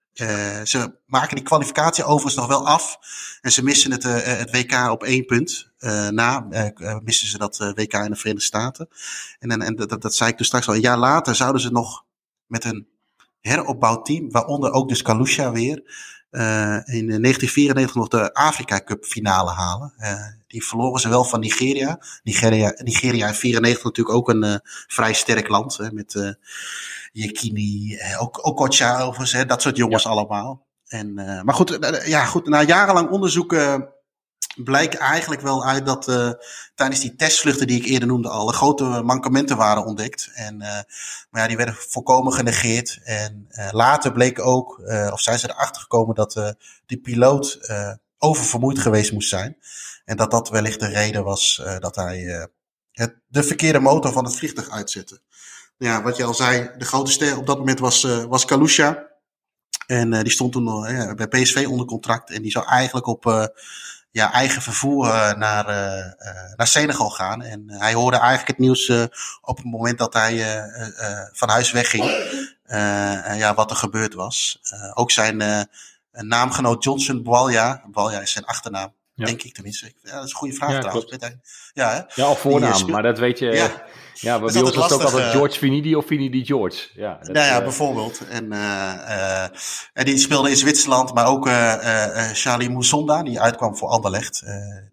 Ze 0.63 0.95
maken 1.05 1.35
die 1.35 1.45
kwalificatie 1.45 2.03
overigens 2.03 2.35
nog 2.35 2.47
wel 2.47 2.67
af. 2.67 2.97
En 3.41 3.51
ze 3.51 3.63
missen 3.63 3.91
het, 3.91 4.03
het 4.03 4.51
WK 4.51 4.89
op 4.91 5.03
één 5.03 5.25
punt. 5.25 5.71
Na 6.09 6.47
missen 7.03 7.27
ze 7.27 7.37
dat 7.37 7.57
WK 7.57 7.93
in 7.93 8.09
de 8.09 8.15
Verenigde 8.15 8.39
Staten. 8.39 8.87
En, 9.39 9.51
en, 9.51 9.61
en 9.61 9.75
dat, 9.75 10.01
dat, 10.01 10.15
zei 10.15 10.29
ik 10.29 10.37
dus 10.37 10.47
straks 10.47 10.67
al. 10.67 10.73
Een 10.73 10.81
jaar 10.81 10.97
later 10.97 11.35
zouden 11.35 11.61
ze 11.61 11.71
nog 11.71 12.05
met 12.45 12.65
een 12.65 12.87
heropbouwteam, 13.39 14.31
waaronder 14.31 14.71
ook 14.71 14.89
dus 14.89 15.01
Kalusha 15.01 15.51
weer. 15.51 15.83
In 16.85 17.07
1994 17.07 17.95
nog 17.95 18.07
de 18.07 18.33
Afrika 18.33 18.83
Cup 18.83 19.05
finale 19.05 19.51
halen. 19.51 19.93
die 20.47 20.65
verloren 20.65 21.01
ze 21.01 21.09
wel 21.09 21.23
van 21.23 21.39
Nigeria. 21.39 21.99
Nigeria, 22.23 22.73
Nigeria 22.83 23.27
in 23.27 23.33
94 23.33 23.83
natuurlijk 23.83 24.15
ook 24.15 24.29
een 24.29 24.61
vrij 24.87 25.13
sterk 25.13 25.47
land. 25.47 25.77
Hè, 25.77 25.91
met 25.91 26.37
Yekini, 27.11 27.97
ook 28.19 28.45
Okocha 28.45 29.01
overigens, 29.01 29.31
hè, 29.31 29.45
dat 29.45 29.61
soort 29.61 29.77
jongens 29.77 30.05
allemaal. 30.05 30.65
En, 30.87 31.13
maar 31.13 31.53
goed, 31.53 31.77
ja, 32.05 32.25
goed, 32.25 32.47
na 32.47 32.61
jarenlang 32.61 33.09
onderzoek 33.09 33.55
blijkt 34.55 34.95
eigenlijk 34.95 35.41
wel 35.41 35.65
uit 35.65 35.85
dat 35.85 36.07
uh, 36.07 36.31
tijdens 36.75 36.99
die 36.99 37.15
testvluchten 37.15 37.67
die 37.67 37.81
ik 37.81 37.85
eerder 37.85 38.07
noemde 38.07 38.29
al, 38.29 38.47
grote 38.47 38.83
mankementen 38.83 39.57
waren 39.57 39.85
ontdekt. 39.85 40.29
En, 40.33 40.55
uh, 40.55 40.67
maar 41.29 41.41
ja, 41.41 41.47
die 41.47 41.57
werden 41.57 41.75
volkomen 41.75 42.33
genegeerd. 42.33 42.99
En 43.03 43.47
uh, 43.49 43.71
later 43.71 44.11
bleek 44.11 44.39
ook, 44.39 44.81
of 45.11 45.21
zijn 45.21 45.39
ze 45.39 45.49
erachter 45.49 45.81
gekomen 45.81 46.15
dat 46.15 46.55
die 46.85 46.97
piloot 46.97 47.59
oververmoeid 48.17 48.79
geweest 48.79 49.11
moest 49.11 49.29
zijn. 49.29 49.57
En 50.05 50.17
dat 50.17 50.31
dat 50.31 50.49
wellicht 50.49 50.79
de 50.79 50.87
reden 50.87 51.23
was 51.23 51.61
dat 51.79 51.95
hij 51.95 52.47
het, 52.91 53.15
de 53.27 53.43
verkeerde 53.43 53.79
motor 53.79 54.11
van 54.11 54.25
het 54.25 54.35
vliegtuig 54.35 54.69
uitzette. 54.69 55.21
Ja, 55.77 56.01
wat 56.01 56.17
je 56.17 56.23
al 56.23 56.33
zei, 56.33 56.71
de 56.77 56.85
grote 56.85 57.11
ster 57.11 57.37
op 57.37 57.45
dat 57.45 57.57
moment 57.57 57.79
was, 57.79 58.03
was 58.27 58.45
Kalusha. 58.45 59.11
En 59.87 60.23
die 60.23 60.31
stond 60.31 60.51
toen 60.51 60.81
bij 61.15 61.27
PSV 61.27 61.65
onder 61.69 61.85
contract. 61.85 62.29
En 62.29 62.41
die 62.41 62.51
zou 62.51 62.65
eigenlijk 62.67 63.07
op 63.07 63.51
ja, 64.13 64.31
eigen 64.31 64.61
vervoer 64.61 65.05
uh, 65.07 65.33
naar, 65.33 65.69
uh, 65.69 66.55
naar 66.55 66.67
Senegal 66.67 67.09
gaan. 67.09 67.41
En 67.41 67.71
hij 67.71 67.93
hoorde 67.93 68.17
eigenlijk 68.17 68.47
het 68.47 68.57
nieuws 68.57 68.89
op 69.41 69.57
het 69.57 69.65
moment 69.65 69.97
dat 69.97 70.13
hij 70.13 70.63
van 71.31 71.49
huis 71.49 71.71
wegging. 71.71 72.03
ja, 73.37 73.53
wat 73.53 73.69
er 73.69 73.75
gebeurd 73.75 74.13
was. 74.13 74.59
ook 74.93 75.11
zijn 75.11 75.67
naamgenoot 76.11 76.83
Johnson 76.83 77.23
Bwalya, 77.23 77.83
Bwalya 77.91 78.19
is 78.19 78.31
zijn 78.31 78.45
achternaam, 78.45 78.93
denk 79.15 79.43
ik 79.43 79.53
tenminste. 79.53 79.93
Ja, 80.01 80.11
dat 80.11 80.23
is 80.23 80.29
een 80.29 80.35
goede 80.35 80.53
vraag 80.53 80.71
ja, 80.71 80.79
trouwens. 80.79 81.17
Ja, 81.73 81.89
hè? 81.89 82.21
ja, 82.21 82.29
of 82.29 82.39
voornaam, 82.39 82.89
maar 82.89 83.03
dat 83.03 83.19
weet 83.19 83.39
je. 83.39 83.45
Ja. 83.45 83.85
Ja, 84.13 84.39
bij 84.39 84.47
ons 84.47 84.55
het 84.55 84.77
ook 84.77 84.91
altijd 84.91 85.31
George 85.31 85.57
Finidi 85.57 85.95
of 85.95 86.05
Finidi 86.05 86.45
George. 86.45 86.89
Ja, 86.93 87.17
dat, 87.21 87.27
nou 87.33 87.45
ja, 87.45 87.57
uh, 87.57 87.63
bijvoorbeeld. 87.63 88.27
En, 88.27 88.53
uh, 88.53 89.43
en 89.93 90.05
die 90.05 90.17
speelde 90.17 90.49
in 90.49 90.55
Zwitserland, 90.55 91.13
maar 91.13 91.25
ook 91.25 91.47
Charlie 92.33 92.69
Mousonda, 92.69 93.23
die 93.23 93.39
uitkwam 93.39 93.77
voor 93.77 93.89
Anderlecht. 93.89 94.43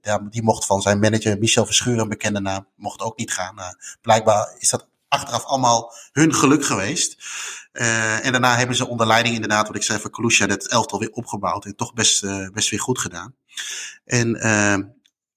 Ja, 0.03 0.18
die 0.31 0.43
mocht 0.43 0.66
van 0.66 0.83
zijn 0.83 0.99
manager 0.99 1.39
Michel 1.39 1.66
Verschuren, 1.66 2.01
een 2.01 2.09
bekende 2.09 2.41
naam, 2.41 2.66
mocht 2.77 3.01
ook 3.01 3.18
niet 3.18 3.33
gaan. 3.33 3.55
blijkbaar 4.03 4.55
is 4.59 4.71
dat 4.71 4.87
achteraf 5.09 5.45
allemaal 5.45 5.93
hun 6.12 6.35
geluk 6.35 6.64
geweest. 6.64 7.16
en 8.23 8.33
daarna 8.33 8.57
hebben 8.57 8.77
ze 8.77 8.89
onder 8.89 9.07
leiding 9.07 9.35
inderdaad, 9.35 9.66
wat 9.66 9.77
ik 9.77 9.83
zei 9.83 10.01
van 10.01 10.11
Kalusha, 10.11 10.47
het 10.47 10.68
elftal 10.68 10.99
weer 10.99 11.12
opgebouwd 11.12 11.64
en 11.64 11.77
toch 11.77 11.93
best, 11.93 12.27
best 12.53 12.71
weer 12.71 12.81
goed 12.81 12.99
gedaan. 12.99 13.35
En 14.04 14.36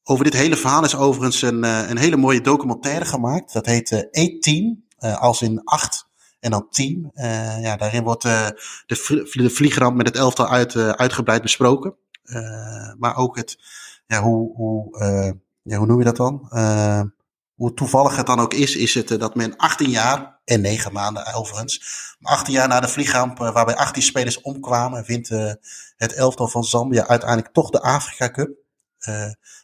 over 0.04 0.24
dit 0.24 0.34
hele 0.34 0.56
verhaal 0.56 0.84
is 0.84 0.96
overigens 0.96 1.42
een, 1.42 1.64
eh, 1.64 1.90
een 1.90 1.98
hele 1.98 2.18
mooie 2.18 2.42
documentaire 2.42 3.06
gemaakt. 3.06 3.54
Dat 3.54 3.66
heet 3.66 3.92
uh, 3.92 4.00
Eight 4.12 4.42
Team, 4.42 4.84
uh, 5.00 5.22
als 5.22 5.42
in 5.42 5.62
acht 5.64 6.08
en 6.40 6.52
dan 6.52 6.68
team. 6.70 7.12
Uh, 7.14 7.62
ja, 7.62 7.76
daarin 7.78 8.04
wordt 8.04 8.22
de, 8.22 8.62
de 9.32 9.50
vliegramp 9.50 9.96
met 9.96 10.08
het 10.08 10.16
elftal 10.16 10.48
uit, 10.48 10.76
uitgebreid 10.76 11.42
besproken. 11.42 11.96
maar 12.98 13.16
ook 13.16 13.36
het, 13.36 13.58
ja, 14.08 14.22
hoe, 14.22 14.56
hoe, 14.56 14.98
ja, 15.62 15.78
hoe 15.78 15.88
noem 15.88 16.00
je 16.00 16.06
dat 16.06 16.18
dan? 16.18 16.50
Hoe 17.64 17.74
toevallig 17.74 18.16
het 18.16 18.26
dan 18.26 18.40
ook 18.40 18.54
is, 18.54 18.76
is 18.76 18.94
het 18.94 19.08
dat 19.08 19.36
men 19.36 19.58
18 19.58 19.90
jaar, 19.90 20.40
en 20.46 20.62
9 20.62 20.94
maanden 20.94 21.34
overigens, 21.34 21.82
18 22.22 22.54
jaar 22.54 22.68
na 22.68 22.80
de 22.80 22.88
vliegramp, 22.88 23.38
waarbij 23.38 23.76
18 23.76 24.02
spelers 24.04 24.42
omkwamen, 24.42 25.06
wint 25.06 25.30
het 25.98 26.14
elftal 26.14 26.48
van 26.48 26.64
Zambia 26.64 27.08
uiteindelijk 27.08 27.54
toch 27.54 27.70
de 27.70 27.82
Afrika 27.82 28.30
Cup. 28.30 28.50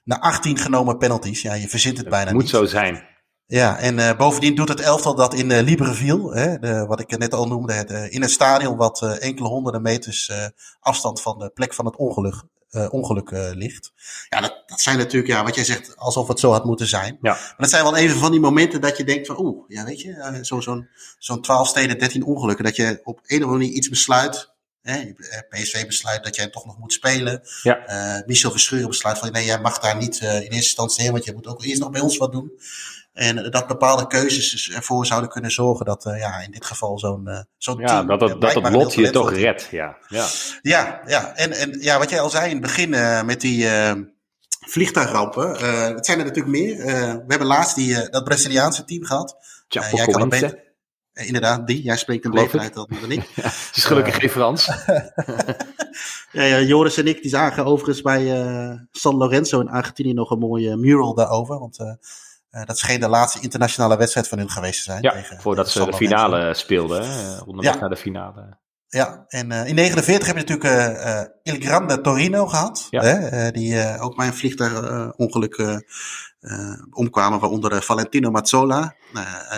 Na 0.03 0.19
18 0.19 0.57
genomen 0.57 0.97
penalties. 0.97 1.41
Ja, 1.41 1.53
je 1.53 1.69
verzint 1.69 1.97
het 1.97 2.09
bijna 2.09 2.31
Moet 2.31 2.41
niet. 2.41 2.49
zo 2.49 2.65
zijn. 2.65 3.03
Ja, 3.45 3.77
en 3.77 3.97
uh, 3.97 4.17
bovendien 4.17 4.55
doet 4.55 4.69
het 4.69 4.79
elftal 4.79 5.15
dat 5.15 5.33
in 5.33 5.49
uh, 5.49 5.61
Libreville, 5.61 6.33
hè, 6.33 6.59
de, 6.59 6.85
wat 6.85 6.99
ik 6.99 7.17
net 7.17 7.33
al 7.33 7.47
noemde, 7.47 7.73
het, 7.73 7.91
uh, 7.91 8.13
in 8.13 8.23
een 8.23 8.29
stadion 8.29 8.77
wat 8.77 9.01
enkele 9.01 9.47
honderden 9.47 9.81
meters 9.81 10.31
afstand 10.79 11.21
van 11.21 11.39
de 11.39 11.49
plek 11.49 11.73
van 11.73 11.85
het 11.85 11.95
ongeluk, 11.95 12.43
ongeluk 12.89 13.31
ligt. 13.53 13.91
Ja, 14.29 14.41
dat, 14.41 14.63
dat 14.65 14.81
zijn 14.81 14.97
natuurlijk, 14.97 15.31
ja, 15.31 15.43
wat 15.43 15.55
jij 15.55 15.63
zegt, 15.63 15.97
alsof 15.97 16.27
het 16.27 16.39
zo 16.39 16.51
had 16.51 16.65
moeten 16.65 16.87
zijn. 16.87 17.17
Ja. 17.21 17.31
Maar 17.31 17.55
dat 17.57 17.69
zijn 17.69 17.83
wel 17.83 17.95
even 17.95 18.19
van 18.19 18.31
die 18.31 18.39
momenten 18.39 18.81
dat 18.81 18.97
je 18.97 19.03
denkt 19.03 19.27
van, 19.27 19.39
oeh, 19.39 19.63
ja, 19.67 19.83
weet 19.83 20.01
je, 20.01 20.39
zo'n 20.41 20.61
zo'n 20.61 20.89
zo'n 21.17 21.41
12 21.41 21.67
steden, 21.67 21.99
13 21.99 22.23
ongelukken, 22.23 22.65
dat 22.65 22.75
je 22.75 22.99
op 23.03 23.19
een 23.19 23.37
of 23.37 23.43
andere 23.43 23.57
manier 23.57 23.71
iets 23.71 23.89
besluit 23.89 24.57
Hè, 24.81 25.13
PSV 25.49 25.85
besluit 25.85 26.23
dat 26.23 26.35
jij 26.35 26.49
toch 26.49 26.65
nog 26.65 26.77
moet 26.77 26.93
spelen. 26.93 27.41
Ja. 27.63 27.89
Uh, 28.17 28.25
Michel 28.25 28.51
Verschuren 28.51 28.87
besluit 28.87 29.17
van 29.17 29.31
nee, 29.31 29.45
jij 29.45 29.59
mag 29.59 29.79
daar 29.79 29.97
niet 29.97 30.21
uh, 30.21 30.35
in 30.35 30.41
eerste 30.41 30.55
instantie 30.55 31.03
heen, 31.03 31.11
want 31.11 31.25
je 31.25 31.33
moet 31.33 31.47
ook 31.47 31.63
eerst 31.63 31.79
nog 31.79 31.91
bij 31.91 32.01
ons 32.01 32.17
wat 32.17 32.31
doen. 32.31 32.51
En 33.19 33.51
dat 33.51 33.67
bepaalde 33.67 34.07
keuzes 34.07 34.51
dus 34.51 34.71
ervoor 34.71 35.05
zouden 35.05 35.29
kunnen 35.29 35.51
zorgen 35.51 35.85
dat 35.85 36.05
uh, 36.05 36.19
ja, 36.19 36.39
in 36.39 36.51
dit 36.51 36.65
geval 36.65 36.99
zo'n 36.99 37.45
zo'n 37.57 37.79
ja, 37.79 37.87
team... 37.87 38.07
Dat, 38.07 38.19
dat, 38.19 38.41
dat 38.41 38.53
het 38.53 38.69
lot 38.69 38.93
je 38.93 39.09
toch 39.09 39.33
redt, 39.33 39.67
ja. 39.71 39.97
Ja, 40.07 40.27
ja, 40.61 41.01
ja. 41.05 41.35
En, 41.35 41.51
en 41.51 41.77
ja, 41.81 41.97
wat 41.97 42.09
jij 42.09 42.19
al 42.19 42.29
zei 42.29 42.45
in 42.45 42.51
het 42.51 42.61
begin 42.61 42.89
met 43.25 43.41
die 43.41 43.67
vliegtuigrampen. 44.49 45.49
het 45.95 46.05
zijn 46.05 46.19
er 46.19 46.25
natuurlijk 46.25 46.57
meer. 46.57 46.77
we 46.85 47.23
hebben 47.27 47.47
laatst 47.47 47.75
die, 47.75 48.09
dat 48.09 48.23
Braziliaanse 48.23 48.85
team 48.85 49.03
gehad. 49.03 49.37
jij 49.67 50.05
kan 50.05 50.21
het 50.21 50.29
beter 50.29 50.67
inderdaad, 51.13 51.67
die. 51.67 51.81
Jij 51.83 51.97
spreekt 51.97 52.25
een 52.25 52.31
beter 52.31 52.59
uit 52.59 52.73
dan 52.73 53.11
ik. 53.11 53.29
Ja, 53.35 53.43
het 53.43 53.75
is 53.75 53.85
gelukkig 53.85 54.15
geen 54.15 54.29
Frans. 54.29 54.65
ja, 56.31 56.43
ja, 56.43 56.59
Joris 56.59 56.97
en 56.97 57.07
ik 57.07 57.21
die 57.21 57.31
zagen 57.31 57.65
overigens 57.65 58.01
bij 58.01 58.25
San 58.91 59.15
Lorenzo 59.15 59.59
in 59.59 59.69
Argentinië 59.69 60.13
nog 60.13 60.31
een 60.31 60.39
mooie 60.39 60.75
mural 60.75 61.13
daarover. 61.13 61.59
Want 61.59 61.77
uh, 62.51 62.65
dat 62.65 62.77
scheen 62.77 62.99
de 62.99 63.07
laatste 63.07 63.39
internationale 63.41 63.97
wedstrijd 63.97 64.27
van 64.27 64.37
hun 64.37 64.49
geweest 64.49 64.77
te 64.77 64.83
zijn. 64.83 65.01
Ja, 65.01 65.11
tegen, 65.11 65.41
voordat 65.41 65.65
tegen 65.65 65.85
ze 65.85 65.91
de 65.91 65.97
finale 65.97 66.53
speelden. 66.53 67.01
Onderweg 67.45 67.73
ja. 67.73 67.79
naar 67.79 67.89
de 67.89 67.97
finale. 67.97 68.57
Ja, 68.87 69.25
en 69.27 69.51
uh, 69.51 69.67
in 69.67 69.75
49 69.75 70.27
heb 70.27 70.37
je 70.37 70.55
natuurlijk 70.55 71.05
uh, 71.05 71.53
Il 71.53 71.67
Grande 71.67 72.01
Torino 72.01 72.47
gehad. 72.47 72.87
Ja. 72.89 73.03
Hè, 73.03 73.51
die 73.51 73.99
ook 73.99 74.15
bij 74.15 74.27
een 74.27 74.33
vliegtuigongeluk 74.33 75.83
omkwamen, 76.91 77.39
waaronder 77.39 77.81
Valentino 77.81 78.31
Mazzola, 78.31 78.95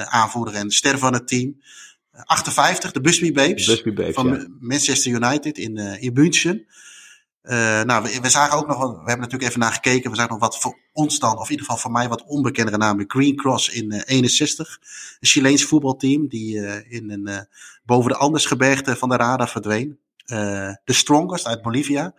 aanvoerder 0.05 0.55
en 0.55 0.71
ster 0.71 0.97
van 0.97 1.13
het 1.13 1.27
team. 1.27 1.61
58, 2.11 2.91
de 2.91 3.01
Busby 3.01 3.31
Babes, 3.31 3.65
Busby 3.65 3.93
Babes 3.93 4.13
van 4.13 4.27
ja. 4.27 4.47
Manchester 4.59 5.11
United 5.11 5.57
in, 5.57 5.77
in 5.77 6.13
München. 6.13 6.65
Uh, 7.43 7.81
nou, 7.81 8.03
we, 8.03 8.19
we, 8.21 8.29
zagen 8.29 8.57
ook 8.57 8.67
nog, 8.67 8.79
we 8.79 8.85
hebben 8.85 9.19
natuurlijk 9.19 9.43
even 9.43 9.59
naar 9.59 9.71
gekeken. 9.71 10.09
We 10.09 10.15
zagen 10.15 10.31
nog 10.31 10.41
wat 10.41 10.59
voor 10.59 10.77
ons 10.93 11.19
dan, 11.19 11.37
of 11.37 11.43
in 11.43 11.51
ieder 11.51 11.65
geval 11.65 11.81
voor 11.81 11.91
mij 11.91 12.09
wat 12.09 12.23
onbekendere 12.25 12.77
namen. 12.77 13.05
Green 13.07 13.35
Cross 13.35 13.69
in 13.69 13.93
uh, 13.93 14.01
61. 14.05 14.79
Een 14.81 15.27
Chileens 15.27 15.63
voetbalteam 15.63 16.27
die 16.27 16.55
uh, 16.55 16.91
in 16.91 17.09
een, 17.09 17.47
boven 17.83 18.11
de 18.11 18.17
Andesgebergte 18.17 18.95
van 18.95 19.09
de 19.09 19.15
radar 19.15 19.49
verdween. 19.49 19.99
The 20.25 20.77
Strongest 20.85 21.47
uit 21.47 21.61
Bolivia. 21.61 22.13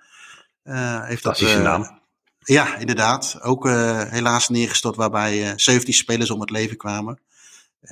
heeft 1.03 1.23
dat, 1.23 1.41
naam. 1.41 2.01
Ja, 2.39 2.77
inderdaad. 2.77 3.39
Ook 3.43 3.69
helaas 4.09 4.49
neergestort 4.49 4.97
waarbij 4.97 5.53
17 5.57 5.95
spelers 5.95 6.31
om 6.31 6.41
het 6.41 6.51
leven 6.51 6.77
kwamen. 6.77 7.21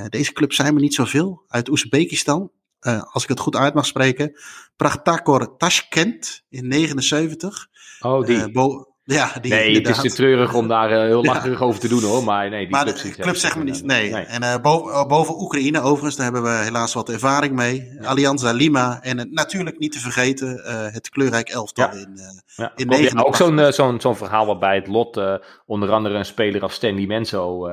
deze 0.09 0.33
club 0.33 0.53
zijn 0.53 0.75
er 0.75 0.81
niet 0.81 0.95
zoveel. 0.95 1.43
Uit 1.49 1.69
Oezbekistan. 1.69 2.51
Uh, 2.81 3.03
als 3.13 3.23
ik 3.23 3.29
het 3.29 3.41
goed 3.41 3.57
uit 3.57 3.75
mag 3.75 3.87
spreken, 3.87 4.33
Prachtakor 4.77 5.57
Tashkent 5.57 6.43
in 6.49 6.69
79. 6.69 7.67
Oh, 8.01 8.27
die. 8.27 8.51
Bo 8.51 8.91
ja, 9.05 9.33
die 9.41 9.53
nee, 9.53 9.75
het 9.75 9.89
is 9.89 10.01
te 10.01 10.11
treurig 10.11 10.55
om 10.55 10.69
daar 10.69 10.91
uh, 10.91 10.99
heel 10.99 11.25
lacherig 11.25 11.59
ja. 11.59 11.65
over 11.65 11.81
te 11.81 11.89
doen 11.89 12.03
hoor, 12.03 12.25
maar 12.25 12.49
nee, 12.49 12.61
die 12.61 12.71
maar 12.71 12.85
club, 12.85 12.97
de 12.97 13.23
club 13.23 13.37
zegt 13.37 13.57
me 13.57 13.65
niet, 13.65 13.85
nee. 13.85 14.11
nee. 14.11 14.25
En 14.25 14.63
boven, 14.63 15.09
boven, 15.09 15.41
Oekraïne 15.41 15.81
overigens, 15.81 16.17
daar 16.17 16.33
hebben 16.33 16.43
we 16.43 16.65
helaas 16.65 16.95
wat 16.95 17.09
ervaring 17.09 17.55
mee. 17.55 17.89
Ja. 18.01 18.07
Alianza 18.07 18.53
Lima 18.53 19.03
en 19.03 19.29
natuurlijk 19.31 19.79
niet 19.79 19.93
te 19.93 19.99
vergeten 19.99 20.63
het 20.93 21.09
kleurrijk 21.09 21.49
elftal 21.49 21.85
ja. 21.85 21.93
in, 21.93 22.19
ja. 22.57 22.73
in 22.77 23.03
ja, 23.03 23.23
Ook 23.23 23.37
zo'n 23.37 23.73
zo'n 23.73 24.01
zo'n 24.01 24.17
verhaal 24.17 24.47
waarbij 24.47 24.75
het 24.75 24.87
lot, 24.87 25.21
onder 25.67 25.91
andere 25.91 26.15
een 26.15 26.25
speler 26.25 26.63
als 26.63 26.75
Stanley 26.75 27.07
Menzo, 27.07 27.71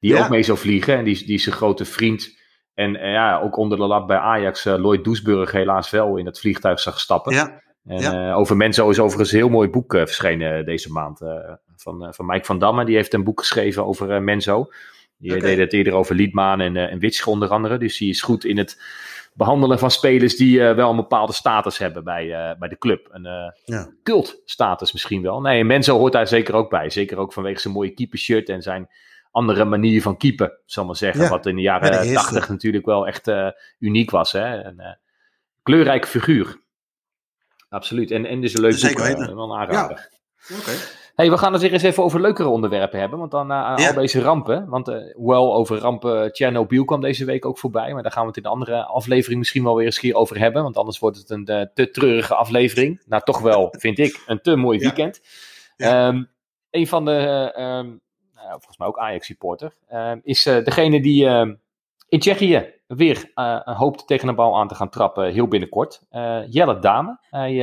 die 0.00 0.18
ook 0.18 0.28
mee 0.28 0.42
zou 0.42 0.58
vliegen 0.58 0.96
en 0.96 1.04
die, 1.04 1.26
die 1.26 1.38
zijn 1.38 1.54
grote 1.54 1.84
vriend... 1.84 2.36
En 2.78 2.94
uh, 2.94 3.12
ja, 3.12 3.40
ook 3.40 3.56
onder 3.56 3.78
de 3.78 3.86
lap 3.86 4.06
bij 4.06 4.16
Ajax, 4.16 4.66
uh, 4.66 4.74
Lloyd 4.74 5.04
Doesburg 5.04 5.52
helaas 5.52 5.90
wel 5.90 6.16
in 6.16 6.26
het 6.26 6.40
vliegtuig 6.40 6.80
zag 6.80 7.00
stappen. 7.00 7.34
Ja. 7.34 7.62
En 7.84 8.00
ja. 8.00 8.28
uh, 8.28 8.36
over 8.36 8.56
Menzo 8.56 8.90
is 8.90 8.98
overigens 8.98 9.32
een 9.32 9.38
heel 9.38 9.48
mooi 9.48 9.68
boek 9.68 9.92
verschenen 9.92 10.64
deze 10.64 10.92
maand. 10.92 11.20
van, 11.76 12.14
van 12.14 12.26
Mike 12.26 12.44
van 12.44 12.58
Damme, 12.58 12.84
die 12.84 12.96
heeft 12.96 13.14
een 13.14 13.24
boek 13.24 13.40
geschreven 13.40 13.86
over 13.86 14.22
Menzo. 14.22 14.70
Die 15.16 15.30
okay. 15.36 15.42
deed 15.42 15.58
het 15.58 15.72
eerder 15.72 15.92
over 15.92 16.14
Liedmaan 16.14 16.60
en, 16.60 16.76
en 16.76 16.98
Witsche 16.98 17.30
onder 17.30 17.48
andere. 17.48 17.78
Dus 17.78 17.98
die 17.98 18.08
is 18.08 18.22
goed 18.22 18.44
in 18.44 18.58
het 18.58 18.82
behandelen 19.34 19.78
van 19.78 19.90
spelers 19.90 20.36
die 20.36 20.60
wel 20.60 20.90
een 20.90 20.96
bepaalde 20.96 21.32
status 21.32 21.78
hebben 21.78 22.04
bij, 22.04 22.56
bij 22.58 22.68
de 22.68 22.78
club. 22.78 23.08
Een 23.10 23.52
ja. 23.64 23.88
cultstatus 24.02 24.92
misschien 24.92 25.22
wel. 25.22 25.40
Nee, 25.40 25.64
Menzo 25.64 25.98
hoort 25.98 26.12
daar 26.12 26.28
zeker 26.28 26.54
ook 26.54 26.70
bij. 26.70 26.90
Zeker 26.90 27.18
ook 27.18 27.32
vanwege 27.32 27.60
zijn 27.60 27.74
mooie 27.74 27.94
keepershirt 27.94 28.48
en 28.48 28.62
zijn 28.62 28.88
andere 29.30 29.64
manier 29.64 30.02
van 30.02 30.16
keeper, 30.16 30.58
zal 30.66 30.84
maar 30.84 30.96
zeggen. 30.96 31.22
Ja, 31.24 31.28
wat 31.30 31.46
in 31.46 31.56
de 31.56 31.62
jaren 31.62 32.14
tachtig 32.14 32.48
natuurlijk 32.48 32.86
wel 32.86 33.06
echt 33.06 33.28
uh, 33.28 33.48
uniek 33.78 34.10
was. 34.10 34.32
Hè? 34.32 34.60
En, 34.60 34.74
uh, 34.78 34.86
kleurrijk 35.62 36.06
figuur. 36.06 36.60
Absoluut. 37.68 38.10
En, 38.10 38.26
en 38.26 38.40
dus 38.40 38.54
een 38.54 38.60
leuk 38.60 38.72
Zeker 38.72 38.96
boek, 39.08 39.18
weten. 39.18 39.36
wel 39.36 39.52
een 39.52 39.58
aanrader. 39.58 40.08
Oké. 40.60 40.70
Hey, 41.14 41.30
we 41.30 41.38
gaan 41.38 41.52
het 41.52 41.62
weer 41.62 41.72
eens 41.72 41.82
even 41.82 42.02
over 42.02 42.20
leukere 42.20 42.48
onderwerpen 42.48 43.00
hebben. 43.00 43.18
Want 43.18 43.30
dan 43.30 43.50
uh, 43.50 43.72
Ja. 43.76 43.88
al 43.88 43.94
deze 43.94 44.20
rampen. 44.20 44.68
Want 44.68 44.88
eh 44.88 45.14
hoewel 45.14 45.54
over 45.54 45.78
rampen 45.78 46.32
Tsjernobyl 46.32 46.84
kwam 46.84 47.00
deze 47.00 47.24
week 47.24 47.44
ook 47.46 47.58
voorbij. 47.58 47.92
Maar 47.92 48.02
daar 48.02 48.12
gaan 48.12 48.22
we 48.22 48.28
het 48.28 48.36
in 48.36 48.42
de 48.42 48.48
andere 48.48 48.84
aflevering 48.84 49.38
misschien 49.38 49.64
wel 49.64 49.74
weer 49.76 49.84
eens 49.86 49.98
keer 49.98 50.14
over 50.14 50.38
hebben. 50.38 50.62
Want 50.62 50.76
anders 50.76 50.98
wordt 50.98 51.16
het 51.16 51.30
een 51.30 51.46
eh, 51.46 51.66
te 51.74 51.90
treurige 51.90 52.34
aflevering. 52.34 53.02
Nou, 53.06 53.22
toch 53.22 53.40
wel, 53.40 53.74
vind 53.78 53.98
ik, 53.98 54.22
een 54.26 54.40
te 54.40 54.56
mooi 54.56 54.78
Ja. 54.78 54.84
weekend. 54.84 55.20
Ja. 55.76 56.08
Ehm, 56.08 56.24
een 56.70 56.86
van 56.86 57.04
de, 57.04 57.12
eh, 57.54 57.78
ehm, 57.78 57.90
volgens 58.50 58.76
mij 58.76 58.86
ook 58.86 58.98
Ajax-supporter, 58.98 59.72
ehm, 59.88 60.18
is 60.22 60.46
eh, 60.46 60.64
degene 60.64 61.00
die 61.00 61.26
in 62.08 62.18
Tsjechië 62.18 62.76
weer 62.86 63.30
eh, 63.34 63.60
hoopt 63.64 64.06
tegen 64.06 64.28
een 64.28 64.34
bal 64.34 64.58
aan 64.58 64.68
te 64.68 64.74
gaan 64.74 64.88
trappen 64.88 65.32
heel 65.32 65.48
binnenkort. 65.48 66.02
Eh, 66.10 66.40
Jelle 66.48 66.78
Dame. 66.78 67.18
Hij, 67.30 67.54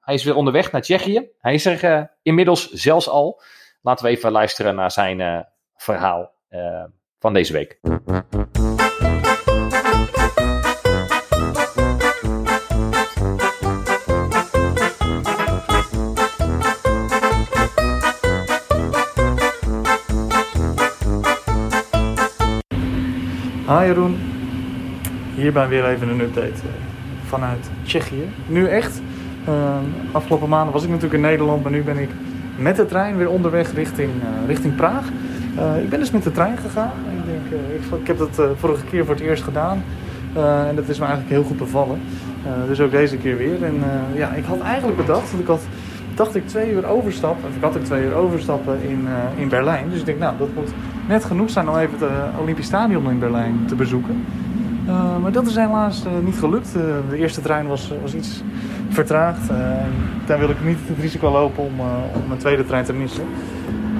hij 0.00 0.14
is 0.14 0.24
weer 0.24 0.34
onderweg 0.34 0.72
naar 0.72 0.80
Tsjechië. 0.80 1.28
Hij 1.40 1.54
is 1.54 1.66
er 1.66 1.84
eh, 1.84 2.02
inmiddels 2.22 2.70
zelfs 2.70 3.08
al. 3.08 3.42
Laten 3.82 4.04
we 4.04 4.10
even 4.10 4.30
luisteren 4.30 4.74
naar 4.74 4.90
zijn 4.90 5.20
eh, 5.20 5.40
verhaal 5.76 6.34
eh, 6.48 6.84
van 7.18 7.32
deze 7.32 7.52
week. 7.52 7.80
Hi 23.78 23.86
Jeroen, 23.86 24.16
hierbij 25.34 25.68
weer 25.68 25.84
even 25.84 26.08
een 26.08 26.20
update 26.20 26.46
eh, 26.46 26.68
vanuit 27.26 27.70
Tsjechië. 27.82 28.28
Nu 28.46 28.66
echt. 28.66 29.00
Ehm, 29.46 29.84
afgelopen 30.12 30.48
maanden 30.48 30.72
was 30.72 30.82
ik 30.82 30.88
natuurlijk 30.88 31.14
in 31.14 31.20
Nederland, 31.20 31.62
maar 31.62 31.72
nu 31.72 31.82
ben 31.82 31.98
ik 31.98 32.08
met 32.56 32.76
de 32.76 32.86
trein 32.86 33.16
weer 33.16 33.28
onderweg 33.28 33.74
richting, 33.74 34.10
eh, 34.10 34.46
richting 34.46 34.74
Praag. 34.74 35.08
Eh, 35.56 35.82
ik 35.82 35.88
ben 35.88 35.98
dus 35.98 36.10
met 36.10 36.22
de 36.22 36.32
trein 36.32 36.56
gegaan. 36.56 36.92
Ik, 37.18 37.26
denk, 37.26 37.62
ik, 37.82 38.00
ik 38.00 38.06
heb 38.06 38.18
dat 38.18 38.42
vorige 38.58 38.84
keer 38.84 39.04
voor 39.04 39.14
het 39.14 39.24
eerst 39.24 39.42
gedaan 39.42 39.82
en 40.68 40.76
dat 40.76 40.88
is 40.88 40.98
me 40.98 41.04
eigenlijk 41.04 41.34
heel 41.34 41.44
goed 41.44 41.58
bevallen. 41.58 42.00
Dus 42.66 42.80
ook 42.80 42.90
deze 42.90 43.16
keer 43.16 43.36
weer. 43.36 43.64
En 43.64 43.74
ja, 44.14 44.32
ik 44.32 44.44
had 44.44 44.60
eigenlijk 44.60 44.96
bedacht, 44.96 45.30
want 45.30 45.42
ik 45.42 45.48
had, 45.48 45.62
dacht 46.14 46.34
ik 46.34 46.48
twee 46.48 46.72
uur 46.72 46.86
overstappen, 46.86 47.48
of 47.48 47.56
ik 47.56 47.62
had 47.62 47.76
ik 47.76 47.84
twee 47.84 48.04
uur 48.04 48.14
overstappen 48.14 48.82
in, 48.82 49.06
in 49.36 49.48
Berlijn. 49.48 49.90
Dus 49.90 49.98
ik 49.98 50.06
denk, 50.06 50.18
nou, 50.18 50.38
dat 50.38 50.48
moet 50.54 50.72
net 51.08 51.24
genoeg 51.24 51.50
zijn 51.50 51.68
om 51.68 51.76
even 51.76 51.98
het 51.98 52.08
eh, 52.08 52.40
Olympisch 52.40 52.66
Stadion 52.66 53.10
in 53.10 53.18
Berlijn 53.18 53.64
te 53.66 53.74
bezoeken. 53.74 54.24
Eh, 54.86 55.16
maar 55.22 55.32
dat 55.32 55.46
is 55.46 55.56
helaas 55.56 56.04
eh, 56.04 56.12
niet 56.24 56.38
gelukt. 56.38 56.72
De 57.10 57.16
eerste 57.16 57.40
trein 57.40 57.66
was, 57.66 57.92
was 58.02 58.14
iets 58.14 58.42
vertraagd. 58.88 59.48
Daar 60.26 60.38
wil 60.38 60.50
ik 60.50 60.64
niet 60.64 60.78
het 60.86 60.98
risico 60.98 61.30
lopen 61.30 61.64
om, 61.64 61.80
om 62.14 62.26
mijn 62.26 62.38
tweede 62.38 62.66
trein 62.66 62.84
te 62.84 62.92
missen. 62.92 63.24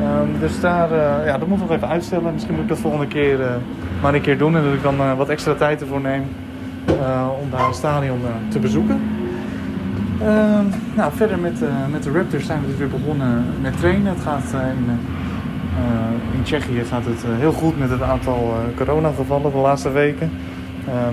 Ehm, 0.01 0.41
dus 0.41 0.61
daar, 0.61 0.95
ja, 1.27 1.39
dat 1.39 1.49
moet 1.49 1.59
nog 1.59 1.71
even 1.71 1.89
uitstellen. 1.89 2.33
Misschien 2.33 2.55
moet 2.55 2.63
ik 2.63 2.69
dat 2.69 2.79
volgende 2.79 3.07
keer 3.07 3.39
maar 4.03 4.15
een 4.15 4.21
keer 4.21 4.39
doen. 4.39 4.57
En 4.57 4.65
dat 4.65 4.73
ik 4.73 4.83
dan 4.83 5.17
wat 5.17 5.29
extra 5.29 5.55
tijd 5.55 5.81
ervoor 5.81 6.01
neem 6.01 6.23
om 7.43 7.51
daar 7.51 7.67
het 7.67 7.77
stadion 7.77 8.21
te 8.49 8.59
bezoeken. 8.59 9.01
Ehm, 10.21 10.65
nou, 10.95 11.13
verder 11.15 11.39
met, 11.39 11.61
met 11.91 12.03
de 12.03 12.11
Raptors 12.11 12.47
zijn 12.47 12.61
we 12.61 12.67
dus 12.67 12.77
weer 12.77 12.89
begonnen 12.89 13.45
met 13.61 13.79
trainen. 13.79 14.15
Het 14.15 14.23
gaat 14.23 14.53
in, 14.53 14.99
in 16.35 16.43
Tsjechië 16.43 16.85
gaat 16.85 17.05
het 17.05 17.25
eh, 17.25 17.39
heel 17.39 17.53
goed 17.53 17.79
met 17.79 17.91
het 17.91 18.03
aantal 18.03 18.37
eh, 18.37 18.77
coronagevallen 18.77 19.53
de 19.53 19.59
laatste 19.59 19.91
weken. 19.91 20.31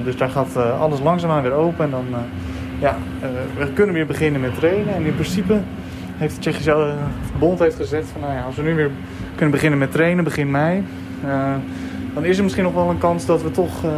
Dus 0.03 0.17
daar 0.17 0.29
gaat 0.29 0.55
eh, 0.55 0.81
alles 0.81 0.99
langzaamaan 0.99 1.41
weer 1.41 1.51
open. 1.51 1.85
En 1.85 1.91
dan, 1.91 2.05
eh, 2.11 2.19
ja, 2.79 2.97
eh, 3.21 3.29
we 3.57 3.73
kunnen 3.73 3.95
weer 3.95 4.05
beginnen 4.05 4.41
met 4.41 4.55
trainen. 4.55 4.95
En 4.95 5.05
in 5.05 5.13
principe 5.13 5.61
heeft 6.17 6.35
de 6.35 6.41
Tsjechische 6.41 6.71
eh, 6.71 7.39
bond 7.39 7.59
heeft 7.59 7.75
gezegd 7.75 8.07
van, 8.07 8.21
nou 8.21 8.33
ja, 8.33 8.41
als 8.41 8.55
we 8.55 8.61
nu 8.61 8.75
weer 8.75 8.91
kunnen 9.35 9.51
beginnen 9.51 9.79
met 9.79 9.91
trainen, 9.91 10.23
begin 10.23 10.51
mei, 10.51 10.83
eh, 11.25 11.53
dan 12.13 12.25
is 12.25 12.37
er 12.37 12.43
misschien 12.43 12.63
nog 12.63 12.73
wel 12.73 12.89
een 12.89 12.97
kans 12.97 13.25
dat 13.25 13.41
we 13.41 13.51
toch 13.51 13.83
eh, 13.83 13.91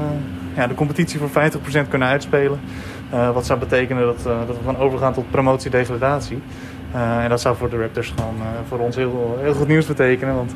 ja, 0.55 0.67
de 0.67 0.75
competitie 0.75 1.19
voor 1.19 1.29
50% 1.29 1.87
kunnen 1.89 2.07
uitspelen. 2.07 2.59
Eh, 3.09 3.33
wat 3.33 3.45
zou 3.45 3.59
betekenen 3.59 4.05
dat, 4.05 4.25
eh, 4.25 4.37
dat 4.47 4.57
we 4.57 4.63
gaan 4.65 4.77
overgaan 4.77 5.13
tot 5.13 5.31
promotie-degradatie. 5.31 6.41
Eh, 6.93 7.23
en 7.23 7.29
dat 7.29 7.41
zou 7.41 7.55
voor 7.55 7.69
de 7.69 7.77
Raptors 7.77 8.13
gewoon 8.15 8.35
eh, 8.39 8.47
voor 8.67 8.79
ons 8.79 8.95
heel, 8.95 9.37
heel 9.41 9.53
goed 9.53 9.67
nieuws 9.67 9.85
betekenen. 9.85 10.35
Want 10.35 10.55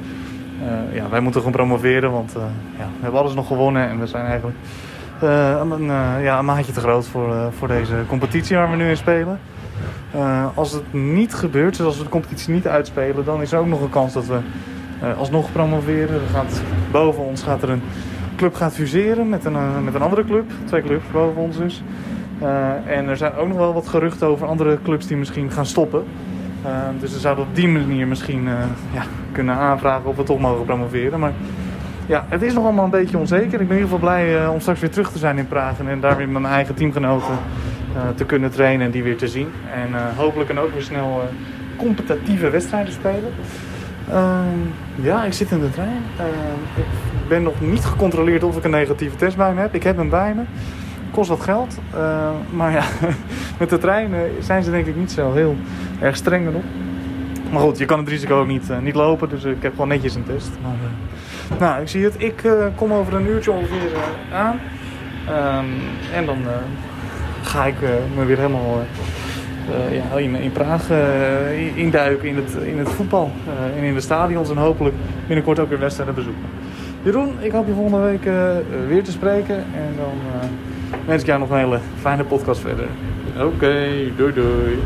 eh, 0.62 0.96
ja, 0.96 1.10
wij 1.10 1.20
moeten 1.20 1.42
gewoon 1.42 1.56
promoveren, 1.56 2.12
want 2.12 2.32
ja, 2.78 2.88
we 2.98 3.02
hebben 3.02 3.20
alles 3.20 3.34
nog 3.34 3.48
gewonnen 3.48 3.90
en 3.90 4.00
we 4.00 4.08
zijn 4.08 4.26
eigenlijk 4.26 4.58
een, 5.20 5.92
ja, 6.22 6.40
een 6.40 6.46
maatje 6.46 6.72
te 6.72 6.80
groot 6.80 7.08
voor, 7.08 7.52
voor 7.58 7.68
deze 7.68 7.96
competitie 8.08 8.56
waar 8.56 8.70
we 8.72 8.76
nu 8.76 8.90
in 8.90 8.98
spelen. 8.98 9.40
Als 10.54 10.72
het 10.72 10.94
niet 10.94 11.34
gebeurt, 11.34 11.78
dus 11.78 11.86
als 11.86 11.98
we 11.98 12.04
de 12.04 12.10
competitie 12.10 12.54
niet 12.54 12.68
uitspelen, 12.68 13.26
dan 13.26 13.42
is 13.42 13.52
er 13.52 13.60
ook 13.60 13.68
nog 13.68 13.82
een 13.82 13.90
kans 13.90 14.14
dat 14.14 14.26
we 14.26 14.40
alsnog 15.18 15.52
promoveren. 15.52 16.16
Er 16.16 16.30
gaat, 16.34 16.62
boven 16.92 17.24
ons 17.24 17.44
gaat 17.44 17.62
er 17.62 17.70
een 17.70 17.82
club 18.36 18.56
gaat 18.56 18.74
fuseren 18.74 19.30
met 19.30 19.46
een, 19.46 19.84
met 19.84 19.94
een 19.94 20.02
andere 20.02 20.26
club. 20.26 20.52
Twee 20.66 20.82
clubs 20.82 21.04
boven 21.12 21.42
ons 21.42 21.58
dus. 21.58 21.84
Eh, 22.40 22.98
en 22.98 23.08
er 23.08 23.18
zijn 23.18 23.36
ook 23.36 23.48
nog 23.48 23.58
wel 23.58 23.74
wat 23.74 23.88
geruchten 23.88 24.28
over 24.28 24.48
andere 24.48 24.78
clubs 24.84 25.08
die 25.08 25.18
misschien 25.18 25.52
gaan 25.52 25.66
stoppen. 25.66 26.04
Eh, 26.64 26.72
dus 27.00 27.14
we 27.14 27.20
zouden 27.20 27.46
op 27.46 27.56
die 27.56 27.68
manier 27.68 28.08
misschien 28.08 28.48
eh, 28.48 28.54
ja, 28.94 29.04
kunnen 29.32 29.56
aanvragen 29.56 30.10
of 30.10 30.16
we 30.16 30.24
toch 30.24 30.40
mogen 30.40 30.66
promoveren. 30.66 31.20
Maar 31.20 31.32
ja, 32.06 32.26
het 32.30 32.42
is 32.42 32.54
nog 32.54 32.64
allemaal 32.64 32.84
een 32.86 32.90
beetje 32.90 33.18
onzeker. 33.18 33.62
Ik 33.62 33.68
ben 33.68 33.78
in 33.78 33.84
ieder 33.84 33.84
geval 33.84 34.00
blij 34.00 34.48
om 34.48 34.60
straks 34.60 34.80
weer 34.80 34.90
terug 34.90 35.12
te 35.12 35.18
zijn 35.18 35.38
in 35.38 35.48
Praag. 35.48 35.80
En, 35.80 36.00
daar 36.00 36.18
weer 36.18 36.30
met 36.30 36.42
mijn 36.42 36.54
eigen 36.54 36.76
teamgenoten 36.76 37.38
te 38.16 38.26
kunnen 38.26 38.52
trainen 38.52 38.86
en 38.86 38.92
die 38.92 39.04
weer 39.04 39.18
te 39.18 39.28
zien. 39.28 39.48
En 39.74 40.16
hopelijk 40.16 40.50
en 40.50 40.60
ook 40.60 40.74
weer 40.74 40.82
snel 40.82 41.22
competitieve 41.78 42.50
wedstrijden 42.50 42.94
spelen. 42.94 43.34
Ehm, 44.10 44.60
ja, 44.96 45.24
ik 45.24 45.34
zit 45.34 45.52
in 45.52 45.60
de 45.60 45.70
trein. 45.70 46.04
Ehm, 46.18 46.80
ik 46.80 47.28
ben 47.28 47.44
nog 47.44 47.62
niet 47.62 47.86
gecontroleerd 47.86 48.44
of 48.44 48.58
ik 48.58 48.64
een 48.64 48.72
negatieve 48.72 49.16
test 49.16 49.38
bij 49.38 49.54
me 49.54 49.62
heb. 49.62 49.76
Ik 49.76 49.84
heb 49.84 49.98
hem 49.98 50.10
bij 50.10 50.34
me. 50.36 50.42
Kost 51.16 51.30
wat 51.30 51.42
geld. 51.42 51.78
Ehm, 51.94 52.56
maar 52.58 52.72
ja, 52.72 52.84
met 53.60 53.70
de 53.70 53.78
trein 53.78 54.14
eh, 54.14 54.20
zijn 54.40 54.64
ze 54.64 54.72
denk 54.72 54.86
ik 54.86 54.96
niet 54.96 55.12
zo 55.12 55.34
heel 55.34 55.56
erg 56.00 56.16
streng 56.16 56.48
erop. 56.48 56.64
Maar 57.52 57.62
goed, 57.62 57.78
je 57.78 57.86
kan 57.86 58.00
het 58.00 58.08
risico 58.10 58.40
ook 58.40 58.48
niet, 58.48 58.70
eh, 58.70 58.78
niet 58.80 58.96
lopen. 58.96 59.30
Dus 59.30 59.44
ik 59.44 59.62
heb 59.62 59.72
gewoon 59.72 59.88
netjes 59.88 60.16
een 60.16 60.24
test. 60.24 60.50
Maar, 60.62 60.72
eh, 61.52 61.60
nou, 61.60 61.82
ik 61.82 61.88
zie 61.88 62.04
het. 62.04 62.16
Ik 62.18 62.44
eh, 62.44 62.52
kom 62.76 62.94
over 62.94 63.14
een 63.14 63.28
uurtje 63.28 63.52
ongeveer 63.52 63.94
eh, 63.94 64.38
aan. 64.40 64.60
Ehm, 65.28 65.66
en 66.14 66.26
dan 66.26 66.38
eh, 66.38 66.54
ga 67.42 67.66
ik 67.66 67.82
eh, 67.82 67.90
me 68.18 68.26
weer 68.26 68.38
helemaal 68.38 68.80
eh, 68.80 69.96
eh, 69.96 70.04
ja, 70.12 70.18
in, 70.18 70.36
in 70.36 70.52
Praag 70.52 70.90
eh, 70.90 71.78
induiken 71.78 72.28
in 72.30 72.36
het, 72.36 72.54
in 72.64 72.78
het 72.80 72.90
voetbal. 72.90 73.32
eh, 73.48 73.78
en 73.78 73.84
in 73.84 73.94
de 73.94 74.02
stadions 74.02 74.50
en 74.50 74.58
hopelijk 74.58 74.96
binnenkort 75.28 75.60
ook 75.60 75.70
weer 75.70 75.80
wedstrijden 75.80 76.16
bezoeken. 76.16 76.44
Jeroen, 77.04 77.34
ik 77.40 77.52
hoop 77.52 77.68
je 77.68 77.74
volgende 77.74 78.00
week 78.06 78.26
eh, 78.26 78.34
weer 78.88 79.04
te 79.04 79.12
spreken. 79.12 79.56
En 79.56 79.94
dan 79.98 80.14
eh, 80.42 80.48
wens 81.06 81.22
ik 81.22 81.28
jou 81.28 81.40
nog 81.40 81.50
een 81.50 81.58
hele 81.58 81.80
fijne 82.00 82.24
podcast 82.24 82.62
verder. 82.62 82.88
Oké, 83.40 84.12
doei 84.18 84.34
doei. 84.34 84.80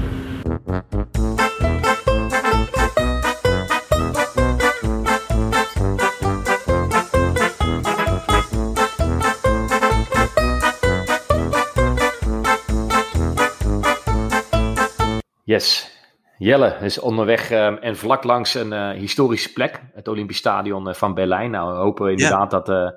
Yes. 15.44 15.98
Jelle 16.38 16.78
is 16.82 17.00
onderweg 17.00 17.52
ehm, 17.52 17.74
en 17.74 17.96
vlak 17.98 18.24
langs 18.24 18.54
een 18.54 18.74
eh, 18.74 18.90
historische 18.90 19.54
plek, 19.54 19.82
het 19.94 20.08
Olympisch 20.08 20.38
Stadion 20.38 20.90
eh, 20.90 20.94
van 20.94 21.14
Berlijn. 21.14 21.52
Nou, 21.52 21.74
we 21.74 21.78
hopen 21.80 22.12
inderdaad 22.12 22.52
dat, 22.52 22.70
eh, 22.70 22.90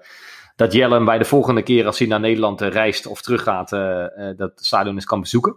dat 0.57 0.73
Jelle 0.73 0.95
hem 0.95 1.05
bij 1.05 1.19
de 1.19 1.25
volgende 1.25 1.63
keer 1.63 1.87
als 1.87 1.99
hij 1.99 2.09
naar 2.09 2.21
Nederland 2.21 2.61
eh, 2.61 2.69
reist 2.69 3.07
of 3.07 3.23
teruggaat, 3.23 3.73
eh, 3.73 4.29
eh, 4.29 4.37
dat 4.37 4.53
stadion 4.55 4.95
eens 4.95 5.05
kan 5.05 5.21
bezoeken. 5.21 5.57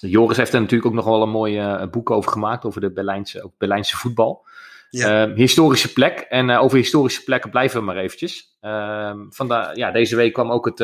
Joris 0.00 0.36
heeft 0.36 0.52
er 0.52 0.60
natuurlijk 0.60 0.88
ook 0.88 0.96
nog 0.96 1.04
wel 1.04 1.22
een 1.22 1.30
mooi 1.30 1.86
boek 1.86 2.10
over 2.10 2.30
gemaakt, 2.30 2.64
over 2.64 2.80
de 2.80 2.92
Berlijnse, 2.92 3.44
ook 3.44 3.52
Berlijnse 3.58 3.96
voetbal. 3.96 4.46
Ja. 4.90 5.22
Ehm, 5.22 5.34
historische 5.34 5.92
plek. 5.92 6.18
En 6.18 6.50
over 6.50 6.78
historische 6.78 7.24
plekken 7.24 7.50
blijven 7.50 7.78
we 7.78 7.84
maar 7.84 7.96
eventjes. 7.96 8.56
Ehm 8.60 9.18
vanda- 9.28 9.70
ja, 9.74 9.90
deze 9.90 10.16
week 10.16 10.32
kwam 10.32 10.50
ook 10.50 10.64
het, 10.64 10.78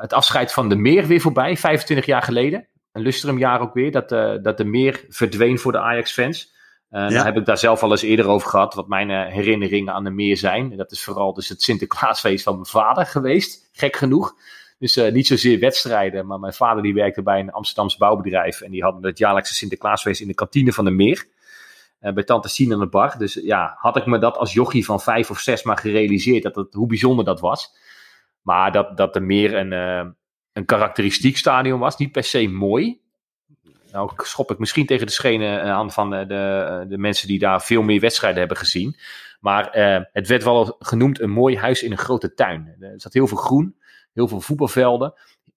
het 0.00 0.12
afscheid 0.12 0.52
van 0.52 0.68
de 0.68 0.76
Meer 0.76 1.06
weer 1.06 1.20
voorbij, 1.20 1.56
25 1.56 2.06
jaar 2.06 2.22
geleden. 2.22 2.68
Een 2.92 3.02
lustrumjaar 3.02 3.60
ook 3.60 3.74
weer, 3.74 3.90
dat, 3.90 4.08
dat 4.44 4.56
de 4.56 4.64
Meer 4.64 5.04
verdween 5.08 5.58
voor 5.58 5.72
de 5.72 5.80
Ajax-fans. 5.80 6.51
Eh 6.92 7.08
Nou 7.08 7.24
heb 7.24 7.36
ik 7.36 7.44
daar 7.44 7.58
zelf 7.58 7.82
al 7.82 7.90
eens 7.90 8.02
eerder 8.02 8.28
over 8.28 8.48
gehad, 8.48 8.74
wat 8.74 8.88
mijn 8.88 9.10
eh, 9.10 9.32
herinneringen 9.32 9.94
aan 9.94 10.04
de 10.04 10.10
Meer 10.10 10.36
zijn. 10.36 10.70
En 10.70 10.76
dat 10.76 10.90
is 10.90 11.04
vooral 11.04 11.34
dus 11.34 11.48
het 11.48 11.62
Sinterklaasfeest 11.62 12.44
van 12.44 12.54
mijn 12.54 12.66
vader 12.66 13.06
geweest, 13.06 13.68
gek 13.72 13.96
genoeg. 13.96 14.34
Dus 14.78 14.96
eh, 14.96 15.12
niet 15.12 15.26
zozeer 15.26 15.58
wedstrijden, 15.58 16.26
maar 16.26 16.40
mijn 16.40 16.52
vader 16.52 16.82
die 16.82 16.94
werkte 16.94 17.22
bij 17.22 17.40
een 17.40 17.52
Amsterdamse 17.52 17.98
bouwbedrijf. 17.98 18.60
En 18.60 18.70
die 18.70 18.82
hadden 18.82 19.04
het 19.04 19.18
jaarlijkse 19.18 19.54
Sinterklaasfeest 19.54 20.20
in 20.20 20.26
de 20.26 20.34
kantine 20.34 20.72
van 20.72 20.84
de 20.84 20.90
Meer. 20.90 21.26
bij 21.98 22.24
tante 22.24 22.48
Sien 22.48 22.72
aan 22.72 22.78
de 22.78 22.86
bar. 22.86 23.18
Dus 23.18 23.34
ja, 23.34 23.74
had 23.78 23.96
ik 23.96 24.06
me 24.06 24.18
dat 24.18 24.36
als 24.36 24.52
jochie 24.52 24.84
van 24.84 25.00
vijf 25.00 25.30
of 25.30 25.38
zes 25.38 25.62
maar 25.62 25.78
gerealiseerd, 25.78 26.42
dat 26.42 26.54
het, 26.54 26.74
hoe 26.74 26.86
bijzonder 26.86 27.24
dat 27.24 27.40
was. 27.40 27.74
Maar 28.42 28.72
dat, 28.72 28.96
dat 28.96 29.14
de 29.14 29.20
Meer 29.20 29.54
een, 29.54 29.72
een 30.52 30.64
karakteristiek 30.64 31.36
stadion 31.36 31.78
was. 31.78 31.96
Niet 31.96 32.12
per 32.12 32.24
se 32.24 32.48
mooi. 32.48 33.01
Nou 33.92 34.10
schop 34.16 34.50
ik 34.50 34.58
misschien 34.58 34.86
tegen 34.86 35.06
de 35.06 35.12
schenen 35.12 35.62
aan 35.62 35.90
van 35.90 36.10
de, 36.10 36.26
de, 36.26 36.84
de, 36.88 36.98
mensen 36.98 37.28
die 37.28 37.38
daar 37.38 37.62
veel 37.62 37.82
meer 37.82 38.00
wedstrijden 38.00 38.38
hebben 38.38 38.56
gezien. 38.56 38.96
Maar 39.40 39.68
het 40.12 40.28
werd 40.28 40.44
wel 40.44 40.76
genoemd 40.78 41.20
een 41.20 41.30
mooi 41.30 41.58
huis 41.58 41.82
in 41.82 41.90
een 41.90 41.98
grote 41.98 42.34
tuin. 42.34 42.76
Er 42.80 42.92
zat 42.96 43.12
heel 43.12 43.26
veel 43.26 43.36
groen, 43.36 43.76
heel 44.12 44.28
veel 44.28 44.40
voetbalvelden. 44.40 45.14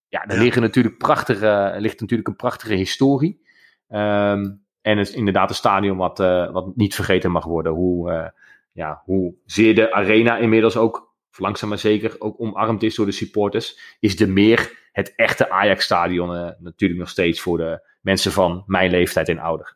Ja, 0.10 0.26
er 0.26 0.38
Liggen 0.38 0.62
natuurlijk 0.62 0.98
prachtige, 0.98 1.76
ligt 1.78 2.00
natuurlijk 2.00 2.30
een 2.30 2.36
prachtige 2.36 2.74
historie. 2.74 3.42
Um, 3.90 4.64
en 4.82 4.98
het 4.98 5.10
is 5.10 5.16
inderdaad 5.16 5.50
een 5.50 5.56
stadion 5.56 5.98
wat, 5.98 6.20
uh, 6.20 6.52
wat 6.52 6.76
niet 6.76 6.96
vergeten 6.96 7.32
mag 7.32 7.46
worden. 7.46 7.72
Hoe, 7.72 8.12
uh, 8.12 8.28
ja, 8.72 9.02
hoe 9.06 9.34
zeer 9.46 9.76
de 9.76 9.94
arena 9.94 10.38
inmiddels 10.38 10.78
ook, 10.78 11.14
langzaam 11.38 11.70
maar 11.70 11.78
zeker, 11.78 12.16
ook 12.20 12.42
omarmd 12.42 12.84
is 12.84 12.96
door 12.96 13.06
de 13.06 13.12
supporters. 13.12 13.98
Is 14.00 14.16
de 14.16 14.28
meer 14.28 14.85
het 14.96 15.14
echte 15.16 15.50
Ajax-stadion 15.50 16.36
uh, 16.36 16.50
natuurlijk 16.58 17.00
nog 17.00 17.10
steeds 17.10 17.42
voor 17.42 17.58
de 17.58 17.88
mensen 18.02 18.32
van 18.32 18.64
mijn 18.66 18.92
leeftijd 18.92 19.30
en 19.30 19.40
ouder. 19.40 19.76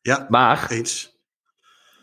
Ja, 0.00 0.26
maar 0.28 0.70
eens. 0.70 1.16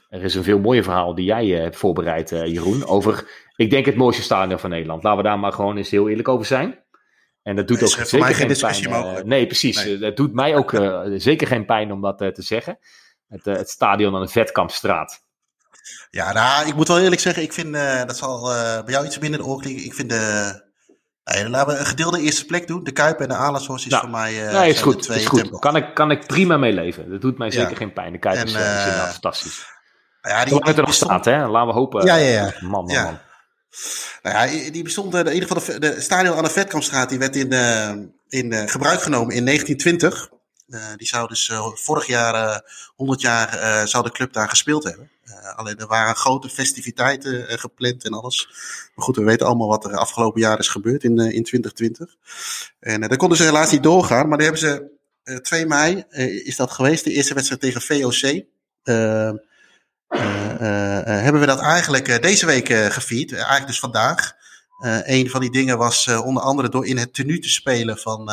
er 0.09 0.23
is 0.23 0.35
een 0.35 0.43
veel 0.43 0.59
mooier 0.59 0.83
verhaal 0.83 1.15
die 1.15 1.25
jij 1.25 1.47
hebt 1.47 1.77
voorbereid, 1.77 2.29
Jeroen. 2.29 2.85
Over, 2.85 3.29
ik 3.55 3.69
denk, 3.69 3.85
het 3.85 3.95
mooiste 3.95 4.21
stadion 4.21 4.59
van 4.59 4.69
Nederland. 4.69 5.03
Laten 5.03 5.23
we 5.23 5.27
daar 5.27 5.39
maar 5.39 5.51
gewoon 5.51 5.77
eens 5.77 5.89
heel 5.89 6.09
eerlijk 6.09 6.27
over 6.27 6.45
zijn. 6.45 6.83
En 7.43 7.55
dat 7.55 7.67
doet 7.67 7.83
ook 7.83 7.89
zeker 7.89 8.19
mij 8.19 8.33
geen, 8.33 8.57
pijn. 8.57 8.83
Eh, 8.83 8.91
mogelijk. 8.91 9.25
nee, 9.25 9.45
precies. 9.45 9.83
Nee. 9.83 9.97
Dat 9.97 10.17
doet 10.17 10.33
mij 10.33 10.55
ook 10.55 10.71
uh, 10.71 11.01
zeker 11.15 11.47
geen 11.47 11.65
pijn 11.65 11.91
om 11.91 12.01
dat 12.01 12.17
te 12.17 12.41
zeggen. 12.41 12.79
Het, 13.27 13.45
het, 13.45 13.69
stadion 13.69 14.15
aan 14.15 14.21
de 14.21 14.27
Vetkampstraat. 14.27 15.23
Ja, 16.09 16.33
nou, 16.33 16.67
ik 16.67 16.75
moet 16.75 16.87
wel 16.87 16.99
eerlijk 16.99 17.21
zeggen, 17.21 17.43
ik 17.43 17.53
vind, 17.53 17.73
dat 18.07 18.17
zal 18.17 18.43
bij 18.85 18.93
jou 18.93 19.05
iets 19.05 19.19
minder 19.19 19.39
de 19.39 19.45
oor 19.45 19.61
klinken. 19.61 19.85
Ik 19.85 19.93
vind 19.93 20.09
de, 20.09 20.67
laten 21.49 21.73
we 21.73 21.80
een 21.80 21.86
gedeelde 21.86 22.21
eerste 22.21 22.45
plek 22.45 22.67
doen. 22.67 22.84
De 22.84 22.91
Kuip 22.91 23.19
en 23.19 23.27
de 23.27 23.36
Alassos 23.36 23.86
is 23.86 23.91
nou, 23.91 24.01
voor 24.01 24.11
mij 24.11 24.51
nee, 24.51 24.69
is 24.69 24.82
goed, 24.82 25.09
is 25.09 25.25
goed. 25.25 25.59
Kan 25.59 25.75
ik, 25.75 25.93
kan 25.93 26.11
ik 26.11 26.27
prima 26.27 26.57
mee 26.57 26.73
leven. 26.73 27.09
Dat 27.09 27.21
doet 27.21 27.38
mij 27.38 27.51
zeker 27.51 27.69
ja. 27.69 27.75
geen 27.75 27.93
pijn. 27.93 28.11
De 28.11 28.19
Kuip 28.19 28.36
en, 28.36 28.45
is, 28.45 28.53
is 28.53 28.59
inderdaad 28.59 29.11
fantastisch. 29.11 29.65
Ja, 30.21 30.45
die, 30.45 30.63
er 30.63 30.82
nog 30.82 30.93
staat, 30.93 31.25
hè. 31.25 31.47
Laten 31.47 31.67
we 31.67 31.73
hopen. 31.73 32.05
Ja, 32.05 32.15
ja, 32.15 32.30
ja. 32.30 32.53
Man, 32.59 32.86
man, 32.86 33.03
man. 33.03 33.19
Nou 34.21 34.49
ja, 34.49 34.71
die 34.71 34.84
bestond, 34.84 35.15
in 35.15 35.34
ieder 35.34 35.47
geval 35.47 35.63
de, 35.65 35.80
de 35.80 36.01
stadion 36.01 36.36
aan 36.36 36.43
de 36.43 36.49
Vetkampstraat, 36.49 37.09
die 37.09 37.19
werd 37.19 37.36
in, 37.36 37.53
uh, 37.53 37.89
in 38.27 38.53
uh, 38.53 38.63
gebruik 38.65 39.01
genomen 39.01 39.36
in 39.36 39.45
1920. 39.45 40.30
Uh, 40.67 40.80
die 40.95 41.07
zou 41.07 41.27
dus 41.27 41.51
vorig 41.73 42.07
jaar, 42.07 42.61
100 42.99 43.21
jaar, 43.21 43.87
zou 43.87 44.03
de 44.03 44.11
club 44.11 44.33
daar 44.33 44.49
gespeeld 44.49 44.83
hebben. 44.83 45.09
alleen 45.55 45.77
er 45.77 45.87
waren 45.87 46.15
grote 46.15 46.49
festiviteiten 46.49 47.59
gepland 47.59 48.03
en 48.03 48.13
alles. 48.13 48.47
Maar 48.95 49.05
goed, 49.05 49.15
we 49.15 49.23
weten 49.23 49.47
allemaal 49.47 49.67
wat 49.67 49.85
er 49.85 49.95
afgelopen 49.95 50.41
jaar 50.41 50.59
is 50.59 50.67
gebeurd 50.67 51.03
in, 51.03 51.17
in 51.17 51.43
2020. 51.43 52.15
En 52.79 53.01
daar 53.01 53.17
konden 53.17 53.37
ze 53.37 53.43
helaas 53.43 53.71
niet 53.71 53.83
doorgaan, 53.83 54.27
maar 54.27 54.37
daar 54.37 54.47
hebben 54.47 54.69
ze 55.23 55.41
2 55.41 55.65
mei 55.65 56.03
is 56.43 56.55
dat 56.55 56.71
geweest, 56.71 57.03
de 57.03 57.11
eerste 57.11 57.33
wedstrijd 57.33 57.61
tegen 57.61 57.81
VOC. 57.81 58.23
Uh, 58.23 59.31
uh, 60.09 60.19
hebben 61.03 61.41
we 61.41 61.47
dat 61.47 61.59
eigenlijk 61.59 62.21
deze 62.21 62.45
week 62.45 62.73
gevierd. 62.73 63.31
eigenlijk 63.33 63.67
dus 63.67 63.79
vandaag. 63.79 64.33
een 65.03 65.29
van 65.29 65.41
die 65.41 65.51
dingen 65.51 65.77
was 65.77 66.07
onder 66.07 66.43
andere 66.43 66.69
door 66.69 66.85
in 66.85 66.97
het 66.97 67.13
tenue 67.13 67.39
te 67.39 67.49
spelen 67.49 67.97
van, 67.97 68.31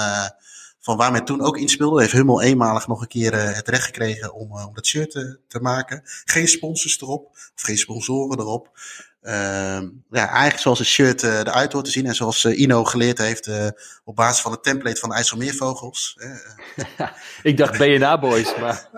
van 0.87 0.97
waar 0.97 1.13
men 1.13 1.25
toen 1.25 1.43
ook 1.43 1.59
in 1.59 1.69
speelde. 1.69 2.01
Heeft 2.01 2.13
Hummel 2.13 2.43
eenmalig 2.43 2.87
nog 2.87 3.01
een 3.01 3.09
keer 3.09 3.35
het 3.35 3.69
recht 3.69 3.85
gekregen 3.85 4.35
om, 4.35 4.53
om 4.53 4.75
dat 4.75 4.87
shirt 4.87 5.11
te, 5.11 5.39
te 5.49 5.61
maken. 5.61 6.03
Geen 6.05 6.49
sponsors 6.49 7.01
erop, 7.01 7.29
of 7.31 7.63
geen 7.63 7.79
sponsoren 7.79 8.39
erop. 8.39 8.71
Uh, 9.23 9.33
ja, 10.11 10.29
eigenlijk 10.29 10.59
zoals 10.59 10.79
het 10.79 10.89
shirt 10.89 11.23
eruit 11.23 11.73
hoort 11.73 11.85
te 11.85 11.91
zien. 11.91 12.07
En 12.07 12.15
zoals 12.15 12.45
Ino 12.45 12.85
geleerd 12.85 13.19
heeft 13.19 13.51
op 14.05 14.17
basis 14.17 14.43
van 14.43 14.53
het 14.53 14.63
template 14.63 15.01
van 15.01 15.09
de 15.09 15.15
IJsselmeervogels. 15.15 16.19
Ik 17.43 17.57
dacht 17.57 17.79
BNA 17.79 18.19
Boys, 18.19 18.57
maar... 18.57 18.89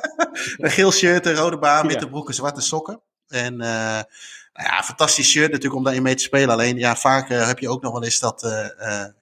een 0.56 0.70
geel 0.70 0.92
shirt, 0.92 1.26
een 1.26 1.34
rode 1.34 1.58
baan, 1.58 1.86
witte 1.86 2.08
broeken, 2.08 2.34
zwarte 2.34 2.60
sokken. 2.60 3.00
En 3.28 3.56
nou 3.56 4.04
ja, 4.52 4.82
fantastisch 4.82 5.30
shirt 5.30 5.50
natuurlijk 5.50 5.76
om 5.76 5.84
daarin 5.84 6.02
mee 6.02 6.14
te 6.14 6.22
spelen. 6.22 6.50
Alleen 6.50 6.78
ja, 6.78 6.96
vaak 6.96 7.28
heb 7.28 7.58
je 7.58 7.68
ook 7.68 7.82
nog 7.82 7.92
wel 7.92 8.04
eens 8.04 8.20
dat 8.20 8.46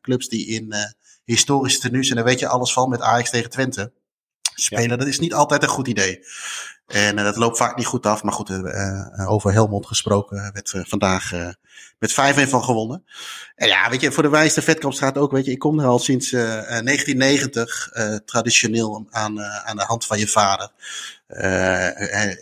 clubs 0.03 0.29
die 0.29 0.47
in 0.47 0.75
historische 1.33 1.81
tenues, 1.81 2.09
en 2.09 2.17
daar 2.17 2.25
weet 2.25 2.39
je 2.39 2.49
alles 2.49 2.73
van 2.73 2.89
met 2.89 3.01
Ajax 3.01 3.31
tegen 3.31 3.51
Twente, 3.51 3.93
spelen. 4.55 4.91
Ja. 4.91 4.97
Dat 4.97 5.07
is 5.07 5.19
niet 5.19 5.35
altijd 5.35 5.63
een 5.63 5.69
goed 5.69 5.89
idee. 5.89 6.25
En 6.87 7.19
uh, 7.19 7.25
dat 7.25 7.37
loopt 7.37 7.57
vaak 7.57 7.77
niet 7.77 7.87
goed 7.87 8.07
af. 8.07 8.23
Maar 8.23 8.33
goed, 8.33 8.51
uh, 8.51 9.31
over 9.31 9.53
Helmond 9.53 9.87
gesproken 9.87 10.51
werd 10.53 10.75
vandaag 10.89 11.33
met 11.99 12.11
5-1 12.11 12.15
van 12.49 12.65
gewonnen. 12.65 13.05
En 13.55 13.69
ja, 13.69 13.91
weet 13.91 14.01
je, 14.01 14.13
voor 14.13 14.23
de 14.23 14.29
wijste 14.29 14.63
Vetkampstraat 14.63 15.19
ook, 15.19 15.33
weet 15.33 15.45
je, 15.45 15.51
ik 15.51 15.59
kom 15.59 15.81
er 15.81 15.87
al 15.87 15.99
sinds 15.99 16.31
1990 16.31 17.91
traditioneel 18.25 19.07
aan, 19.11 19.43
aan 19.43 19.77
de 19.77 19.85
hand 19.85 20.07
van 20.07 20.19
je 20.19 20.29
vader. 20.29 20.71
er 21.27 22.37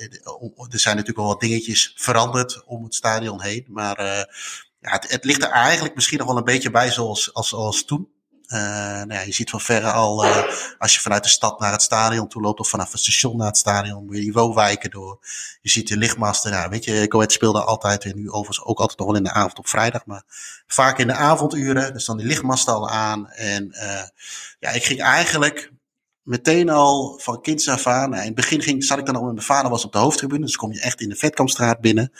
zijn 0.68 0.96
natuurlijk 0.96 1.16
wel 1.16 1.26
wat 1.26 1.40
dingetjes 1.40 1.92
veranderd 1.96 2.64
om 2.64 2.84
het 2.84 2.94
stadion 2.94 3.42
heen. 3.42 3.64
Maar 3.68 4.00
ja, 4.80 4.90
het, 4.90 5.10
het, 5.10 5.24
ligt 5.24 5.42
er 5.42 5.50
eigenlijk 5.50 5.94
misschien 5.94 6.18
nog 6.18 6.26
wel 6.26 6.36
een 6.36 6.44
beetje 6.44 6.70
bij 6.70 6.90
zoals 6.90 7.34
als, 7.34 7.54
als 7.54 7.84
toen. 7.84 8.08
Uh, 8.52 8.58
nou 8.58 9.12
ja, 9.12 9.20
je 9.20 9.32
ziet 9.32 9.50
van 9.50 9.60
verre 9.60 9.90
al, 9.90 10.24
uh, 10.24 10.42
als 10.78 10.94
je 10.94 11.00
vanuit 11.00 11.22
de 11.22 11.28
stad 11.28 11.60
naar 11.60 11.72
het 11.72 11.82
stadion 11.82 12.28
toe 12.28 12.42
loopt, 12.42 12.60
of 12.60 12.68
vanaf 12.68 12.92
het 12.92 13.00
station 13.00 13.36
naar 13.36 13.46
het 13.46 13.56
stadion, 13.56 14.04
moet 14.04 14.16
je 14.16 14.20
die 14.20 14.90
door. 14.90 15.18
Je 15.60 15.70
ziet 15.70 15.88
de 15.88 15.96
lichtmasten. 15.96 16.50
Nou, 16.50 16.70
weet 16.70 16.84
je, 16.84 17.08
Coët 17.08 17.32
speelde 17.32 17.64
altijd, 17.64 18.04
en 18.04 18.16
nu 18.16 18.30
overigens 18.30 18.66
ook 18.66 18.78
altijd 18.78 18.98
nog 18.98 19.06
wel 19.06 19.16
in 19.16 19.24
de 19.24 19.32
avond 19.32 19.58
op 19.58 19.68
vrijdag, 19.68 20.06
maar 20.06 20.22
vaak 20.66 20.98
in 20.98 21.06
de 21.06 21.14
avonduren. 21.14 21.92
Dus 21.92 22.04
dan 22.04 22.16
die 22.16 22.26
lichtmasten 22.26 22.74
al 22.74 22.88
aan. 22.88 23.28
En 23.30 23.68
uh, 23.70 24.02
ja, 24.58 24.70
ik 24.70 24.84
ging 24.84 25.02
eigenlijk 25.02 25.72
meteen 26.22 26.68
al 26.68 27.18
van 27.18 27.40
kinds 27.40 27.68
af 27.68 27.86
aan. 27.86 28.14
In 28.14 28.20
het 28.20 28.34
begin 28.34 28.62
ging, 28.62 28.84
zat 28.84 28.98
ik 28.98 29.06
dan 29.06 29.16
al 29.16 29.24
met 29.24 29.34
mijn 29.34 29.46
vader 29.46 29.70
was 29.70 29.84
op 29.84 29.92
de 29.92 29.98
hoofdtribune. 29.98 30.44
Dus 30.44 30.56
kom 30.56 30.72
je 30.72 30.80
echt 30.80 31.00
in 31.00 31.08
de 31.08 31.16
Vetkampstraat 31.16 31.80
binnen. 31.80 32.12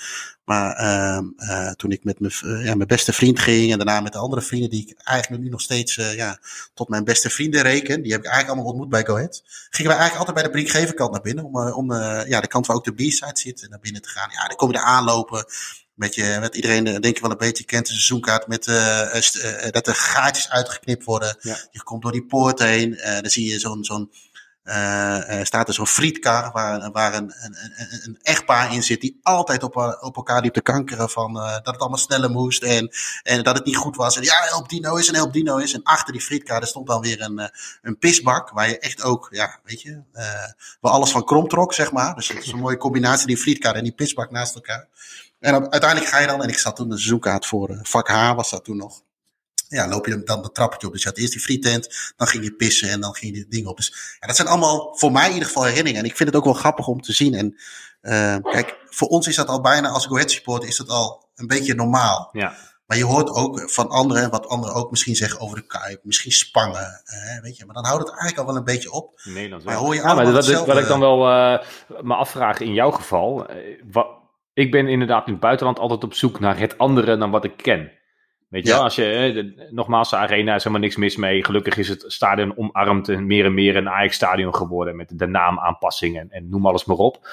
Maar 0.44 0.80
uh, 0.80 1.20
uh, 1.36 1.70
toen 1.70 1.90
ik 1.90 2.04
met 2.04 2.20
mijn, 2.20 2.32
uh, 2.44 2.64
ja, 2.64 2.74
mijn 2.74 2.88
beste 2.88 3.12
vriend 3.12 3.38
ging 3.38 3.72
en 3.72 3.76
daarna 3.76 4.00
met 4.00 4.12
de 4.12 4.18
andere 4.18 4.42
vrienden 4.42 4.70
die 4.70 4.88
ik 4.88 5.00
eigenlijk 5.02 5.42
nu 5.42 5.48
nog 5.48 5.60
steeds 5.60 5.94
ja, 5.94 6.38
tot 6.74 6.88
mijn 6.88 7.04
beste 7.04 7.30
vrienden 7.30 7.62
reken. 7.62 8.02
Die 8.02 8.12
heb 8.12 8.20
ik 8.20 8.26
eigenlijk 8.26 8.46
allemaal 8.46 8.72
ontmoet 8.72 8.88
bij 8.88 9.04
Go 9.04 9.14
Ahead. 9.14 9.42
Gingen 9.70 9.92
we 9.92 9.98
eigenlijk 9.98 10.28
altijd 10.28 10.34
bij 10.34 10.42
de 10.42 10.50
Brinkgeverkant 10.50 11.12
naar 11.12 11.20
binnen. 11.20 11.44
Om, 11.44 11.56
om 11.72 11.92
ja, 12.26 12.40
de 12.40 12.46
kant 12.46 12.66
waar 12.66 12.76
ook 12.76 12.84
de 12.84 12.94
B-side 12.94 13.30
zit 13.32 13.66
naar 13.70 13.80
binnen 13.80 14.02
te 14.02 14.08
gaan. 14.08 14.28
Ja, 14.30 14.46
dan 14.46 14.56
kom 14.56 14.70
je 14.70 14.78
er 14.78 14.84
aanlopen. 14.84 15.44
Met, 16.00 16.14
je, 16.14 16.36
met 16.40 16.54
iedereen, 16.54 16.84
denk 16.84 17.04
ik 17.04 17.20
wel 17.20 17.30
een 17.30 17.36
beetje 17.36 17.64
kent, 17.64 17.86
de 17.86 17.92
seizoenkaart 17.92 18.46
met 18.46 18.64
dat 19.72 19.86
er 19.86 19.94
gaatjes 19.94 20.50
uitgeknipt 20.50 21.04
worden. 21.04 21.36
Ja. 21.40 21.56
Je 21.70 21.82
komt 21.82 22.02
door 22.02 22.12
die 22.12 22.26
poort 22.26 22.58
heen. 22.58 22.98
dan 23.02 23.30
zie 23.30 23.50
je 23.50 23.58
zo'n 23.58 23.84
zo'n 23.84 24.10
uh, 24.64 25.42
staat 25.42 25.68
er 25.68 25.74
zo'n 25.74 25.86
frietkar 25.86 26.50
waar, 26.52 26.90
waar 26.90 27.14
een, 27.14 27.32
een, 27.40 27.56
een, 27.76 28.00
een, 28.04 28.18
echtpaar 28.22 28.74
in 28.74 28.82
zit 28.82 29.00
die 29.00 29.20
altijd 29.22 29.62
op, 29.62 29.76
op 30.00 30.16
elkaar 30.16 30.42
liep 30.42 30.52
te 30.52 30.62
kankeren 30.62 31.10
van 31.10 31.36
uh, 31.36 31.52
dat 31.52 31.66
het 31.66 31.80
allemaal 31.80 31.98
sneller 31.98 32.30
moest 32.30 32.62
en, 32.62 32.90
en 33.22 33.42
dat 33.42 33.56
het 33.56 33.64
niet 33.64 33.76
goed 33.76 33.96
was. 33.96 34.16
En 34.16 34.22
ja, 34.22 34.42
help 34.42 34.68
Dino 34.68 34.96
is 34.96 35.08
en 35.08 35.14
help 35.14 35.32
Dino 35.32 35.56
is. 35.56 35.72
En 35.72 35.82
achter 35.82 36.12
die 36.12 36.22
frietkar 36.22 36.66
stond 36.66 36.86
dan 36.86 37.00
weer 37.00 37.20
een, 37.20 37.50
een 37.82 37.98
pisbak 37.98 38.50
waar 38.50 38.68
je 38.68 38.78
echt 38.78 39.02
ook, 39.02 39.28
ja, 39.30 39.60
weet 39.64 39.82
je, 39.82 39.90
uh, 39.90 40.22
waar 40.80 40.92
alles 40.92 41.10
van 41.10 41.24
krom 41.24 41.48
trok, 41.48 41.74
zeg 41.74 41.92
maar. 41.92 42.14
Dus 42.14 42.28
het 42.28 42.44
is 42.44 42.52
een 42.52 42.58
mooie 42.58 42.76
combinatie, 42.76 43.26
die 43.26 43.36
frietkar 43.36 43.74
en 43.74 43.84
die 43.84 43.92
pisbak 43.92 44.30
naast 44.30 44.54
elkaar. 44.54 44.88
En 45.40 45.54
op, 45.54 45.72
uiteindelijk 45.72 46.10
ga 46.10 46.18
je 46.18 46.26
dan, 46.26 46.42
en 46.42 46.48
ik 46.48 46.58
zat 46.58 46.76
toen 46.76 46.90
een 46.90 46.98
seizoenkaart 46.98 47.46
voor 47.46 47.78
vak 47.82 48.08
H 48.08 48.34
was 48.34 48.50
dat 48.50 48.64
toen 48.64 48.76
nog 48.76 49.02
ja, 49.70 49.88
loop 49.88 50.06
je 50.06 50.22
dan 50.22 50.42
de 50.42 50.52
trappetje 50.52 50.86
op. 50.86 50.92
Dus 50.92 51.02
je 51.02 51.08
had 51.08 51.18
eerst 51.18 51.32
die 51.32 51.40
frietent, 51.40 52.12
dan 52.16 52.26
ging 52.26 52.44
je 52.44 52.52
pissen 52.52 52.90
en 52.90 53.00
dan 53.00 53.14
ging 53.14 53.34
je 53.34 53.40
die 53.40 53.50
dingen 53.50 53.70
op. 53.70 53.76
Dus 53.76 54.16
ja, 54.20 54.26
dat 54.26 54.36
zijn 54.36 54.48
allemaal 54.48 54.96
voor 54.96 55.12
mij 55.12 55.26
in 55.26 55.32
ieder 55.32 55.46
geval 55.46 55.62
herinneringen. 55.62 56.02
En 56.02 56.10
ik 56.10 56.16
vind 56.16 56.28
het 56.28 56.38
ook 56.38 56.44
wel 56.44 56.54
grappig 56.54 56.86
om 56.86 57.00
te 57.00 57.12
zien. 57.12 57.34
En 57.34 57.56
uh, 58.02 58.36
kijk, 58.52 58.76
voor 58.88 59.08
ons 59.08 59.26
is 59.26 59.36
dat 59.36 59.48
al 59.48 59.60
bijna, 59.60 59.88
als 59.88 60.06
Go 60.06 60.14
Ahead 60.14 60.30
supporter, 60.30 60.68
is 60.68 60.76
dat 60.76 60.88
al 60.88 61.28
een 61.34 61.46
beetje 61.46 61.74
normaal. 61.74 62.28
Ja. 62.32 62.54
Maar 62.86 62.98
je 62.98 63.04
hoort 63.04 63.28
ook 63.28 63.70
van 63.70 63.88
anderen, 63.88 64.30
wat 64.30 64.48
anderen 64.48 64.74
ook 64.74 64.90
misschien 64.90 65.16
zeggen 65.16 65.40
over 65.40 65.56
de 65.56 65.66
kuip, 65.66 66.04
misschien 66.04 66.32
spangen, 66.32 67.02
hè, 67.04 67.40
weet 67.40 67.56
je. 67.56 67.64
Maar 67.64 67.74
dan 67.74 67.84
houdt 67.84 68.02
het 68.02 68.10
eigenlijk 68.10 68.38
al 68.38 68.46
wel 68.46 68.56
een 68.56 68.64
beetje 68.64 68.92
op. 68.92 69.20
Nederlands 69.24 69.64
maar 69.64 69.74
hoor 69.74 69.94
je 69.94 70.00
ja, 70.00 70.14
maar 70.14 70.32
dat 70.32 70.48
is 70.48 70.64
wat 70.64 70.78
ik 70.78 70.86
dan 70.86 71.00
wel 71.00 71.28
uh, 71.28 71.58
me 72.00 72.14
afvraag 72.14 72.60
in 72.60 72.72
jouw 72.72 72.90
geval. 72.90 73.46
wat, 73.90 74.19
ik 74.60 74.70
ben 74.70 74.88
inderdaad 74.88 75.26
in 75.26 75.32
het 75.32 75.42
buitenland 75.42 75.78
altijd 75.78 76.04
op 76.04 76.14
zoek 76.14 76.40
naar 76.40 76.58
het 76.58 76.78
andere 76.78 77.16
dan 77.16 77.30
wat 77.30 77.44
ik 77.44 77.56
ken. 77.56 77.90
Weet 78.48 78.66
je 78.66 78.74
als 78.74 78.94
je, 78.94 79.02
de, 79.34 79.68
nogmaals, 79.70 80.10
de 80.10 80.16
arena 80.16 80.54
is 80.54 80.64
helemaal 80.64 80.84
niks 80.84 80.96
mis 80.96 81.16
mee. 81.16 81.44
Gelukkig 81.44 81.76
is 81.76 81.88
het 81.88 82.04
stadion 82.06 82.56
omarmd 82.56 83.08
en 83.08 83.26
meer 83.26 83.44
en 83.44 83.54
meer 83.54 83.76
een 83.76 83.88
Ajax-stadion 83.88 84.54
geworden 84.54 84.96
met 84.96 85.18
de 85.18 85.26
naamaanpassingen 85.26 86.20
en, 86.20 86.30
en 86.30 86.48
noem 86.48 86.66
alles 86.66 86.84
maar 86.84 86.96
op. 86.96 87.28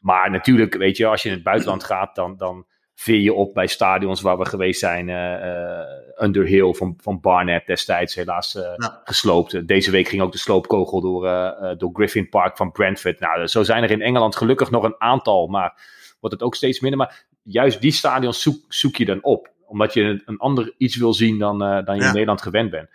Maar 0.00 0.30
natuurlijk, 0.30 0.74
weet 0.74 0.96
je, 0.96 1.06
als 1.06 1.22
je 1.22 1.28
in 1.28 1.34
het 1.34 1.44
buitenland 1.44 1.84
gaat, 1.84 2.14
dan, 2.14 2.36
dan 2.36 2.66
veer 2.94 3.20
je 3.20 3.34
op 3.34 3.54
bij 3.54 3.66
stadions 3.66 4.20
waar 4.20 4.38
we 4.38 4.46
geweest 4.46 4.80
zijn. 4.80 5.08
Uh, 5.08 6.24
Underhill 6.24 6.74
van, 6.74 6.94
van 7.02 7.20
Barnet 7.20 7.66
destijds 7.66 8.14
helaas 8.14 8.54
uh, 8.54 8.62
ja. 8.76 9.00
gesloopt. 9.04 9.68
Deze 9.68 9.90
week 9.90 10.08
ging 10.08 10.22
ook 10.22 10.32
de 10.32 10.38
sloopkogel 10.38 11.00
door, 11.00 11.24
uh, 11.24 11.70
door 11.78 11.90
Griffin 11.92 12.28
Park 12.28 12.56
van 12.56 12.72
Brentford. 12.72 13.20
Nou, 13.20 13.46
zo 13.46 13.62
zijn 13.62 13.82
er 13.82 13.90
in 13.90 14.02
Engeland 14.02 14.36
gelukkig 14.36 14.70
nog 14.70 14.84
een 14.84 14.94
aantal, 14.98 15.46
maar 15.46 15.82
wordt 16.24 16.40
het 16.40 16.42
ook 16.42 16.54
steeds 16.54 16.80
minder. 16.80 16.98
Maar 16.98 17.24
juist 17.42 17.80
die 17.80 17.92
stadions 17.92 18.42
zoek, 18.42 18.64
zoek 18.68 18.96
je 18.96 19.04
dan 19.04 19.22
op 19.22 19.52
omdat 19.66 19.94
je 19.94 20.22
een, 20.24 20.38
ander 20.38 20.74
iets 20.76 20.96
wil 20.96 21.14
zien 21.14 21.38
dan, 21.38 21.58
dan 21.58 21.96
je 21.96 22.02
in 22.02 22.12
Nederland 22.12 22.42
gewend 22.42 22.70
bent. 22.70 22.88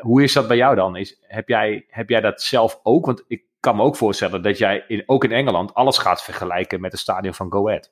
Hoe 0.00 0.22
is 0.22 0.32
dat 0.32 0.48
bij 0.48 0.56
jou 0.56 0.74
dan? 0.74 0.96
Is, 0.96 1.18
heb, 1.22 1.48
jij, 1.48 1.84
heb 1.88 2.08
jij 2.08 2.20
dat 2.20 2.42
zelf 2.42 2.80
ook? 2.82 3.06
Want 3.06 3.24
ik 3.28 3.42
kan 3.60 3.76
me 3.76 3.82
ook 3.82 3.96
voorstellen 3.96 4.42
dat 4.42 4.58
jij 4.58 4.84
in, 4.88 5.02
ook 5.06 5.24
in 5.24 5.32
Engeland 5.32 5.74
alles 5.74 5.98
gaat 5.98 6.22
vergelijken 6.22 6.80
met 6.80 6.92
het 6.92 7.00
stadion 7.00 7.34
van 7.34 7.52
Go 7.52 7.68
Ahead. 7.68 7.90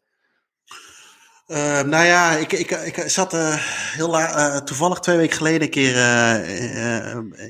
Uh, 1.46 1.80
nou 1.82 2.04
ja, 2.04 2.30
ik, 2.30 2.52
ik, 2.52 2.70
ik 2.70 3.02
zat 3.06 3.34
uh, 3.34 3.54
heel 3.94 4.18
uh, 4.18 4.56
toevallig 4.56 4.98
twee 4.98 5.16
weken 5.16 5.36
geleden 5.36 5.62
een 5.62 5.70
keer 5.70 5.94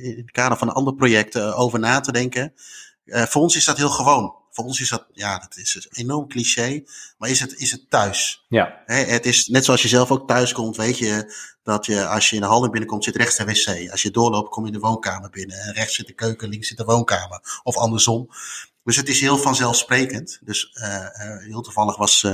in 0.02 0.16
het 0.16 0.30
kader 0.30 0.58
van 0.58 0.68
een 0.68 0.74
ander 0.74 0.94
project 0.94 1.40
over 1.40 1.78
na 1.78 2.00
te 2.00 2.12
denken. 2.12 2.52
voor 3.04 3.42
ons 3.42 3.56
is 3.56 3.64
dat 3.64 3.76
heel 3.76 3.88
gewoon. 3.88 4.39
Voor 4.50 4.64
ons 4.64 4.80
is 4.80 4.88
dat, 4.88 5.06
ja, 5.12 5.38
dat 5.38 5.56
is 5.56 5.74
een 5.74 6.04
enorm 6.04 6.28
cliché, 6.28 6.82
maar 7.18 7.28
is 7.28 7.40
het, 7.40 7.54
is 7.56 7.70
het 7.70 7.90
thuis. 7.90 8.44
Ja. 8.48 8.82
Het 8.86 9.26
is 9.26 9.46
net 9.46 9.64
zoals 9.64 9.82
je 9.82 9.88
zelf 9.88 10.10
ook 10.10 10.28
thuis 10.28 10.52
komt, 10.52 10.76
weet 10.76 10.98
je 10.98 11.34
dat 11.62 11.86
je 11.86 12.06
als 12.06 12.30
je 12.30 12.34
in 12.36 12.42
de 12.42 12.48
hal 12.48 12.70
binnenkomt, 12.70 13.04
zit 13.04 13.16
rechts 13.16 13.36
de 13.36 13.44
wc. 13.44 13.90
Als 13.90 14.02
je 14.02 14.10
doorloopt, 14.10 14.50
kom 14.50 14.62
je 14.66 14.72
in 14.72 14.78
de 14.78 14.86
woonkamer 14.86 15.30
binnen. 15.30 15.58
En 15.58 15.72
rechts 15.72 15.94
zit 15.94 16.06
de 16.06 16.12
keuken, 16.12 16.48
links 16.48 16.68
zit 16.68 16.76
de 16.76 16.84
woonkamer. 16.84 17.60
Of 17.62 17.76
andersom. 17.76 18.28
Dus 18.84 18.96
het 18.96 19.08
is 19.08 19.20
heel 19.20 19.38
vanzelfsprekend. 19.38 20.38
Dus 20.42 20.70
heel 21.38 21.60
toevallig 21.60 21.96
was, 21.96 22.24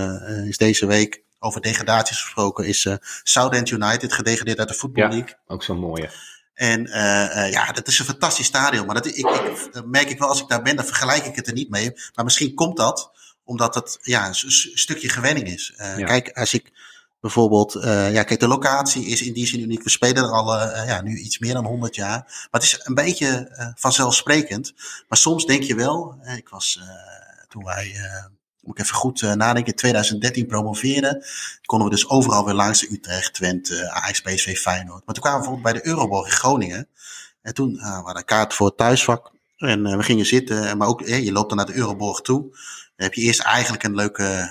is 0.47 0.57
deze 0.57 0.87
week 0.87 1.23
over 1.39 1.61
degradaties 1.61 2.21
gesproken, 2.21 2.67
is 2.67 2.89
Southend 3.23 3.71
United 3.71 4.13
gedegradeerd 4.13 4.59
uit 4.59 4.69
de 4.69 4.75
Football 4.75 5.09
League. 5.09 5.29
Ja, 5.29 5.39
ook 5.47 5.63
zo'n 5.63 5.79
mooie. 5.79 6.11
En 6.57 6.87
uh, 6.87 7.51
ja, 7.51 7.73
dat 7.73 7.89
is 7.89 7.99
een 7.99 8.05
fantastisch 8.05 8.47
stadion. 8.47 8.87
Maar 8.87 8.95
dat, 8.95 9.07
ik, 9.07 9.17
ik, 9.17 9.85
merk 9.85 10.11
ik 10.11 10.19
wel, 10.19 10.29
als 10.29 10.41
ik 10.41 10.49
daar 10.49 10.63
ben, 10.63 10.77
dan 10.77 10.85
vergelijk 10.85 11.25
ik 11.25 11.37
het 11.37 11.47
er 11.47 11.53
niet 11.53 11.71
mee. 11.71 11.93
Maar 12.15 12.25
misschien 12.25 12.55
komt 12.55 12.77
dat 12.77 13.11
omdat 13.45 13.75
het 13.75 13.99
ja, 14.03 14.27
een, 14.27 14.35
stukje 14.75 15.09
gewenning 15.09 15.49
is. 15.49 15.75
Uh, 15.77 15.99
ja. 15.99 16.07
Kijk, 16.07 16.31
als 16.31 16.55
ik 16.55 16.73
bijvoorbeeld, 17.21 17.73
ja, 17.83 18.23
kijk, 18.23 18.41
de 18.41 18.49
locatie 18.49 19.07
is 19.07 19.23
in 19.23 19.33
die 19.33 19.47
zin 19.47 19.61
uniek. 19.61 19.83
We 19.83 19.91
spelen 19.91 20.25
er 20.25 20.31
al 20.31 20.55
ja, 20.87 21.03
nu 21.03 21.19
iets 21.19 21.39
meer 21.39 21.55
dan 21.55 21.65
100 21.65 21.95
jaar. 21.95 22.19
Maar 22.27 22.61
het 22.61 22.63
is 22.63 22.81
een 22.83 22.95
beetje 22.95 23.51
vanzelfsprekend. 23.77 24.75
Maar 25.09 25.19
soms 25.19 25.47
denk 25.47 25.63
je 25.63 25.75
wel, 25.75 26.19
ik 26.37 26.49
was 26.49 26.81
toen 27.49 27.65
wij 27.65 27.97
moet 28.67 28.79
ik 28.79 28.85
even 28.85 28.97
goed 28.97 29.21
uh, 29.21 29.33
nadenken, 29.33 29.73
in 29.73 29.79
2013 29.79 30.47
promoveerden, 30.47 31.25
konden 31.67 31.89
we 31.89 31.95
dus 31.95 32.09
overal 32.09 32.45
weer 32.45 32.55
langs 32.55 32.81
de 32.81 32.93
Utrecht, 32.93 33.35
Twente, 33.35 33.91
Ajax, 33.91 34.21
PSV, 34.21 34.57
Feyenoord. 34.59 35.03
Maar 35.05 35.15
toen 35.15 35.25
kwamen 35.25 35.41
we 35.41 35.47
bijvoorbeeld 35.47 35.73
bij 35.75 35.83
de 35.83 35.89
Euroborg 35.89 36.27
in 36.27 36.33
Groningen. 36.33 36.89
En 37.43 37.55
toen 37.55 37.75
uh, 37.75 37.99
we 37.99 38.05
hadden 38.05 38.25
kaart 38.25 38.55
voor 38.55 38.67
het 38.67 38.77
thuisvak. 38.77 39.33
En 39.57 39.87
uh, 39.87 39.97
we 39.97 40.03
gingen 40.03 40.27
zitten, 40.27 40.77
maar 40.77 40.89
ook 40.89 41.07
je 41.07 41.33
loopt 41.33 41.49
dan 41.49 41.57
naar 41.57 41.67
de 41.67 41.77
Euroborg 41.77 42.21
toe. 42.21 42.41
Dan 42.41 43.07
heb 43.07 43.15
je 43.15 43.21
eerst 43.21 43.41
eigenlijk 43.41 43.83
een 43.83 43.95
leuke 43.95 44.51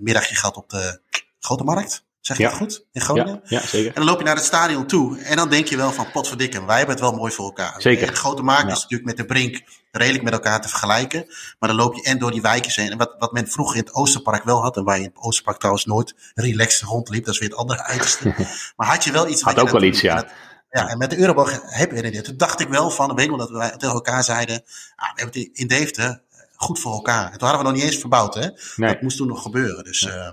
middagje 0.00 0.34
gehad 0.34 0.56
op 0.56 0.70
de 0.70 1.00
Grote 1.40 1.64
Markt. 1.64 2.04
Zeg 2.22 2.36
je 2.36 2.42
ja. 2.42 2.48
dat 2.48 2.58
goed? 2.58 2.84
In 2.92 3.00
Groningen? 3.00 3.40
Ja, 3.44 3.58
ja, 3.58 3.66
zeker. 3.66 3.88
En 3.88 3.94
dan 3.94 4.04
loop 4.04 4.18
je 4.18 4.24
naar 4.24 4.34
het 4.34 4.44
stadion 4.44 4.86
toe. 4.86 5.18
En 5.18 5.36
dan 5.36 5.48
denk 5.48 5.66
je 5.66 5.76
wel 5.76 5.92
van, 5.92 6.10
potverdikke, 6.10 6.64
wij 6.64 6.76
hebben 6.76 6.94
het 6.94 7.04
wel 7.04 7.14
mooi 7.14 7.32
voor 7.32 7.44
elkaar. 7.44 7.74
Zeker. 7.78 8.06
De 8.06 8.14
grote 8.14 8.42
markt 8.42 8.72
is 8.72 8.82
natuurlijk 8.82 9.04
met 9.04 9.16
de 9.16 9.24
Brink 9.24 9.62
redelijk 9.90 10.24
met 10.24 10.32
elkaar 10.32 10.60
te 10.60 10.68
vergelijken. 10.68 11.26
Maar 11.58 11.68
dan 11.68 11.78
loop 11.78 11.94
je 11.94 12.02
en 12.02 12.18
door 12.18 12.30
die 12.30 12.42
wijken 12.42 12.82
heen. 12.82 12.90
En 12.90 12.98
wat, 12.98 13.14
wat 13.18 13.32
men 13.32 13.48
vroeger 13.48 13.76
in 13.76 13.82
het 13.82 13.94
Oosterpark 13.94 14.44
wel 14.44 14.62
had, 14.62 14.76
en 14.76 14.84
waar 14.84 14.96
je 14.96 15.02
in 15.02 15.08
het 15.14 15.24
Oosterpark 15.24 15.58
trouwens 15.58 15.84
nooit 15.84 16.14
relaxed 16.34 16.88
rondliep, 16.88 17.24
dat 17.24 17.34
is 17.34 17.40
weer 17.40 17.48
het 17.48 17.58
andere 17.58 17.82
uiterste. 17.82 18.34
maar 18.76 18.86
had 18.86 19.04
je 19.04 19.12
wel 19.12 19.28
iets... 19.28 19.42
Had 19.42 19.60
ook 19.60 19.70
wel 19.70 19.82
iets, 19.82 20.00
ja. 20.00 20.26
Ja, 20.70 20.88
en 20.88 20.98
met 20.98 21.10
de 21.10 21.18
Euroborg 21.18 21.60
heb 21.64 21.92
je 21.92 22.02
dit. 22.02 22.24
Toen 22.24 22.36
dacht 22.36 22.60
ik 22.60 22.68
wel 22.68 22.90
van, 22.90 23.14
weet 23.14 23.38
dat 23.38 23.50
wij 23.50 23.70
tegen 23.70 23.94
elkaar 23.94 24.24
zeiden, 24.24 24.62
ah, 24.96 25.14
we 25.14 25.20
hebben 25.22 25.40
het 25.40 25.50
in 25.52 25.66
Deventer 25.66 26.22
goed 26.54 26.80
voor 26.80 26.92
elkaar. 26.92 27.32
En 27.32 27.38
toen 27.38 27.48
hadden 27.48 27.66
we 27.66 27.72
nog 27.72 27.82
niet 27.82 27.90
eens 27.92 28.00
verbouwd, 28.00 28.34
hè. 28.34 28.48
Nee. 28.76 28.92
Dat 28.92 29.02
moest 29.02 29.16
toen 29.16 29.28
nog 29.28 29.42
gebeuren. 29.42 29.84
Dus... 29.84 30.02
Uh, 30.02 30.28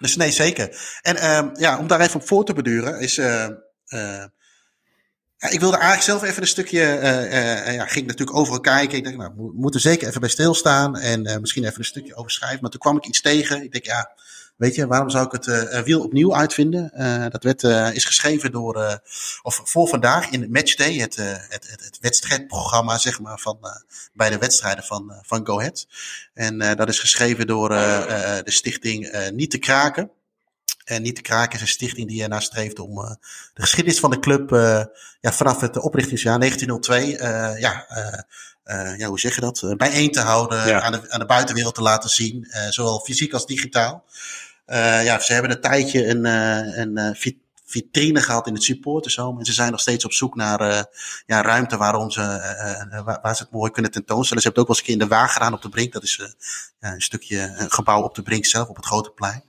dus 0.00 0.16
nee, 0.16 0.30
zeker. 0.30 0.98
En 1.02 1.16
uh, 1.16 1.50
ja, 1.54 1.78
om 1.78 1.86
daar 1.86 2.00
even 2.00 2.20
op 2.20 2.26
voor 2.26 2.44
te 2.44 2.52
beduren, 2.52 3.00
is. 3.00 3.18
Uh, 3.18 3.48
uh, 3.88 4.24
ja, 5.36 5.50
ik 5.50 5.60
wilde 5.60 5.76
eigenlijk 5.76 6.06
zelf 6.06 6.22
even 6.22 6.42
een 6.42 6.48
stukje. 6.48 6.80
ja, 7.72 7.86
ging 7.86 8.06
natuurlijk 8.06 8.38
overal 8.38 8.60
kijken. 8.60 8.98
Ik 8.98 9.04
dacht, 9.04 9.16
nou, 9.16 9.32
we 9.36 9.52
moeten 9.54 9.80
zeker 9.80 10.08
even 10.08 10.20
bij 10.20 10.30
stilstaan. 10.30 10.98
En 10.98 11.40
misschien 11.40 11.64
even 11.64 11.78
een 11.78 11.84
stukje 11.84 12.14
over 12.14 12.30
schrijven. 12.30 12.58
Maar 12.60 12.70
toen 12.70 12.80
kwam 12.80 12.96
ik 12.96 13.06
iets 13.06 13.20
tegen. 13.20 13.62
Ik 13.62 13.72
denk, 13.72 13.84
ja, 13.84 14.10
weet 14.60 14.74
je, 14.74 14.86
waarom 14.86 15.10
zou 15.10 15.26
ik 15.26 15.32
het 15.32 15.84
wiel 15.84 16.02
opnieuw 16.02 16.34
uitvinden? 16.34 16.90
dat 17.30 17.42
werd, 17.42 17.62
is 17.94 18.04
geschreven 18.04 18.52
door. 18.52 19.00
of 19.42 19.60
voor 19.64 19.88
vandaag 19.88 20.30
in 20.30 20.50
Matchday, 20.50 20.94
het, 20.94 21.16
het, 21.16 21.46
het, 21.48 21.84
het 21.84 21.98
wedstrijdprogramma, 22.00 22.98
zeg 22.98 23.20
maar, 23.20 23.38
van, 23.38 23.58
bij 24.12 24.30
de 24.30 24.38
wedstrijden 24.38 24.84
van, 24.84 25.18
van 25.22 25.46
Go 25.46 25.58
Ahead. 25.58 25.86
En 26.34 26.58
dat 26.58 26.88
is 26.88 26.98
geschreven 26.98 27.46
door 27.46 27.68
de 27.68 28.42
stichting 28.44 29.30
Niet 29.32 29.50
te 29.50 29.58
Kraken. 29.58 30.10
En 30.84 31.02
Niet 31.02 31.16
te 31.16 31.22
Kraken 31.22 31.54
is 31.54 31.60
een 31.60 31.68
stichting 31.68 32.08
die 32.08 32.22
ernaar 32.22 32.42
streeft 32.42 32.78
om 32.78 32.94
de 33.54 33.62
geschiedenis 33.62 34.00
van 34.00 34.10
de 34.10 34.18
club 34.18 34.50
ja, 35.20 35.32
vanaf 35.32 35.60
het 35.60 35.78
oprichtingsjaar 35.78 36.38
1902, 36.38 37.12
uh, 37.12 37.60
ja, 37.60 37.86
ja, 38.96 39.06
hoe 39.08 39.20
zeg 39.20 39.34
je 39.34 39.40
dat, 39.40 39.74
bijeen 39.76 40.10
te 40.10 40.20
houden, 40.20 40.66
Ja. 40.66 40.80
aan, 40.80 40.92
de, 40.92 41.10
aan 41.10 41.18
de 41.18 41.26
buitenwereld 41.26 41.74
te 41.74 41.82
laten 41.82 42.10
zien, 42.10 42.52
zowel 42.70 43.00
fysiek 43.00 43.32
als 43.32 43.46
digitaal. 43.46 44.04
Ja, 45.04 45.18
ze 45.18 45.32
hebben 45.32 45.50
een 45.50 45.60
tijdje 45.60 46.06
een, 46.06 46.24
een 46.96 47.16
vitrine 47.64 48.20
gehad 48.20 48.46
in 48.46 48.54
het 48.54 48.62
supportershome. 48.62 49.38
En 49.38 49.44
ze 49.44 49.52
zijn 49.52 49.70
nog 49.70 49.80
steeds 49.80 50.04
op 50.04 50.12
zoek 50.12 50.34
naar 50.34 50.88
ja, 51.26 51.42
ruimte 51.42 51.76
waarom 51.76 52.10
ze, 52.10 52.20
waar, 53.04 53.18
waar, 53.22 53.36
ze 53.36 53.42
het 53.42 53.52
mooi 53.52 53.70
kunnen 53.70 53.90
tentoonstellen. 53.90 54.42
Ze 54.42 54.48
hebben 54.48 54.62
het 54.62 54.70
ook 54.70 54.76
wel 54.76 54.76
eens 54.76 54.78
een 54.78 54.84
keer 54.84 55.02
in 55.02 55.08
de 55.08 55.14
Waag 55.14 55.32
gedaan 55.32 55.52
op 55.52 55.62
de 55.62 55.68
Brink. 55.68 55.92
Dat 55.92 56.02
is 56.02 56.20
een 56.80 57.00
stukje 57.00 57.54
gebouw 57.56 58.02
op 58.02 58.14
de 58.14 58.22
Brink 58.22 58.44
zelf, 58.44 58.68
op 58.68 58.76
het 58.76 58.86
Grote 58.86 59.10
Plein. 59.10 59.44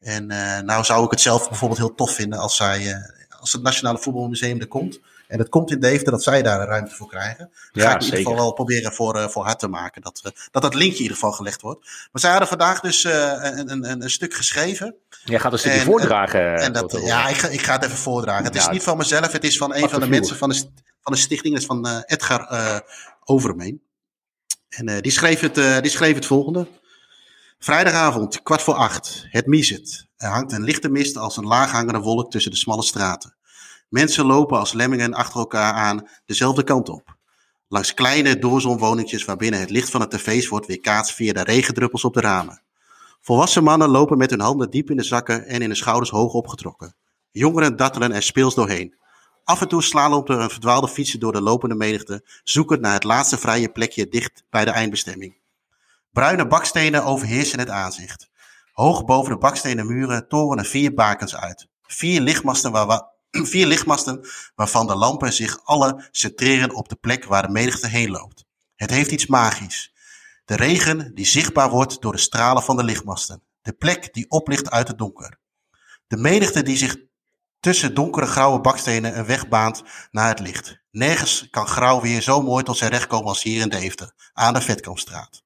En 0.00 0.26
nou 0.64 0.84
zou 0.84 1.04
ik 1.04 1.10
het 1.10 1.20
zelf 1.20 1.48
bijvoorbeeld 1.48 1.80
heel 1.80 1.94
tof 1.94 2.14
vinden 2.14 2.38
als, 2.38 2.56
zij, 2.56 3.10
als 3.40 3.52
het 3.52 3.62
Nationale 3.62 3.98
Voetbalmuseum 3.98 4.60
er 4.60 4.68
komt. 4.68 5.00
En 5.30 5.38
het 5.38 5.48
komt 5.48 5.70
in 5.70 5.80
Deventer 5.80 6.12
dat 6.12 6.22
zij 6.22 6.42
daar 6.42 6.60
een 6.60 6.66
ruimte 6.66 6.94
voor 6.94 7.08
krijgen. 7.08 7.50
Ja, 7.72 7.82
ga 7.82 7.94
ik 7.94 7.98
in 7.98 8.04
ieder 8.04 8.18
geval 8.18 8.34
wel 8.34 8.52
proberen 8.52 8.92
voor, 8.92 9.30
voor 9.30 9.44
haar 9.44 9.56
te 9.56 9.68
maken. 9.68 10.02
Dat, 10.02 10.20
we, 10.22 10.32
dat 10.50 10.62
dat 10.62 10.74
linkje 10.74 10.96
in 10.96 11.02
ieder 11.02 11.16
geval 11.16 11.32
gelegd 11.32 11.60
wordt. 11.60 11.84
Maar 11.84 12.20
zij 12.20 12.30
hadden 12.30 12.48
vandaag 12.48 12.80
dus 12.80 13.04
een, 13.04 13.70
een, 13.70 14.02
een 14.02 14.10
stuk 14.10 14.34
geschreven. 14.34 14.94
Jij 15.24 15.38
gaat 15.38 15.52
een 15.52 15.58
stukje 15.58 15.78
En- 15.78 15.84
voordragen. 15.84 16.56
En 16.56 16.72
dat, 16.72 17.00
ja, 17.04 17.28
ik 17.28 17.36
ga, 17.36 17.48
ik 17.48 17.62
ga 17.62 17.72
het 17.72 17.84
even 17.84 17.96
voordragen. 17.96 18.44
Het 18.44 18.54
is 18.54 18.68
niet 18.68 18.82
van 18.82 18.96
mezelf, 18.96 19.32
het 19.32 19.44
is 19.44 19.58
van 19.58 19.74
een 19.74 19.88
van 19.88 20.00
de 20.00 20.08
mensen 20.08 20.36
van 20.36 20.48
de, 20.48 20.70
van 21.00 21.12
de 21.12 21.18
stichting. 21.18 21.52
Dat 21.52 21.62
is 21.62 21.68
van 21.68 21.86
eh, 21.86 21.98
Edgar 22.06 22.46
eh 22.46 22.78
Overmeen. 23.24 23.82
En 24.68 24.88
eh, 24.88 25.00
die, 25.00 25.12
schreef 25.12 25.40
het, 25.40 25.58
eh, 25.58 25.80
die 25.80 25.90
schreef 25.90 26.14
het 26.14 26.26
volgende. 26.26 26.66
Vrijdagavond, 27.58 28.42
kwart 28.42 28.62
voor 28.62 28.74
acht, 28.74 29.26
het 29.28 29.46
miezet. 29.46 30.06
Er 30.16 30.28
hangt 30.28 30.52
een 30.52 30.62
lichte 30.62 30.88
mist 30.88 31.16
als 31.16 31.36
een 31.36 31.46
laaghangende 31.46 31.98
wolk 31.98 32.30
tussen 32.30 32.50
de 32.50 32.56
smalle 32.56 32.82
straten. 32.82 33.34
Mensen 33.90 34.26
lopen 34.26 34.58
als 34.58 34.72
lemmingen 34.72 35.14
achter 35.14 35.38
elkaar 35.38 35.72
aan 35.72 36.08
dezelfde 36.26 36.64
kant 36.64 36.88
op. 36.88 37.16
Langs 37.68 37.94
kleine 37.94 38.38
doorzonwoningjes 38.38 39.24
waarbinnen 39.24 39.60
het 39.60 39.70
licht 39.70 39.90
van 39.90 40.00
de 40.00 40.08
tv's 40.08 40.48
wordt 40.48 40.66
weerkaatst 40.66 41.14
via 41.14 41.32
de 41.32 41.42
regendruppels 41.42 42.04
op 42.04 42.14
de 42.14 42.20
ramen. 42.20 42.62
Volwassen 43.20 43.62
mannen 43.64 43.88
lopen 43.88 44.18
met 44.18 44.30
hun 44.30 44.40
handen 44.40 44.70
diep 44.70 44.90
in 44.90 44.96
de 44.96 45.02
zakken 45.02 45.46
en 45.46 45.62
in 45.62 45.68
de 45.68 45.74
schouders 45.74 46.10
hoog 46.10 46.32
opgetrokken. 46.32 46.94
Jongeren 47.30 47.76
dattelen 47.76 48.12
er 48.12 48.22
speels 48.22 48.54
doorheen. 48.54 48.94
Af 49.44 49.60
en 49.60 49.68
toe 49.68 49.82
slalomt 49.82 50.28
er 50.28 50.40
een 50.40 50.50
verdwaalde 50.50 50.88
fietser 50.88 51.18
door 51.18 51.32
de 51.32 51.40
lopende 51.42 51.74
menigte, 51.74 52.24
zoekend 52.44 52.80
naar 52.80 52.92
het 52.92 53.04
laatste 53.04 53.38
vrije 53.38 53.68
plekje 53.68 54.08
dicht 54.08 54.44
bij 54.50 54.64
de 54.64 54.70
eindbestemming. 54.70 55.36
Bruine 56.12 56.46
bakstenen 56.46 57.04
overheersen 57.04 57.58
het 57.58 57.68
aanzicht. 57.70 58.30
Hoog 58.72 59.04
boven 59.04 59.32
de 59.32 59.38
bakstenen 59.38 59.86
muren 59.86 60.28
torenen 60.28 60.64
vier 60.64 60.94
bakens 60.94 61.36
uit. 61.36 61.66
Vier 61.82 62.20
lichtmasten, 62.20 62.72
waar, 62.72 62.86
wa- 62.86 63.08
vier 63.52 63.66
lichtmasten 63.66 64.28
waarvan 64.54 64.86
de 64.86 64.94
lampen 64.94 65.32
zich 65.32 65.64
alle 65.64 66.08
centreren 66.10 66.74
op 66.74 66.88
de 66.88 66.96
plek 66.96 67.24
waar 67.24 67.42
de 67.42 67.52
menigte 67.52 67.86
heen 67.86 68.10
loopt. 68.10 68.44
Het 68.76 68.90
heeft 68.90 69.10
iets 69.10 69.26
magisch. 69.26 69.92
De 70.44 70.56
regen 70.56 71.14
die 71.14 71.26
zichtbaar 71.26 71.70
wordt 71.70 72.00
door 72.00 72.12
de 72.12 72.18
stralen 72.18 72.62
van 72.62 72.76
de 72.76 72.84
lichtmasten. 72.84 73.42
De 73.62 73.72
plek 73.72 74.14
die 74.14 74.30
oplicht 74.30 74.70
uit 74.70 74.88
het 74.88 74.98
donker. 74.98 75.38
De 76.06 76.16
menigte 76.16 76.62
die 76.62 76.76
zich 76.76 76.96
tussen 77.60 77.94
donkere 77.94 78.26
grauwe 78.26 78.60
bakstenen 78.60 79.18
een 79.18 79.26
weg 79.26 79.48
baant 79.48 79.82
naar 80.10 80.28
het 80.28 80.40
licht. 80.40 80.80
Nergens 80.90 81.48
kan 81.50 81.66
grauw 81.66 82.00
weer 82.00 82.22
zo 82.22 82.42
mooi 82.42 82.64
tot 82.64 82.76
zijn 82.76 82.90
recht 82.90 83.06
komen 83.06 83.28
als 83.28 83.42
hier 83.42 83.60
in 83.60 83.68
Deventer, 83.68 84.12
aan 84.32 84.54
de 84.54 84.60
Vetkampstraat. 84.60 85.42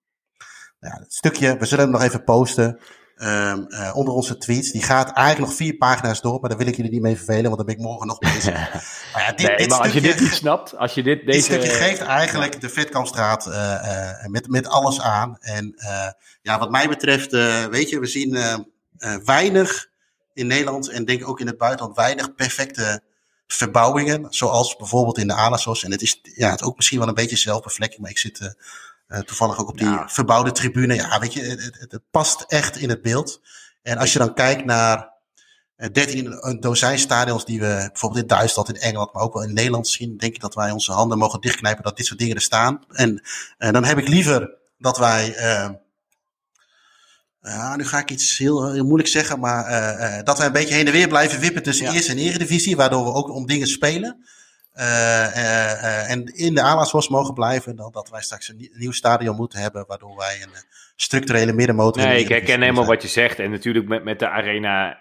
Nou, 0.81 1.01
het 1.01 1.15
stukje, 1.15 1.56
we 1.56 1.66
zullen 1.66 1.85
hem 1.85 1.93
nog 1.93 2.02
even 2.02 2.24
posten 2.24 2.81
ehm, 3.16 3.62
eh, 3.62 3.97
onder 3.97 4.15
onze 4.15 4.39
tweets. 4.39 4.70
Die 4.70 4.82
gaat 4.82 5.12
eigenlijk 5.12 5.49
nog 5.49 5.57
vier 5.57 5.77
pagina's 5.77 6.20
door, 6.20 6.41
maar 6.41 6.49
daar 6.49 6.59
wil 6.59 6.66
ik 6.66 6.77
jullie 6.77 6.91
niet 6.91 7.03
mee 7.03 7.16
vervelen, 7.16 7.45
want 7.45 7.57
dan 7.57 7.66
ben 7.66 7.74
ik 7.74 7.81
morgen 7.81 8.07
nog 8.07 8.19
bezig. 8.19 8.53
Maar 9.12 9.23
ja, 9.23 9.32
dit, 9.32 9.47
nee, 9.47 9.57
dit 9.57 9.69
maar 9.69 9.78
als 9.78 9.93
je 9.93 10.01
dit 10.01 10.20
niet 10.20 10.32
snapt, 10.32 10.77
als 10.77 10.95
je 10.95 11.03
dit, 11.03 11.19
dit 11.24 11.27
deze... 11.27 11.45
stukje 11.45 11.69
geeft 11.69 12.01
eigenlijk 12.01 12.61
de 12.61 12.69
Vetkampstraat 12.69 13.47
eh, 13.47 13.74
eh, 13.74 14.27
met, 14.27 14.49
met 14.49 14.66
alles 14.66 15.01
aan. 15.01 15.36
En 15.41 15.74
ja, 16.43 16.59
wat 16.59 16.70
mij 16.70 16.89
betreft, 16.89 17.31
weet 17.70 17.89
je, 17.89 17.99
we 17.99 18.07
zien 18.07 18.65
weinig 19.24 19.89
in 20.32 20.47
Nederland 20.47 20.89
en 20.89 21.05
denk 21.05 21.28
ook 21.28 21.41
in 21.41 21.47
het 21.47 21.59
buitenland 21.59 21.97
weinig 21.97 22.35
perfecte 22.35 23.03
verbouwingen. 23.47 24.27
Zoals 24.31 24.77
bijvoorbeeld 24.77 25.19
in 25.19 25.27
de 25.27 25.35
Alasos. 25.35 25.85
En 25.85 25.91
het 25.91 26.03
is, 26.03 26.20
ja, 26.23 26.51
het 26.51 26.61
is 26.61 26.66
ook 26.66 26.77
misschien 26.77 26.99
wel 26.99 27.09
een 27.09 27.15
beetje 27.15 27.36
zelfbevlekking, 27.36 28.01
maar 28.01 28.11
ik 28.11 28.19
zit 28.19 28.55
eh, 29.15 29.20
eh, 29.20 29.27
toevallig 29.27 29.59
ook 29.59 29.69
op 29.69 29.78
die 29.78 29.89
Ja. 29.89 30.09
verbouwde 30.09 30.53
tribune. 30.53 30.95
Ja, 30.95 31.19
weet 31.20 31.32
je, 31.32 31.43
het, 31.43 31.61
het, 31.78 31.93
het 31.93 32.03
past 32.11 32.45
echt 32.49 32.77
in 32.77 32.89
het 32.89 33.03
beeld. 33.03 33.41
En 33.82 33.99
als 33.99 34.12
je 34.12 34.19
dan 34.19 34.35
kijkt 34.35 34.65
naar 34.65 35.12
13 35.93 36.24
in 36.24 36.36
een 36.41 36.61
dozijn 36.61 36.99
stadions 36.99 37.45
die 37.45 37.61
we 37.61 37.86
bijvoorbeeld 37.89 38.23
in 38.23 38.28
Duitsland, 38.28 38.69
in 38.69 38.77
Engeland, 38.81 39.12
maar 39.12 39.23
ook 39.23 39.35
wel 39.35 39.43
in 39.43 39.55
Nederland 39.55 39.89
zien, 39.89 40.16
denk 40.16 40.35
ik 40.35 40.41
dat 40.41 40.55
wij 40.55 40.70
onze 40.70 40.93
handen 40.93 41.19
mogen 41.19 41.41
dichtknijpen 41.41 41.85
dat 41.85 41.97
dit 41.97 42.07
soort 42.07 42.19
dingen 42.19 42.35
er 42.36 42.43
staan. 42.43 42.85
En 42.89 43.23
dan 43.59 43.85
heb 43.85 43.99
ik 43.99 44.09
liever 44.09 44.51
dat 44.78 44.99
wij 44.99 45.35
ja, 47.45 47.77
nu 47.77 47.85
ga 47.85 47.99
ik 47.99 48.11
iets 48.11 48.39
heel, 48.39 48.73
heel 48.73 48.85
moeilijk 48.85 49.09
zeggen, 49.09 49.41
maar 49.41 49.70
uh, 49.70 50.23
dat 50.23 50.39
we 50.39 50.45
een 50.45 50.53
beetje 50.53 50.74
heen 50.74 50.86
en 50.86 50.93
weer 50.93 51.09
blijven 51.09 51.41
wippen 51.41 51.62
tussen 51.62 51.93
eerste 51.93 52.12
en 52.12 52.19
eredivisie, 52.19 52.77
waardoor 52.77 53.05
we 53.05 53.12
ook 53.12 53.31
om 53.31 53.47
dingen 53.47 53.66
spelen. 53.66 54.24
Uh, 54.75 56.11
en 56.11 56.25
in 56.25 56.55
de 56.55 56.63
aanlaagsbos 56.63 57.09
mogen 57.09 57.35
blijven, 57.35 57.77
dan 57.77 57.93
dat 57.93 58.11
wij 58.11 58.21
straks 58.21 58.49
een 58.49 58.71
nieuw 58.73 58.93
stadion 58.93 59.37
moeten 59.37 59.61
hebben, 59.61 59.85
waardoor 59.87 60.17
wij 60.17 60.39
een 60.43 60.63
structurele 60.97 61.53
middenmotor 61.53 62.03
Nee, 62.03 62.21
ik 62.21 62.29
herken 62.29 62.61
helemaal 62.61 62.87
wat 62.87 63.03
je 63.03 63.09
zegt. 63.09 63.39
En 63.39 63.51
natuurlijk 63.51 63.89
met, 63.89 64.05
met 64.05 64.19
de 64.19 64.29
arena 64.29 65.01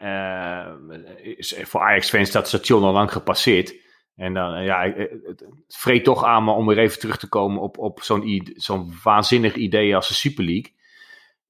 is 1.22 1.56
voor 1.64 1.82
Ajax-fans 1.82 2.32
dat 2.32 2.48
station 2.48 2.84
al 2.84 2.94
lang 2.94 3.12
gepasseerd. 3.12 3.76
En 4.16 4.34
dan, 4.34 4.64
ja, 4.64 4.94
het 5.26 5.44
vreet 5.68 6.04
toch 6.04 6.24
aan 6.24 6.44
me 6.44 6.52
om 6.52 6.68
weer 6.68 6.78
even 6.78 7.00
terug 7.00 7.18
te 7.18 7.30
komen 7.30 7.62
op, 7.62 7.78
op 7.78 8.02
zo'n 8.02 8.52
zo'n 8.56 8.94
waanzinnig 9.04 9.56
idee 9.56 9.96
als 9.96 10.08
de 10.08 10.14
Super 10.14 10.44
League. 10.44 10.74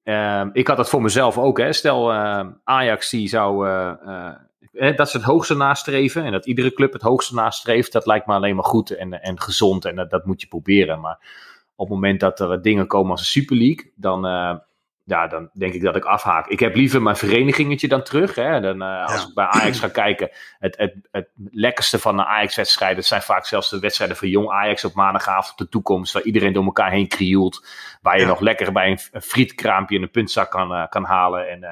Ehm, 0.04 0.50
ik 0.54 0.68
had 0.68 0.78
dat 0.78 0.90
voor 0.90 1.02
mezelf 1.02 1.38
ook. 1.38 1.58
Hè. 1.58 1.74
Stel, 1.74 2.14
uh, 2.14 2.48
Ajax 2.64 3.10
die 3.10 3.28
zou. 3.28 3.68
Uh, 3.68 4.32
dat 4.96 5.10
ze 5.10 5.18
het 5.18 5.26
hoogste 5.26 5.56
nastreven. 5.56 6.24
En 6.24 6.32
dat 6.32 6.46
iedere 6.46 6.74
club 6.74 6.94
het 6.94 7.02
hoogste 7.02 7.34
nastreeft. 7.34 7.92
Dat 7.92 8.06
lijkt 8.06 8.28
me 8.28 8.34
alleen 8.34 8.56
maar 8.56 8.66
goed 8.66 8.92
en, 8.92 9.22
en 9.22 9.42
gezond. 9.42 9.86
En 9.86 9.96
dat, 9.96 10.10
dat 10.10 10.26
moet 10.26 10.42
je 10.42 10.48
proberen. 10.48 11.00
Maar 11.00 11.18
op 11.76 11.88
het 11.88 11.96
moment 11.96 12.20
dat 12.20 12.40
er 12.40 12.62
dingen 12.62 12.88
komen 12.88 13.12
als 13.12 13.20
een 13.20 13.26
Super 13.26 13.56
League. 13.58 13.92
Dan, 13.96 14.26
ja, 15.06 15.28
dan 15.28 15.50
denk 15.54 15.74
ik 15.74 15.82
dat 15.82 15.96
ik 15.96 16.06
afhaak. 16.06 16.48
Ik 16.48 16.60
heb 16.60 16.76
liever 16.76 17.02
mijn 17.02 17.16
verenigingetje 17.16 17.88
dan 17.88 18.04
terug. 18.04 18.36
Hè. 18.36 18.60
Dan, 18.60 18.82
uh, 18.82 19.06
als 19.06 19.28
ik 19.28 19.34
bij 19.34 19.46
Ajax 19.46 19.80
ga 19.80 19.88
kijken, 19.88 20.30
het, 20.60 20.78
het, 20.78 20.96
het 21.12 21.30
lekkerste 21.52 22.00
van 22.00 22.16
de 22.16 22.26
Ajax-wedstrijden 22.26 23.04
zijn 23.04 23.22
vaak 23.22 23.46
zelfs 23.46 23.70
de 23.70 23.80
wedstrijden 23.80 24.18
van 24.18 24.28
jong 24.28 24.50
Ajax 24.50 24.86
op 24.86 24.94
maandagavond 24.94 25.52
op 25.52 25.58
de 25.58 25.70
toekomst, 25.70 26.14
waar 26.14 26.24
iedereen 26.24 26.54
door 26.54 26.64
elkaar 26.64 26.92
heen 26.92 27.08
krioelt, 27.08 27.68
waar 28.02 28.20
je 28.20 28.26
nog 28.26 28.40
lekker 28.40 28.72
bij 28.72 28.92
een, 28.92 29.00
een 29.12 29.22
frietkraampje 29.22 29.96
en 29.96 30.02
een 30.02 30.12
puntzak 30.12 30.52
kan, 30.52 30.72
uh, 30.72 30.88
kan 30.90 31.04
halen. 31.04 31.50
En 31.50 31.64
uh, 31.64 31.70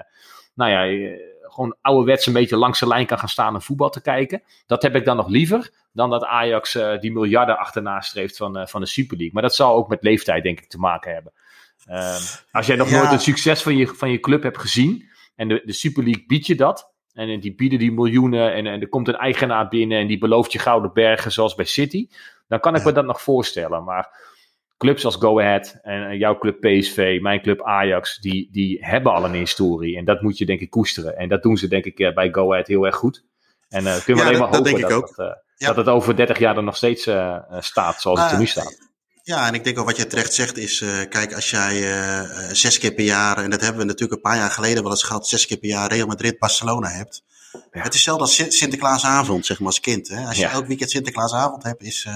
nou 0.54 0.72
ja, 0.72 1.16
gewoon 1.52 1.76
ouderwets 1.82 2.26
een 2.26 2.34
beetje 2.34 2.58
langs 2.58 2.80
de 2.80 2.88
lijn 2.88 3.06
kan 3.06 3.20
gaan 3.20 3.30
staan 3.30 3.56
en 3.56 3.62
voetbal 3.62 3.90
te 3.90 4.02
kijken. 4.02 4.44
Dat 4.66 4.82
heb 4.82 4.96
ik 4.96 5.06
dan 5.06 5.16
nog 5.16 5.28
liever 5.28 5.70
dan 5.94 6.10
dat 6.10 6.26
Ajax 6.26 6.78
die 7.00 7.12
miljarden 7.12 7.58
achterna 7.58 8.02
streeft 8.02 8.38
van, 8.38 8.68
van 8.68 8.82
de 8.82 8.88
Super 8.88 9.18
League. 9.18 9.34
Maar 9.34 9.44
dat 9.44 9.56
zal 9.56 9.76
ook 9.76 9.88
met 9.88 10.04
leeftijd 10.04 10.44
denk 10.44 10.60
ik 10.60 10.70
te 10.70 10.78
maken 10.78 11.14
hebben. 11.14 11.34
Um, 11.90 12.20
als 12.52 12.68
jij 12.68 12.76
nog 12.76 12.92
nooit 12.92 13.10
het 13.10 13.22
succes 13.22 13.62
van 13.62 13.78
je, 13.78 13.88
van 13.88 14.12
je 14.12 14.20
club 14.20 14.44
hebt 14.44 14.58
gezien 14.58 15.10
en 15.36 15.48
de, 15.48 15.62
de 15.66 15.74
Super 15.74 16.04
League 16.04 16.24
biedt 16.28 16.46
je 16.46 16.56
dat, 16.56 16.94
en 17.14 17.40
die 17.40 17.56
bieden 17.56 17.80
die 17.80 17.92
miljoenen 17.92 18.54
en, 18.54 18.68
en 18.68 18.82
er 18.82 18.90
komt 18.90 19.08
een 19.08 19.16
eigenaar 19.16 19.68
binnen 19.68 20.00
en 20.00 20.08
die 20.08 20.18
belooft 20.18 20.52
je 20.52 20.60
gouden 20.60 20.94
bergen 20.94 21.32
zoals 21.32 21.56
bij 21.56 21.66
City, 21.66 22.08
dan 22.48 22.60
kan 22.60 22.76
ik 22.76 22.84
me 22.84 22.92
dat 22.92 23.06
nog 23.06 23.22
voorstellen. 23.22 23.84
Maar 23.84 24.31
clubs 24.82 25.06
als 25.06 25.16
Go 25.16 25.40
Ahead 25.40 25.78
en 25.82 26.18
jouw 26.18 26.38
club 26.38 26.60
PSV, 26.60 27.20
mijn 27.22 27.42
club 27.42 27.64
Ajax, 27.64 28.18
die, 28.18 28.50
die 28.52 28.78
hebben 28.82 29.12
al 29.14 29.26
een 29.26 29.34
historie 29.34 29.98
en 29.98 30.06
dat 30.06 30.22
moet 30.22 30.38
je 30.38 30.46
denk 30.46 30.60
ik 30.60 30.70
koesteren. 30.70 31.18
En 31.18 31.30
dat 31.30 31.44
doen 31.44 31.58
ze 31.58 31.68
denk 31.68 31.86
ik 31.86 32.00
eh, 32.00 32.14
bij 32.14 32.30
Go 32.32 32.52
Ahead 32.52 32.68
heel 32.68 32.86
erg 32.86 32.96
goed. 32.96 33.24
En 33.70 33.84
uh, 33.84 33.98
kunnen 34.04 34.24
we 34.24 34.30
alleen 34.30 34.40
maar 34.40 34.56
hopen 34.56 34.82
dat, 34.82 34.90
dat, 34.90 35.14
uh, 35.18 35.26
ja. 35.58 35.68
dat, 35.68 35.76
het 35.76 35.88
over 35.88 36.16
30 36.16 36.40
jaar 36.40 36.58
er 36.58 36.64
nog 36.64 36.76
steeds 36.76 37.08
uh, 37.08 37.38
staat 37.60 38.02
zoals 38.02 38.22
het 38.22 38.32
er 38.32 38.38
nu 38.38 38.46
staat. 38.46 38.90
Ja, 39.24 39.48
en 39.48 39.54
ik 39.54 39.64
denk 39.64 39.80
ook 39.80 39.86
wat 39.86 39.98
je 39.98 40.08
terecht 40.08 40.34
zegt 40.34 40.58
is, 40.58 40.84
kijk, 41.10 41.34
als 41.34 41.50
jij 41.50 41.84
zes 42.52 42.80
keer 42.80 42.94
per 42.94 43.04
jaar, 43.04 43.38
en 43.38 43.50
dat 43.50 43.62
hebben 43.62 43.82
we 43.82 43.88
natuurlijk 43.88 44.14
een 44.14 44.32
paar 44.32 44.38
jaar 44.38 44.52
geleden 44.52 44.84
wel 44.84 44.92
eens 44.92 45.04
gehad, 45.04 45.28
zes 45.28 45.46
keer 45.46 45.58
per 45.58 45.70
jaar 45.70 45.92
Real 45.92 46.08
Madrid, 46.08 46.40
Barcelona 46.40 46.90
hebt. 46.90 47.24
Ja. 47.52 47.60
Het 47.72 47.94
is 47.94 48.06
hetzelfde 48.06 48.24
als 48.24 48.58
Sinterklaasavond, 48.58 49.46
zeg 49.46 49.58
maar, 49.60 49.68
als 49.68 49.80
kind. 49.80 50.08
Hè? 50.08 50.26
Als 50.26 50.38
je 50.38 50.46
elk 50.46 50.68
weekend 50.68 50.92
Sinterklaasavond 50.92 51.64
hebt, 51.64 51.84
is, 51.84 52.08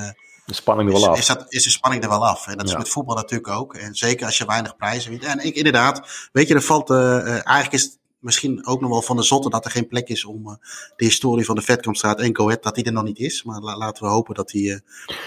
de 0.45 0.53
spanning 0.53 0.89
er 0.89 0.95
wel 0.99 1.09
af. 1.09 1.17
Is, 1.17 1.26
dat, 1.26 1.45
is 1.47 1.63
de 1.63 1.69
spanning 1.69 2.03
er 2.03 2.09
wel 2.09 2.27
af. 2.27 2.47
En 2.47 2.57
dat 2.57 2.67
is 2.67 2.76
met 2.76 2.89
voetbal 2.89 3.15
natuurlijk 3.15 3.49
ook. 3.49 3.76
En 3.76 3.95
zeker 3.95 4.26
als 4.26 4.38
je 4.38 4.45
weinig 4.45 4.76
prijzen 4.76 5.09
wint. 5.09 5.23
En 5.23 5.45
ik, 5.45 5.55
inderdaad, 5.55 6.30
weet 6.31 6.47
je, 6.47 6.53
er 6.53 6.61
valt, 6.61 6.89
eigenlijk 6.89 7.72
is 7.72 7.97
misschien 8.26 8.65
ook 8.65 8.81
nog 8.81 8.89
wel 8.89 9.02
van 9.02 9.15
de 9.15 9.23
zotte 9.23 9.49
dat 9.49 9.65
er 9.65 9.72
geen 9.72 9.88
plek 9.88 10.07
is 10.07 10.26
om 10.26 10.47
uh, 10.47 10.53
de 10.95 11.06
historie 11.06 11.45
van 11.45 11.56
de 11.56 11.61
Vetkampstraat 11.61 12.19
en 12.19 12.34
Coët, 12.34 12.64
dat 12.64 12.76
die 12.76 12.84
er 12.84 12.91
nog 12.91 13.03
niet 13.03 13.19
is. 13.19 13.43
Maar 13.43 13.60
la 13.61 13.77
laten 13.77 14.03
we 14.03 14.10
hopen 14.10 14.35
dat 14.35 14.49
die. 14.49 14.69
Uh, 14.69 14.77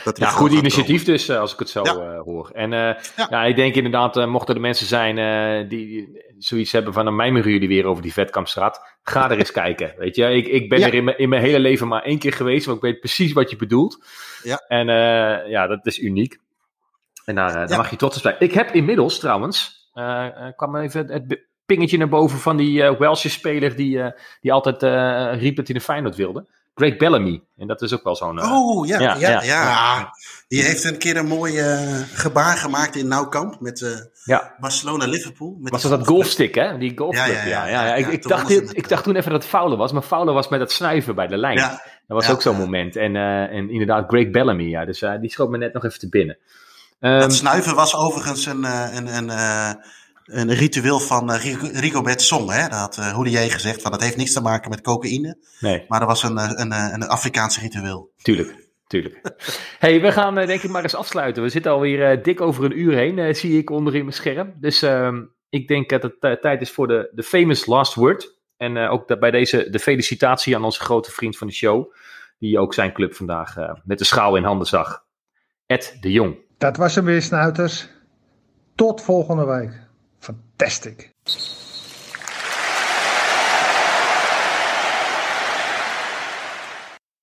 dat 0.05 0.19
ja, 0.19 0.29
goed 0.29 0.53
initiatief 0.53 1.05
komen. 1.05 1.19
dus, 1.19 1.31
als 1.31 1.53
ik 1.53 1.59
het 1.59 1.69
zo 1.69 1.83
ja. 1.85 2.19
hoor. 2.19 2.51
En 2.51 2.70
ja. 2.70 2.99
ja. 3.16 3.45
ik 3.45 3.57
denk 3.57 3.75
inderdaad, 3.75 4.27
mochten 4.27 4.55
er 4.55 4.61
mensen 4.61 4.87
zijn 4.87 5.69
die 5.69 6.23
zoiets 6.39 6.73
hebben 6.73 6.93
van, 6.93 7.16
mij 7.16 7.31
mogen 7.31 7.51
jullie 7.51 7.69
weer 7.69 7.87
over 7.87 8.03
die 8.03 8.12
Vetkampstraat. 8.12 8.81
Ga 9.03 9.31
er 9.31 9.39
eens 9.39 9.53
kijken. 9.62 9.95
Weet 9.97 10.16
je, 10.16 10.35
ik, 10.35 10.47
ik 10.47 10.69
ben 10.69 10.83
er 10.83 10.95
in 10.95 11.05
mijn, 11.05 11.19
in 11.19 11.29
mijn 11.29 11.43
hele 11.43 11.59
leven 11.59 11.89
maar 11.89 12.03
één 12.03 12.19
keer 12.19 12.33
geweest, 12.33 12.66
maar 12.66 12.77
ik 12.77 12.81
weet 12.81 13.01
precies 13.01 13.33
wat 13.33 13.51
je 13.51 13.57
bedoelt. 13.57 14.05
Ja. 14.43 14.65
En 14.69 14.87
ja, 15.49 15.66
dat 15.66 15.87
is 15.87 15.99
uniek. 15.99 16.39
En 17.25 17.35
daar, 17.35 17.69
daar 17.69 17.79
mag 17.79 17.91
je 17.91 17.97
trots 17.97 18.16
op 18.16 18.23
zijn. 18.23 18.37
Ik 18.39 18.53
heb 18.53 18.75
inmiddels 18.75 19.19
trouwens, 19.19 19.89
kwam 20.57 20.77
even 20.77 21.12
het 21.12 21.47
pingetje 21.74 21.99
naar 21.99 22.09
boven 22.09 22.39
van 22.39 22.57
die 22.57 22.82
uh, 22.82 22.99
Welsh 22.99 23.27
speler 23.27 23.77
die, 23.77 23.97
uh, 23.97 24.07
die 24.40 24.53
altijd 24.53 24.82
uh, 24.82 25.40
riep 25.40 25.57
dat 25.57 25.66
hij 25.66 25.77
de 25.77 25.82
Feyenoord 25.82 26.16
wilde. 26.16 26.47
Greg 26.74 26.97
Bellamy. 26.97 27.43
En 27.57 27.66
dat 27.66 27.82
is 27.82 27.95
ook 27.95 28.03
wel 28.03 28.16
zo'n... 28.16 28.43
oh, 28.43 28.86
ja 28.86 29.01
ja, 29.01 29.15
ja, 29.15 29.43
ja, 29.43 30.11
Die 30.49 30.62
heeft 30.62 30.85
een 30.85 30.99
keer 30.99 31.16
een 31.16 31.27
mooi 31.27 31.62
gebaar 32.12 32.57
gemaakt 32.57 32.97
in 32.97 33.09
Noukamp 33.09 33.61
met 33.61 34.09
Barcelona-Liverpool. 34.61 35.59
Was 35.61 35.82
dat 35.82 35.90
dat 35.90 36.07
golfstick, 36.07 36.55
hè? 36.55 36.78
Die 36.78 36.93
golfclub, 36.99 37.27
ja. 37.27 37.45
ja, 37.45 37.66
ja, 37.66 37.95
Ik, 37.95 38.07
ik, 38.07 38.28
dacht, 38.28 38.51
ik 38.51 38.89
dacht 38.89 39.05
toen 39.05 39.16
even 39.16 39.31
dat 39.31 39.43
het 39.43 39.51
Fowler 39.51 39.78
was, 39.78 39.93
maar 39.93 40.03
Fowler 40.03 40.35
was 40.35 40.49
met 40.49 40.59
dat 40.59 40.73
snuiven 40.73 41.15
bij 41.15 41.27
de 41.27 41.36
lijn. 41.36 41.57
Dat 41.57 41.81
was 42.07 42.31
ook 42.31 42.43
zo'n 42.43 42.57
moment. 42.57 42.97
En, 42.97 43.16
en 43.16 43.70
inderdaad, 43.70 44.09
Greg 44.09 44.31
Bellamy, 44.31 44.69
ja. 44.69 44.85
Dus 44.85 45.05
die 45.20 45.31
schoot 45.31 45.51
me 45.51 45.59
net 45.59 45.73
nog 45.73 45.85
even 45.85 45.99
te 45.99 46.09
binnen. 46.09 46.39
Um, 47.01 47.19
dat 47.19 47.35
snuiven 47.35 47.74
was 47.74 47.97
overigens 47.97 48.47
een... 48.47 48.65
een, 48.65 49.16
een 49.16 49.31
een 49.31 50.08
ritueel 50.29 51.01
van 51.01 51.31
uh, 51.31 51.45
Rigobert 51.81 52.23
Song. 52.23 52.51
Hè? 52.51 52.69
Dat 52.69 52.97
had 52.97 52.97
uh, 52.99 53.51
gezegd, 53.51 53.83
van 53.83 53.91
dat 53.91 54.03
heeft 54.03 54.17
niks 54.17 54.33
te 54.33 54.41
maken 54.41 54.71
met 54.71 54.81
cocaïne. 54.81 55.37
Nee. 55.61 55.85
Maar 55.89 55.99
dat 55.99 56.09
was 56.09 56.23
een, 56.23 56.39
eh, 56.39 56.51
een, 56.55 56.73
een, 56.73 56.95
een 56.95 57.09
Afrikaanse 57.09 57.61
ritueel. 57.61 58.11
Tuurlijk, 58.17 58.69
tuurlijk. 58.87 59.21
hey, 59.79 60.01
we 60.01 60.13
gaan 60.13 60.35
denk 60.35 60.63
ik 60.63 60.71
maar 60.71 60.83
eens 60.83 60.95
afsluiten. 60.95 61.43
We 61.43 61.49
zitten 61.49 61.73
alweer 61.73 62.17
uh, 62.17 62.23
dik 62.23 62.41
over 62.41 62.65
een 62.65 62.79
uur 62.79 62.95
heen, 62.95 63.35
zie 63.35 63.59
ik 63.59 63.71
onder 63.71 63.95
in 63.95 64.03
mijn 64.03 64.13
scherm. 64.13 64.55
Dus 64.61 64.83
uh, 64.83 65.13
ik 65.49 65.69
denk 65.69 65.89
dat 65.89 66.03
het 66.03 66.41
tijd 66.41 66.61
is 66.61 66.71
voor 66.71 66.87
de, 66.87 67.11
de 67.13 67.23
famous 67.23 67.67
last 67.67 67.95
word. 67.95 68.37
En 68.57 68.77
ook 68.77 69.19
bij 69.21 69.31
deze 69.31 69.71
de 69.71 69.79
felicitatie 69.79 70.57
aan 70.57 70.65
onze 70.65 70.81
grote 70.81 71.11
vriend 71.11 71.37
van 71.37 71.47
de 71.47 71.53
show. 71.53 71.93
Die 72.39 72.59
ook 72.59 72.75
zijn 72.75 72.93
club 72.93 73.15
vandaag 73.15 73.57
met 73.85 73.99
de 73.99 74.05
schaal 74.05 74.37
in 74.37 74.45
handen 74.45 74.67
zag. 74.67 75.05
Ed 75.67 75.97
de 76.01 76.13
Jong. 76.13 76.37
Dat 76.59 76.77
was 76.77 76.95
hem 76.95 77.05
weer, 77.05 77.23
snuiters. 77.23 77.89
Tot 78.75 79.03
volgende 79.03 79.45
week. 79.45 79.88
fantastic. 80.59 81.15